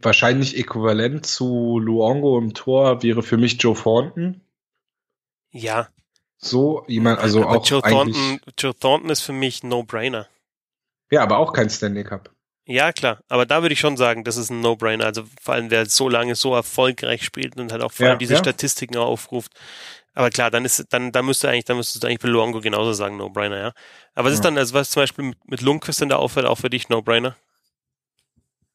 wahrscheinlich 0.03 0.57
äquivalent 0.57 1.27
zu 1.27 1.79
Luongo 1.79 2.39
im 2.39 2.55
Tor 2.55 3.03
wäre 3.03 3.22
für 3.22 3.37
mich 3.37 3.61
Joe 3.62 3.75
Thornton. 3.75 4.41
Ja. 5.51 5.89
So 6.39 6.85
jemand, 6.89 7.20
also 7.20 7.43
aber 7.43 7.59
auch 7.59 7.66
Joe 7.66 7.81
Thornton, 7.81 8.41
Joe 8.59 8.75
Thornton 8.75 9.11
ist 9.11 9.22
für 9.22 9.33
mich 9.33 9.62
No-Brainer. 9.62 10.29
Ja, 11.11 11.22
aber 11.22 11.39
auch 11.39 11.53
kein 11.53 11.70
Stanley 11.70 12.05
Cup. 12.05 12.31
Ja, 12.66 12.93
klar. 12.93 13.22
Aber 13.29 13.47
da 13.47 13.62
würde 13.62 13.75
ich 13.75 13.81
schon 13.81 13.97
sagen, 13.97 14.25
das 14.25 14.37
ist 14.37 14.51
ein 14.51 14.61
No-Brainer. 14.61 15.05
Also 15.05 15.25
vor 15.41 15.55
allem, 15.55 15.70
wer 15.70 15.87
so 15.87 16.09
lange 16.09 16.35
so 16.35 16.55
erfolgreich 16.55 17.25
spielt 17.25 17.59
und 17.59 17.72
halt 17.72 17.83
auch 17.83 17.93
vor 17.93 18.07
allem 18.07 18.18
diese 18.18 18.35
ja. 18.35 18.39
Statistiken 18.39 18.97
aufruft. 18.97 19.53
Aber 20.14 20.31
klar, 20.31 20.51
dann 20.51 20.64
ist, 20.64 20.87
dann, 20.91 21.12
da 21.12 21.22
müsste 21.22 21.49
eigentlich, 21.49 21.64
dann 21.64 21.77
müsstest 21.77 22.03
du 22.03 22.07
eigentlich 22.09 22.20
bei 22.20 22.29
Luongo 22.29 22.61
genauso 22.61 22.93
sagen, 22.93 23.16
No-Brainer, 23.16 23.59
ja. 23.59 23.72
Aber 24.14 24.27
was 24.27 24.33
ja. 24.33 24.35
ist 24.35 24.45
dann, 24.45 24.57
also 24.57 24.75
was 24.75 24.91
zum 24.91 25.03
Beispiel 25.03 25.35
mit 25.47 25.61
Lundqvist 25.61 26.03
in 26.03 26.09
der 26.09 26.18
auffällt, 26.18 26.47
auch 26.47 26.59
für 26.59 26.70
dich 26.70 26.89
No-Brainer? 26.89 27.37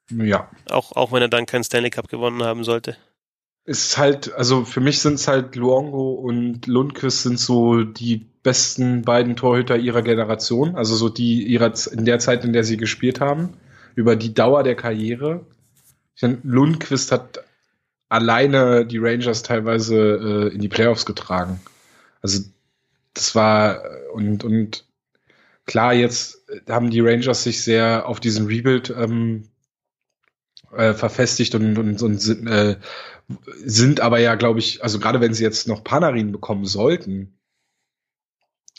Ja. 0.09 0.49
Auch, 0.69 0.91
auch 0.93 1.11
wenn 1.11 1.21
er 1.21 1.27
dann 1.27 1.45
keinen 1.45 1.63
Stanley 1.63 1.89
Cup 1.89 2.09
gewonnen 2.09 2.43
haben 2.43 2.63
sollte. 2.63 2.97
Ist 3.65 3.97
halt, 3.97 4.33
also 4.33 4.65
für 4.65 4.81
mich 4.81 4.99
sind 4.99 5.15
es 5.15 5.27
halt 5.27 5.55
Luongo 5.55 6.13
und 6.13 6.65
Lundqvist 6.65 7.23
sind 7.23 7.39
so 7.39 7.83
die 7.83 8.25
besten 8.41 9.03
beiden 9.03 9.35
Torhüter 9.35 9.77
ihrer 9.77 10.01
Generation, 10.01 10.75
also 10.75 10.95
so 10.95 11.09
die 11.09 11.43
ihrer 11.43 11.73
in 11.91 12.05
der 12.05 12.19
Zeit, 12.19 12.43
in 12.45 12.53
der 12.53 12.63
sie 12.63 12.77
gespielt 12.77 13.19
haben, 13.19 13.57
über 13.95 14.15
die 14.15 14.33
Dauer 14.33 14.63
der 14.63 14.75
Karriere. 14.75 15.45
Ich 16.15 16.21
meine, 16.21 16.39
Lundqvist 16.43 17.11
hat 17.11 17.43
alleine 18.07 18.85
die 18.85 18.97
Rangers 18.97 19.43
teilweise 19.43 20.49
äh, 20.49 20.53
in 20.55 20.61
die 20.61 20.69
Playoffs 20.69 21.05
getragen. 21.05 21.59
Also 22.21 22.43
das 23.13 23.35
war 23.35 23.83
und 24.13 24.43
und 24.43 24.85
klar, 25.65 25.93
jetzt 25.93 26.41
haben 26.67 26.89
die 26.89 27.01
Rangers 27.01 27.43
sich 27.43 27.63
sehr 27.63 28.07
auf 28.07 28.19
diesen 28.19 28.47
Rebuild 28.47 28.89
ähm, 28.89 29.48
äh, 30.75 30.93
verfestigt 30.93 31.55
und, 31.55 31.77
und, 31.77 32.01
und 32.01 32.17
sind, 32.19 32.47
äh, 32.47 32.77
sind 33.63 33.99
aber 33.99 34.19
ja, 34.19 34.35
glaube 34.35 34.59
ich, 34.59 34.83
also 34.83 34.99
gerade 34.99 35.21
wenn 35.21 35.33
sie 35.33 35.43
jetzt 35.43 35.67
noch 35.67 35.83
Panarin 35.83 36.31
bekommen 36.31 36.65
sollten, 36.65 37.39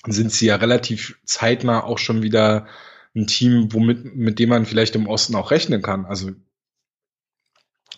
sind 0.06 0.32
sie 0.32 0.46
ja 0.46 0.56
relativ 0.56 1.18
zeitnah 1.24 1.84
auch 1.84 1.98
schon 1.98 2.22
wieder 2.22 2.66
ein 3.14 3.26
Team, 3.26 3.72
womit, 3.72 4.16
mit 4.16 4.38
dem 4.38 4.48
man 4.48 4.66
vielleicht 4.66 4.94
im 4.94 5.06
Osten 5.06 5.34
auch 5.34 5.50
rechnen 5.50 5.82
kann. 5.82 6.06
Also 6.06 6.30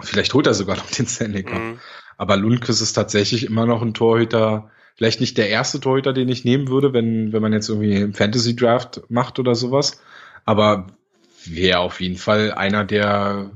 vielleicht 0.01 0.35
holt 0.35 0.47
er 0.47 0.55
sogar 0.55 0.77
noch 0.77 0.91
den 0.91 1.07
Stanley 1.07 1.45
Cup. 1.45 1.61
Mhm. 1.61 1.79
Aber 2.17 2.37
Lundqvist 2.37 2.83
ist 2.83 2.93
tatsächlich 2.95 3.45
immer 3.45 3.67
noch 3.67 3.83
ein 3.83 3.95
Torhüter, 3.95 4.71
vielleicht 4.95 5.21
nicht 5.21 5.39
der 5.39 5.49
erste 5.49 5.81
Torhüter, 5.81 6.13
den 6.13 6.29
ich 6.29 6.45
nehmen 6.45 6.69
würde, 6.69 6.93
wenn, 6.93 7.33
wenn 7.33 7.43
man 7.43 7.53
jetzt 7.53 7.69
irgendwie 7.69 7.97
im 7.97 8.15
Fantasy 8.15 8.55
Draft 8.57 9.03
macht 9.09 9.39
oder 9.39 9.55
sowas. 9.55 10.01
Aber 10.45 10.89
wäre 11.45 11.81
auf 11.81 12.01
jeden 12.01 12.17
Fall 12.17 12.53
einer 12.53 12.85
der 12.85 13.51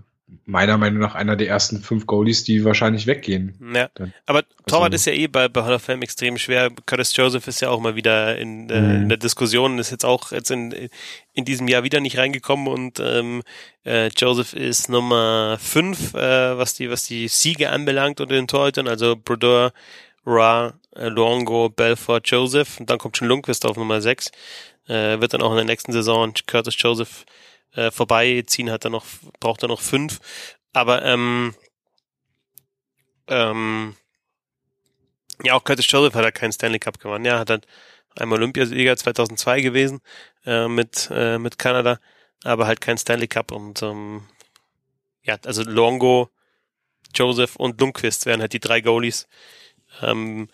meiner 0.45 0.77
Meinung 0.77 1.01
nach 1.01 1.15
einer 1.15 1.37
der 1.37 1.49
ersten 1.49 1.81
fünf 1.81 2.07
Goalies, 2.07 2.43
die 2.43 2.65
wahrscheinlich 2.65 3.07
weggehen. 3.07 3.57
Ja, 3.75 3.89
Dann, 3.95 4.13
aber 4.27 4.43
Torwart 4.67 4.93
also, 4.93 4.97
ist 4.97 5.07
ja 5.07 5.13
eh 5.13 5.29
bei, 5.29 5.49
bei 5.49 5.63
Hall 5.63 5.75
of 5.75 5.83
Fame 5.83 6.03
extrem 6.03 6.37
schwer. 6.37 6.71
Curtis 6.85 7.17
Joseph 7.17 7.47
ist 7.47 7.61
ja 7.61 7.69
auch 7.71 7.81
mal 7.81 7.95
wieder 7.95 8.37
in, 8.37 8.69
äh, 8.69 8.77
in 8.77 9.05
mhm. 9.05 9.09
der 9.09 9.19
Diskussion, 9.19 9.79
ist 9.79 9.93
jetzt 9.93 10.05
auch 10.05 10.33
jetzt 10.33 10.51
in, 10.51 10.89
in 11.33 11.45
diesem 11.45 11.69
Jahr 11.69 11.85
wieder 11.85 12.01
nicht 12.01 12.19
reingekommen 12.19 12.67
und 12.67 12.99
ähm, 12.99 13.43
äh, 13.85 14.09
Joseph 14.09 14.53
ist 14.53 14.89
Nummer 14.89 15.59
fünf, 15.61 16.15
äh, 16.15 16.59
was 16.59 16.75
die 16.75 16.91
was 16.91 17.05
die 17.05 17.29
Siege 17.29 17.71
anbelangt 17.71 18.21
unter 18.21 18.35
den 18.35 18.49
Torhütern, 18.49 18.89
also 18.89 19.15
Brodeur, 19.17 19.73
Ra, 20.25 20.75
äh, 20.97 21.07
Luongo, 21.09 21.69
Belfort, 21.69 22.23
Joseph 22.25 22.81
und 22.81 22.91
dann 22.91 22.99
kommt 22.99 23.17
schon 23.17 23.29
Lundqvist 23.29 23.65
auf 23.65 23.77
Nummer 23.77 24.01
sechs. 24.01 24.33
Äh, 24.89 25.21
wird 25.21 25.35
dann 25.35 25.43
auch 25.43 25.51
in 25.51 25.57
der 25.57 25.65
nächsten 25.65 25.93
Saison 25.93 26.33
Curtis 26.47 26.75
Joseph 26.79 27.25
äh, 27.77 27.91
vorbeiziehen, 27.93 28.71
hat 28.71 28.85
er 28.85 28.91
noch, 28.91 29.07
braucht 29.41 29.63
er 29.63 29.69
noch 29.69 29.81
fünf. 29.81 30.21
Aber 30.73 31.05
ähm, 31.05 31.55
ähm, 33.29 33.97
Ja, 35.45 35.55
auch 35.55 35.65
Curtis 35.65 35.91
Joseph 35.91 36.15
hat 36.15 36.25
er 36.25 36.33
keinen 36.33 36.53
Stanley 36.53 36.79
Cup 36.79 36.99
gewonnen. 36.99 37.25
Ja, 37.25 37.39
hat 37.39 37.51
halt 37.51 37.67
einmal 38.17 38.39
Olympiasieger 38.39 38.97
2002 38.97 39.61
gewesen 39.61 40.01
äh, 40.47 40.69
mit 40.69 41.09
äh, 41.13 41.39
mit 41.39 41.59
Kanada, 41.59 41.99
aber 42.45 42.67
halt 42.67 42.81
kein 42.81 42.99
Stanley 42.99 43.29
Cup 43.29 43.53
und 43.53 43.83
ähm, 43.83 44.27
ja, 45.23 45.37
also 45.45 45.63
Longo, 45.65 46.31
Joseph 47.15 47.57
und 47.57 47.81
Lundqvist 47.81 48.27
wären 48.27 48.41
halt 48.41 48.53
die 48.53 48.61
drei 48.61 48.81
Goalies, 48.81 49.29
ähm, 50.03 50.49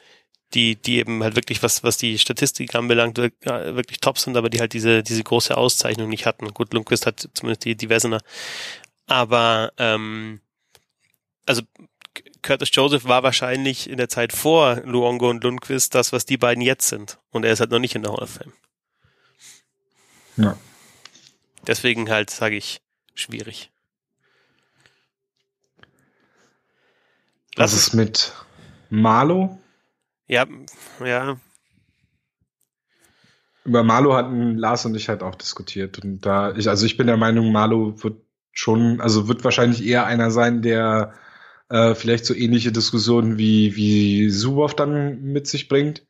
die 0.55 0.77
die 0.77 0.99
eben 0.99 1.23
halt 1.23 1.37
wirklich 1.37 1.63
was 1.63 1.83
was 1.83 1.97
die 1.97 2.19
Statistik 2.19 2.75
anbelangt 2.75 3.19
wirklich 3.19 4.01
top 4.01 4.19
sind, 4.19 4.37
aber 4.37 4.51
die 4.51 4.61
halt 4.61 4.73
diese 4.73 5.03
diese 5.03 5.23
große 5.23 5.57
Auszeichnung 5.57 6.09
nicht 6.09 6.27
hatten. 6.27 6.49
Gut, 6.55 6.73
Lundqvist 6.73 7.07
hat 7.07 7.29
zumindest 7.35 7.65
die 7.65 7.75
die 7.77 7.89
Wesener, 7.89 8.21
aber 9.07 9.73
ähm, 9.79 10.41
also 11.47 11.63
Curtis 12.43 12.71
Joseph 12.73 13.05
war 13.05 13.23
wahrscheinlich 13.23 13.89
in 13.89 13.97
der 13.97 14.09
Zeit 14.09 14.33
vor 14.33 14.83
Luongo 14.85 15.31
und 15.31 15.45
Lundqvist 15.45 15.95
das, 15.95 16.13
was 16.13 16.27
die 16.27 16.37
beiden 16.37 16.63
jetzt 16.63 16.89
sind. 16.89 17.19
Und 17.31 17.45
er 17.45 17.53
ist 17.53 17.61
halt 17.61 17.71
noch 17.71 17.79
nicht 17.79 17.95
in 17.95 18.03
der 18.03 18.13
Hall 18.13 18.23
of 18.23 18.31
Fame. 18.31 18.53
Ja. 20.37 20.57
Deswegen 21.67 22.11
halt, 22.11 22.31
sage 22.31 22.57
ich, 22.57 22.81
schwierig. 23.15 23.71
Was 27.57 27.73
ist 27.73 27.95
mit 27.95 28.33
Marlo? 28.91 29.62
Ja, 30.33 30.47
ja. 31.05 31.37
Über 33.67 33.83
Marlo 33.83 34.15
hatten 34.15 34.57
Lars 34.57 34.87
und 34.87 34.95
ich 34.95 35.11
halt 35.11 35.23
auch 35.23 35.35
diskutiert. 35.35 36.03
Und 36.03 36.23
da, 36.23 36.57
ich, 36.57 36.71
also 36.71 36.87
ich 36.87 36.97
bin 36.97 37.07
der 37.07 37.19
Meinung, 37.19 37.53
Marlo 37.53 38.03
wird 38.03 38.17
schon, 38.51 39.03
also 39.03 39.29
wird 39.29 39.45
wahrscheinlich 39.45 39.85
eher 39.85 40.07
einer 40.07 40.31
sein, 40.31 40.63
der 40.63 41.13
äh, 41.69 41.95
vielleicht 41.95 42.25
so 42.25 42.33
ähnliche 42.33 42.73
Diskussionen 42.73 43.37
wie, 43.37 43.77
wie 43.77 44.31
Suboff 44.31 44.75
dann 44.75 45.21
mit 45.21 45.49
sich 45.49 45.69
bringt. 45.69 46.07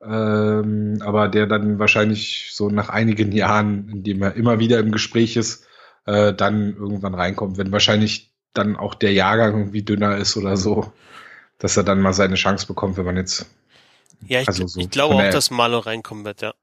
Ähm, 0.00 0.98
aber 1.00 1.26
der 1.26 1.48
dann 1.48 1.80
wahrscheinlich 1.80 2.50
so 2.52 2.70
nach 2.70 2.90
einigen 2.90 3.32
Jahren, 3.32 3.88
in 3.88 4.04
dem 4.04 4.22
er 4.22 4.36
immer 4.36 4.60
wieder 4.60 4.78
im 4.78 4.92
Gespräch 4.92 5.36
ist, 5.36 5.66
äh, 6.06 6.32
dann 6.32 6.76
irgendwann 6.76 7.16
reinkommt, 7.16 7.58
wenn 7.58 7.72
wahrscheinlich 7.72 8.32
dann 8.54 8.76
auch 8.76 8.94
der 8.94 9.12
Jahrgang 9.12 9.58
irgendwie 9.58 9.82
dünner 9.82 10.16
ist 10.16 10.36
oder 10.36 10.56
so, 10.56 10.92
dass 11.58 11.76
er 11.76 11.84
dann 11.84 12.00
mal 12.00 12.12
seine 12.12 12.36
Chance 12.36 12.66
bekommt, 12.66 12.96
wenn 12.96 13.04
man 13.04 13.16
jetzt. 13.16 13.46
Ja, 14.26 14.40
ich, 14.40 14.48
also 14.48 14.66
so 14.66 14.80
ich 14.80 14.90
glaube 14.90 15.14
auch, 15.14 15.30
dass 15.30 15.50
Malo 15.50 15.78
reinkommen 15.78 16.24
wird, 16.24 16.42
ja 16.42 16.54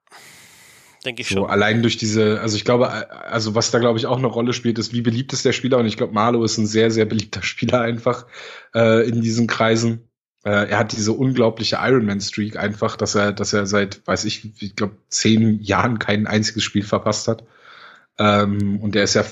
denke 1.06 1.22
ich 1.22 1.30
so, 1.30 1.36
schon. 1.36 1.50
Allein 1.50 1.82
durch 1.82 1.98
diese, 1.98 2.42
also 2.42 2.58
ich 2.58 2.66
glaube, 2.66 2.90
also 3.26 3.56
was 3.56 3.72
da 3.72 3.80
glaube 3.80 4.00
ich 4.00 4.08
auch 4.08 4.18
eine 4.18 4.28
Rolle 4.28 4.54
spielt, 4.54 4.80
ist, 4.80 4.94
wie 4.94 5.02
beliebt 5.02 5.34
ist 5.34 5.46
der 5.46 5.54
Spieler 5.54 5.78
und 5.78 5.86
ich 5.86 5.98
glaube, 5.98 6.14
Marlo 6.14 6.44
ist 6.44 6.58
ein 6.58 6.68
sehr, 6.68 6.92
sehr 6.92 7.06
beliebter 7.06 7.44
Spieler 7.44 7.82
einfach 7.82 8.26
äh, 8.74 9.08
in 9.08 9.22
diesen 9.22 9.48
Kreisen. 9.48 10.10
Äh, 10.44 10.70
er 10.70 10.80
hat 10.80 10.92
diese 10.92 11.14
unglaubliche 11.14 11.78
Ironman-Streak 11.82 12.58
einfach, 12.58 12.96
dass 12.96 13.16
er, 13.16 13.32
dass 13.32 13.54
er 13.54 13.66
seit, 13.66 14.06
weiß 14.06 14.26
ich, 14.26 14.62
ich 14.62 14.76
glaube, 14.76 14.98
zehn 15.10 15.62
Jahren 15.62 16.00
kein 16.00 16.28
einziges 16.28 16.64
Spiel 16.64 16.84
verpasst 16.84 17.28
hat. 17.28 17.46
Ähm, 18.18 18.80
und 18.80 18.96
er 18.96 19.04
ist 19.04 19.16
ja 19.16 19.26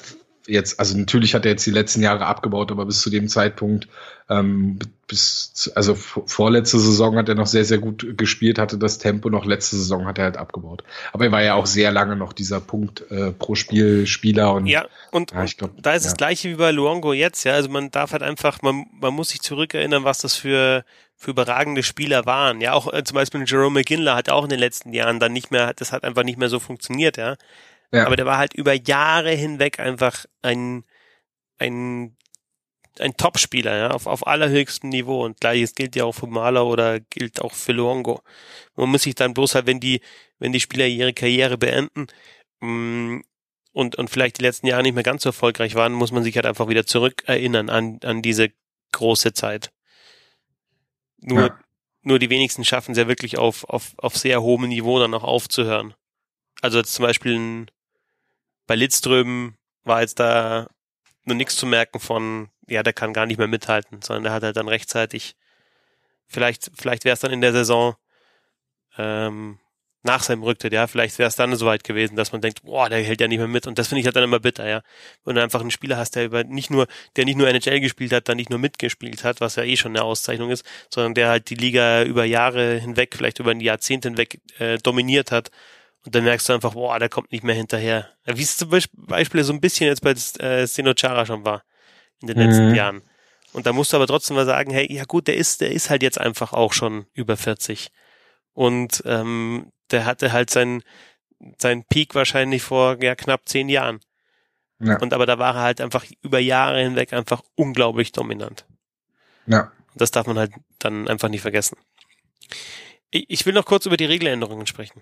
jetzt, 0.47 0.79
also 0.79 0.97
natürlich 0.97 1.33
hat 1.35 1.45
er 1.45 1.51
jetzt 1.51 1.65
die 1.65 1.71
letzten 1.71 2.01
Jahre 2.01 2.25
abgebaut, 2.25 2.71
aber 2.71 2.85
bis 2.85 3.01
zu 3.01 3.09
dem 3.09 3.27
Zeitpunkt, 3.27 3.87
ähm, 4.29 4.79
bis, 5.07 5.71
also 5.75 5.95
vorletzte 5.95 6.79
Saison 6.79 7.17
hat 7.17 7.29
er 7.29 7.35
noch 7.35 7.47
sehr, 7.47 7.65
sehr 7.65 7.77
gut 7.77 8.17
gespielt, 8.17 8.57
hatte 8.57 8.77
das 8.77 8.97
Tempo, 8.97 9.29
noch 9.29 9.45
letzte 9.45 9.75
Saison 9.75 10.05
hat 10.05 10.17
er 10.17 10.25
halt 10.25 10.37
abgebaut. 10.37 10.83
Aber 11.11 11.25
er 11.25 11.31
war 11.31 11.43
ja 11.43 11.53
auch 11.55 11.65
sehr 11.65 11.91
lange 11.91 12.15
noch 12.15 12.33
dieser 12.33 12.59
Punkt 12.59 13.09
äh, 13.11 13.31
pro 13.31 13.55
Spiel 13.55 14.07
Spieler 14.07 14.53
und 14.53 14.67
ja, 14.67 14.85
und, 15.11 15.31
ja, 15.31 15.43
ich 15.43 15.57
glaub, 15.57 15.71
da 15.81 15.93
ist 15.93 16.03
ja. 16.03 16.09
das 16.09 16.17
gleiche 16.17 16.49
wie 16.49 16.55
bei 16.55 16.71
Luongo 16.71 17.13
jetzt, 17.13 17.43
ja, 17.43 17.53
also 17.53 17.69
man 17.69 17.91
darf 17.91 18.11
halt 18.11 18.23
einfach, 18.23 18.61
man, 18.61 18.85
man 18.99 19.13
muss 19.13 19.29
sich 19.29 19.41
zurückerinnern, 19.41 20.03
was 20.03 20.19
das 20.19 20.35
für 20.35 20.83
für 21.15 21.31
überragende 21.31 21.83
Spieler 21.83 22.25
waren. 22.25 22.59
Ja, 22.59 22.73
auch 22.73 22.91
äh, 22.91 23.03
zum 23.03 23.15
Beispiel 23.15 23.45
Jerome 23.47 23.79
McGinley 23.79 24.11
hat 24.11 24.29
auch 24.29 24.43
in 24.43 24.49
den 24.49 24.59
letzten 24.59 24.91
Jahren 24.91 25.21
dann 25.21 25.31
nicht 25.31 25.51
mehr, 25.51 25.73
das 25.73 25.93
hat 25.93 26.03
einfach 26.03 26.23
nicht 26.23 26.37
mehr 26.37 26.49
so 26.49 26.59
funktioniert, 26.59 27.15
ja. 27.15 27.37
Ja. 27.91 28.05
Aber 28.05 28.15
der 28.15 28.25
war 28.25 28.37
halt 28.37 28.53
über 28.53 28.73
Jahre 28.73 29.31
hinweg 29.31 29.79
einfach 29.79 30.25
ein, 30.41 30.83
ein, 31.57 32.17
ein 32.99 33.17
Top-Spieler, 33.17 33.77
ja, 33.77 33.91
auf, 33.91 34.07
auf 34.07 34.25
allerhöchstem 34.25 34.89
Niveau. 34.89 35.23
Und 35.23 35.39
gleiches 35.39 35.75
gilt 35.75 35.95
ja 35.95 36.05
auch 36.05 36.13
für 36.13 36.27
Maler 36.27 36.65
oder 36.65 36.99
gilt 36.99 37.41
auch 37.41 37.53
für 37.53 37.71
Luongo. 37.71 38.21
Man 38.75 38.89
muss 38.89 39.03
sich 39.03 39.15
dann 39.15 39.33
bloß 39.33 39.55
halt, 39.55 39.67
wenn 39.67 39.79
die, 39.79 40.01
wenn 40.39 40.51
die 40.51 40.59
Spieler 40.59 40.87
ihre 40.87 41.13
Karriere 41.13 41.57
beenden, 41.57 42.07
mh, 42.61 42.67
mm, 42.67 43.23
und, 43.73 43.95
und 43.95 44.09
vielleicht 44.09 44.37
die 44.39 44.43
letzten 44.43 44.67
Jahre 44.67 44.83
nicht 44.83 44.93
mehr 44.93 45.03
ganz 45.03 45.23
so 45.23 45.29
erfolgreich 45.29 45.75
waren, 45.75 45.93
muss 45.93 46.11
man 46.11 46.23
sich 46.23 46.35
halt 46.35 46.45
einfach 46.45 46.67
wieder 46.67 46.85
zurückerinnern 46.85 47.69
an, 47.69 47.99
an 48.03 48.21
diese 48.21 48.51
große 48.91 49.33
Zeit. 49.33 49.71
Nur, 51.17 51.47
ja. 51.47 51.59
nur 52.03 52.19
die 52.19 52.29
wenigsten 52.29 52.63
schaffen 52.63 52.91
es 52.91 52.97
ja 52.97 53.07
wirklich 53.07 53.37
auf, 53.37 53.63
auf, 53.65 53.93
auf 53.97 54.15
sehr 54.15 54.41
hohem 54.41 54.69
Niveau 54.69 54.99
dann 54.99 55.13
auch 55.13 55.23
aufzuhören. 55.23 55.95
Also 56.63 56.77
jetzt 56.77 56.93
zum 56.93 57.03
Beispiel 57.03 57.37
ein, 57.37 57.71
bei 58.67 58.75
Lidström 58.75 59.57
war 59.83 59.99
jetzt 59.99 60.17
da 60.21 60.69
nur 61.25 61.35
nichts 61.35 61.57
zu 61.57 61.65
merken 61.65 61.99
von, 61.99 62.51
ja, 62.67 62.83
der 62.83 62.93
kann 62.93 63.11
gar 63.11 63.25
nicht 63.25 63.37
mehr 63.37 63.49
mithalten, 63.49 64.01
sondern 64.01 64.23
der 64.23 64.31
hat 64.31 64.43
halt 64.43 64.55
dann 64.55 64.69
rechtzeitig, 64.69 65.35
vielleicht, 66.25 66.71
vielleicht 66.73 67.03
wäre 67.03 67.15
es 67.15 67.19
dann 67.19 67.33
in 67.33 67.41
der 67.41 67.51
Saison 67.51 67.97
ähm, 68.97 69.59
nach 70.03 70.23
seinem 70.23 70.43
Rücktritt, 70.43 70.71
ja, 70.71 70.87
vielleicht 70.87 71.19
wäre 71.19 71.27
es 71.27 71.35
dann 71.35 71.53
so 71.57 71.65
weit 71.65 71.83
gewesen, 71.83 72.15
dass 72.15 72.31
man 72.31 72.39
denkt, 72.39 72.63
boah, 72.63 72.87
der 72.87 73.03
hält 73.03 73.19
ja 73.19 73.27
nicht 73.27 73.39
mehr 73.39 73.49
mit 73.49 73.67
und 73.67 73.77
das 73.77 73.89
finde 73.89 73.99
ich 73.99 74.05
halt 74.05 74.15
dann 74.15 74.23
immer 74.23 74.39
bitter, 74.39 74.65
ja. 74.65 74.83
Wenn 75.25 75.35
du 75.35 75.43
einfach 75.43 75.59
einen 75.59 75.71
Spieler 75.71 75.97
hast, 75.97 76.15
der 76.15 76.23
über 76.23 76.45
nicht 76.45 76.71
nur, 76.71 76.87
der 77.17 77.25
nicht 77.25 77.37
nur 77.37 77.49
NHL 77.49 77.81
gespielt 77.81 78.13
hat, 78.13 78.29
dann 78.29 78.37
nicht 78.37 78.49
nur 78.49 78.59
mitgespielt 78.59 79.25
hat, 79.25 79.41
was 79.41 79.57
ja 79.57 79.63
eh 79.63 79.75
schon 79.75 79.91
eine 79.91 80.05
Auszeichnung 80.05 80.49
ist, 80.49 80.65
sondern 80.89 81.13
der 81.13 81.27
halt 81.27 81.49
die 81.49 81.55
Liga 81.55 82.03
über 82.03 82.23
Jahre 82.23 82.79
hinweg, 82.79 83.15
vielleicht 83.17 83.39
über 83.39 83.51
ein 83.51 83.59
Jahrzehnt 83.59 84.05
hinweg 84.05 84.39
äh, 84.59 84.77
dominiert 84.77 85.33
hat 85.33 85.51
und 86.05 86.15
dann 86.15 86.23
merkst 86.23 86.49
du 86.49 86.53
einfach, 86.53 86.73
boah, 86.73 86.99
der 86.99 87.09
kommt 87.09 87.31
nicht 87.31 87.43
mehr 87.43 87.55
hinterher. 87.55 88.09
Wie 88.25 88.41
es 88.41 88.57
zum 88.57 88.69
Beispiel 88.69 89.43
so 89.43 89.53
ein 89.53 89.61
bisschen 89.61 89.87
jetzt 89.87 90.01
bei 90.01 90.11
äh, 90.11 90.67
Sino 90.67 90.93
Chara 90.93 91.25
schon 91.25 91.45
war 91.45 91.63
in 92.21 92.27
den 92.27 92.37
mhm. 92.37 92.43
letzten 92.43 92.75
Jahren. 92.75 93.01
Und 93.53 93.65
da 93.65 93.73
musst 93.73 93.93
du 93.93 93.97
aber 93.97 94.07
trotzdem 94.07 94.35
mal 94.35 94.45
sagen, 94.45 94.71
hey, 94.71 94.91
ja 94.91 95.05
gut, 95.05 95.27
der 95.27 95.37
ist, 95.37 95.61
der 95.61 95.71
ist 95.71 95.89
halt 95.89 96.03
jetzt 96.03 96.19
einfach 96.19 96.53
auch 96.53 96.73
schon 96.73 97.05
über 97.13 97.37
40. 97.37 97.91
Und 98.53 99.03
ähm, 99.05 99.71
der 99.91 100.05
hatte 100.05 100.31
halt 100.33 100.49
seinen 100.49 100.83
sein 101.57 101.83
Peak 101.83 102.15
wahrscheinlich 102.15 102.63
vor 102.63 103.01
ja, 103.01 103.15
knapp 103.15 103.47
zehn 103.47 103.69
Jahren. 103.69 103.99
Ja. 104.79 104.97
Und 104.99 105.13
aber 105.13 105.25
da 105.25 105.39
war 105.39 105.55
er 105.55 105.61
halt 105.61 105.81
einfach 105.81 106.05
über 106.21 106.39
Jahre 106.39 106.81
hinweg 106.81 107.13
einfach 107.13 107.41
unglaublich 107.55 108.11
dominant. 108.11 108.65
Ja. 109.45 109.71
Und 109.91 110.01
das 110.01 110.11
darf 110.11 110.27
man 110.27 110.37
halt 110.37 110.51
dann 110.79 111.07
einfach 111.07 111.29
nicht 111.29 111.41
vergessen. 111.41 111.77
Ich, 113.11 113.25
ich 113.29 113.45
will 113.45 113.53
noch 113.53 113.65
kurz 113.65 113.85
über 113.85 113.97
die 113.97 114.05
Regeländerungen 114.05 114.67
sprechen. 114.67 115.01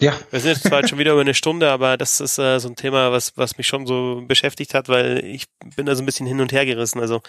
Ja. 0.00 0.16
Wir 0.30 0.40
sind 0.40 0.52
jetzt 0.52 0.68
zwar 0.68 0.86
schon 0.86 0.98
wieder 0.98 1.12
über 1.12 1.20
eine 1.20 1.34
Stunde, 1.34 1.70
aber 1.70 1.96
das 1.96 2.20
ist 2.20 2.38
äh, 2.38 2.58
so 2.60 2.68
ein 2.68 2.76
Thema, 2.76 3.10
was, 3.10 3.36
was 3.36 3.58
mich 3.58 3.66
schon 3.66 3.86
so 3.86 4.22
beschäftigt 4.26 4.74
hat, 4.74 4.88
weil 4.88 5.24
ich 5.24 5.46
bin 5.76 5.86
da 5.86 5.94
so 5.94 6.02
ein 6.02 6.06
bisschen 6.06 6.26
hin 6.26 6.40
und 6.40 6.52
her 6.52 6.64
gerissen. 6.66 7.00
Also, 7.00 7.20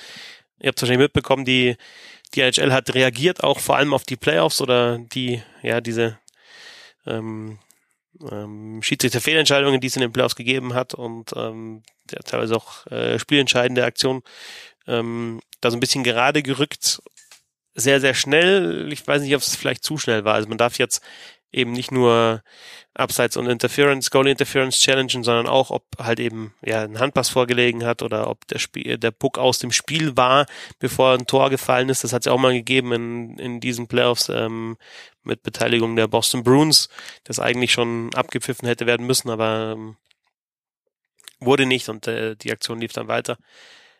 ihr 0.60 0.68
habt 0.68 0.82
wahrscheinlich 0.82 1.06
mitbekommen, 1.06 1.46
die, 1.46 1.78
die 2.36 2.42
NHL 2.42 2.72
hat 2.72 2.94
reagiert 2.94 3.44
auch 3.44 3.60
vor 3.60 3.78
allem 3.78 3.94
auf 3.94 4.04
die 4.04 4.18
Playoffs 4.18 4.62
oder 4.62 5.00
die, 5.00 5.42
ja, 5.64 5.82
diese 5.82 6.20
ähm, 7.08 7.58
ähm, 8.30 8.82
Schiedsrichter-Fehlentscheidungen, 8.84 9.82
die 9.82 9.88
es 9.88 9.96
in 9.96 10.02
den 10.02 10.14
Playoffs 10.14 10.36
gegeben 10.36 10.74
hat 10.76 10.94
und 10.94 11.32
ähm, 11.36 11.82
ja, 12.12 12.20
teilweise 12.20 12.56
auch 12.56 12.86
äh, 12.88 13.18
spielentscheidende 13.18 13.84
Aktionen 13.84 14.22
ähm, 14.88 15.42
da 15.62 15.72
so 15.72 15.78
ein 15.78 15.80
bisschen 15.80 16.04
gerade 16.04 16.44
gerückt. 16.44 17.02
Sehr, 17.76 18.02
sehr 18.02 18.14
schnell. 18.14 18.92
Ich 18.92 19.08
weiß 19.08 19.22
nicht, 19.22 19.36
ob 19.36 19.42
es 19.42 19.56
vielleicht 19.56 19.84
zu 19.84 19.98
schnell 19.98 20.26
war. 20.26 20.36
Also 20.36 20.50
man 20.50 20.58
darf 20.58 20.78
jetzt 20.78 21.02
eben 21.52 21.72
nicht 21.72 21.92
nur 21.92 22.44
Abseits 22.94 23.38
und 23.38 23.48
Interference, 23.48 24.12
Goal 24.12 24.28
Interference 24.28 24.80
challengen, 24.80 25.24
sondern 25.24 25.48
auch, 25.48 25.72
ob 25.72 25.86
halt 25.98 26.20
eben 26.20 26.54
ja 26.64 26.84
ein 26.84 27.00
Handpass 27.00 27.30
vorgelegen 27.30 27.86
hat 27.86 28.02
oder 28.02 28.30
ob 28.30 28.46
der 28.48 28.60
Spiel, 28.60 28.98
der 28.98 29.12
Puck 29.12 29.38
aus 29.38 29.60
dem 29.60 29.72
Spiel 29.72 30.18
war, 30.18 30.46
bevor 30.80 31.14
ein 31.14 31.26
Tor 31.26 31.50
gefallen 31.50 31.90
ist. 31.90 32.04
Das 32.04 32.14
hat 32.14 32.22
es 32.22 32.26
ja 32.26 32.32
auch 32.32 32.40
mal 32.40 32.54
gegeben 32.54 32.92
in, 32.92 33.40
in 33.40 33.60
diesen 33.60 33.88
Playoffs 33.88 34.30
ähm, 34.30 34.78
mit 35.24 35.44
Beteiligung 35.44 35.96
der 35.96 36.08
Boston 36.08 36.44
Bruins, 36.44 36.90
das 37.24 37.40
eigentlich 37.40 37.72
schon 37.72 38.14
abgepfiffen 38.14 38.68
hätte 38.68 38.86
werden 38.86 39.08
müssen, 39.08 39.30
aber 39.30 39.74
ähm, 39.76 39.98
wurde 41.40 41.66
nicht 41.66 41.90
und 41.90 42.08
äh, 42.08 42.36
die 42.36 42.52
Aktion 42.52 42.82
lief 42.82 42.94
dann 42.94 43.08
weiter. 43.08 43.38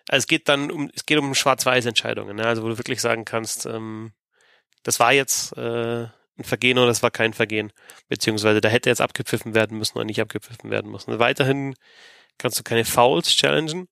Also 0.10 0.24
es 0.24 0.28
geht 0.28 0.50
dann 0.50 0.72
um, 0.72 0.90
es 0.94 1.06
geht 1.06 1.20
um 1.20 1.34
Schwarz-Weiß-Entscheidungen, 1.36 2.36
ne? 2.36 2.46
also 2.46 2.64
wo 2.64 2.70
du 2.70 2.78
wirklich 2.78 3.02
sagen 3.02 3.26
kannst, 3.26 3.66
ähm, 3.66 4.12
das 4.84 5.00
war 5.00 5.14
jetzt 5.14 5.56
äh, 5.58 6.08
ein 6.40 6.44
Vergehen 6.44 6.78
oder 6.78 6.88
das 6.88 7.04
war 7.04 7.12
kein 7.12 7.34
Vergehen. 7.34 7.72
Beziehungsweise 8.08 8.62
da 8.62 8.70
hätte 8.70 8.90
jetzt 8.90 9.02
abgepfiffen 9.02 9.54
werden 9.54 9.78
müssen 9.78 9.98
oder 9.98 10.06
nicht 10.06 10.22
abgepfiffen 10.22 10.70
werden 10.72 10.92
müssen. 10.92 11.20
Weiterhin 11.20 11.76
kannst 12.38 12.60
du 12.60 12.64
keine 12.64 12.86
Fouls 12.86 13.30
challengen. 13.30 13.88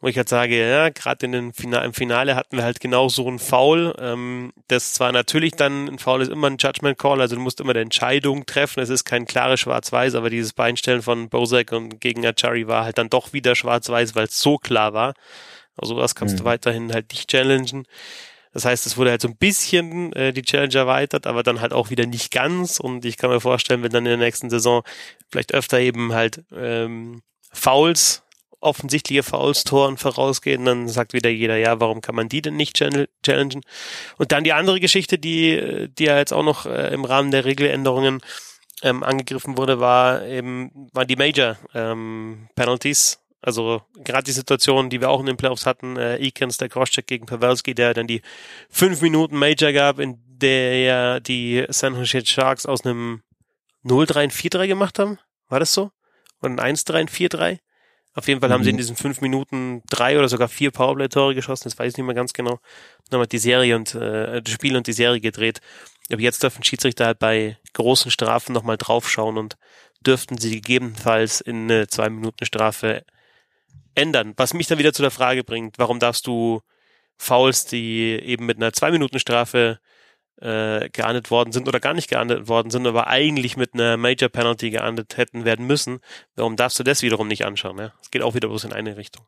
Wo 0.00 0.08
ich 0.08 0.16
halt 0.16 0.28
sage, 0.28 0.58
ja, 0.68 0.88
gerade 0.88 1.26
in 1.26 1.30
den 1.30 1.52
Finale, 1.52 1.86
im 1.86 1.94
Finale 1.94 2.34
hatten 2.34 2.56
wir 2.56 2.64
halt 2.64 2.80
genau 2.80 3.08
so 3.08 3.28
ein 3.30 3.38
Foul. 3.38 3.94
Ähm, 4.00 4.52
das 4.66 4.94
zwar 4.94 5.12
natürlich 5.12 5.52
dann, 5.52 5.86
ein 5.86 6.00
Foul 6.00 6.22
ist 6.22 6.28
immer 6.28 6.48
ein 6.48 6.56
Judgment 6.58 6.98
Call, 6.98 7.20
also 7.20 7.36
du 7.36 7.40
musst 7.40 7.60
immer 7.60 7.70
eine 7.70 7.82
Entscheidung 7.82 8.44
treffen. 8.44 8.80
Es 8.80 8.88
ist 8.88 9.04
kein 9.04 9.26
klares 9.26 9.60
Schwarz-Weiß, 9.60 10.16
aber 10.16 10.28
dieses 10.28 10.54
Beinstellen 10.54 11.02
von 11.02 11.28
Bozek 11.28 11.70
und 11.70 12.00
gegen 12.00 12.26
Achari 12.26 12.66
war 12.66 12.84
halt 12.84 12.98
dann 12.98 13.10
doch 13.10 13.32
wieder 13.32 13.54
Schwarz-Weiß, 13.54 14.16
weil 14.16 14.24
es 14.24 14.40
so 14.40 14.58
klar 14.58 14.92
war. 14.92 15.14
Also 15.76 15.96
das 15.96 16.16
kannst 16.16 16.34
mhm. 16.34 16.38
du 16.38 16.44
weiterhin 16.46 16.92
halt 16.92 17.12
nicht 17.12 17.30
challengen. 17.30 17.86
Das 18.52 18.64
heißt, 18.64 18.86
es 18.86 18.96
wurde 18.96 19.10
halt 19.10 19.22
so 19.22 19.28
ein 19.28 19.36
bisschen 19.36 20.12
äh, 20.12 20.32
die 20.32 20.42
Challenge 20.42 20.74
erweitert, 20.74 21.26
aber 21.26 21.42
dann 21.42 21.60
halt 21.60 21.72
auch 21.72 21.90
wieder 21.90 22.06
nicht 22.06 22.30
ganz. 22.30 22.78
Und 22.78 23.04
ich 23.04 23.16
kann 23.16 23.30
mir 23.30 23.40
vorstellen, 23.40 23.82
wenn 23.82 23.92
dann 23.92 24.04
in 24.04 24.18
der 24.18 24.26
nächsten 24.26 24.50
Saison 24.50 24.82
vielleicht 25.30 25.54
öfter 25.54 25.80
eben 25.80 26.12
halt 26.12 26.44
ähm, 26.54 27.22
Fouls, 27.52 28.22
offensichtliche 28.60 29.22
Fouls, 29.22 29.64
Toren 29.64 29.96
vorausgehen, 29.96 30.64
dann 30.64 30.88
sagt 30.88 31.14
wieder 31.14 31.30
jeder, 31.30 31.56
ja, 31.56 31.80
warum 31.80 32.00
kann 32.00 32.14
man 32.14 32.28
die 32.28 32.42
denn 32.42 32.56
nicht 32.56 32.76
challengen? 32.76 33.62
Und 34.18 34.32
dann 34.32 34.44
die 34.44 34.52
andere 34.52 34.80
Geschichte, 34.80 35.18
die, 35.18 35.88
die 35.98 36.04
ja 36.04 36.18
jetzt 36.18 36.32
auch 36.32 36.44
noch 36.44 36.66
äh, 36.66 36.92
im 36.92 37.04
Rahmen 37.04 37.30
der 37.30 37.44
Regeländerungen 37.44 38.20
ähm, 38.82 39.02
angegriffen 39.02 39.56
wurde, 39.56 39.80
war 39.80 40.24
eben, 40.26 40.88
war 40.92 41.04
die 41.04 41.16
Major 41.16 41.56
ähm, 41.74 42.48
Penalties 42.54 43.21
also 43.42 43.82
gerade 43.96 44.24
die 44.24 44.32
Situation, 44.32 44.88
die 44.88 45.00
wir 45.00 45.10
auch 45.10 45.20
in 45.20 45.26
den 45.26 45.36
Playoffs 45.36 45.66
hatten, 45.66 45.96
äh, 45.96 46.16
Eakins, 46.18 46.56
der 46.56 46.68
Crosscheck 46.68 47.06
gegen 47.06 47.26
Pavelski, 47.26 47.74
der 47.74 47.92
dann 47.92 48.06
die 48.06 48.22
fünf 48.70 49.02
Minuten 49.02 49.36
Major 49.36 49.72
gab, 49.72 49.98
in 49.98 50.18
der 50.26 50.78
ja 50.80 51.20
die 51.20 51.64
San 51.68 51.94
Jose 51.94 52.24
Sharks 52.24 52.66
aus 52.66 52.84
einem 52.84 53.22
0-3 53.84 54.30
4-3 54.30 54.68
gemacht 54.68 54.98
haben. 54.98 55.18
War 55.48 55.60
das 55.60 55.74
so? 55.74 55.90
Oder 56.40 56.62
ein 56.62 56.76
1-3 56.76 57.08
4-3? 57.08 57.58
Auf 58.14 58.28
jeden 58.28 58.40
Fall 58.40 58.50
mhm. 58.50 58.54
haben 58.54 58.64
sie 58.64 58.70
in 58.70 58.76
mhm. 58.76 58.78
diesen 58.78 58.96
fünf 58.96 59.20
Minuten 59.20 59.82
drei 59.88 60.18
oder 60.18 60.28
sogar 60.28 60.48
vier 60.48 60.70
Powerplay-Tore 60.70 61.34
geschossen, 61.34 61.64
das 61.64 61.78
weiß 61.78 61.92
ich 61.92 61.96
nicht 61.96 62.06
mehr 62.06 62.14
ganz 62.14 62.32
genau. 62.32 62.60
Nochmal 63.10 63.26
die 63.26 63.38
Serie 63.38 63.74
und 63.74 63.94
äh, 63.94 64.42
das 64.42 64.52
Spiel 64.52 64.76
und 64.76 64.86
die 64.86 64.92
Serie 64.92 65.20
gedreht. 65.20 65.60
Aber 66.10 66.20
jetzt 66.20 66.42
dürfen 66.42 66.62
Schiedsrichter 66.62 67.06
halt 67.06 67.18
bei 67.18 67.58
großen 67.72 68.10
Strafen 68.10 68.52
nochmal 68.52 68.76
draufschauen 68.76 69.38
und 69.38 69.56
dürften 70.00 70.36
sie 70.36 70.50
gegebenenfalls 70.50 71.40
in 71.40 71.70
eine 71.70 71.86
zwei 71.86 72.10
Minuten 72.10 72.44
Strafe 72.44 73.04
ändern. 73.94 74.34
Was 74.36 74.54
mich 74.54 74.66
dann 74.66 74.78
wieder 74.78 74.92
zu 74.92 75.02
der 75.02 75.10
Frage 75.10 75.44
bringt, 75.44 75.78
warum 75.78 75.98
darfst 75.98 76.26
du 76.26 76.60
Fouls, 77.16 77.64
die 77.66 78.12
eben 78.12 78.46
mit 78.46 78.56
einer 78.56 78.72
Zwei-Minuten-Strafe 78.72 79.78
äh, 80.40 80.88
geahndet 80.90 81.30
worden 81.30 81.52
sind 81.52 81.68
oder 81.68 81.78
gar 81.78 81.94
nicht 81.94 82.10
geahndet 82.10 82.48
worden 82.48 82.70
sind, 82.70 82.86
aber 82.86 83.06
eigentlich 83.06 83.56
mit 83.56 83.74
einer 83.74 83.96
Major 83.96 84.28
Penalty 84.28 84.70
geahndet 84.70 85.16
hätten 85.16 85.44
werden 85.44 85.66
müssen, 85.66 86.00
warum 86.34 86.56
darfst 86.56 86.78
du 86.78 86.82
das 86.82 87.02
wiederum 87.02 87.28
nicht 87.28 87.44
anschauen? 87.44 87.78
Ja? 87.78 87.92
Es 88.02 88.10
geht 88.10 88.22
auch 88.22 88.34
wieder 88.34 88.48
bloß 88.48 88.64
in 88.64 88.72
eine 88.72 88.96
Richtung. 88.96 89.24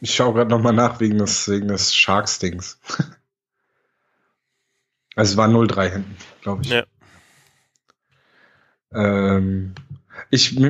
Ich 0.00 0.14
schaue 0.14 0.34
gerade 0.34 0.50
nochmal 0.50 0.72
nach 0.72 1.00
wegen 1.00 1.18
des, 1.18 1.48
wegen 1.48 1.68
des 1.68 1.94
Sharks-Dings. 1.94 2.78
also 5.16 5.32
es 5.32 5.36
war 5.36 5.48
0-3 5.48 5.90
hinten, 5.90 6.16
glaube 6.42 6.62
ich. 6.62 6.68
Ja. 6.68 6.84
Ähm, 8.92 9.74
ich, 10.34 10.60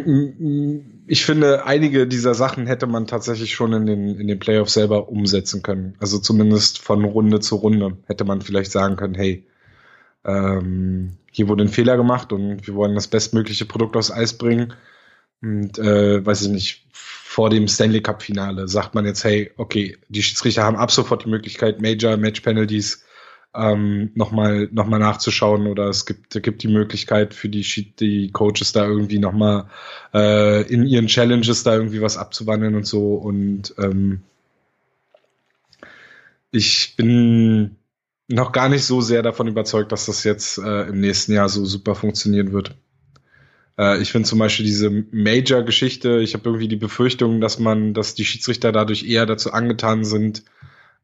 ich 1.07 1.25
finde, 1.25 1.65
einige 1.65 2.07
dieser 2.07 2.35
Sachen 2.35 2.67
hätte 2.67 2.87
man 2.87 3.07
tatsächlich 3.07 3.55
schon 3.55 3.73
in 3.73 3.87
den, 3.87 4.21
in 4.21 4.29
den 4.29 4.39
Playoffs 4.39 4.75
selber 4.75 5.09
umsetzen 5.09 5.63
können. 5.63 5.95
Also 6.01 6.19
zumindest 6.19 6.79
von 6.79 7.03
Runde 7.05 7.41
zu 7.41 7.57
Runde 7.57 7.97
hätte 8.07 8.25
man 8.25 8.43
vielleicht 8.43 8.71
sagen 8.71 8.97
können, 8.97 9.15
hey, 9.15 9.47
ähm, 10.25 11.17
hier 11.31 11.49
wurde 11.49 11.65
ein 11.65 11.69
Fehler 11.69 11.97
gemacht 11.97 12.33
und 12.33 12.67
wir 12.67 12.75
wollen 12.75 12.95
das 12.95 13.09
bestmögliche 13.09 13.65
Produkt 13.65 13.97
aufs 13.97 14.11
Eis 14.11 14.37
bringen. 14.37 14.75
Und 15.41 15.79
äh, 15.79 16.25
weiß 16.25 16.43
ich 16.43 16.49
nicht, 16.49 16.87
vor 16.93 17.49
dem 17.49 17.67
Stanley 17.67 18.03
Cup 18.03 18.23
Finale 18.23 18.69
sagt 18.69 18.95
man 18.95 19.07
jetzt, 19.07 19.25
hey, 19.25 19.51
okay, 19.57 19.97
die 20.09 20.23
Schiedsrichter 20.23 20.63
haben 20.63 20.77
ab 20.77 20.91
sofort 20.91 21.25
die 21.25 21.31
Möglichkeit, 21.31 21.81
Major 21.81 22.19
Match 22.19 22.41
Penalties 22.41 23.03
ähm, 23.55 24.11
nochmal 24.15 24.69
noch 24.73 24.87
mal 24.87 24.99
nachzuschauen 24.99 25.67
oder 25.67 25.89
es 25.89 26.07
gibt, 26.07 26.43
gibt 26.43 26.63
die 26.63 26.69
Möglichkeit 26.69 27.35
für 27.35 27.49
die, 27.49 27.63
die 27.99 28.31
Coaches 28.33 28.73
da 28.73 28.87
irgendwie 28.87 29.19
nochmal 29.19 29.67
äh, 30.13 30.63
in 30.63 30.87
ihren 30.87 31.07
Challenges 31.07 31.63
da 31.63 31.75
irgendwie 31.75 32.01
was 32.01 32.17
abzuwandeln 32.17 32.75
und 32.75 32.87
so 32.87 33.15
und 33.15 33.75
ähm, 33.79 34.23
ich 36.51 36.95
bin 36.97 37.77
noch 38.29 38.53
gar 38.53 38.69
nicht 38.69 38.85
so 38.85 39.01
sehr 39.01 39.23
davon 39.23 39.49
überzeugt, 39.49 39.93
dass 39.93 40.07
das 40.07 40.25
jetzt 40.25 40.59
äh, 40.59 40.89
im 40.89 41.01
nächsten 41.01 41.33
Jahr 41.33 41.49
so 41.49 41.65
super 41.65 41.95
funktionieren 41.95 42.53
wird. 42.53 42.75
Äh, 43.79 44.01
ich 44.01 44.13
finde 44.13 44.29
zum 44.29 44.39
Beispiel 44.39 44.65
diese 44.65 44.91
Major-Geschichte, 45.11 46.21
ich 46.21 46.35
habe 46.35 46.49
irgendwie 46.49 46.69
die 46.69 46.77
Befürchtung, 46.77 47.41
dass 47.41 47.59
man, 47.59 47.93
dass 47.93 48.15
die 48.15 48.25
Schiedsrichter 48.25 48.73
dadurch 48.73 49.05
eher 49.05 49.27
dazu 49.27 49.53
angetan 49.53 50.05
sind, 50.05 50.45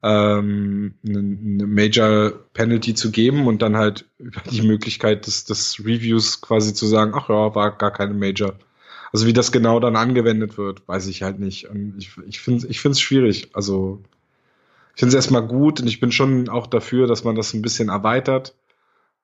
ähm, 0.03 0.95
eine, 1.07 1.67
Major 1.67 2.33
Penalty 2.55 2.95
zu 2.95 3.11
geben 3.11 3.47
und 3.47 3.63
dann 3.63 3.77
halt 3.77 4.07
über 4.19 4.41
die 4.51 4.63
Möglichkeit 4.63 5.27
des, 5.27 5.45
des 5.45 5.81
Reviews 5.81 6.41
quasi 6.41 6.73
zu 6.75 6.87
sagen, 6.87 7.13
ach 7.15 7.29
ja, 7.29 7.55
war 7.55 7.77
gar 7.77 7.93
keine 7.93 8.15
Major. 8.15 8.55
Also 9.13 9.27
wie 9.27 9.33
das 9.33 9.53
genau 9.53 9.81
dann 9.81 9.97
angewendet 9.97 10.57
wird, 10.57 10.87
weiß 10.87 11.09
ich 11.09 11.23
halt 11.23 11.41
nicht. 11.41 11.69
Und 11.69 11.97
ich, 11.99 12.13
ich 12.29 12.41
finde 12.41 12.67
ich 12.69 12.81
finde 12.81 12.93
es 12.93 13.01
schwierig. 13.01 13.51
Also 13.55 14.03
ich 14.95 15.01
finde 15.01 15.11
es 15.11 15.15
erstmal 15.15 15.47
gut 15.47 15.81
und 15.81 15.89
ich 15.89 16.01
bin 16.01 16.13
schon 16.13 16.49
auch 16.49 16.67
dafür, 16.67 17.07
dass 17.07 17.25
man 17.25 17.35
das 17.35 17.53
ein 17.53 17.63
bisschen 17.63 17.89
erweitert. 17.89 18.55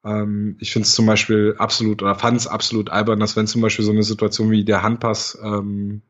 Ähm, 0.04 0.56
ich 0.60 0.72
finde 0.72 0.86
es 0.86 0.94
zum 0.94 1.06
Beispiel 1.06 1.54
absolut 1.58 2.02
oder 2.02 2.14
fand 2.16 2.36
es 2.36 2.46
absolut 2.46 2.90
albern, 2.90 3.20
dass 3.20 3.36
wenn 3.36 3.46
zum 3.46 3.62
Beispiel 3.62 3.84
so 3.84 3.92
eine 3.92 4.02
Situation 4.02 4.50
wie 4.50 4.64
der 4.64 4.82
Handpass 4.82 5.38
ähm, 5.42 6.02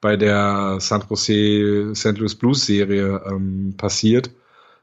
bei 0.00 0.16
der 0.16 0.78
San 0.80 1.04
Jose 1.08 1.94
St. 1.94 2.18
Louis 2.18 2.34
Blues 2.34 2.66
Serie 2.66 3.22
ähm, 3.26 3.74
passiert, 3.76 4.30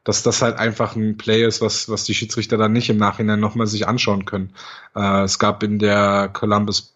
dass 0.03 0.23
das 0.23 0.41
halt 0.41 0.57
einfach 0.57 0.95
ein 0.95 1.17
Play 1.17 1.45
ist, 1.45 1.61
was, 1.61 1.87
was 1.89 2.03
die 2.03 2.13
Schiedsrichter 2.13 2.57
dann 2.57 2.73
nicht 2.73 2.89
im 2.89 2.97
Nachhinein 2.97 3.39
nochmal 3.39 3.67
sich 3.67 3.87
anschauen 3.87 4.25
können. 4.25 4.53
Äh, 4.95 5.23
es 5.23 5.39
gab 5.39 5.63
in 5.63 5.79
der 5.79 6.29
Columbus 6.33 6.93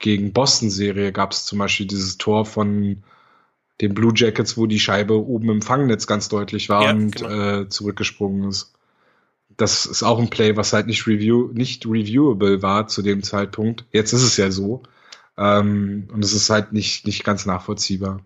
gegen 0.00 0.32
Boston 0.32 0.70
Serie 0.70 1.12
gab 1.12 1.32
es 1.32 1.44
zum 1.44 1.58
Beispiel 1.58 1.86
dieses 1.86 2.18
Tor 2.18 2.46
von 2.46 3.02
den 3.80 3.94
Blue 3.94 4.12
Jackets, 4.14 4.56
wo 4.56 4.66
die 4.66 4.80
Scheibe 4.80 5.14
oben 5.14 5.50
im 5.50 5.62
Fangnetz 5.62 6.06
ganz 6.06 6.28
deutlich 6.28 6.68
war 6.68 6.84
ja, 6.84 6.90
und 6.90 7.16
genau. 7.16 7.60
äh, 7.60 7.68
zurückgesprungen 7.68 8.48
ist. 8.48 8.72
Das 9.56 9.86
ist 9.86 10.02
auch 10.02 10.18
ein 10.18 10.30
Play, 10.30 10.56
was 10.56 10.72
halt 10.72 10.86
nicht 10.86 11.06
review, 11.06 11.50
nicht 11.52 11.86
reviewable 11.86 12.62
war 12.62 12.88
zu 12.88 13.02
dem 13.02 13.22
Zeitpunkt. 13.22 13.84
Jetzt 13.92 14.12
ist 14.12 14.22
es 14.22 14.36
ja 14.36 14.50
so. 14.50 14.82
Ähm, 15.36 16.08
und 16.12 16.24
es 16.24 16.32
ist 16.32 16.50
halt 16.50 16.72
nicht, 16.72 17.06
nicht 17.06 17.24
ganz 17.24 17.46
nachvollziehbar. 17.46 18.20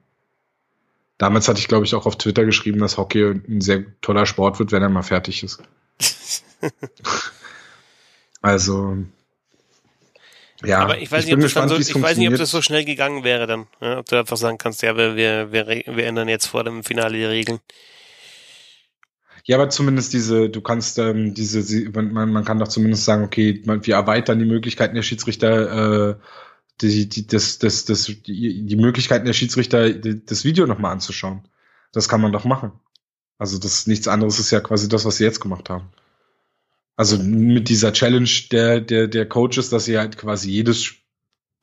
Damals 1.18 1.46
hatte 1.48 1.60
ich, 1.60 1.68
glaube 1.68 1.84
ich, 1.84 1.94
auch 1.94 2.06
auf 2.06 2.18
Twitter 2.18 2.44
geschrieben, 2.44 2.80
dass 2.80 2.96
Hockey 2.96 3.22
ein 3.24 3.60
sehr 3.60 3.84
toller 4.00 4.26
Sport 4.26 4.58
wird, 4.58 4.72
wenn 4.72 4.82
er 4.82 4.88
mal 4.88 5.02
fertig 5.02 5.42
ist. 5.44 5.62
also, 8.42 8.96
ja. 10.64 10.80
Aber 10.80 10.98
ich 10.98 11.10
weiß, 11.10 11.24
nicht, 11.24 11.34
ob 11.34 11.40
das 11.40 11.46
gespannt, 11.46 11.70
so, 11.70 11.76
ich 11.76 12.02
weiß 12.02 12.16
nicht, 12.16 12.28
ob 12.28 12.36
das 12.36 12.50
so 12.50 12.62
schnell 12.62 12.84
gegangen 12.84 13.24
wäre 13.24 13.46
dann. 13.46 13.66
Ja, 13.80 13.98
ob 13.98 14.06
du 14.06 14.18
einfach 14.18 14.36
sagen 14.36 14.58
kannst, 14.58 14.82
ja, 14.82 14.96
wir, 14.96 15.16
wir, 15.16 15.52
wir, 15.52 15.66
wir 15.66 16.06
ändern 16.06 16.28
jetzt 16.28 16.46
vor 16.46 16.64
dem 16.64 16.82
Finale 16.82 17.16
die 17.16 17.24
Regeln. 17.24 17.60
Ja, 19.44 19.56
aber 19.56 19.68
zumindest 19.68 20.14
diese, 20.14 20.48
du 20.48 20.62
kannst 20.62 20.98
ähm, 20.98 21.34
diese, 21.34 21.90
man, 21.90 22.32
man 22.32 22.44
kann 22.44 22.58
doch 22.58 22.68
zumindest 22.68 23.04
sagen, 23.04 23.24
okay, 23.24 23.60
wir 23.64 23.94
erweitern 23.94 24.38
die 24.38 24.46
Möglichkeiten 24.46 24.94
der 24.94 25.02
Schiedsrichter, 25.02 26.10
äh, 26.10 26.14
die, 26.80 27.08
die, 27.08 27.26
das, 27.26 27.58
das, 27.58 27.84
das, 27.84 28.04
die, 28.06 28.66
die 28.66 28.76
Möglichkeiten 28.76 29.26
der 29.26 29.32
Schiedsrichter, 29.32 29.90
das 29.92 30.44
Video 30.44 30.66
nochmal 30.66 30.92
anzuschauen. 30.92 31.42
Das 31.92 32.08
kann 32.08 32.20
man 32.20 32.32
doch 32.32 32.44
machen. 32.44 32.72
Also 33.38 33.58
das 33.58 33.86
nichts 33.86 34.08
anderes 34.08 34.38
ist 34.38 34.50
ja 34.50 34.60
quasi 34.60 34.88
das, 34.88 35.04
was 35.04 35.16
sie 35.16 35.24
jetzt 35.24 35.40
gemacht 35.40 35.70
haben. 35.70 35.88
Also 36.96 37.18
mit 37.18 37.68
dieser 37.68 37.92
Challenge 37.92 38.30
der, 38.52 38.80
der, 38.80 39.08
der 39.08 39.28
Coaches, 39.28 39.70
dass 39.70 39.84
sie 39.84 39.98
halt 39.98 40.16
quasi 40.16 40.50
jedes 40.50 40.94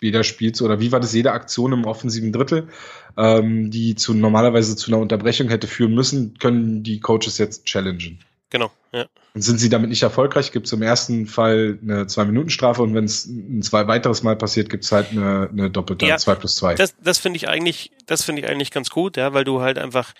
jeder 0.01 0.23
spielt 0.23 0.59
oder 0.61 0.79
wie 0.79 0.91
war 0.91 0.99
das 0.99 1.13
jede 1.13 1.31
Aktion 1.31 1.73
im 1.73 1.85
offensiven 1.85 2.31
Drittel, 2.31 2.69
ähm, 3.17 3.69
die 3.69 3.95
zu 3.95 4.15
normalerweise 4.15 4.75
zu 4.75 4.89
einer 4.91 4.99
Unterbrechung 4.99 5.47
hätte 5.49 5.67
führen 5.67 5.93
müssen, 5.93 6.37
können 6.39 6.81
die 6.81 6.99
Coaches 6.99 7.37
jetzt 7.37 7.65
challengen. 7.65 8.19
Genau, 8.51 8.69
ja. 8.91 9.07
Und 9.33 9.41
sind 9.41 9.59
sie 9.59 9.69
damit 9.69 9.89
nicht 9.89 10.03
erfolgreich, 10.03 10.51
gibt 10.51 10.67
es 10.67 10.73
im 10.73 10.81
ersten 10.81 11.25
Fall 11.25 11.79
eine 11.81 12.05
Zwei-Minuten-Strafe 12.05 12.83
und 12.83 12.93
wenn 12.93 13.05
es 13.05 13.25
ein 13.25 13.61
zwei 13.61 13.87
weiteres 13.87 14.23
Mal 14.23 14.35
passiert, 14.35 14.69
gibt 14.69 14.83
es 14.83 14.91
halt 14.91 15.11
eine, 15.11 15.49
eine 15.49 15.71
doppelte 15.71 16.05
ja, 16.05 16.17
2 16.17 16.35
plus 16.35 16.55
2. 16.57 16.75
Das, 16.75 16.93
das 17.01 17.17
finde 17.17 17.37
ich 17.37 17.47
eigentlich, 17.47 17.91
das 18.05 18.23
finde 18.23 18.41
ich 18.41 18.49
eigentlich 18.49 18.69
ganz 18.69 18.89
gut, 18.89 19.15
ja, 19.15 19.33
weil 19.33 19.45
du 19.45 19.61
halt 19.61 19.79
einfach 19.79 20.13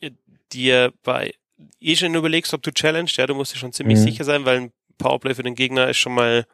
äh, 0.00 0.12
dir 0.50 0.94
bei 1.02 1.34
eh 1.78 1.94
schon 1.94 2.14
überlegst, 2.14 2.54
ob 2.54 2.62
du 2.62 2.72
challenged, 2.72 3.18
ja, 3.18 3.26
du 3.26 3.34
musst 3.34 3.54
dir 3.54 3.58
schon 3.58 3.74
ziemlich 3.74 3.98
mhm. 3.98 4.04
sicher 4.04 4.24
sein, 4.24 4.46
weil 4.46 4.56
ein 4.62 4.72
Powerplay 4.96 5.34
für 5.34 5.42
den 5.42 5.54
Gegner 5.54 5.90
ist 5.90 5.98
schon 5.98 6.14
mal, 6.14 6.46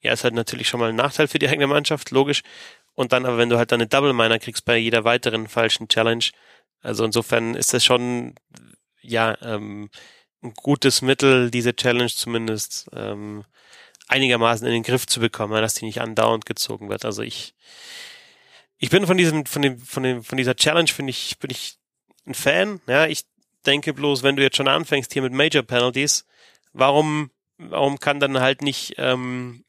ja, 0.00 0.12
ist 0.12 0.22
halt 0.22 0.34
natürlich 0.34 0.68
schon 0.68 0.78
mal 0.78 0.90
ein 0.90 0.96
Nachteil 0.96 1.26
für 1.26 1.40
die 1.40 1.48
eigene 1.48 1.66
Mannschaft, 1.66 2.12
logisch. 2.12 2.42
Und 2.94 3.12
dann 3.12 3.26
aber, 3.26 3.38
wenn 3.38 3.48
du 3.48 3.58
halt 3.58 3.72
dann 3.72 3.80
eine 3.80 3.88
Double 3.88 4.12
Miner 4.12 4.38
kriegst 4.38 4.64
bei 4.64 4.76
jeder 4.76 5.02
weiteren 5.02 5.48
falschen 5.48 5.88
Challenge, 5.88 6.24
also 6.82 7.04
insofern 7.04 7.54
ist 7.54 7.74
das 7.74 7.84
schon, 7.84 8.34
ja, 9.00 9.36
ähm, 9.42 9.90
ein 10.42 10.54
gutes 10.54 11.02
Mittel, 11.02 11.50
diese 11.50 11.74
Challenge 11.74 12.08
zumindest 12.08 12.88
ähm, 12.92 13.44
einigermaßen 14.06 14.66
in 14.66 14.72
den 14.72 14.82
Griff 14.82 15.06
zu 15.06 15.20
bekommen, 15.20 15.60
dass 15.60 15.74
die 15.74 15.84
nicht 15.84 16.00
andauernd 16.00 16.46
gezogen 16.46 16.88
wird. 16.88 17.04
Also 17.04 17.22
ich, 17.22 17.54
ich 18.78 18.90
bin 18.90 19.06
von 19.06 19.16
diesem, 19.16 19.46
von 19.46 19.62
dem, 19.62 19.78
von 19.78 20.02
dem, 20.02 20.22
von 20.22 20.38
dieser 20.38 20.56
Challenge 20.56 20.88
finde 20.88 21.10
ich, 21.10 21.38
bin 21.38 21.50
ich 21.50 21.78
ein 22.26 22.34
Fan. 22.34 22.80
Ja, 22.86 23.06
ich 23.06 23.24
denke 23.66 23.92
bloß, 23.92 24.22
wenn 24.22 24.36
du 24.36 24.42
jetzt 24.42 24.56
schon 24.56 24.68
anfängst 24.68 25.12
hier 25.12 25.22
mit 25.22 25.32
Major 25.32 25.62
Penalties, 25.62 26.24
warum, 26.72 27.30
warum 27.58 27.98
kann 27.98 28.20
dann 28.20 28.40
halt 28.40 28.62
nicht 28.62 28.94
ähm, 28.98 29.64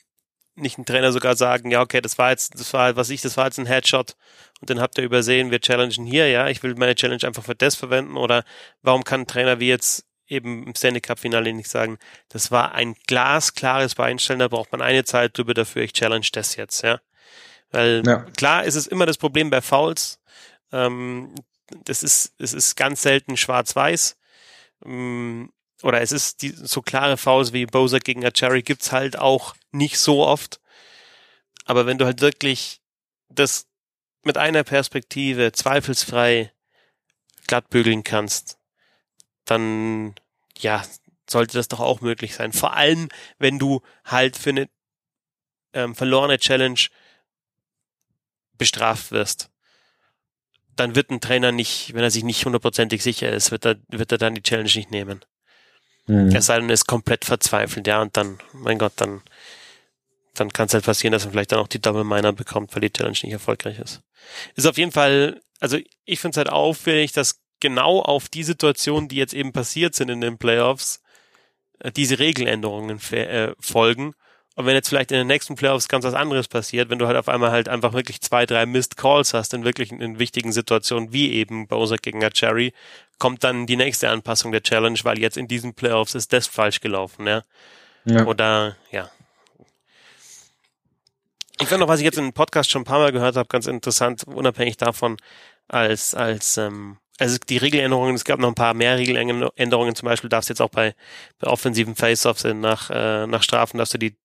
nicht 0.60 0.78
ein 0.78 0.86
Trainer 0.86 1.12
sogar 1.12 1.36
sagen, 1.36 1.72
ja, 1.72 1.82
okay, 1.82 2.02
das 2.02 2.18
war 2.18 2.32
jetzt, 2.32 2.60
das 2.60 2.74
war 2.74 2.84
halt, 2.84 2.96
was 2.96 3.10
ich, 3.10 3.22
das 3.22 3.38
war 3.38 3.46
jetzt 3.46 3.60
ein 3.60 3.66
Headshot 3.66 4.16
und 4.62 4.70
den 4.70 4.82
habt 4.82 4.98
ihr 4.98 5.04
übersehen, 5.04 5.52
wir 5.52 5.62
challengen 5.62 6.06
hier, 6.06 6.28
ja, 6.30 6.48
ich 6.48 6.62
will 6.64 6.76
meine 6.76 6.96
Challenge 6.96 7.24
einfach 7.26 7.44
für 7.44 7.56
das 7.56 7.76
verwenden 7.76 8.18
oder 8.18 8.44
warum 8.82 9.04
kann 9.04 9.22
ein 9.22 9.28
Trainer 9.28 9.60
wie 9.60 9.70
jetzt 9.70 10.06
eben 10.30 10.66
im 10.66 10.76
Stanley 10.76 11.02
Cup 11.02 11.20
Finale 11.20 11.54
nicht 11.54 11.70
sagen, 11.70 11.98
das 12.30 12.52
war 12.52 12.74
ein 12.74 12.96
glasklares 13.08 13.96
Beinstellen, 13.96 14.40
da 14.40 14.48
braucht 14.48 14.72
man 14.72 14.82
eine 14.82 15.04
Zeit 15.04 15.38
drüber 15.38 15.54
dafür, 15.54 15.84
ich 15.84 15.94
challenge 15.94 16.28
das 16.32 16.56
jetzt, 16.56 16.84
ja. 16.84 17.00
Weil 17.72 18.04
ja. 18.06 18.26
klar 18.38 18.64
ist 18.64 18.76
es 18.76 18.88
immer 18.88 19.06
das 19.06 19.18
Problem 19.18 19.50
bei 19.50 19.62
Fouls, 19.62 20.20
ähm, 20.72 21.34
das 21.86 22.04
ist, 22.04 22.34
es 22.40 22.54
ist 22.54 22.76
ganz 22.76 23.02
selten 23.02 23.38
schwarz-weiß, 23.38 24.18
ähm, 24.86 25.52
oder 25.82 26.02
es 26.02 26.12
ist 26.12 26.42
die, 26.42 26.50
so 26.50 26.82
klare 26.82 27.18
Fouls 27.18 27.54
wie 27.54 27.66
Bowser 27.66 28.00
gegen 28.00 28.26
Achari 28.26 28.64
gibt's 28.64 28.92
halt 28.92 29.18
auch 29.18 29.56
nicht 29.72 29.98
so 29.98 30.26
oft. 30.26 30.60
Aber 31.66 31.86
wenn 31.86 31.98
du 31.98 32.06
halt 32.06 32.22
wirklich 32.22 32.82
das 33.30 33.68
mit 34.24 34.38
einer 34.38 34.64
Perspektive 34.64 35.52
zweifelsfrei 35.52 36.52
glattbügeln 37.48 38.04
kannst, 38.04 38.59
dann 39.50 40.16
ja, 40.58 40.84
sollte 41.30 41.58
das 41.58 41.68
doch 41.68 41.80
auch 41.80 42.02
möglich 42.02 42.36
sein. 42.36 42.54
Vor 42.54 42.74
allem, 42.74 43.10
wenn 43.38 43.60
du 43.60 43.82
halt 44.04 44.38
für 44.38 44.50
eine 44.50 44.70
ähm, 45.74 45.96
verlorene 45.96 46.40
Challenge 46.40 46.80
bestraft 48.58 49.12
wirst. 49.12 49.50
Dann 50.76 50.96
wird 50.96 51.10
ein 51.10 51.22
Trainer 51.22 51.52
nicht, 51.52 51.94
wenn 51.94 52.04
er 52.04 52.12
sich 52.12 52.24
nicht 52.24 52.46
hundertprozentig 52.46 53.04
sicher 53.04 53.32
ist, 53.32 53.52
wird 53.52 53.66
er, 53.66 53.76
wird 53.90 54.12
er 54.12 54.18
dann 54.18 54.36
die 54.36 54.44
Challenge 54.44 54.72
nicht 54.74 54.92
nehmen. 54.92 55.26
Mhm. 56.06 56.36
Es 56.36 56.46
sei 56.46 56.60
denn, 56.60 56.70
ist 56.70 56.88
komplett 56.88 57.26
verzweifelt, 57.26 57.88
ja, 57.88 58.02
und 58.02 58.16
dann, 58.16 58.40
mein 58.54 58.78
Gott, 58.78 58.94
dann, 58.98 59.22
dann 60.36 60.52
kann 60.54 60.68
es 60.68 60.74
halt 60.74 60.86
passieren, 60.86 61.12
dass 61.12 61.26
man 61.26 61.34
vielleicht 61.34 61.52
dann 61.52 61.60
auch 61.60 61.68
die 61.68 61.82
Double 61.82 62.04
Miner 62.04 62.34
bekommt, 62.34 62.74
weil 62.74 62.82
die 62.82 62.92
Challenge 62.92 63.18
nicht 63.24 63.32
erfolgreich 63.32 63.80
ist. 63.80 64.02
Ist 64.56 64.68
auf 64.68 64.78
jeden 64.78 64.92
Fall, 64.92 65.42
also 65.60 65.78
ich 66.06 66.20
finde 66.20 66.34
es 66.34 66.38
halt 66.38 66.50
auffällig, 66.50 67.12
dass 67.12 67.42
genau 67.60 68.02
auf 68.02 68.30
die 68.30 68.44
Situationen, 68.44 69.10
die 69.10 69.18
jetzt 69.18 69.34
eben 69.34 69.54
passiert 69.54 69.96
sind 69.96 70.10
in 70.10 70.22
den 70.22 70.38
Playoffs, 70.38 71.02
äh, 71.80 71.92
diese 71.92 72.20
Regeländerungen 72.20 73.00
äh, 73.12 73.54
folgen 73.60 74.14
und 74.60 74.66
wenn 74.66 74.76
jetzt 74.76 74.90
vielleicht 74.90 75.14
in 75.14 75.18
den 75.18 75.28
nächsten 75.28 75.56
Playoffs 75.56 75.88
ganz 75.88 76.04
was 76.04 76.14
anderes 76.14 76.50
passiert, 76.50 76.90
wenn 76.90 77.00
du 77.00 77.08
halt 77.08 77.16
auf 77.16 77.30
einmal 77.30 77.52
halt 77.52 77.70
einfach 77.70 77.94
wirklich 77.94 78.20
zwei, 78.20 78.46
drei 78.46 78.66
Missed 78.66 78.98
Calls 78.98 79.34
hast 79.34 79.54
in 79.54 79.64
wirklich 79.64 79.94
in 79.94 80.20
wichtigen 80.20 80.52
Situationen, 80.52 81.14
wie 81.14 81.32
eben 81.32 81.66
Bowser 81.66 81.96
gegen 81.96 82.20
Cherry, 82.32 82.74
kommt 83.20 83.46
dann 83.46 83.68
die 83.68 83.78
nächste 83.78 84.10
Anpassung 84.10 84.52
der 84.52 84.62
Challenge, 84.62 85.00
weil 85.04 85.18
jetzt 85.18 85.38
in 85.38 85.48
diesen 85.48 85.76
Playoffs 85.76 86.14
ist 86.14 86.34
das 86.34 86.48
falsch 86.48 86.82
gelaufen, 86.82 87.26
ja. 87.26 87.44
ja. 88.04 88.26
Oder, 88.26 88.76
ja. 88.92 89.10
Ich 91.62 91.70
finde 91.70 91.86
noch, 91.86 91.88
was 91.88 92.00
ich 92.00 92.06
jetzt 92.06 92.18
in 92.18 92.26
dem 92.26 92.34
Podcast 92.34 92.70
schon 92.70 92.82
ein 92.82 92.86
paar 92.86 93.00
Mal 93.00 93.14
gehört 93.14 93.38
habe, 93.38 93.48
ganz 93.48 93.66
interessant, 93.66 94.26
unabhängig 94.26 94.76
davon, 94.76 95.16
als, 95.70 96.14
als, 96.14 96.58
ähm, 96.58 96.98
also 97.20 97.38
die 97.50 97.58
Regeländerungen, 97.58 98.16
es 98.16 98.24
gab 98.24 98.40
noch 98.40 98.48
ein 98.48 98.56
paar 98.56 98.74
mehr 98.74 98.98
Regeländerungen, 98.98 99.96
zum 99.96 100.06
Beispiel 100.06 100.30
darfst 100.30 100.50
du 100.50 100.54
jetzt 100.54 100.62
auch 100.62 100.70
bei, 100.70 100.96
bei 101.38 101.48
offensiven 101.48 101.96
Face-Offs 101.96 102.46
nach, 102.46 102.90
äh, 102.90 103.28
nach 103.28 103.44
Strafen, 103.44 103.78
dass 103.78 103.90
du 103.90 103.98
die 103.98 104.18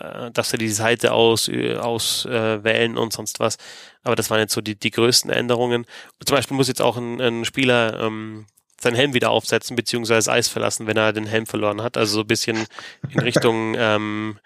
äh, 0.00 0.30
dass 0.32 0.50
sie 0.50 0.58
die 0.58 0.70
Seite 0.70 1.12
aus, 1.12 1.48
äh, 1.48 1.76
auswählen 1.76 2.96
äh, 2.96 2.98
und 2.98 3.12
sonst 3.12 3.40
was. 3.40 3.56
Aber 4.02 4.16
das 4.16 4.30
waren 4.30 4.40
jetzt 4.40 4.54
so 4.54 4.60
die, 4.60 4.74
die 4.74 4.90
größten 4.90 5.30
Änderungen. 5.30 5.86
Zum 6.24 6.36
Beispiel 6.36 6.56
muss 6.56 6.68
jetzt 6.68 6.82
auch 6.82 6.96
ein, 6.96 7.20
ein 7.20 7.44
Spieler 7.44 8.00
ähm, 8.00 8.46
seinen 8.80 8.96
Helm 8.96 9.14
wieder 9.14 9.30
aufsetzen, 9.30 9.76
beziehungsweise 9.76 10.32
Eis 10.32 10.48
verlassen, 10.48 10.86
wenn 10.86 10.96
er 10.96 11.12
den 11.12 11.26
Helm 11.26 11.46
verloren 11.46 11.82
hat. 11.82 11.96
Also 11.96 12.14
so 12.14 12.20
ein 12.20 12.26
bisschen 12.26 12.66
in 13.08 13.20
Richtung, 13.20 13.74
ähm, 13.78 14.38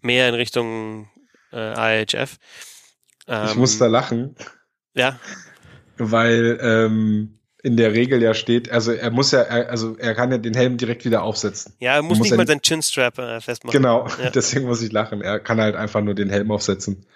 mehr 0.00 0.28
in 0.28 0.34
Richtung 0.34 1.08
äh, 1.52 2.02
IHF. 2.02 2.38
Ähm, 3.28 3.46
ich 3.48 3.54
muss 3.54 3.78
da 3.78 3.86
lachen. 3.86 4.36
Ja. 4.94 5.18
Weil 6.10 6.58
ähm, 6.60 7.38
in 7.62 7.76
der 7.76 7.92
Regel 7.92 8.20
ja 8.20 8.34
steht, 8.34 8.70
also 8.70 8.92
er 8.92 9.10
muss 9.10 9.30
ja, 9.30 9.42
also 9.42 9.96
er 9.96 10.14
kann 10.14 10.32
ja 10.32 10.38
den 10.38 10.54
Helm 10.54 10.76
direkt 10.76 11.04
wieder 11.04 11.22
aufsetzen. 11.22 11.74
Ja, 11.78 11.94
er 11.94 12.02
muss, 12.02 12.18
muss 12.18 12.28
nicht 12.28 12.36
mal 12.36 12.46
seinen 12.46 12.62
Chinstrap 12.62 13.18
äh, 13.18 13.40
festmachen. 13.40 13.76
Genau, 13.76 14.06
ja. 14.22 14.30
deswegen 14.34 14.66
muss 14.66 14.82
ich 14.82 14.90
lachen. 14.90 15.22
Er 15.22 15.38
kann 15.38 15.60
halt 15.60 15.76
einfach 15.76 16.00
nur 16.00 16.14
den 16.14 16.28
Helm 16.28 16.50
aufsetzen. 16.50 17.06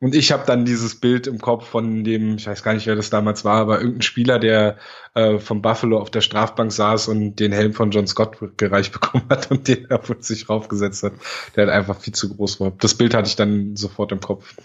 Und 0.00 0.16
ich 0.16 0.32
habe 0.32 0.44
dann 0.44 0.64
dieses 0.64 0.96
Bild 0.96 1.28
im 1.28 1.38
Kopf 1.38 1.68
von 1.68 2.02
dem, 2.02 2.34
ich 2.34 2.48
weiß 2.48 2.64
gar 2.64 2.74
nicht, 2.74 2.88
wer 2.88 2.96
das 2.96 3.10
damals 3.10 3.44
war, 3.44 3.60
aber 3.60 3.78
irgendein 3.78 4.02
Spieler, 4.02 4.40
der 4.40 4.76
äh, 5.14 5.38
vom 5.38 5.62
Buffalo 5.62 6.00
auf 6.00 6.10
der 6.10 6.22
Strafbank 6.22 6.72
saß 6.72 7.06
und 7.06 7.36
den 7.36 7.52
Helm 7.52 7.72
von 7.72 7.92
John 7.92 8.08
Scott 8.08 8.36
gereicht 8.56 8.92
bekommen 9.00 9.26
hat 9.30 9.52
und 9.52 9.68
den 9.68 9.88
er 9.88 10.02
von 10.02 10.20
sich 10.20 10.48
raufgesetzt 10.48 11.04
hat, 11.04 11.12
der 11.54 11.66
halt 11.66 11.76
einfach 11.76 12.00
viel 12.00 12.14
zu 12.14 12.34
groß 12.34 12.58
war. 12.58 12.72
Das 12.80 12.94
Bild 12.94 13.14
hatte 13.14 13.28
ich 13.28 13.36
dann 13.36 13.76
sofort 13.76 14.10
im 14.10 14.18
Kopf. 14.18 14.56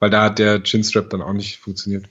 Weil 0.00 0.10
da 0.10 0.24
hat 0.24 0.40
der 0.40 0.64
Chinstrap 0.64 1.10
dann 1.10 1.22
auch 1.22 1.32
nicht 1.32 1.58
funktioniert. 1.58 2.06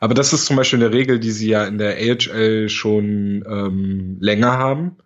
Aber 0.00 0.14
das 0.14 0.32
ist 0.32 0.46
zum 0.46 0.56
Beispiel 0.56 0.82
eine 0.82 0.92
Regel, 0.92 1.18
die 1.18 1.30
sie 1.30 1.48
ja 1.48 1.64
in 1.64 1.78
der 1.78 1.96
AHL 1.96 2.68
schon 2.68 3.44
ähm, 3.48 4.16
länger 4.20 4.58
haben. 4.58 4.96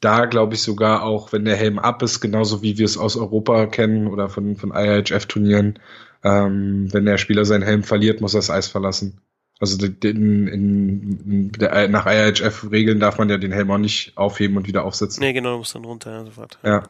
Da 0.00 0.26
glaube 0.26 0.54
ich 0.54 0.62
sogar 0.62 1.02
auch, 1.02 1.32
wenn 1.32 1.44
der 1.44 1.56
Helm 1.56 1.78
ab 1.78 2.02
ist, 2.02 2.20
genauso 2.20 2.62
wie 2.62 2.78
wir 2.78 2.84
es 2.84 2.98
aus 2.98 3.16
Europa 3.16 3.66
kennen 3.66 4.08
oder 4.08 4.28
von, 4.28 4.56
von 4.56 4.72
IHF-Turnieren, 4.74 5.78
ähm, 6.22 6.92
wenn 6.92 7.06
der 7.06 7.18
Spieler 7.18 7.44
seinen 7.44 7.62
Helm 7.62 7.82
verliert, 7.82 8.20
muss 8.20 8.34
er 8.34 8.38
das 8.38 8.50
Eis 8.50 8.68
verlassen. 8.68 9.20
Also 9.58 9.86
in, 9.86 10.46
in, 10.48 11.50
in 11.58 11.90
nach 11.90 12.06
IHF-Regeln 12.06 13.00
darf 13.00 13.16
man 13.16 13.30
ja 13.30 13.38
den 13.38 13.52
Helm 13.52 13.70
auch 13.70 13.78
nicht 13.78 14.16
aufheben 14.18 14.58
und 14.58 14.66
wieder 14.66 14.84
aufsetzen. 14.84 15.22
Nee, 15.22 15.32
genau, 15.32 15.52
du 15.52 15.58
musst 15.58 15.74
dann 15.74 15.84
runter, 15.84 16.24
sofort. 16.26 16.58
Ja. 16.62 16.70
ja. 16.70 16.82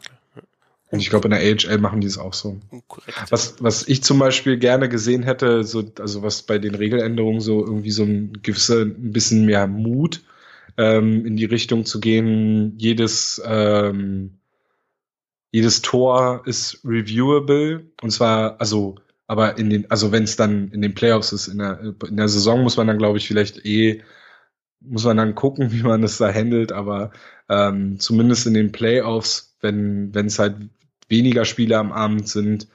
Und 0.90 1.00
ich 1.00 1.10
glaube, 1.10 1.26
in 1.28 1.32
der 1.32 1.40
AHL 1.40 1.78
machen 1.78 2.00
die 2.00 2.06
es 2.06 2.18
auch 2.18 2.32
so. 2.32 2.60
Was, 3.28 3.56
was 3.60 3.88
ich 3.88 4.04
zum 4.04 4.18
Beispiel 4.20 4.56
gerne 4.56 4.88
gesehen 4.88 5.24
hätte, 5.24 5.64
so, 5.64 5.82
also 5.98 6.22
was 6.22 6.42
bei 6.42 6.58
den 6.58 6.76
Regeländerungen 6.76 7.40
so 7.40 7.64
irgendwie 7.64 7.90
so 7.90 8.04
ein 8.04 8.38
gewisser, 8.42 8.82
ein 8.82 9.12
bisschen 9.12 9.46
mehr 9.46 9.66
Mut 9.66 10.22
ähm, 10.76 11.26
in 11.26 11.36
die 11.36 11.44
Richtung 11.44 11.84
zu 11.86 11.98
gehen, 11.98 12.74
jedes, 12.78 13.42
ähm, 13.44 14.38
jedes 15.50 15.82
Tor 15.82 16.42
ist 16.46 16.80
reviewable. 16.84 17.90
Und 18.00 18.10
zwar, 18.10 18.60
also, 18.60 18.96
aber 19.26 19.58
in 19.58 19.70
den, 19.70 19.90
also 19.90 20.12
wenn 20.12 20.22
es 20.22 20.36
dann 20.36 20.70
in 20.70 20.82
den 20.82 20.94
Playoffs 20.94 21.32
ist, 21.32 21.48
in 21.48 21.58
der, 21.58 21.80
in 22.08 22.16
der 22.16 22.28
Saison 22.28 22.62
muss 22.62 22.76
man 22.76 22.86
dann, 22.86 22.98
glaube 22.98 23.18
ich, 23.18 23.26
vielleicht 23.26 23.64
eh, 23.66 24.02
muss 24.80 25.04
man 25.04 25.16
dann 25.16 25.34
gucken, 25.34 25.72
wie 25.72 25.82
man 25.82 26.02
das 26.02 26.18
da 26.18 26.32
handelt, 26.32 26.70
aber 26.70 27.10
ähm, 27.48 27.98
zumindest 27.98 28.46
in 28.46 28.54
den 28.54 28.72
Playoffs, 28.72 29.56
wenn 29.60 30.14
wenn 30.14 30.26
es 30.26 30.38
halt 30.38 30.56
weniger 31.08 31.44
Spiele 31.44 31.78
am 31.78 31.92
Abend 31.92 32.28
sind, 32.28 32.68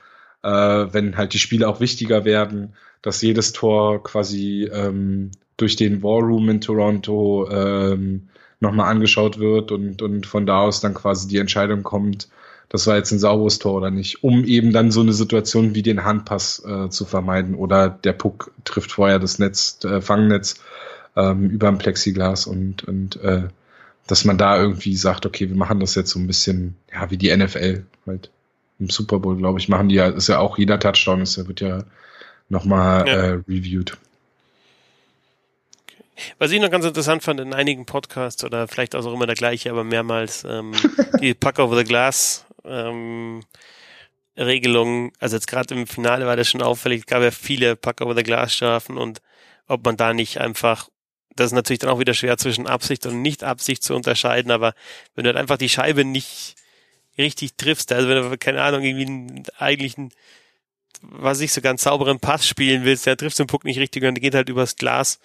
äh, 0.43 0.49
wenn 0.49 1.17
halt 1.17 1.33
die 1.33 1.39
Spiele 1.39 1.67
auch 1.67 1.79
wichtiger 1.79 2.25
werden, 2.25 2.73
dass 3.01 3.21
jedes 3.21 3.53
Tor 3.53 4.03
quasi 4.03 4.69
ähm, 4.71 5.31
durch 5.57 5.75
den 5.75 6.01
War 6.03 6.21
Room 6.21 6.49
in 6.49 6.61
Toronto 6.61 7.49
ähm, 7.49 8.29
nochmal 8.59 8.91
angeschaut 8.91 9.39
wird 9.39 9.71
und, 9.71 10.01
und 10.01 10.25
von 10.25 10.45
da 10.45 10.59
aus 10.61 10.81
dann 10.81 10.93
quasi 10.93 11.27
die 11.27 11.37
Entscheidung 11.37 11.83
kommt, 11.83 12.29
das 12.69 12.87
war 12.87 12.95
jetzt 12.95 13.11
ein 13.11 13.19
sauberes 13.19 13.59
Tor 13.59 13.73
oder 13.73 13.91
nicht, 13.91 14.23
um 14.23 14.45
eben 14.45 14.71
dann 14.71 14.91
so 14.91 15.01
eine 15.01 15.11
Situation 15.11 15.75
wie 15.75 15.81
den 15.81 16.05
Handpass 16.05 16.63
äh, 16.65 16.89
zu 16.89 17.03
vermeiden 17.03 17.53
oder 17.53 17.89
der 17.89 18.13
Puck 18.13 18.53
trifft 18.63 18.93
vorher 18.93 19.19
das 19.19 19.39
Netz, 19.39 19.83
äh, 19.83 19.99
Fangnetz 19.99 20.55
ähm, 21.17 21.49
über 21.49 21.67
dem 21.67 21.79
Plexiglas 21.79 22.47
und, 22.47 22.85
und 22.85 23.21
äh, 23.21 23.49
dass 24.11 24.25
man 24.25 24.37
da 24.37 24.61
irgendwie 24.61 24.95
sagt, 24.97 25.25
okay, 25.25 25.47
wir 25.47 25.55
machen 25.55 25.79
das 25.79 25.95
jetzt 25.95 26.09
so 26.09 26.19
ein 26.19 26.27
bisschen, 26.27 26.75
ja, 26.91 27.09
wie 27.09 27.17
die 27.17 27.33
NFL 27.33 27.85
halt. 28.05 28.29
Im 28.77 28.89
Super 28.89 29.19
Bowl, 29.19 29.37
glaube 29.37 29.57
ich, 29.57 29.69
machen 29.69 29.87
die 29.87 29.95
ja, 29.95 30.07
ist 30.07 30.27
ja 30.27 30.39
auch 30.39 30.57
jeder 30.57 30.79
Touchdown, 30.79 31.21
ist 31.21 31.37
ja, 31.37 31.47
wird 31.47 31.61
ja 31.61 31.85
nochmal 32.49 33.07
ja. 33.07 33.13
äh, 33.13 33.29
reviewed. 33.47 33.97
Was 36.39 36.51
ich 36.51 36.59
noch 36.59 36.69
ganz 36.69 36.83
interessant 36.83 37.23
fand 37.23 37.39
in 37.39 37.53
einigen 37.53 37.85
Podcasts 37.85 38.43
oder 38.43 38.67
vielleicht 38.67 38.95
auch 38.95 39.13
immer 39.13 39.27
der 39.27 39.35
gleiche, 39.35 39.69
aber 39.69 39.85
mehrmals 39.85 40.43
ähm, 40.43 40.73
die 41.21 41.33
Puck 41.33 41.59
over 41.59 41.77
the 41.77 41.85
Glass 41.85 42.45
ähm, 42.65 43.43
Regelung. 44.37 45.13
Also 45.19 45.37
jetzt 45.37 45.47
gerade 45.47 45.73
im 45.73 45.87
Finale 45.87 46.25
war 46.25 46.35
das 46.35 46.49
schon 46.49 46.61
auffällig. 46.61 47.01
Es 47.01 47.05
gab 47.05 47.21
ja 47.21 47.31
viele 47.31 47.77
Puck 47.77 48.01
over 48.01 48.15
the 48.15 48.23
Glass 48.23 48.53
Strafen 48.53 48.97
und 48.97 49.21
ob 49.67 49.85
man 49.85 49.95
da 49.95 50.13
nicht 50.13 50.41
einfach 50.41 50.89
das 51.35 51.47
ist 51.47 51.53
natürlich 51.53 51.79
dann 51.79 51.89
auch 51.89 51.99
wieder 51.99 52.13
schwer 52.13 52.37
zwischen 52.37 52.67
Absicht 52.67 53.05
und 53.05 53.21
Nicht-Absicht 53.21 53.83
zu 53.83 53.95
unterscheiden, 53.95 54.51
aber 54.51 54.73
wenn 55.15 55.23
du 55.23 55.29
halt 55.29 55.37
einfach 55.37 55.57
die 55.57 55.69
Scheibe 55.69 56.05
nicht 56.05 56.55
richtig 57.17 57.55
triffst, 57.55 57.91
also 57.91 58.09
wenn 58.09 58.21
du, 58.21 58.37
keine 58.37 58.61
Ahnung, 58.61 58.83
irgendwie 58.83 59.05
einen, 59.05 59.43
eigentlich 59.57 59.97
einen, 59.97 60.11
was 61.01 61.39
ich 61.39 61.53
so 61.53 61.61
ganz 61.61 61.83
sauberen 61.83 62.19
Pass 62.19 62.47
spielen 62.47 62.83
willst, 62.83 63.05
der 63.05 63.17
triffst 63.17 63.39
den 63.39 63.47
Puck 63.47 63.63
nicht 63.65 63.79
richtig 63.79 64.03
und 64.03 64.19
geht 64.19 64.35
halt 64.35 64.49
übers 64.49 64.75
Glas, 64.75 65.19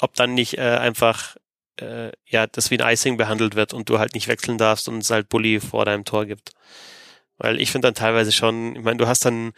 ob 0.00 0.14
dann 0.14 0.34
nicht 0.34 0.58
äh, 0.58 0.76
einfach 0.76 1.36
äh, 1.80 2.12
ja 2.26 2.46
das 2.46 2.70
wie 2.70 2.80
ein 2.80 2.92
Icing 2.92 3.16
behandelt 3.16 3.54
wird 3.54 3.72
und 3.74 3.88
du 3.88 3.98
halt 3.98 4.14
nicht 4.14 4.28
wechseln 4.28 4.58
darfst 4.58 4.88
und 4.88 4.98
es 4.98 5.10
halt 5.10 5.28
Bully 5.28 5.60
vor 5.60 5.84
deinem 5.84 6.04
Tor 6.04 6.26
gibt. 6.26 6.52
Weil 7.36 7.60
ich 7.60 7.70
finde 7.70 7.88
dann 7.88 7.94
teilweise 7.94 8.32
schon, 8.32 8.76
ich 8.76 8.82
meine, 8.82 8.98
du 8.98 9.06
hast 9.06 9.24
dann 9.24 9.52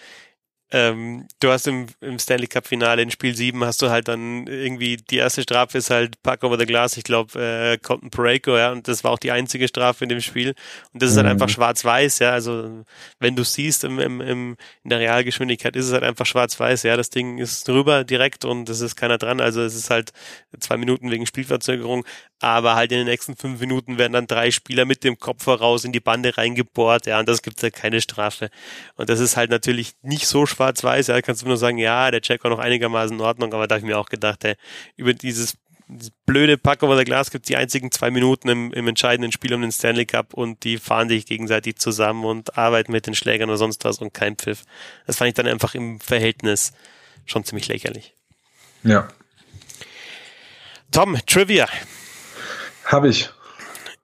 ähm, 0.73 1.27
du 1.41 1.51
hast 1.51 1.67
im, 1.67 1.87
im 2.01 2.21
Stanley 2.21 2.47
Cup 2.47 2.67
Finale 2.67 3.03
in 3.03 3.11
Spiel 3.11 3.35
7 3.35 3.65
hast 3.65 3.83
du 3.83 3.91
halt 3.91 4.07
dann 4.07 4.47
irgendwie 4.47 4.99
die 4.99 5.17
erste 5.17 5.43
Strafe 5.43 5.79
ist 5.79 5.91
halt 5.91 6.23
Puck 6.23 6.45
over 6.45 6.59
the 6.59 6.65
Glass, 6.65 6.97
ich 6.97 7.03
glaube 7.03 7.41
äh, 7.41 7.77
Colton 7.79 8.11
Pareko, 8.11 8.57
ja, 8.57 8.71
und 8.71 8.87
das 8.87 9.03
war 9.03 9.11
auch 9.11 9.19
die 9.19 9.33
einzige 9.33 9.67
Strafe 9.67 10.05
in 10.05 10.09
dem 10.09 10.21
Spiel. 10.21 10.55
Und 10.93 11.03
das 11.03 11.11
ist 11.11 11.17
halt 11.17 11.27
mhm. 11.27 11.33
einfach 11.33 11.49
schwarz-weiß, 11.49 12.21
ja, 12.21 12.31
also 12.31 12.85
wenn 13.19 13.35
du 13.35 13.43
siehst 13.43 13.83
im, 13.83 13.99
im, 13.99 14.21
im, 14.21 14.57
in 14.85 14.91
der 14.91 15.01
Realgeschwindigkeit 15.01 15.75
ist 15.75 15.87
es 15.87 15.93
halt 15.93 16.05
einfach 16.05 16.27
schwarz-weiß, 16.27 16.85
ja, 16.85 16.97
das 16.97 17.11
Ding 17.11 17.39
ist 17.39 17.67
drüber 17.67 18.05
direkt 18.05 18.45
und 18.45 18.69
es 18.69 18.81
ist 18.81 18.95
keiner 18.95 19.19
dran, 19.19 19.41
also 19.41 19.63
es 19.63 19.75
ist 19.75 19.91
halt 19.91 20.13
zwei 20.61 20.77
Minuten 20.77 21.11
wegen 21.11 21.27
Spielverzögerung, 21.27 22.05
aber 22.39 22.77
halt 22.77 22.93
in 22.93 22.99
den 22.99 23.07
nächsten 23.09 23.35
fünf 23.35 23.59
Minuten 23.59 23.99
werden 23.99 24.13
dann 24.13 24.29
drei 24.29 24.53
Spieler 24.53 24.85
mit 24.85 25.03
dem 25.03 25.19
Kopf 25.19 25.43
voraus 25.43 25.85
in 25.85 25.91
die 25.91 26.01
Bande 26.01 26.37
reingebohrt, 26.37 27.07
ja, 27.07 27.19
und 27.19 27.29
das 27.29 27.43
gibt 27.43 27.61
halt 27.61 27.75
keine 27.75 28.01
Strafe. 28.01 28.51
Und 28.95 29.11
das 29.11 29.19
ist 29.19 29.37
halt 29.37 29.51
natürlich 29.51 29.95
nicht 30.03 30.29
so 30.29 30.47
schwarz 30.47 30.60
schwarz-weiß, 30.61 31.07
ja, 31.07 31.23
kannst 31.23 31.43
du 31.43 31.47
nur 31.47 31.57
sagen, 31.57 31.79
ja, 31.79 32.11
der 32.11 32.21
Check 32.21 32.45
war 32.45 32.51
noch 32.51 32.59
einigermaßen 32.59 33.17
in 33.17 33.23
Ordnung, 33.23 33.55
aber 33.55 33.67
da 33.67 33.75
habe 33.77 33.81
ich 33.81 33.91
mir 33.91 33.99
auch 33.99 34.11
gedacht, 34.11 34.45
ey, 34.45 34.57
über 34.97 35.15
dieses, 35.15 35.57
dieses 35.89 36.11
blöde 36.27 36.59
Pack 36.59 36.83
over 36.83 36.99
the 36.99 37.05
Glass 37.05 37.31
gibt 37.31 37.49
die 37.49 37.57
einzigen 37.57 37.91
zwei 37.91 38.11
Minuten 38.11 38.49
im, 38.49 38.73
im 38.73 38.87
entscheidenden 38.87 39.33
Spiel 39.33 39.55
um 39.55 39.63
den 39.63 39.73
Stanley 39.73 40.05
Cup 40.05 40.35
und 40.35 40.63
die 40.65 40.77
fahren 40.77 41.09
sich 41.09 41.25
gegenseitig 41.25 41.77
zusammen 41.79 42.25
und 42.27 42.59
arbeiten 42.59 42.93
mit 42.93 43.07
den 43.07 43.15
Schlägern 43.15 43.49
oder 43.49 43.57
sonst 43.57 43.85
was 43.85 43.99
und 43.99 44.13
kein 44.13 44.37
Pfiff. 44.37 44.65
Das 45.07 45.17
fand 45.17 45.29
ich 45.29 45.35
dann 45.35 45.47
einfach 45.47 45.75
im 45.75 45.99
Verhältnis 45.99 46.73
schon 47.25 47.45
ziemlich 47.45 47.69
lächerlich. 47.69 48.15
Ja. 48.83 49.09
Tom, 50.93 51.19
Trivia. 51.27 51.69
Habe 52.85 53.09
ich. 53.09 53.31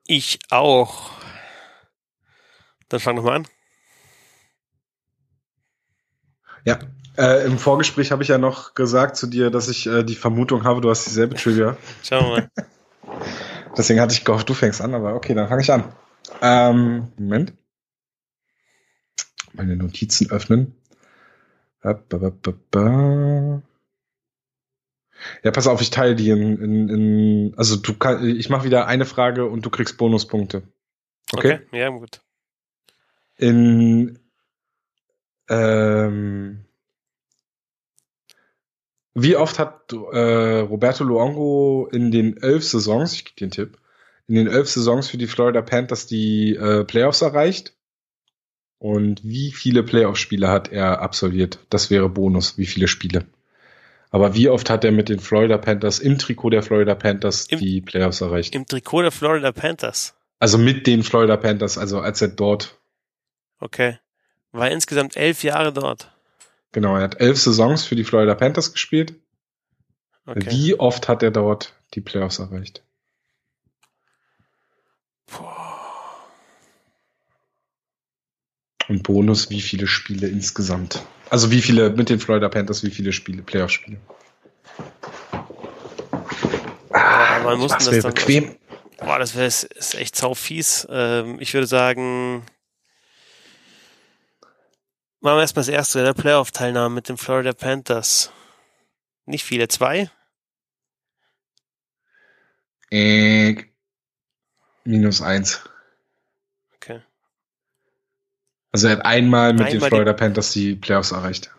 Ich 0.07 0.39
auch. 0.51 1.11
Dann 2.89 3.01
fang 3.01 3.17
nochmal 3.17 3.37
an. 3.37 3.49
Ja, 6.67 6.81
äh, 7.17 7.47
im 7.47 7.59
Vorgespräch 7.59 8.11
habe 8.11 8.25
ich 8.25 8.29
ja 8.29 8.39
noch 8.39 8.75
gesagt 8.75 9.17
zu 9.17 9.29
dir, 9.29 9.51
dass 9.51 9.69
ich 9.69 9.87
äh, 9.87 10.03
die 10.03 10.17
Vermutung 10.17 10.65
habe, 10.65 10.81
du 10.81 10.91
hast 10.91 11.07
dieselbe 11.07 11.37
Trivia. 11.37 11.77
Schauen 12.03 12.25
wir 12.25 12.31
mal. 12.31 12.51
Deswegen 13.77 14.01
hatte 14.01 14.13
ich 14.13 14.25
gehofft, 14.25 14.49
du 14.49 14.55
fängst 14.55 14.81
an, 14.81 14.93
aber 14.93 15.15
okay, 15.15 15.33
dann 15.35 15.49
fange 15.49 15.63
ich 15.63 15.73
an. 15.73 15.85
Ähm, 16.43 17.13
Moment. 17.17 17.53
Meine 19.53 19.77
Notizen 19.77 20.31
öffnen. 20.31 20.75
Ja, 25.45 25.51
pass 25.53 25.69
auf, 25.69 25.81
ich 25.81 25.91
teile 25.91 26.17
die 26.17 26.31
in, 26.31 26.61
in, 26.61 26.89
in 26.89 27.55
also 27.57 27.77
du 27.77 27.95
kann, 27.95 28.29
ich 28.29 28.51
mache 28.51 28.65
wieder 28.65 28.87
eine 28.87 29.07
Frage 29.07 29.47
und 29.47 29.65
du 29.65 29.71
kriegst 29.71 29.97
Bonuspunkte. 29.99 30.65
Okay? 31.33 31.61
okay 31.69 31.79
ja, 31.79 31.89
gut. 31.91 32.23
In 33.37 34.19
ähm, 35.49 36.65
wie 39.15 39.37
oft 39.37 39.59
hat 39.59 39.93
äh, 39.93 40.59
Roberto 40.61 41.03
Luongo 41.03 41.89
in 41.91 42.11
den 42.11 42.37
elf 42.37 42.65
Saisons, 42.65 43.15
ich 43.15 43.25
gebe 43.25 43.37
dir 43.37 43.45
einen 43.45 43.51
Tipp, 43.51 43.79
in 44.29 44.35
den 44.35 44.47
elf 44.47 44.69
Saisons 44.69 45.09
für 45.09 45.17
die 45.17 45.27
Florida 45.27 45.63
Panthers 45.63 46.07
die 46.07 46.55
äh, 46.55 46.85
Playoffs 46.85 47.23
erreicht? 47.23 47.75
Und 48.79 49.25
wie 49.25 49.53
viele 49.53 49.83
Playoff-Spiele 49.83 50.49
hat 50.49 50.71
er 50.71 51.01
absolviert? 51.01 51.61
Das 51.71 51.91
wäre 51.91 52.11
Bonus, 52.11 52.59
wie 52.59 52.67
viele 52.67 52.89
Spiele. 52.89 53.25
Aber 54.11 54.35
wie 54.35 54.49
oft 54.49 54.69
hat 54.69 54.85
er 54.85 54.93
mit 54.93 55.09
den 55.09 55.19
Florida 55.19 55.59
Panthers 55.59 55.99
im 55.99 56.19
Trikot 56.19 56.51
der 56.51 56.63
Florida 56.63 56.95
Panthers 56.95 57.47
Im, 57.47 57.59
die 57.59 57.81
Playoffs 57.81 58.21
erreicht? 58.21 58.55
Im 58.55 58.67
Trikot 58.67 59.03
der 59.03 59.13
Florida 59.13 59.51
Panthers? 59.53 60.15
Also 60.39 60.59
mit 60.59 60.87
den 60.87 61.03
Florida 61.03 61.37
Panthers, 61.37 61.79
also 61.79 62.01
als 62.01 62.21
er 62.21 62.29
dort. 62.29 62.79
Okay. 63.59 63.99
War 64.57 64.71
insgesamt 64.71 65.17
elf 65.17 65.43
Jahre 65.43 65.71
dort. 65.71 66.11
Genau, 66.73 66.97
er 66.97 67.03
hat 67.03 67.21
elf 67.21 67.39
Saisons 67.39 67.85
für 67.85 67.95
die 67.95 68.05
Florida 68.05 68.35
Panthers 68.35 68.73
gespielt. 68.73 69.15
Okay. 70.25 70.51
Wie 70.51 70.81
oft 70.81 71.09
hat 71.09 71.23
er 71.23 71.31
dort 71.31 71.75
die 71.93 72.01
Playoffs 72.01 72.39
erreicht? 72.39 72.83
Und 78.89 79.03
Bonus, 79.03 79.51
wie 79.51 79.61
viele 79.61 79.87
Spiele 79.87 80.29
insgesamt? 80.29 81.05
Also 81.29 81.51
wie 81.51 81.61
viele 81.61 81.91
mit 81.91 82.09
den 82.09 82.19
Florida 82.19 82.49
Panthers, 82.49 82.83
wie 82.83 82.91
viele 82.91 83.13
Spiele, 83.13 83.43
Playoff-Spiele? 83.43 83.99
Ah, 86.93 87.41
man 87.45 87.59
muss 87.59 87.73
das, 87.73 87.85
das 87.85 88.05
bequem. 88.05 88.57
Boah, 88.99 89.19
das 89.19 89.35
wäre 89.35 89.49
echt 90.01 90.17
sau 90.17 90.33
fies. 90.35 90.87
Ähm, 90.91 91.37
ich 91.41 91.53
würde 91.53 91.67
sagen 91.67 92.43
Machen 95.27 95.39
wir 95.39 95.41
erstmal 95.41 95.65
das 95.65 95.75
erste, 95.75 96.05
der 96.05 96.15
Playoff-Teilnahme 96.15 96.95
mit 96.95 97.09
den 97.09 97.17
Florida 97.17 97.53
Panthers. 97.53 98.31
Nicht 99.25 99.43
viele, 99.43 99.67
zwei? 99.67 100.09
Äh, 102.93 103.57
minus 104.85 105.23
eins. 105.23 105.69
Okay. 106.77 107.01
Also 108.71 108.87
er 108.87 108.99
hat 108.99 109.05
einmal 109.05 109.53
mit 109.53 109.63
einmal 109.63 109.73
den 109.73 109.81
Florida 109.81 110.13
die... 110.13 110.17
Panthers 110.17 110.53
die 110.53 110.77
Playoffs 110.77 111.11
erreicht. 111.11 111.51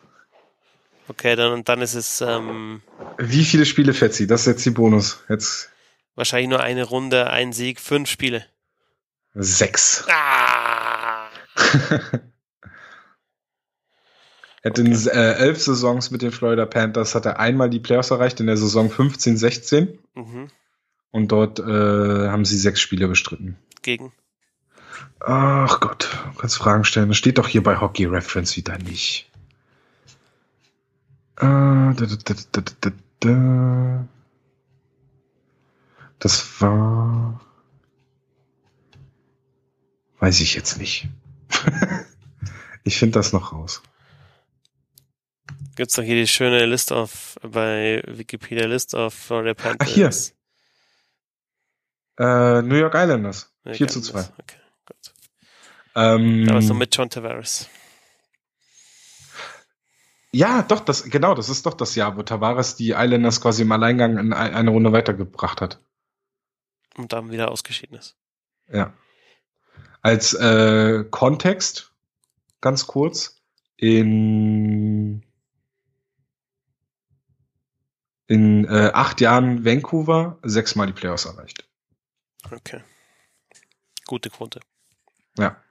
Okay, 1.09 1.35
dann, 1.35 1.65
dann 1.65 1.81
ist 1.81 1.95
es. 1.95 2.21
Ähm, 2.21 2.81
Wie 3.17 3.43
viele 3.43 3.65
Spiele 3.65 3.93
fährt 3.93 4.13
sie? 4.13 4.27
Das 4.27 4.43
ist 4.43 4.47
jetzt 4.47 4.65
die 4.65 4.69
Bonus. 4.69 5.25
Jetzt. 5.27 5.71
Wahrscheinlich 6.15 6.47
nur 6.47 6.61
eine 6.61 6.85
Runde, 6.85 7.29
ein 7.29 7.51
Sieg, 7.51 7.81
fünf 7.81 8.09
Spiele. 8.09 8.45
Sechs. 9.33 10.05
Ah! 10.07 11.27
Hat 14.67 14.79
okay. 14.79 14.91
in 14.91 15.07
äh, 15.07 15.33
elf 15.35 15.61
Saisons 15.61 16.11
mit 16.11 16.21
den 16.21 16.31
Florida 16.31 16.65
Panthers 16.65 17.15
hat 17.15 17.25
er 17.25 17.39
einmal 17.39 17.69
die 17.69 17.79
Playoffs 17.79 18.11
erreicht 18.11 18.41
in 18.41 18.47
der 18.47 18.57
Saison 18.57 18.89
15, 18.89 19.37
16. 19.37 19.97
Mhm. 20.13 20.47
Und 21.11 21.31
dort 21.31 21.59
äh, 21.59 21.63
haben 21.63 22.43
sie 22.43 22.57
sechs 22.57 22.81
Spiele 22.81 23.07
bestritten. 23.07 23.57
Gegen? 23.81 24.11
Ach 25.21 25.79
Gott, 25.79 26.09
du 26.33 26.39
kannst 26.39 26.57
Fragen 26.57 26.83
stellen. 26.83 27.07
Das 27.07 27.17
steht 27.17 27.37
doch 27.37 27.47
hier 27.47 27.63
bei 27.63 27.79
Hockey 27.79 28.05
Reference 28.05 28.57
wieder 28.57 28.77
nicht. 28.77 29.31
Äh, 31.37 31.45
da, 31.45 31.93
da, 31.93 32.91
da, 33.21 34.07
das 36.19 36.61
war. 36.61 37.39
Weiß 40.19 40.41
ich 40.41 40.55
jetzt 40.55 40.77
nicht. 40.77 41.07
ich 42.83 42.97
finde 42.97 43.19
das 43.19 43.31
noch 43.31 43.53
raus. 43.53 43.81
Gibt's 45.77 45.93
doch 45.93 46.01
hier 46.01 46.15
die 46.15 46.25
schöne 46.25 46.65
List 46.65 46.91
of, 46.91 47.37
bei 47.43 48.01
Wikipedia 48.07 48.65
List 48.65 48.95
of 48.95 49.13
Florida 49.13 49.53
Panthers. 49.53 49.79
Ach, 49.79 49.93
hier. 52.17 52.59
Äh, 52.59 52.61
New 52.63 52.77
York 52.77 52.95
Islanders. 52.95 53.53
New 53.63 53.75
4 53.75 53.87
zu 53.87 54.01
2. 54.01 54.21
Okay, 54.21 54.57
gut. 54.87 55.13
Ähm, 55.93 56.47
da 56.47 56.55
warst 56.55 56.69
du 56.71 56.73
mit 56.73 56.95
John 56.95 57.11
Tavares. 57.11 57.69
Ja, 60.31 60.63
doch, 60.63 60.79
das, 60.79 61.03
genau, 61.03 61.35
das 61.35 61.47
ist 61.47 61.67
doch 61.67 61.75
das 61.75 61.93
Jahr, 61.93 62.17
wo 62.17 62.23
Tavares 62.23 62.75
die 62.75 62.95
Islanders 62.97 63.39
quasi 63.39 63.61
im 63.61 63.71
Alleingang 63.71 64.17
in 64.17 64.33
eine 64.33 64.71
Runde 64.71 64.93
weitergebracht 64.93 65.61
hat. 65.61 65.79
Und 66.95 67.13
dann 67.13 67.29
wieder 67.29 67.51
ausgeschieden 67.51 67.99
ist. 67.99 68.17
Ja. 68.67 68.93
Als 70.01 70.33
äh, 70.33 71.05
Kontext, 71.11 71.93
ganz 72.61 72.87
kurz, 72.87 73.39
in 73.75 75.21
in 78.27 78.65
äh, 78.65 78.91
acht 78.93 79.21
Jahren 79.21 79.65
Vancouver 79.65 80.37
sechsmal 80.43 80.87
die 80.87 80.93
Playoffs 80.93 81.25
erreicht. 81.25 81.67
Okay. 82.51 82.81
Gute 84.05 84.29
Quote. 84.29 84.59
Ja. 85.37 85.61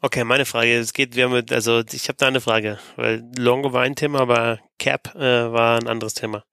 Okay, 0.00 0.24
meine 0.24 0.44
Frage, 0.44 0.78
es 0.78 0.92
geht, 0.92 1.16
wir 1.16 1.24
haben, 1.24 1.44
also 1.50 1.82
ich 1.90 2.08
habe 2.08 2.18
da 2.18 2.26
eine 2.26 2.40
Frage, 2.40 2.78
weil 2.96 3.24
Longo 3.36 3.72
war 3.72 3.82
ein 3.82 3.96
Thema, 3.96 4.20
aber 4.20 4.60
Cap 4.78 5.14
äh, 5.14 5.52
war 5.52 5.80
ein 5.80 5.88
anderes 5.88 6.14
Thema. 6.14 6.44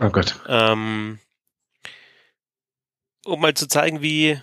Oh 0.00 0.08
Gott. 0.08 0.40
Ähm, 0.46 1.18
um 3.24 3.40
mal 3.40 3.54
zu 3.54 3.66
zeigen, 3.66 4.02
wie, 4.02 4.40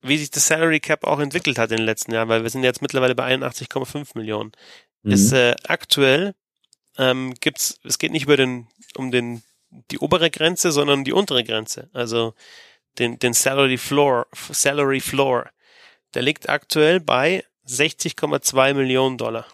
wie 0.00 0.18
sich 0.18 0.30
das 0.30 0.46
Salary 0.46 0.80
Cap 0.80 1.04
auch 1.04 1.20
entwickelt 1.20 1.58
hat 1.58 1.70
in 1.70 1.78
den 1.78 1.86
letzten 1.86 2.12
Jahren, 2.12 2.28
weil 2.28 2.42
wir 2.42 2.50
sind 2.50 2.64
jetzt 2.64 2.82
mittlerweile 2.82 3.14
bei 3.14 3.26
81,5 3.26 4.16
Millionen. 4.16 4.52
Mhm. 5.02 5.12
Ist 5.12 5.32
äh, 5.32 5.54
aktuell 5.68 6.34
ähm, 6.98 7.34
gibt's, 7.40 7.78
es 7.84 7.98
geht 7.98 8.12
nicht 8.12 8.24
über 8.24 8.36
den, 8.36 8.68
um 8.96 9.10
den, 9.10 9.42
die 9.90 9.98
obere 9.98 10.30
Grenze, 10.30 10.72
sondern 10.72 11.04
die 11.04 11.12
untere 11.12 11.44
Grenze. 11.44 11.90
Also 11.92 12.34
den, 12.98 13.18
den 13.18 13.32
Salary 13.32 13.78
Floor, 13.78 14.26
Salary 14.32 15.00
Floor. 15.00 15.50
Der 16.14 16.22
liegt 16.22 16.48
aktuell 16.48 17.00
bei 17.00 17.44
60,2 17.66 18.74
Millionen 18.74 19.18
Dollar. 19.18 19.46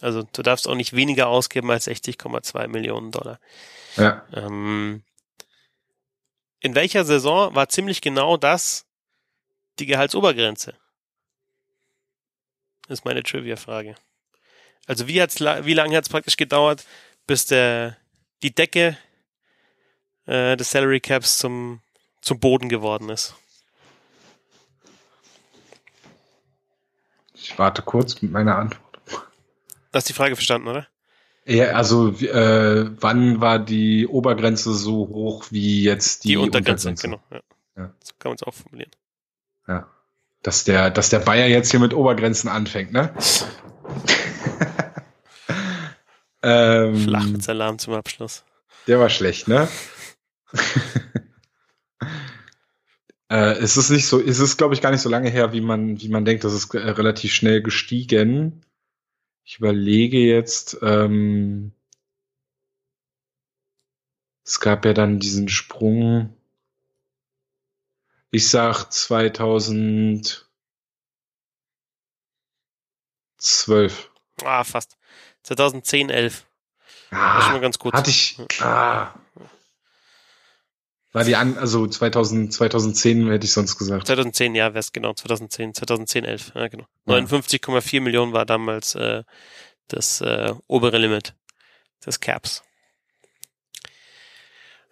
Also 0.00 0.22
du 0.22 0.42
darfst 0.42 0.68
auch 0.68 0.74
nicht 0.74 0.94
weniger 0.94 1.28
ausgeben 1.28 1.70
als 1.70 1.88
60,2 1.88 2.68
Millionen 2.68 3.10
Dollar. 3.10 3.40
Ja. 3.96 4.24
Ähm, 4.32 5.02
in 6.60 6.74
welcher 6.74 7.04
Saison 7.04 7.54
war 7.54 7.68
ziemlich 7.68 8.00
genau 8.00 8.36
das 8.36 8.86
die 9.78 9.86
Gehaltsobergrenze? 9.86 10.74
Das 12.86 13.00
ist 13.00 13.04
meine 13.04 13.22
Trivia-Frage. 13.22 13.96
Also 14.88 15.06
wie 15.06 15.20
hat's, 15.20 15.38
wie 15.38 15.74
lange 15.74 15.96
hat 15.96 16.04
es 16.04 16.08
praktisch 16.08 16.38
gedauert, 16.38 16.84
bis 17.26 17.44
der 17.44 17.98
die 18.42 18.54
Decke 18.54 18.96
äh, 20.24 20.56
des 20.56 20.70
Salary 20.70 21.00
Caps 21.00 21.38
zum, 21.38 21.80
zum 22.22 22.40
Boden 22.40 22.70
geworden 22.70 23.10
ist? 23.10 23.34
Ich 27.34 27.58
warte 27.58 27.82
kurz 27.82 28.20
mit 28.22 28.32
meiner 28.32 28.56
Antwort. 28.56 28.98
Du 29.06 29.92
hast 29.92 30.08
die 30.08 30.14
Frage 30.14 30.36
verstanden, 30.36 30.68
oder? 30.68 30.88
Ja, 31.44 31.72
also 31.72 32.08
äh, 32.08 32.90
wann 33.00 33.40
war 33.42 33.58
die 33.58 34.06
Obergrenze 34.06 34.72
so 34.74 35.08
hoch 35.08 35.46
wie 35.50 35.82
jetzt 35.82 36.24
die, 36.24 36.28
die 36.28 36.36
Untergrenze? 36.38 36.88
Untergrenze? 36.88 37.08
Genau, 37.08 37.22
ja. 37.76 37.82
ja. 37.82 37.94
So 38.02 38.14
kann 38.18 38.30
man 38.30 38.36
es 38.36 38.42
auch 38.42 38.54
formulieren. 38.54 38.90
Ja. 39.66 39.86
Dass 40.42 40.64
der, 40.64 40.90
dass 40.90 41.10
der 41.10 41.18
Bayer 41.18 41.46
jetzt 41.46 41.70
hier 41.70 41.80
mit 41.80 41.92
Obergrenzen 41.92 42.48
anfängt, 42.48 42.92
ne? 42.92 43.12
Ähm, 46.42 46.96
Flach 46.96 47.26
mit 47.26 47.42
Salam 47.42 47.78
zum 47.78 47.94
Abschluss. 47.94 48.44
Der 48.86 48.98
war 49.00 49.10
schlecht, 49.10 49.48
ne? 49.48 49.68
äh, 53.28 53.52
es 53.58 53.76
ist 53.76 53.90
nicht 53.90 54.06
so, 54.06 54.20
es 54.20 54.38
ist, 54.38 54.56
glaube 54.56 54.74
ich, 54.74 54.80
gar 54.80 54.90
nicht 54.90 55.02
so 55.02 55.08
lange 55.08 55.30
her, 55.30 55.52
wie 55.52 55.60
man, 55.60 56.00
wie 56.00 56.08
man 56.08 56.24
denkt. 56.24 56.44
Das 56.44 56.54
ist 56.54 56.72
äh, 56.74 56.78
relativ 56.78 57.32
schnell 57.32 57.62
gestiegen. 57.62 58.64
Ich 59.44 59.58
überlege 59.58 60.18
jetzt, 60.18 60.78
ähm, 60.82 61.72
es 64.44 64.60
gab 64.60 64.84
ja 64.84 64.94
dann 64.94 65.18
diesen 65.18 65.48
Sprung. 65.48 66.34
Ich 68.30 68.48
sag 68.48 68.90
2012. 68.90 70.46
Ah, 74.44 74.64
fast. 74.64 74.98
2010, 75.48 76.10
11. 76.10 76.44
Ah, 77.10 77.34
das 77.34 77.38
ist 77.38 77.44
schon 77.44 77.52
mal 77.54 77.60
ganz 77.60 77.78
gut. 77.78 77.94
Hatte 77.94 78.10
ich. 78.10 78.36
Ah, 78.60 79.14
war 81.12 81.24
die 81.24 81.36
an, 81.36 81.56
also 81.56 81.86
2000, 81.86 82.52
2010 82.52 83.30
hätte 83.30 83.46
ich 83.46 83.52
sonst 83.52 83.78
gesagt. 83.78 84.06
2010, 84.06 84.54
ja, 84.54 84.66
wäre 84.74 84.78
es 84.78 84.92
genau, 84.92 85.14
2010, 85.14 85.72
2010, 85.72 86.24
11, 86.26 86.52
ja, 86.54 86.68
genau. 86.68 86.86
Ja. 87.06 87.14
59,4 87.14 88.02
Millionen 88.02 88.34
war 88.34 88.44
damals 88.44 88.94
äh, 88.94 89.24
das 89.88 90.20
äh, 90.20 90.52
obere 90.66 90.98
Limit 90.98 91.34
des 92.04 92.20
Caps. 92.20 92.62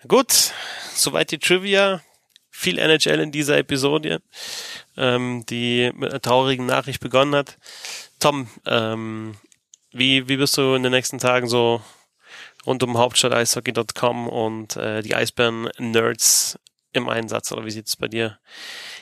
Gut, 0.08 0.52
soweit 0.94 1.30
die 1.30 1.38
Trivia. 1.38 2.02
Viel 2.50 2.78
NHL 2.78 3.20
in 3.20 3.32
dieser 3.32 3.58
Episode, 3.58 4.22
ähm, 4.96 5.44
die 5.50 5.92
mit 5.94 6.10
einer 6.10 6.22
traurigen 6.22 6.64
Nachricht 6.64 7.00
begonnen 7.00 7.34
hat. 7.34 7.58
Tom, 8.18 8.48
ähm, 8.64 9.36
wie, 9.92 10.28
wie 10.28 10.36
bist 10.36 10.56
du 10.56 10.74
in 10.74 10.82
den 10.82 10.92
nächsten 10.92 11.18
Tagen 11.18 11.48
so 11.48 11.80
rund 12.66 12.82
um 12.82 12.98
Hauptstadt-Eishockey.com 12.98 14.28
und 14.28 14.76
äh, 14.76 15.02
die 15.02 15.14
Eisbären-Nerds 15.14 16.58
im 16.92 17.08
Einsatz? 17.08 17.52
Oder 17.52 17.64
wie 17.64 17.70
sieht 17.70 17.86
es 17.86 17.96
bei 17.96 18.08
dir 18.08 18.38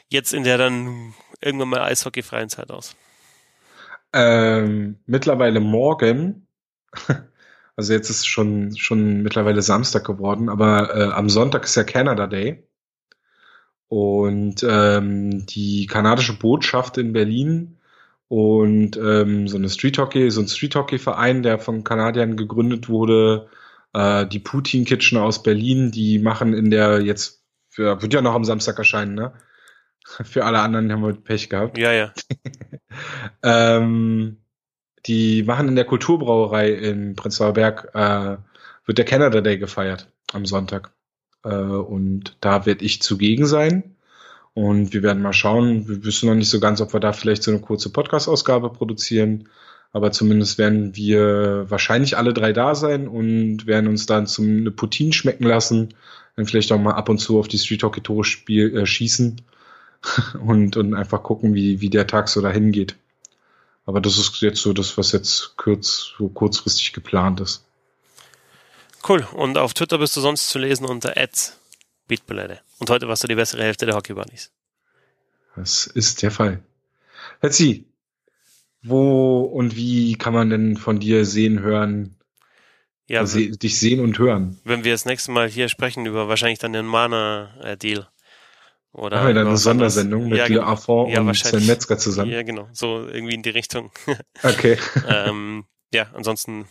jetzt 0.08 0.32
in 0.34 0.44
der 0.44 0.58
dann 0.58 1.14
irgendwann 1.40 1.70
mal 1.70 1.82
eishockeyfreien 1.82 2.48
Zeit 2.48 2.70
aus? 2.70 2.96
Ähm, 4.12 5.00
mittlerweile 5.06 5.60
morgen, 5.60 6.46
also 7.76 7.92
jetzt 7.92 8.10
ist 8.10 8.26
schon, 8.26 8.76
schon 8.76 9.22
mittlerweile 9.22 9.62
Samstag 9.62 10.04
geworden, 10.04 10.48
aber 10.48 10.94
äh, 10.94 11.12
am 11.12 11.28
Sonntag 11.28 11.64
ist 11.64 11.74
ja 11.74 11.84
Canada 11.84 12.26
Day. 12.26 12.68
Und 13.88 14.64
ähm, 14.68 15.46
die 15.46 15.86
kanadische 15.86 16.38
Botschaft 16.38 16.98
in 16.98 17.12
Berlin 17.12 17.78
und 18.28 18.96
ähm, 18.96 19.48
so 19.48 19.56
eine 19.56 19.68
Street 19.68 19.98
Hockey, 19.98 20.30
so 20.30 20.40
ein 20.40 20.48
Street 20.48 20.74
Hockey 20.74 20.98
Verein, 20.98 21.42
der 21.42 21.58
von 21.58 21.84
Kanadiern 21.84 22.36
gegründet 22.36 22.88
wurde, 22.88 23.48
äh, 23.92 24.26
die 24.26 24.38
Putin 24.38 24.84
Kitchen 24.84 25.18
aus 25.18 25.42
Berlin, 25.42 25.90
die 25.90 26.18
machen 26.18 26.54
in 26.54 26.70
der 26.70 27.02
jetzt 27.02 27.42
für, 27.68 28.00
wird 28.00 28.14
ja 28.14 28.22
noch 28.22 28.34
am 28.34 28.44
Samstag 28.44 28.78
erscheinen, 28.78 29.14
ne? 29.14 29.32
Für 30.04 30.44
alle 30.44 30.60
anderen 30.60 30.92
haben 30.92 31.02
wir 31.02 31.14
Pech 31.14 31.48
gehabt. 31.48 31.78
Ja, 31.78 31.92
ja. 31.92 32.12
ähm, 33.42 34.44
die 35.06 35.42
machen 35.42 35.68
in 35.68 35.76
der 35.76 35.86
Kulturbrauerei 35.86 36.72
in 36.72 37.16
Prenzlauer 37.16 37.54
Berg, 37.54 37.90
äh, 37.94 38.36
wird 38.86 38.98
der 38.98 39.04
Canada 39.04 39.40
Day 39.40 39.58
gefeiert 39.58 40.12
am 40.32 40.46
Sonntag. 40.46 40.92
Äh, 41.42 41.54
und 41.54 42.36
da 42.40 42.66
werde 42.66 42.84
ich 42.84 43.02
zugegen 43.02 43.46
sein. 43.46 43.93
Und 44.54 44.92
wir 44.92 45.02
werden 45.02 45.22
mal 45.22 45.32
schauen. 45.32 45.88
Wir 45.88 46.04
wissen 46.04 46.28
noch 46.28 46.36
nicht 46.36 46.48
so 46.48 46.60
ganz, 46.60 46.80
ob 46.80 46.92
wir 46.92 47.00
da 47.00 47.12
vielleicht 47.12 47.42
so 47.42 47.50
eine 47.50 47.60
kurze 47.60 47.90
Podcast-Ausgabe 47.90 48.70
produzieren. 48.70 49.48
Aber 49.92 50.12
zumindest 50.12 50.58
werden 50.58 50.96
wir 50.96 51.66
wahrscheinlich 51.68 52.16
alle 52.16 52.32
drei 52.32 52.52
da 52.52 52.74
sein 52.74 53.08
und 53.08 53.66
werden 53.66 53.88
uns 53.88 54.06
dann 54.06 54.26
zum 54.26 54.46
eine 54.46 54.70
Poutine 54.70 55.12
schmecken 55.12 55.44
lassen. 55.44 55.94
Dann 56.36 56.46
vielleicht 56.46 56.72
auch 56.72 56.78
mal 56.78 56.94
ab 56.94 57.08
und 57.08 57.18
zu 57.18 57.38
auf 57.38 57.48
die 57.48 57.58
Street 57.58 57.82
Hockey 57.82 58.00
Tore 58.00 58.24
spiel, 58.24 58.76
äh, 58.76 58.86
schießen 58.86 59.40
und, 60.46 60.76
und 60.76 60.94
einfach 60.94 61.22
gucken, 61.22 61.54
wie, 61.54 61.80
wie 61.80 61.90
der 61.90 62.06
Tag 62.06 62.28
so 62.28 62.40
dahin 62.40 62.72
geht. 62.72 62.96
Aber 63.86 64.00
das 64.00 64.18
ist 64.18 64.40
jetzt 64.40 64.62
so 64.62 64.72
das, 64.72 64.96
was 64.96 65.12
jetzt 65.12 65.56
kurz, 65.56 66.12
so 66.16 66.28
kurzfristig 66.28 66.92
geplant 66.92 67.40
ist. 67.40 67.64
Cool. 69.06 69.26
Und 69.34 69.58
auf 69.58 69.74
Twitter 69.74 69.98
bist 69.98 70.16
du 70.16 70.20
sonst 70.20 70.48
zu 70.48 70.58
lesen 70.58 70.86
unter 70.86 71.16
Ads 71.16 71.58
Beatballette. 72.06 72.60
Und 72.78 72.90
heute 72.90 73.08
warst 73.08 73.24
du 73.24 73.28
die 73.28 73.34
bessere 73.34 73.62
Hälfte 73.62 73.86
der 73.86 73.94
Hockey 73.94 74.14
Bunnies. 74.14 74.52
Das 75.56 75.86
ist 75.86 76.22
der 76.22 76.30
Fall. 76.30 76.62
Hetzi, 77.40 77.86
wo 78.82 79.42
und 79.42 79.76
wie 79.76 80.14
kann 80.16 80.34
man 80.34 80.50
denn 80.50 80.76
von 80.76 81.00
dir 81.00 81.24
sehen, 81.24 81.60
hören, 81.60 82.16
ja, 83.06 83.20
also, 83.20 83.38
dich 83.38 83.78
sehen 83.78 84.00
und 84.00 84.18
hören? 84.18 84.58
Wenn 84.64 84.84
wir 84.84 84.92
das 84.92 85.04
nächste 85.04 85.30
Mal 85.32 85.48
hier 85.48 85.68
sprechen 85.68 86.06
über 86.06 86.28
wahrscheinlich 86.28 86.58
dann 86.58 86.72
den 86.72 86.86
Mana-Deal. 86.86 88.08
Oder 88.92 89.18
Haben 89.18 89.26
wir 89.28 89.34
dann 89.34 89.48
eine 89.48 89.56
Sondersendung 89.56 90.28
mit 90.28 90.38
ja, 90.38 90.46
dir 90.46 90.66
Affon 90.66 91.10
ja, 91.10 91.20
und 91.20 91.34
Sven 91.34 91.66
Metzger 91.66 91.98
zusammen? 91.98 92.30
Ja, 92.30 92.42
genau. 92.42 92.68
So 92.72 93.08
irgendwie 93.08 93.34
in 93.34 93.42
die 93.42 93.50
Richtung. 93.50 93.90
Okay. 94.42 94.78
ähm, 95.08 95.64
ja, 95.92 96.10
ansonsten 96.12 96.68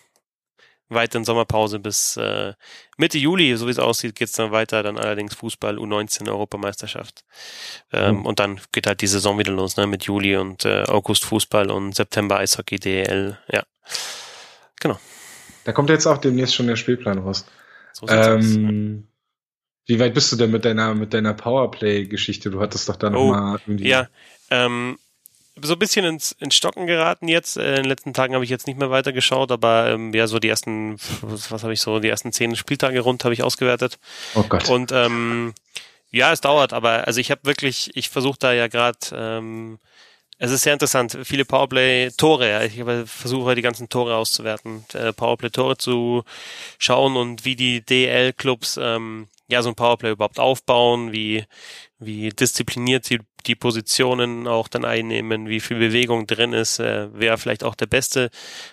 weiteren 0.93 1.25
Sommerpause 1.25 1.79
bis 1.79 2.17
äh, 2.17 2.53
Mitte 2.97 3.17
Juli, 3.17 3.55
so 3.57 3.67
wie 3.67 3.71
es 3.71 3.79
aussieht, 3.79 4.15
geht's 4.15 4.33
dann 4.33 4.51
weiter, 4.51 4.83
dann 4.83 4.97
allerdings 4.97 5.35
Fußball 5.35 5.77
U19 5.77 6.29
Europameisterschaft. 6.29 7.23
Ähm, 7.91 8.17
mhm. 8.17 8.25
Und 8.25 8.39
dann 8.39 8.59
geht 8.71 8.87
halt 8.87 9.01
die 9.01 9.07
Saison 9.07 9.37
wieder 9.37 9.51
los, 9.51 9.77
ne, 9.77 9.87
mit 9.87 10.03
Juli 10.03 10.37
und 10.37 10.65
äh, 10.65 10.83
August 10.83 11.25
Fußball 11.25 11.71
und 11.71 11.95
September 11.95 12.37
Eishockey 12.37 12.79
DL, 12.79 13.37
ja. 13.51 13.63
Genau. 14.79 14.99
Da 15.63 15.71
kommt 15.71 15.89
jetzt 15.89 16.05
auch 16.07 16.17
demnächst 16.17 16.55
schon 16.55 16.67
der 16.67 16.75
Spielplan 16.75 17.19
raus. 17.19 17.45
So 17.93 18.07
ähm? 18.09 19.07
Wie 19.85 19.99
weit 19.99 20.13
bist 20.13 20.31
du 20.31 20.37
denn 20.37 20.51
mit 20.51 20.65
deiner 20.65 20.95
mit 20.95 21.13
deiner 21.13 21.33
Powerplay-Geschichte? 21.33 22.49
Du 22.49 22.61
hattest 22.61 22.87
doch 22.87 22.95
da 22.95 23.07
oh, 23.13 23.33
noch 23.33 23.59
irgendwie. 23.65 23.87
Ja, 23.87 24.07
ähm, 24.49 24.97
so 25.61 25.73
ein 25.73 25.79
bisschen 25.79 26.05
ins, 26.05 26.31
ins 26.33 26.55
Stocken 26.55 26.87
geraten 26.87 27.27
jetzt. 27.27 27.57
Äh, 27.57 27.71
in 27.71 27.83
den 27.83 27.85
letzten 27.85 28.13
Tagen 28.13 28.33
habe 28.33 28.43
ich 28.43 28.49
jetzt 28.49 28.67
nicht 28.67 28.79
mehr 28.79 28.89
weiter 28.89 29.13
geschaut, 29.13 29.51
aber 29.51 29.91
ähm, 29.91 30.13
ja, 30.13 30.27
so 30.27 30.39
die 30.39 30.49
ersten, 30.49 30.97
was 31.21 31.63
habe 31.63 31.73
ich 31.73 31.81
so, 31.81 31.99
die 31.99 32.09
ersten 32.09 32.31
zehn 32.31 32.55
Spieltage 32.55 32.99
rund 33.01 33.23
habe 33.23 33.33
ich 33.33 33.43
ausgewertet. 33.43 33.99
Oh 34.35 34.43
Gott. 34.43 34.69
Und 34.69 34.91
ähm, 34.91 35.53
ja, 36.11 36.31
es 36.31 36.41
dauert, 36.41 36.73
aber 36.73 37.07
also 37.07 37.19
ich 37.19 37.31
habe 37.31 37.41
wirklich, 37.43 37.91
ich 37.95 38.09
versuche 38.09 38.37
da 38.39 38.53
ja 38.53 38.67
gerade, 38.67 38.99
ähm, 39.13 39.79
es 40.37 40.51
ist 40.51 40.63
sehr 40.63 40.73
interessant, 40.73 41.17
viele 41.23 41.45
Powerplay-Tore, 41.45 42.65
ich 42.65 42.83
versuche 43.09 43.55
die 43.55 43.61
ganzen 43.61 43.89
Tore 43.89 44.15
auszuwerten, 44.15 44.85
äh, 44.93 45.13
Powerplay-Tore 45.13 45.77
zu 45.77 46.23
schauen 46.77 47.15
und 47.15 47.45
wie 47.45 47.55
die 47.55 47.81
DL-Clubs 47.81 48.79
ähm, 48.81 49.27
ja 49.47 49.61
so 49.61 49.69
ein 49.69 49.75
Powerplay 49.75 50.11
überhaupt 50.11 50.39
aufbauen, 50.39 51.11
wie 51.13 51.45
wie 51.99 52.29
diszipliniert 52.29 53.05
sie 53.05 53.19
die 53.45 53.55
Positionen 53.55 54.47
auch 54.47 54.67
dann 54.67 54.85
einnehmen, 54.85 55.47
wie 55.47 55.59
viel 55.59 55.77
Bewegung 55.77 56.27
drin 56.27 56.53
ist, 56.53 56.79
äh, 56.79 57.09
wer 57.13 57.37
vielleicht 57.37 57.63
auch 57.63 57.75
der 57.75 57.87
Beste 57.87 58.29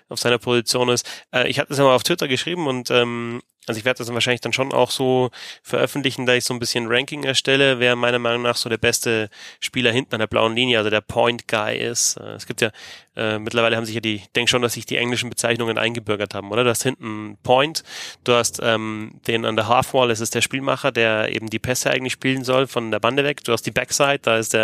auf 0.09 0.19
seiner 0.19 0.39
Position 0.39 0.89
ist. 0.89 1.09
Äh, 1.33 1.49
ich 1.49 1.59
hatte 1.59 1.73
es 1.73 1.79
ja 1.79 1.85
mal 1.85 1.95
auf 1.95 2.03
Twitter 2.03 2.29
geschrieben 2.29 2.67
und 2.67 2.91
ähm, 2.91 3.41
also 3.67 3.79
ich 3.79 3.85
werde 3.85 3.99
das 3.99 4.07
dann 4.07 4.15
wahrscheinlich 4.15 4.41
dann 4.41 4.53
schon 4.53 4.73
auch 4.73 4.91
so 4.91 5.31
veröffentlichen, 5.63 6.27
da 6.27 6.35
ich 6.35 6.45
so 6.45 6.55
ein 6.55 6.59
bisschen 6.59 6.87
Ranking 6.89 7.25
erstelle, 7.25 7.79
wer 7.79 7.95
meiner 7.95 8.19
Meinung 8.19 8.43
nach 8.43 8.57
so 8.57 8.69
der 8.69 8.79
beste 8.79 9.29
Spieler 9.61 9.93
hinten 9.93 10.15
an 10.15 10.21
der 10.21 10.27
blauen 10.27 10.57
Linie, 10.57 10.79
also 10.79 10.91
der 10.91 11.03
Point 11.03 11.47
Guy 11.47 11.77
ist. 11.77 12.17
Äh, 12.17 12.33
es 12.33 12.47
gibt 12.47 12.63
ja, 12.63 12.71
äh, 13.17 13.39
mittlerweile 13.39 13.77
haben 13.77 13.85
sich 13.85 13.95
ja 13.95 14.01
die, 14.01 14.17
ich 14.17 14.33
denke 14.33 14.51
schon, 14.51 14.63
dass 14.63 14.73
sich 14.73 14.87
die 14.87 14.97
englischen 14.97 15.29
Bezeichnungen 15.31 15.79
eingebürgert 15.79 16.35
haben, 16.35 16.51
oder? 16.51 16.65
Du 16.65 16.71
hast 16.71 16.83
hinten 16.83 17.39
Point, 17.43 17.85
du 18.25 18.33
hast 18.33 18.61
ähm, 18.63 19.21
den 19.27 19.45
an 19.45 19.57
der 19.57 19.69
Halfwall, 19.69 20.09
das 20.09 20.21
ist 20.21 20.35
der 20.35 20.41
Spielmacher, 20.41 20.91
der 20.91 21.35
eben 21.35 21.51
die 21.51 21.59
Pässe 21.59 21.91
eigentlich 21.91 22.15
spielen 22.15 22.45
soll 22.45 22.67
von 22.67 22.91
der 22.91 22.99
Bande 22.99 23.25
weg. 23.25 23.45
Du 23.45 23.53
hast 23.53 23.67
die 23.67 23.71
Backside, 23.71 24.21
da 24.21 24.39
ist 24.39 24.55
der, 24.55 24.60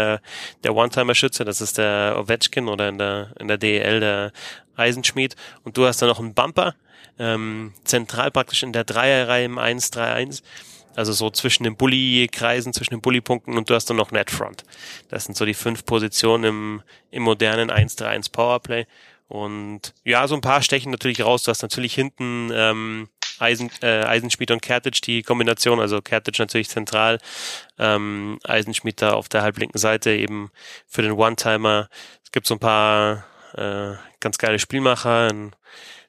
der 0.64 0.74
One-Timer-Schütze, 0.74 1.44
das 1.44 1.60
ist 1.60 1.78
der 1.78 2.16
Ovechkin 2.18 2.68
oder 2.68 2.88
in 2.88 2.98
der, 2.98 3.32
in 3.38 3.48
der 3.48 3.58
DEL 3.58 4.00
der 4.00 4.32
Eisenschmied. 4.76 5.36
Und 5.64 5.76
du 5.76 5.86
hast 5.86 6.02
dann 6.02 6.08
noch 6.08 6.20
einen 6.20 6.34
Bumper, 6.34 6.74
ähm, 7.18 7.72
zentral 7.84 8.30
praktisch 8.30 8.62
in 8.62 8.72
der 8.72 8.84
Dreierreihe 8.84 9.44
im 9.44 9.58
1-3-1. 9.58 10.42
Also 10.94 11.12
so 11.12 11.28
zwischen 11.30 11.64
den 11.64 11.76
Bully-Kreisen, 11.76 12.72
zwischen 12.72 12.94
den 12.94 13.02
Bully-Punkten 13.02 13.58
und 13.58 13.68
du 13.68 13.74
hast 13.74 13.90
dann 13.90 13.98
noch 13.98 14.12
Netfront. 14.12 14.64
Das 15.08 15.24
sind 15.24 15.36
so 15.36 15.44
die 15.44 15.54
fünf 15.54 15.84
Positionen 15.84 16.44
im, 16.44 16.82
im 17.10 17.22
modernen 17.22 17.70
1-3-1 17.70 18.32
Powerplay. 18.32 18.86
Und 19.28 19.92
ja, 20.04 20.26
so 20.26 20.36
ein 20.36 20.40
paar 20.40 20.62
stechen 20.62 20.90
natürlich 20.90 21.22
raus. 21.22 21.42
Du 21.42 21.50
hast 21.50 21.62
natürlich 21.62 21.94
hinten 21.94 22.50
ähm, 22.54 23.08
Eisen, 23.38 23.70
äh, 23.82 24.02
Eisenschmied 24.04 24.50
und 24.50 24.62
Kertic 24.62 25.00
die 25.02 25.22
Kombination, 25.22 25.80
also 25.80 26.00
Kertic 26.00 26.38
natürlich 26.38 26.68
zentral, 26.68 27.18
ähm, 27.78 28.38
Eisenschmied 28.44 29.00
da 29.02 29.12
auf 29.12 29.28
der 29.28 29.42
halblinken 29.42 29.78
Seite 29.78 30.10
eben 30.10 30.50
für 30.86 31.02
den 31.02 31.12
One-Timer. 31.12 31.88
Es 32.24 32.32
gibt 32.32 32.46
so 32.46 32.54
ein 32.54 32.60
paar 32.60 33.24
äh, 33.54 33.94
ganz 34.20 34.38
geile 34.38 34.58
Spielmacher. 34.58 35.28
Ein, 35.28 35.52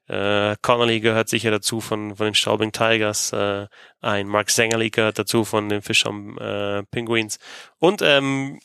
äh, 0.08 0.56
Connolly 0.62 1.02
gehört 1.02 1.30
sicher 1.30 1.52
dazu 1.52 1.82
von, 1.82 2.16
von 2.16 2.26
den 2.26 2.36
Straubing 2.36 2.72
Tigers. 2.72 3.34
Äh, 3.34 3.68
ein 4.02 4.28
Mark 4.28 4.49
Sengerly 4.49 4.90
gehört 4.90 5.20
dazu 5.20 5.44
von 5.44 5.70
den 5.70 5.82
Fischern 5.82 6.38
äh, 6.38 6.84
Penguins. 6.84 7.40
Und 7.80 8.02
ähm, 8.02 8.60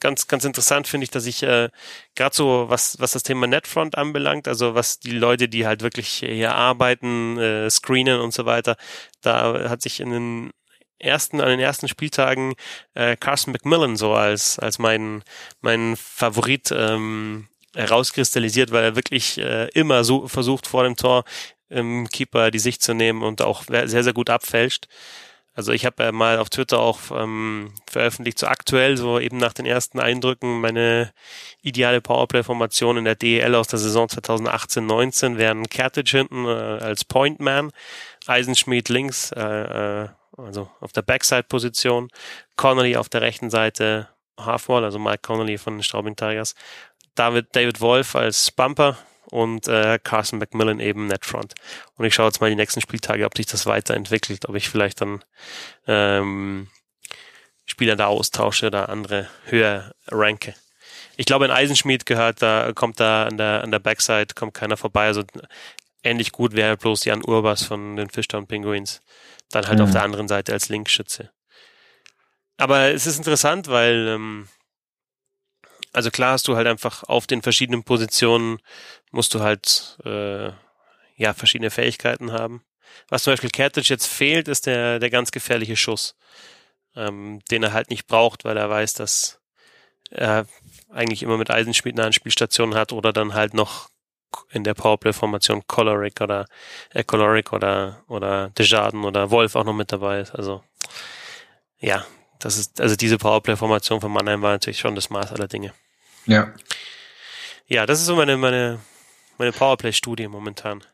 ganz, 0.00 0.26
ganz 0.26 0.44
interessant 0.44 0.88
finde 0.88 1.04
ich, 1.04 1.10
dass 1.10 1.26
ich 1.26 1.42
äh, 1.42 1.68
gerade 2.14 2.34
so, 2.34 2.66
was, 2.68 2.98
was 3.00 3.12
das 3.12 3.22
Thema 3.22 3.46
Netfront 3.46 3.96
anbelangt, 3.96 4.48
also 4.48 4.74
was 4.74 4.98
die 5.00 5.12
Leute, 5.12 5.48
die 5.48 5.66
halt 5.66 5.82
wirklich 5.82 6.08
hier 6.08 6.54
arbeiten, 6.54 7.38
äh, 7.38 7.70
screenen 7.70 8.20
und 8.20 8.32
so 8.32 8.46
weiter, 8.46 8.76
da 9.22 9.68
hat 9.68 9.82
sich 9.82 10.00
in 10.00 10.10
den 10.10 10.50
ersten, 10.98 11.40
an 11.40 11.48
den 11.48 11.60
ersten 11.60 11.88
Spieltagen 11.88 12.54
äh, 12.94 13.16
Carson 13.16 13.52
McMillan 13.52 13.96
so 13.96 14.14
als, 14.14 14.58
als 14.58 14.78
mein, 14.78 15.22
mein 15.60 15.96
Favorit 15.96 16.72
ähm, 16.72 17.48
herauskristallisiert, 17.74 18.72
weil 18.72 18.84
er 18.84 18.96
wirklich 18.96 19.38
äh, 19.38 19.68
immer 19.74 20.04
so 20.04 20.28
versucht 20.28 20.66
vor 20.66 20.84
dem 20.84 20.96
Tor 20.96 21.24
im 21.68 22.08
Keeper 22.08 22.50
die 22.50 22.58
Sicht 22.58 22.82
zu 22.82 22.94
nehmen 22.94 23.22
und 23.22 23.42
auch 23.42 23.64
sehr, 23.64 24.02
sehr 24.02 24.12
gut 24.12 24.30
abfälscht. 24.30 24.88
Also 25.58 25.72
ich 25.72 25.84
habe 25.84 26.04
ja 26.04 26.12
mal 26.12 26.38
auf 26.38 26.50
Twitter 26.50 26.78
auch 26.78 27.00
ähm, 27.10 27.74
veröffentlicht, 27.90 28.38
so 28.38 28.46
aktuell, 28.46 28.96
so 28.96 29.18
eben 29.18 29.38
nach 29.38 29.52
den 29.52 29.66
ersten 29.66 29.98
Eindrücken, 29.98 30.60
meine 30.60 31.12
ideale 31.62 32.00
Powerplay-Formation 32.00 32.96
in 32.96 33.04
der 33.04 33.16
DEL 33.16 33.56
aus 33.56 33.66
der 33.66 33.80
Saison 33.80 34.06
2018-19 34.06 35.36
wären 35.36 35.68
Kertic 35.68 36.10
hinten 36.10 36.44
äh, 36.44 36.48
als 36.48 37.04
Pointman, 37.04 37.72
Eisenschmied 38.28 38.88
links, 38.88 39.32
äh, 39.32 40.04
äh, 40.04 40.08
also 40.36 40.70
auf 40.78 40.92
der 40.92 41.02
Backside-Position, 41.02 42.10
Connolly 42.54 42.96
auf 42.96 43.08
der 43.08 43.22
rechten 43.22 43.50
Seite, 43.50 44.08
Halfwall, 44.38 44.84
also 44.84 45.00
Mike 45.00 45.22
Connolly 45.22 45.58
von 45.58 45.78
den 45.78 45.82
Straubing 45.82 46.14
Tigers, 46.14 46.54
David, 47.16 47.48
David 47.50 47.80
Wolf 47.80 48.14
als 48.14 48.52
Bumper 48.52 48.96
und 49.30 49.68
äh, 49.68 49.98
Carson 50.02 50.38
McMillan 50.38 50.80
eben 50.80 51.06
Netfront. 51.06 51.54
Und 51.96 52.04
ich 52.04 52.14
schaue 52.14 52.26
jetzt 52.26 52.40
mal 52.40 52.50
die 52.50 52.56
nächsten 52.56 52.80
Spieltage, 52.80 53.24
ob 53.24 53.36
sich 53.36 53.46
das 53.46 53.66
weiterentwickelt, 53.66 54.48
ob 54.48 54.54
ich 54.54 54.68
vielleicht 54.68 55.00
dann 55.00 55.24
ähm, 55.86 56.68
Spieler 57.66 57.96
da 57.96 58.06
austausche 58.06 58.66
oder 58.66 58.88
andere 58.88 59.28
höher 59.46 59.92
ranke. 60.08 60.54
Ich 61.16 61.26
glaube, 61.26 61.44
ein 61.44 61.50
Eisenschmied 61.50 62.06
gehört, 62.06 62.42
da 62.42 62.72
kommt 62.72 63.00
da 63.00 63.26
an 63.26 63.36
der 63.36 63.62
an 63.62 63.70
der 63.70 63.80
Backside 63.80 64.34
kommt 64.34 64.54
keiner 64.54 64.76
vorbei. 64.76 65.06
Also 65.06 65.24
ähnlich 66.02 66.32
gut 66.32 66.54
wäre 66.54 66.76
bloß 66.76 67.04
Jan 67.04 67.24
Urbas 67.24 67.64
von 67.64 67.96
den 67.96 68.08
Fishtown 68.08 68.46
Penguins. 68.46 69.02
Dann 69.50 69.66
halt 69.66 69.78
mhm. 69.78 69.84
auf 69.84 69.90
der 69.90 70.02
anderen 70.02 70.28
Seite 70.28 70.52
als 70.52 70.68
Linkschütze. 70.68 71.30
Aber 72.56 72.92
es 72.92 73.06
ist 73.06 73.18
interessant, 73.18 73.68
weil 73.68 74.08
ähm, 74.08 74.48
also 75.92 76.10
klar 76.10 76.32
hast 76.32 76.48
du 76.48 76.56
halt 76.56 76.66
einfach 76.66 77.04
auf 77.04 77.26
den 77.26 77.42
verschiedenen 77.42 77.84
Positionen 77.84 78.58
musst 79.10 79.34
du 79.34 79.40
halt 79.40 79.98
äh, 80.04 80.50
ja 81.16 81.34
verschiedene 81.34 81.70
Fähigkeiten 81.70 82.32
haben. 82.32 82.62
Was 83.08 83.22
zum 83.22 83.32
Beispiel 83.32 83.50
Kertic 83.50 83.88
jetzt 83.88 84.06
fehlt, 84.06 84.48
ist 84.48 84.66
der, 84.66 84.98
der 84.98 85.10
ganz 85.10 85.30
gefährliche 85.30 85.76
Schuss, 85.76 86.16
ähm, 86.96 87.40
den 87.50 87.62
er 87.62 87.72
halt 87.72 87.90
nicht 87.90 88.06
braucht, 88.06 88.44
weil 88.44 88.56
er 88.56 88.70
weiß, 88.70 88.94
dass 88.94 89.40
er 90.10 90.46
eigentlich 90.90 91.22
immer 91.22 91.36
mit 91.36 91.50
Eisenschmied 91.50 91.98
eine 91.98 92.12
Spielstation 92.12 92.74
hat 92.74 92.92
oder 92.92 93.12
dann 93.12 93.34
halt 93.34 93.54
noch 93.54 93.88
in 94.50 94.64
der 94.64 94.74
Powerplay-Formation 94.74 95.66
Coloric 95.66 96.20
oder 96.20 96.46
äh, 96.92 97.04
Coloric 97.04 97.52
oder 97.52 98.02
oder 98.08 98.50
Desjardins 98.50 99.04
oder 99.04 99.30
Wolf 99.30 99.56
auch 99.56 99.64
noch 99.64 99.74
mit 99.74 99.92
dabei 99.92 100.20
ist. 100.20 100.34
Also 100.34 100.62
ja, 101.78 102.04
das 102.38 102.58
ist, 102.58 102.80
also 102.80 102.96
diese 102.96 103.18
Powerplay-Formation 103.18 104.00
von 104.00 104.12
Mannheim 104.12 104.42
war 104.42 104.52
natürlich 104.52 104.78
schon 104.78 104.94
das 104.94 105.10
Maß 105.10 105.32
aller 105.32 105.48
Dinge. 105.48 105.72
Ja. 106.26 106.52
Ja, 107.66 107.86
das 107.86 108.00
ist 108.00 108.06
so 108.06 108.16
meine, 108.16 108.36
meine, 108.36 108.80
meine 109.36 109.52
Powerplay-Studie 109.52 110.28
momentan. 110.28 110.84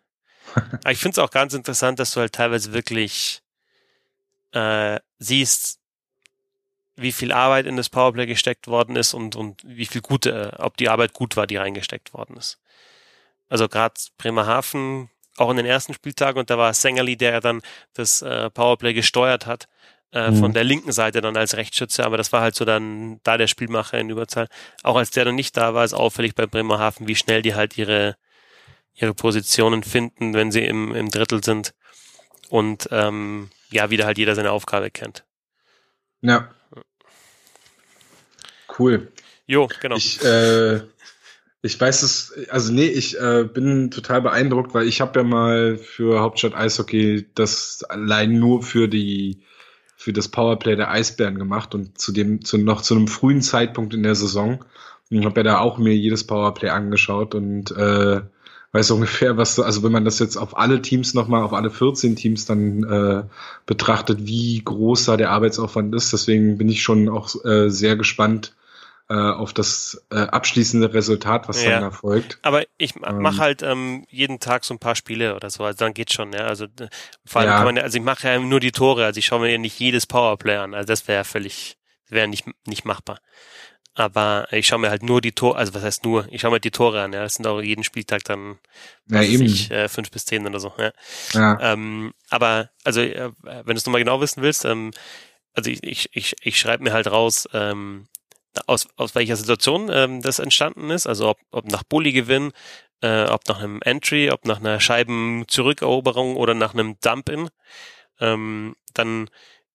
Aber 0.54 0.90
ich 0.90 0.98
finde 0.98 1.12
es 1.12 1.18
auch 1.18 1.30
ganz 1.30 1.54
interessant, 1.54 1.98
dass 1.98 2.12
du 2.12 2.20
halt 2.20 2.32
teilweise 2.32 2.72
wirklich 2.72 3.42
äh, 4.52 4.98
siehst, 5.18 5.78
wie 6.96 7.12
viel 7.12 7.32
Arbeit 7.32 7.66
in 7.66 7.76
das 7.76 7.88
Powerplay 7.88 8.26
gesteckt 8.26 8.68
worden 8.68 8.96
ist 8.96 9.14
und, 9.14 9.36
und 9.36 9.62
wie 9.64 9.86
viel 9.86 10.00
gute, 10.00 10.54
ob 10.58 10.76
die 10.76 10.88
Arbeit 10.88 11.12
gut 11.12 11.36
war, 11.36 11.46
die 11.46 11.56
reingesteckt 11.56 12.14
worden 12.14 12.36
ist. 12.36 12.58
Also 13.48 13.68
gerade 13.68 13.94
Bremerhaven, 14.16 15.10
auch 15.36 15.50
in 15.50 15.56
den 15.56 15.66
ersten 15.66 15.94
Spieltagen, 15.94 16.38
und 16.38 16.50
da 16.50 16.58
war 16.58 16.72
Sängerli, 16.72 17.16
der 17.16 17.40
dann 17.40 17.62
das 17.94 18.22
äh, 18.22 18.48
Powerplay 18.50 18.94
gesteuert 18.94 19.46
hat, 19.46 19.68
äh, 20.14 20.30
mhm. 20.30 20.36
von 20.36 20.52
der 20.54 20.64
linken 20.64 20.92
Seite 20.92 21.20
dann 21.20 21.36
als 21.36 21.56
Rechtsschütze, 21.56 22.04
aber 22.04 22.16
das 22.16 22.32
war 22.32 22.40
halt 22.40 22.54
so 22.54 22.64
dann 22.64 23.20
da 23.24 23.36
der 23.36 23.48
Spielmacher 23.48 23.98
in 23.98 24.08
Überzahl. 24.08 24.48
Auch 24.82 24.96
als 24.96 25.10
der 25.10 25.26
dann 25.26 25.34
nicht 25.34 25.56
da 25.56 25.74
war, 25.74 25.84
ist 25.84 25.92
auffällig 25.92 26.34
bei 26.34 26.46
Bremerhaven, 26.46 27.08
wie 27.08 27.16
schnell 27.16 27.42
die 27.42 27.54
halt 27.54 27.76
ihre 27.76 28.16
ihre 28.94 29.12
Positionen 29.12 29.82
finden, 29.82 30.34
wenn 30.34 30.52
sie 30.52 30.64
im, 30.64 30.94
im 30.94 31.10
Drittel 31.10 31.42
sind 31.42 31.74
und 32.48 32.88
ähm, 32.92 33.50
ja, 33.70 33.90
wieder 33.90 34.06
halt 34.06 34.18
jeder 34.18 34.36
seine 34.36 34.52
Aufgabe 34.52 34.90
kennt. 34.90 35.24
Ja. 36.22 36.48
Cool. 38.78 39.12
Jo, 39.46 39.68
genau. 39.80 39.96
Ich, 39.96 40.24
äh, 40.24 40.80
ich 41.62 41.80
weiß 41.80 42.02
es, 42.02 42.32
also 42.48 42.72
nee, 42.72 42.86
ich 42.86 43.18
äh, 43.20 43.44
bin 43.44 43.90
total 43.90 44.22
beeindruckt, 44.22 44.74
weil 44.74 44.86
ich 44.86 45.00
habe 45.00 45.18
ja 45.18 45.24
mal 45.24 45.76
für 45.76 46.20
Hauptstadt 46.20 46.54
Eishockey 46.54 47.26
das 47.34 47.82
allein 47.84 48.38
nur 48.38 48.62
für 48.62 48.88
die 48.88 49.42
für 50.04 50.12
das 50.12 50.28
Powerplay 50.28 50.76
der 50.76 50.90
Eisbären 50.90 51.38
gemacht 51.38 51.74
und 51.74 51.96
zu 51.96 52.12
dem 52.12 52.44
zu 52.44 52.58
noch 52.58 52.82
zu 52.82 52.94
einem 52.94 53.08
frühen 53.08 53.40
Zeitpunkt 53.40 53.94
in 53.94 54.02
der 54.02 54.14
Saison 54.14 54.62
und 55.10 55.24
habe 55.24 55.40
ja 55.40 55.44
da 55.44 55.58
auch 55.60 55.78
mir 55.78 55.96
jedes 55.96 56.24
Powerplay 56.26 56.68
angeschaut 56.68 57.34
und 57.34 57.70
äh, 57.70 58.20
weiß 58.72 58.90
ungefähr, 58.90 59.38
was 59.38 59.58
also 59.58 59.82
wenn 59.82 59.92
man 59.92 60.04
das 60.04 60.18
jetzt 60.18 60.36
auf 60.36 60.58
alle 60.58 60.82
Teams 60.82 61.14
nochmal, 61.14 61.42
auf 61.42 61.54
alle 61.54 61.70
14 61.70 62.16
Teams 62.16 62.44
dann 62.44 62.84
äh, 62.84 63.22
betrachtet, 63.64 64.26
wie 64.26 64.60
groß 64.62 65.06
da 65.06 65.16
der 65.16 65.30
Arbeitsaufwand 65.30 65.94
ist. 65.94 66.12
Deswegen 66.12 66.58
bin 66.58 66.68
ich 66.68 66.82
schon 66.82 67.08
auch 67.08 67.42
äh, 67.46 67.70
sehr 67.70 67.96
gespannt, 67.96 68.52
äh, 69.08 69.14
auf 69.14 69.52
das 69.52 70.06
äh, 70.10 70.16
abschließende 70.16 70.94
Resultat, 70.94 71.48
was 71.48 71.62
ja. 71.62 71.72
dann 71.72 71.82
erfolgt. 71.82 72.38
Aber 72.42 72.64
ich 72.78 72.96
mache 72.96 73.14
ähm, 73.14 73.38
halt 73.38 73.62
ähm, 73.62 74.06
jeden 74.08 74.40
Tag 74.40 74.64
so 74.64 74.74
ein 74.74 74.78
paar 74.78 74.96
Spiele 74.96 75.34
oder 75.36 75.50
so, 75.50 75.64
also 75.64 75.76
dann 75.76 75.94
geht's 75.94 76.14
schon, 76.14 76.32
ja. 76.32 76.46
Also 76.46 76.66
vor 77.26 77.42
allem 77.42 77.50
ja. 77.50 77.56
kann 77.56 77.66
man, 77.66 77.78
also 77.78 77.98
ich 77.98 78.04
mache 78.04 78.28
ja 78.28 78.38
nur 78.38 78.60
die 78.60 78.72
Tore, 78.72 79.04
also 79.04 79.18
ich 79.18 79.26
schaue 79.26 79.40
mir 79.40 79.50
ja 79.50 79.58
nicht 79.58 79.78
jedes 79.78 80.06
Powerplay 80.06 80.56
an. 80.56 80.74
Also 80.74 80.86
das 80.86 81.06
wäre 81.06 81.18
ja 81.18 81.24
völlig, 81.24 81.76
wäre 82.08 82.28
nicht, 82.28 82.46
nicht 82.66 82.84
machbar. 82.84 83.20
Aber 83.96 84.48
ich 84.50 84.66
schaue 84.66 84.80
mir 84.80 84.90
halt 84.90 85.04
nur 85.04 85.20
die 85.20 85.32
Tore, 85.32 85.56
also 85.56 85.72
was 85.74 85.84
heißt 85.84 86.04
nur, 86.04 86.26
ich 86.32 86.40
schaue 86.40 86.50
mir 86.50 86.60
die 86.60 86.72
Tore 86.72 87.02
an, 87.02 87.12
ja. 87.12 87.22
Das 87.22 87.34
sind 87.34 87.46
auch 87.46 87.60
jeden 87.60 87.84
Spieltag 87.84 88.24
dann 88.24 88.58
ja, 89.08 89.22
eben. 89.22 89.44
Ich, 89.44 89.70
äh, 89.70 89.88
fünf 89.88 90.10
bis 90.10 90.24
zehn 90.24 90.46
oder 90.46 90.60
so, 90.60 90.72
ja. 90.78 90.92
ja. 91.34 91.58
Ähm, 91.60 92.14
aber 92.30 92.70
also, 92.84 93.02
äh, 93.02 93.30
wenn 93.42 93.66
du 93.66 93.74
es 93.74 93.84
nochmal 93.84 94.02
genau 94.02 94.20
wissen 94.20 94.42
willst, 94.42 94.64
ähm, 94.64 94.92
also 95.52 95.70
ich, 95.70 95.84
ich, 95.84 96.08
ich, 96.12 96.34
ich 96.42 96.58
schreibe 96.58 96.82
mir 96.82 96.92
halt 96.92 97.06
raus, 97.06 97.48
ähm, 97.52 98.08
aus, 98.66 98.88
aus 98.96 99.14
welcher 99.14 99.36
Situation 99.36 99.90
ähm, 99.92 100.22
das 100.22 100.38
entstanden 100.38 100.90
ist, 100.90 101.06
also 101.06 101.30
ob, 101.30 101.38
ob 101.50 101.70
nach 101.70 101.82
Bully-Gewinn, 101.84 102.52
äh, 103.02 103.24
ob 103.24 103.46
nach 103.48 103.60
einem 103.60 103.80
Entry, 103.82 104.30
ob 104.30 104.44
nach 104.46 104.60
einer 104.60 104.80
Scheibenzurückeroberung 104.80 106.36
oder 106.36 106.54
nach 106.54 106.74
einem 106.74 106.96
Dump-In. 107.00 107.50
Ähm, 108.20 108.76
dann 108.94 109.28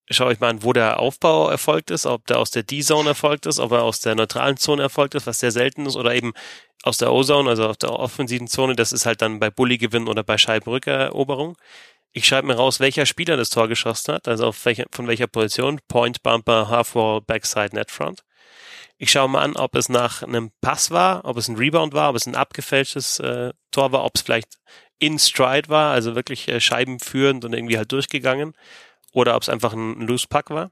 schaue 0.09 0.33
ich 0.33 0.39
mal 0.39 0.49
an, 0.49 0.63
wo 0.63 0.73
der 0.73 0.99
Aufbau 0.99 1.49
erfolgt 1.49 1.91
ist, 1.91 2.05
ob 2.05 2.25
der 2.27 2.39
aus 2.39 2.51
der 2.51 2.63
D-Zone 2.63 3.09
erfolgt 3.09 3.45
ist, 3.45 3.59
ob 3.59 3.71
er 3.71 3.83
aus 3.83 4.01
der 4.01 4.15
neutralen 4.15 4.57
Zone 4.57 4.81
erfolgt 4.81 5.15
ist, 5.15 5.27
was 5.27 5.39
sehr 5.39 5.51
selten 5.51 5.85
ist, 5.85 5.95
oder 5.95 6.15
eben 6.15 6.33
aus 6.83 6.97
der 6.97 7.11
O-Zone, 7.11 7.49
also 7.49 7.67
aus 7.67 7.77
der 7.77 7.91
offensiven 7.91 8.47
Zone. 8.47 8.75
Das 8.75 8.91
ist 8.91 9.05
halt 9.05 9.21
dann 9.21 9.39
bei 9.39 9.49
Bully-Gewinn 9.49 10.07
oder 10.07 10.23
bei 10.23 10.37
Scheibenrückeroberung. 10.37 11.57
Ich 12.11 12.25
schreibe 12.25 12.47
mir 12.47 12.55
raus, 12.55 12.79
welcher 12.79 13.05
Spieler 13.05 13.37
das 13.37 13.51
Tor 13.51 13.67
geschossen 13.67 14.15
hat, 14.15 14.27
also 14.27 14.47
auf 14.47 14.65
welche, 14.65 14.85
von 14.91 15.07
welcher 15.07 15.27
Position, 15.27 15.79
Point, 15.87 16.23
Bumper, 16.23 16.69
Half-Wall, 16.69 17.21
Backside, 17.21 17.75
Netfront. 17.75 18.23
Ich 19.01 19.11
schaue 19.11 19.29
mal 19.29 19.43
an, 19.43 19.55
ob 19.55 19.75
es 19.75 19.87
nach 19.87 20.23
einem 20.23 20.51
Pass 20.59 20.91
war, 20.91 21.23
ob 21.23 21.37
es 21.37 21.47
ein 21.47 21.55
Rebound 21.55 21.93
war, 21.93 22.09
ob 22.09 22.17
es 22.17 22.27
ein 22.27 22.35
abgefälschtes 22.35 23.21
äh, 23.21 23.53
Tor 23.71 23.93
war, 23.93 24.03
ob 24.03 24.11
es 24.15 24.21
vielleicht 24.21 24.59
in 24.99 25.17
Stride 25.17 25.69
war, 25.69 25.93
also 25.93 26.15
wirklich 26.15 26.49
äh, 26.49 26.59
scheibenführend 26.59 27.45
und 27.45 27.53
irgendwie 27.53 27.77
halt 27.77 27.93
durchgegangen, 27.93 28.53
oder 29.13 29.37
ob 29.37 29.43
es 29.43 29.47
einfach 29.47 29.71
ein, 29.71 30.01
Loose 30.01 30.27
Puck 30.27 30.49
war. 30.49 30.71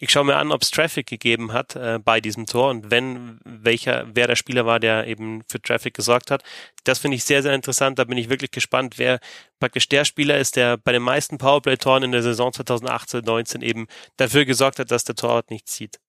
Ich 0.00 0.10
schaue 0.10 0.24
mir 0.24 0.36
an, 0.36 0.50
ob 0.50 0.62
es 0.62 0.70
Traffic 0.70 1.06
gegeben 1.06 1.52
hat 1.52 1.76
äh, 1.76 1.98
bei 2.02 2.22
diesem 2.22 2.46
Tor 2.46 2.70
und 2.70 2.90
wenn 2.90 3.38
welcher, 3.44 4.06
wer 4.14 4.26
der 4.26 4.36
Spieler 4.36 4.64
war, 4.64 4.80
der 4.80 5.06
eben 5.06 5.44
für 5.46 5.60
Traffic 5.60 5.92
gesorgt 5.92 6.30
hat. 6.30 6.42
Das 6.84 7.00
finde 7.00 7.18
ich 7.18 7.24
sehr, 7.24 7.42
sehr 7.42 7.54
interessant. 7.54 7.98
Da 7.98 8.04
bin 8.04 8.16
ich 8.16 8.30
wirklich 8.30 8.50
gespannt, 8.50 8.94
wer 8.96 9.20
praktisch 9.60 9.90
der 9.90 10.06
Spieler 10.06 10.38
ist, 10.38 10.56
der 10.56 10.78
bei 10.78 10.92
den 10.92 11.02
meisten 11.02 11.36
Powerplay-Toren 11.36 12.04
in 12.04 12.12
der 12.12 12.22
Saison 12.22 12.50
2018-19 12.50 13.60
eben 13.62 13.88
dafür 14.16 14.46
gesorgt 14.46 14.78
hat, 14.78 14.90
dass 14.90 15.04
der 15.04 15.16
Torwart 15.16 15.50
nicht 15.50 15.68
zieht. 15.68 16.00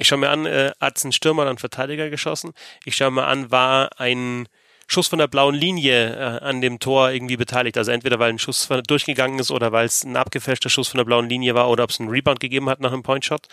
Ich 0.00 0.08
schaue 0.08 0.18
mir 0.18 0.30
an, 0.30 0.46
äh, 0.46 0.72
hat 0.80 0.96
es 0.96 1.04
ein 1.04 1.12
Stürmer 1.12 1.42
oder 1.42 1.50
ein 1.50 1.58
Verteidiger 1.58 2.08
geschossen? 2.08 2.52
Ich 2.86 2.96
schaue 2.96 3.10
mir 3.10 3.26
an, 3.26 3.50
war 3.50 4.00
ein 4.00 4.48
Schuss 4.86 5.08
von 5.08 5.18
der 5.18 5.28
blauen 5.28 5.54
Linie 5.54 6.16
äh, 6.16 6.42
an 6.42 6.62
dem 6.62 6.78
Tor 6.80 7.10
irgendwie 7.10 7.36
beteiligt. 7.36 7.76
Also 7.76 7.92
entweder 7.92 8.18
weil 8.18 8.30
ein 8.30 8.38
Schuss 8.38 8.66
durchgegangen 8.86 9.38
ist 9.38 9.50
oder 9.50 9.72
weil 9.72 9.84
es 9.84 10.02
ein 10.02 10.16
abgefälschter 10.16 10.70
Schuss 10.70 10.88
von 10.88 10.98
der 10.98 11.04
blauen 11.04 11.28
Linie 11.28 11.54
war 11.54 11.68
oder 11.68 11.84
ob 11.84 11.90
es 11.90 12.00
einen 12.00 12.08
Rebound 12.08 12.40
gegeben 12.40 12.70
hat 12.70 12.80
nach 12.80 12.92
einem 12.92 13.02
Pointshot. 13.02 13.46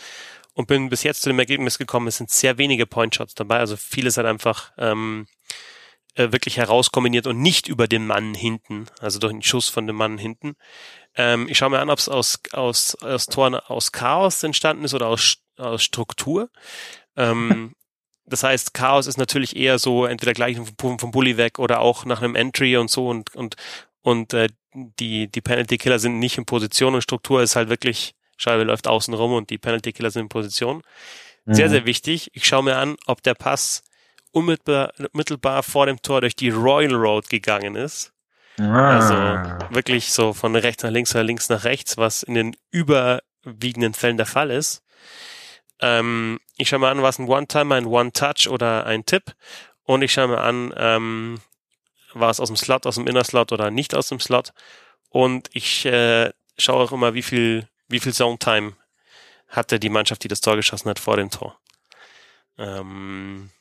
Und 0.53 0.67
bin 0.67 0.89
bis 0.89 1.03
jetzt 1.03 1.21
zu 1.21 1.29
dem 1.29 1.37
Ergebnis 1.37 1.77
gekommen, 1.77 2.07
es 2.07 2.17
sind 2.17 2.31
sehr 2.31 2.57
wenige 2.57 2.87
Pointshots 2.87 3.35
dabei. 3.35 3.59
Also 3.59 3.75
vieles 3.75 4.17
hat 4.17 4.25
einfach 4.25 4.71
ähm, 4.77 5.27
äh, 6.15 6.31
wirklich 6.31 6.57
herauskombiniert 6.57 7.27
und 7.27 7.41
nicht 7.41 7.67
über 7.67 7.87
den 7.87 8.07
Mann 8.07 8.33
hinten, 8.33 8.87
also 9.01 9.19
durch 9.19 9.33
einen 9.33 9.43
Schuss 9.43 9.69
von 9.69 9.85
dem 9.85 9.97
Mann 9.97 10.17
hinten. 10.17 10.55
Ähm, 11.15 11.47
ich 11.49 11.57
schaue 11.57 11.71
mir 11.71 11.79
an, 11.79 11.89
ob 11.89 11.99
es 11.99 12.09
aus, 12.09 12.39
aus, 12.53 12.95
aus 13.01 13.25
Toren 13.27 13.55
aus 13.55 13.91
Chaos 13.91 14.41
entstanden 14.43 14.85
ist 14.85 14.93
oder 14.93 15.07
aus, 15.07 15.37
aus 15.57 15.84
Struktur. 15.84 16.49
Ähm, 17.15 17.73
das 18.25 18.43
heißt, 18.43 18.73
Chaos 18.73 19.07
ist 19.07 19.17
natürlich 19.17 19.55
eher 19.55 19.79
so 19.79 20.05
entweder 20.05 20.34
gleich 20.34 20.57
vom, 20.79 20.99
vom 20.99 21.11
Bully 21.11 21.38
weg 21.38 21.59
oder 21.59 21.79
auch 21.79 22.05
nach 22.05 22.21
einem 22.21 22.35
Entry 22.35 22.77
und 22.77 22.89
so 22.89 23.07
und 23.07 23.35
und 23.35 23.55
und 24.01 24.34
äh, 24.34 24.49
die 24.73 25.27
die 25.27 25.41
Penalty 25.41 25.77
Killer 25.77 25.99
sind 25.99 26.19
nicht 26.19 26.38
in 26.38 26.45
Position 26.45 26.95
und 26.95 27.01
Struktur 27.01 27.41
ist 27.41 27.55
halt 27.55 27.69
wirklich 27.69 28.13
Scheibe 28.38 28.63
läuft 28.63 28.88
außen 28.88 29.13
rum 29.13 29.34
und 29.34 29.49
die 29.49 29.57
Penalty 29.57 29.93
Killer 29.93 30.11
sind 30.11 30.23
in 30.23 30.29
Position. 30.29 30.84
Sehr 31.45 31.67
mhm. 31.67 31.71
sehr 31.71 31.85
wichtig. 31.85 32.29
Ich 32.34 32.45
schaue 32.45 32.63
mir 32.63 32.77
an, 32.77 32.97
ob 33.05 33.23
der 33.23 33.34
Pass 33.34 33.84
unmittelbar, 34.31 34.93
unmittelbar 35.13 35.63
vor 35.63 35.85
dem 35.85 36.01
Tor 36.01 36.21
durch 36.21 36.35
die 36.35 36.49
Royal 36.49 36.93
Road 36.93 37.29
gegangen 37.29 37.75
ist. 37.75 38.13
Ah. 38.59 39.59
Also 39.59 39.73
wirklich 39.73 40.11
so 40.11 40.34
von 40.34 40.55
rechts 40.55 40.84
nach 40.84 40.91
links 40.91 41.13
oder 41.13 41.23
links 41.23 41.49
nach 41.49 41.63
rechts, 41.63 41.97
was 41.97 42.23
in 42.23 42.34
den 42.34 42.55
überwiegenden 42.71 43.93
Fällen 43.93 44.17
der 44.17 44.25
Fall 44.25 44.51
ist. 44.51 44.84
Ähm, 45.81 46.39
ich 46.57 46.69
schaue 46.69 46.79
mal 46.79 46.91
an, 46.91 47.01
was 47.01 47.19
ein 47.19 47.27
One-Timer, 47.27 47.75
ein 47.75 47.85
One-Touch 47.85 48.47
oder 48.49 48.85
ein 48.85 49.05
Tipp. 49.05 49.35
Und 49.83 50.01
ich 50.01 50.11
schaue 50.11 50.27
mir 50.27 50.41
an, 50.41 50.73
ähm, 50.75 51.39
war 52.13 52.29
es 52.29 52.39
aus 52.39 52.49
dem 52.49 52.57
Slot, 52.57 52.85
aus 52.85 52.95
dem 52.95 53.07
Inner-Slot 53.07 53.51
oder 53.51 53.71
nicht 53.71 53.95
aus 53.95 54.09
dem 54.09 54.19
Slot. 54.19 54.53
Und 55.09 55.49
ich 55.53 55.85
äh, 55.85 56.31
schaue 56.57 56.83
auch 56.83 56.91
immer, 56.91 57.13
wie 57.13 57.21
viel, 57.21 57.67
wie 57.87 57.99
viel 57.99 58.13
Zone-Time 58.13 58.73
hatte 59.47 59.79
die 59.79 59.89
Mannschaft, 59.89 60.23
die 60.23 60.27
das 60.27 60.41
Tor 60.41 60.55
geschossen 60.55 60.89
hat, 60.89 60.99
vor 60.99 61.17
dem 61.17 61.29
Tor. 61.29 61.57
Ähm, 62.57 63.51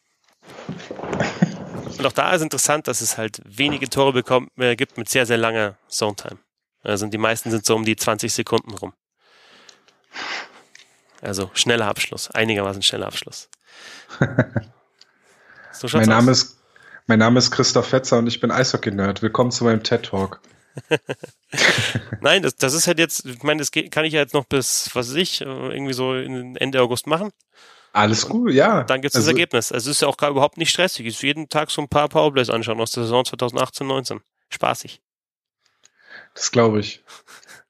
und 1.99 2.07
auch 2.07 2.13
da 2.13 2.33
ist 2.33 2.43
interessant, 2.43 2.89
dass 2.89 3.01
es 3.01 3.17
halt 3.17 3.41
wenige 3.45 3.89
Tore 3.89 4.13
bekommt, 4.13 4.51
äh, 4.59 4.77
gibt 4.77 4.99
mit 4.99 5.09
sehr, 5.09 5.27
sehr 5.27 5.39
langer 5.39 5.77
Zone-Time. 5.89 6.39
Also 6.83 7.07
die 7.07 7.19
meisten 7.19 7.51
sind 7.51 7.65
so 7.65 7.75
um 7.75 7.85
die 7.85 7.97
20 7.97 8.33
Sekunden 8.33 8.73
rum. 8.75 8.93
Also 11.27 11.51
schneller 11.55 11.89
Abschluss, 11.89 12.31
einigermaßen 12.31 12.83
schneller 12.83 13.07
Abschluss. 13.07 13.49
so 15.73 15.89
mein, 15.93 16.09
Name 16.09 16.31
ist, 16.31 16.59
mein 17.07 17.19
Name 17.19 17.39
ist 17.39 17.51
Christoph 17.51 17.89
Fetzer 17.89 18.19
und 18.19 18.29
ich 18.29 18.39
bin 18.39 18.53
Eishockey-Nerd. 18.53 19.23
Willkommen 19.23 19.51
zu 19.51 19.65
meinem 19.65 19.83
TED-Talk. 19.83 20.41
Nein, 22.21 22.43
das, 22.43 22.55
das 22.57 22.75
ist 22.75 22.87
halt 22.87 23.01
jetzt, 23.01 23.27
ich 23.27 23.43
meine, 23.43 23.59
das 23.59 23.73
kann 23.73 24.05
ich 24.05 24.13
ja 24.13 24.21
jetzt 24.21 24.35
noch 24.35 24.45
bis, 24.45 24.91
was 24.95 25.09
weiß 25.09 25.17
ich, 25.17 25.41
irgendwie 25.41 25.95
so 25.95 26.15
Ende 26.15 26.81
August 26.81 27.09
machen. 27.09 27.33
Alles 27.93 28.29
gut, 28.29 28.53
ja. 28.53 28.85
Dann 28.85 29.01
gibt 29.01 29.15
es 29.15 29.17
also, 29.17 29.27
das 29.27 29.35
Ergebnis. 29.35 29.73
Also 29.73 29.91
es 29.91 29.97
ist 29.97 30.03
ja 30.03 30.09
auch 30.09 30.19
gar 30.19 30.31
überhaupt 30.31 30.59
nicht 30.59 30.71
stressig. 30.71 31.07
Es 31.07 31.17
ist 31.17 31.23
jeden 31.23 31.49
Tag 31.49 31.73
so 31.73 31.83
ein 31.83 31.89
paar 31.89 32.09
Powerplays 32.09 32.51
anschauen 32.51 32.81
aus 32.81 32.93
der 32.93 33.03
Saison 33.03 33.25
2018, 33.25 33.87
19. 33.87 34.21
Spaßig. 34.51 35.01
Das 36.35 36.53
glaube 36.53 36.79
ich 36.79 37.03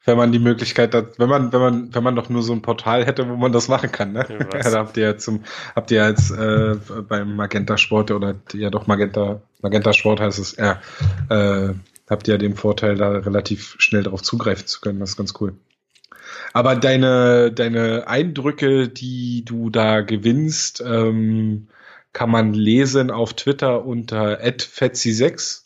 wenn 0.07 0.17
man 0.17 0.33
die 0.33 0.39
Möglichkeit 0.39 0.95
hat, 0.95 1.19
wenn 1.19 1.29
man, 1.29 1.53
wenn 1.53 1.61
man, 1.61 1.95
wenn 1.95 2.03
man 2.03 2.17
doch 2.17 2.29
nur 2.31 2.43
so 2.43 2.53
ein 2.53 2.63
Portal 2.63 3.05
hätte, 3.05 3.29
wo 3.29 3.37
man 3.37 3.53
das 3.53 3.69
machen 3.69 3.93
kann, 3.93 4.13
ne? 4.13 4.25
Ja, 4.29 4.71
da 4.71 4.79
habt 4.79 4.97
ihr 4.97 5.05
ja 5.05 5.19
zum, 5.19 5.43
habt 5.75 5.91
ihr 5.91 6.09
jetzt 6.09 6.31
äh, 6.31 6.77
beim 7.09 7.37
Magenta 7.37 7.77
Sport 7.77 8.11
oder 8.13 8.37
ja 8.55 8.71
doch 8.71 8.87
Magenta, 8.87 9.43
Magenta 9.61 9.93
Sport 9.93 10.21
heißt 10.21 10.39
es, 10.39 10.57
ja, 10.57 10.81
äh, 11.29 11.75
habt 12.09 12.29
ihr 12.29 12.35
ja 12.35 12.39
den 12.39 12.55
Vorteil, 12.55 12.97
da 12.97 13.11
relativ 13.11 13.75
schnell 13.79 14.05
darauf 14.05 14.23
zugreifen 14.23 14.67
zu 14.67 14.81
können. 14.81 15.01
Das 15.01 15.11
ist 15.11 15.17
ganz 15.17 15.35
cool. 15.41 15.55
Aber 16.53 16.77
deine, 16.77 17.53
deine 17.53 18.07
Eindrücke, 18.07 18.89
die 18.89 19.45
du 19.45 19.71
da 19.71 20.01
gewinnst, 20.01 20.83
ähm, 20.87 21.69
kann 22.13 22.31
man 22.31 22.55
lesen 22.55 23.11
auf 23.11 23.35
Twitter 23.35 23.85
unter 23.85 24.41
@fetzi6 24.41 25.66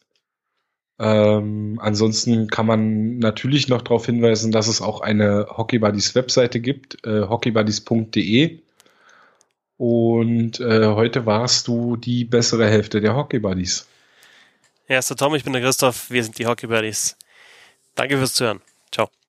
ähm, 1.00 1.80
ansonsten 1.82 2.48
kann 2.48 2.66
man 2.66 3.18
natürlich 3.18 3.68
noch 3.68 3.80
darauf 3.80 4.04
hinweisen, 4.04 4.52
dass 4.52 4.68
es 4.68 4.82
auch 4.82 5.00
eine 5.00 5.46
Hockey 5.48 5.78
Buddies 5.78 6.14
Webseite 6.14 6.60
gibt, 6.60 7.06
äh, 7.06 7.22
hockeybuddies.de. 7.22 8.58
Und 9.78 10.60
äh, 10.60 10.86
heute 10.88 11.24
warst 11.24 11.68
du 11.68 11.96
die 11.96 12.26
bessere 12.26 12.68
Hälfte 12.68 13.00
der 13.00 13.16
Hockey 13.16 13.38
Buddies. 13.38 13.86
Ja, 14.88 15.00
der 15.00 15.14
Tom, 15.14 15.34
ich 15.34 15.44
bin 15.44 15.54
der 15.54 15.62
Christoph, 15.62 16.10
wir 16.10 16.22
sind 16.22 16.38
die 16.38 16.46
Hockey 16.46 16.66
Buddies. 16.66 17.16
Danke 17.94 18.18
fürs 18.18 18.34
Zuhören. 18.34 18.60
Ciao. 18.92 19.10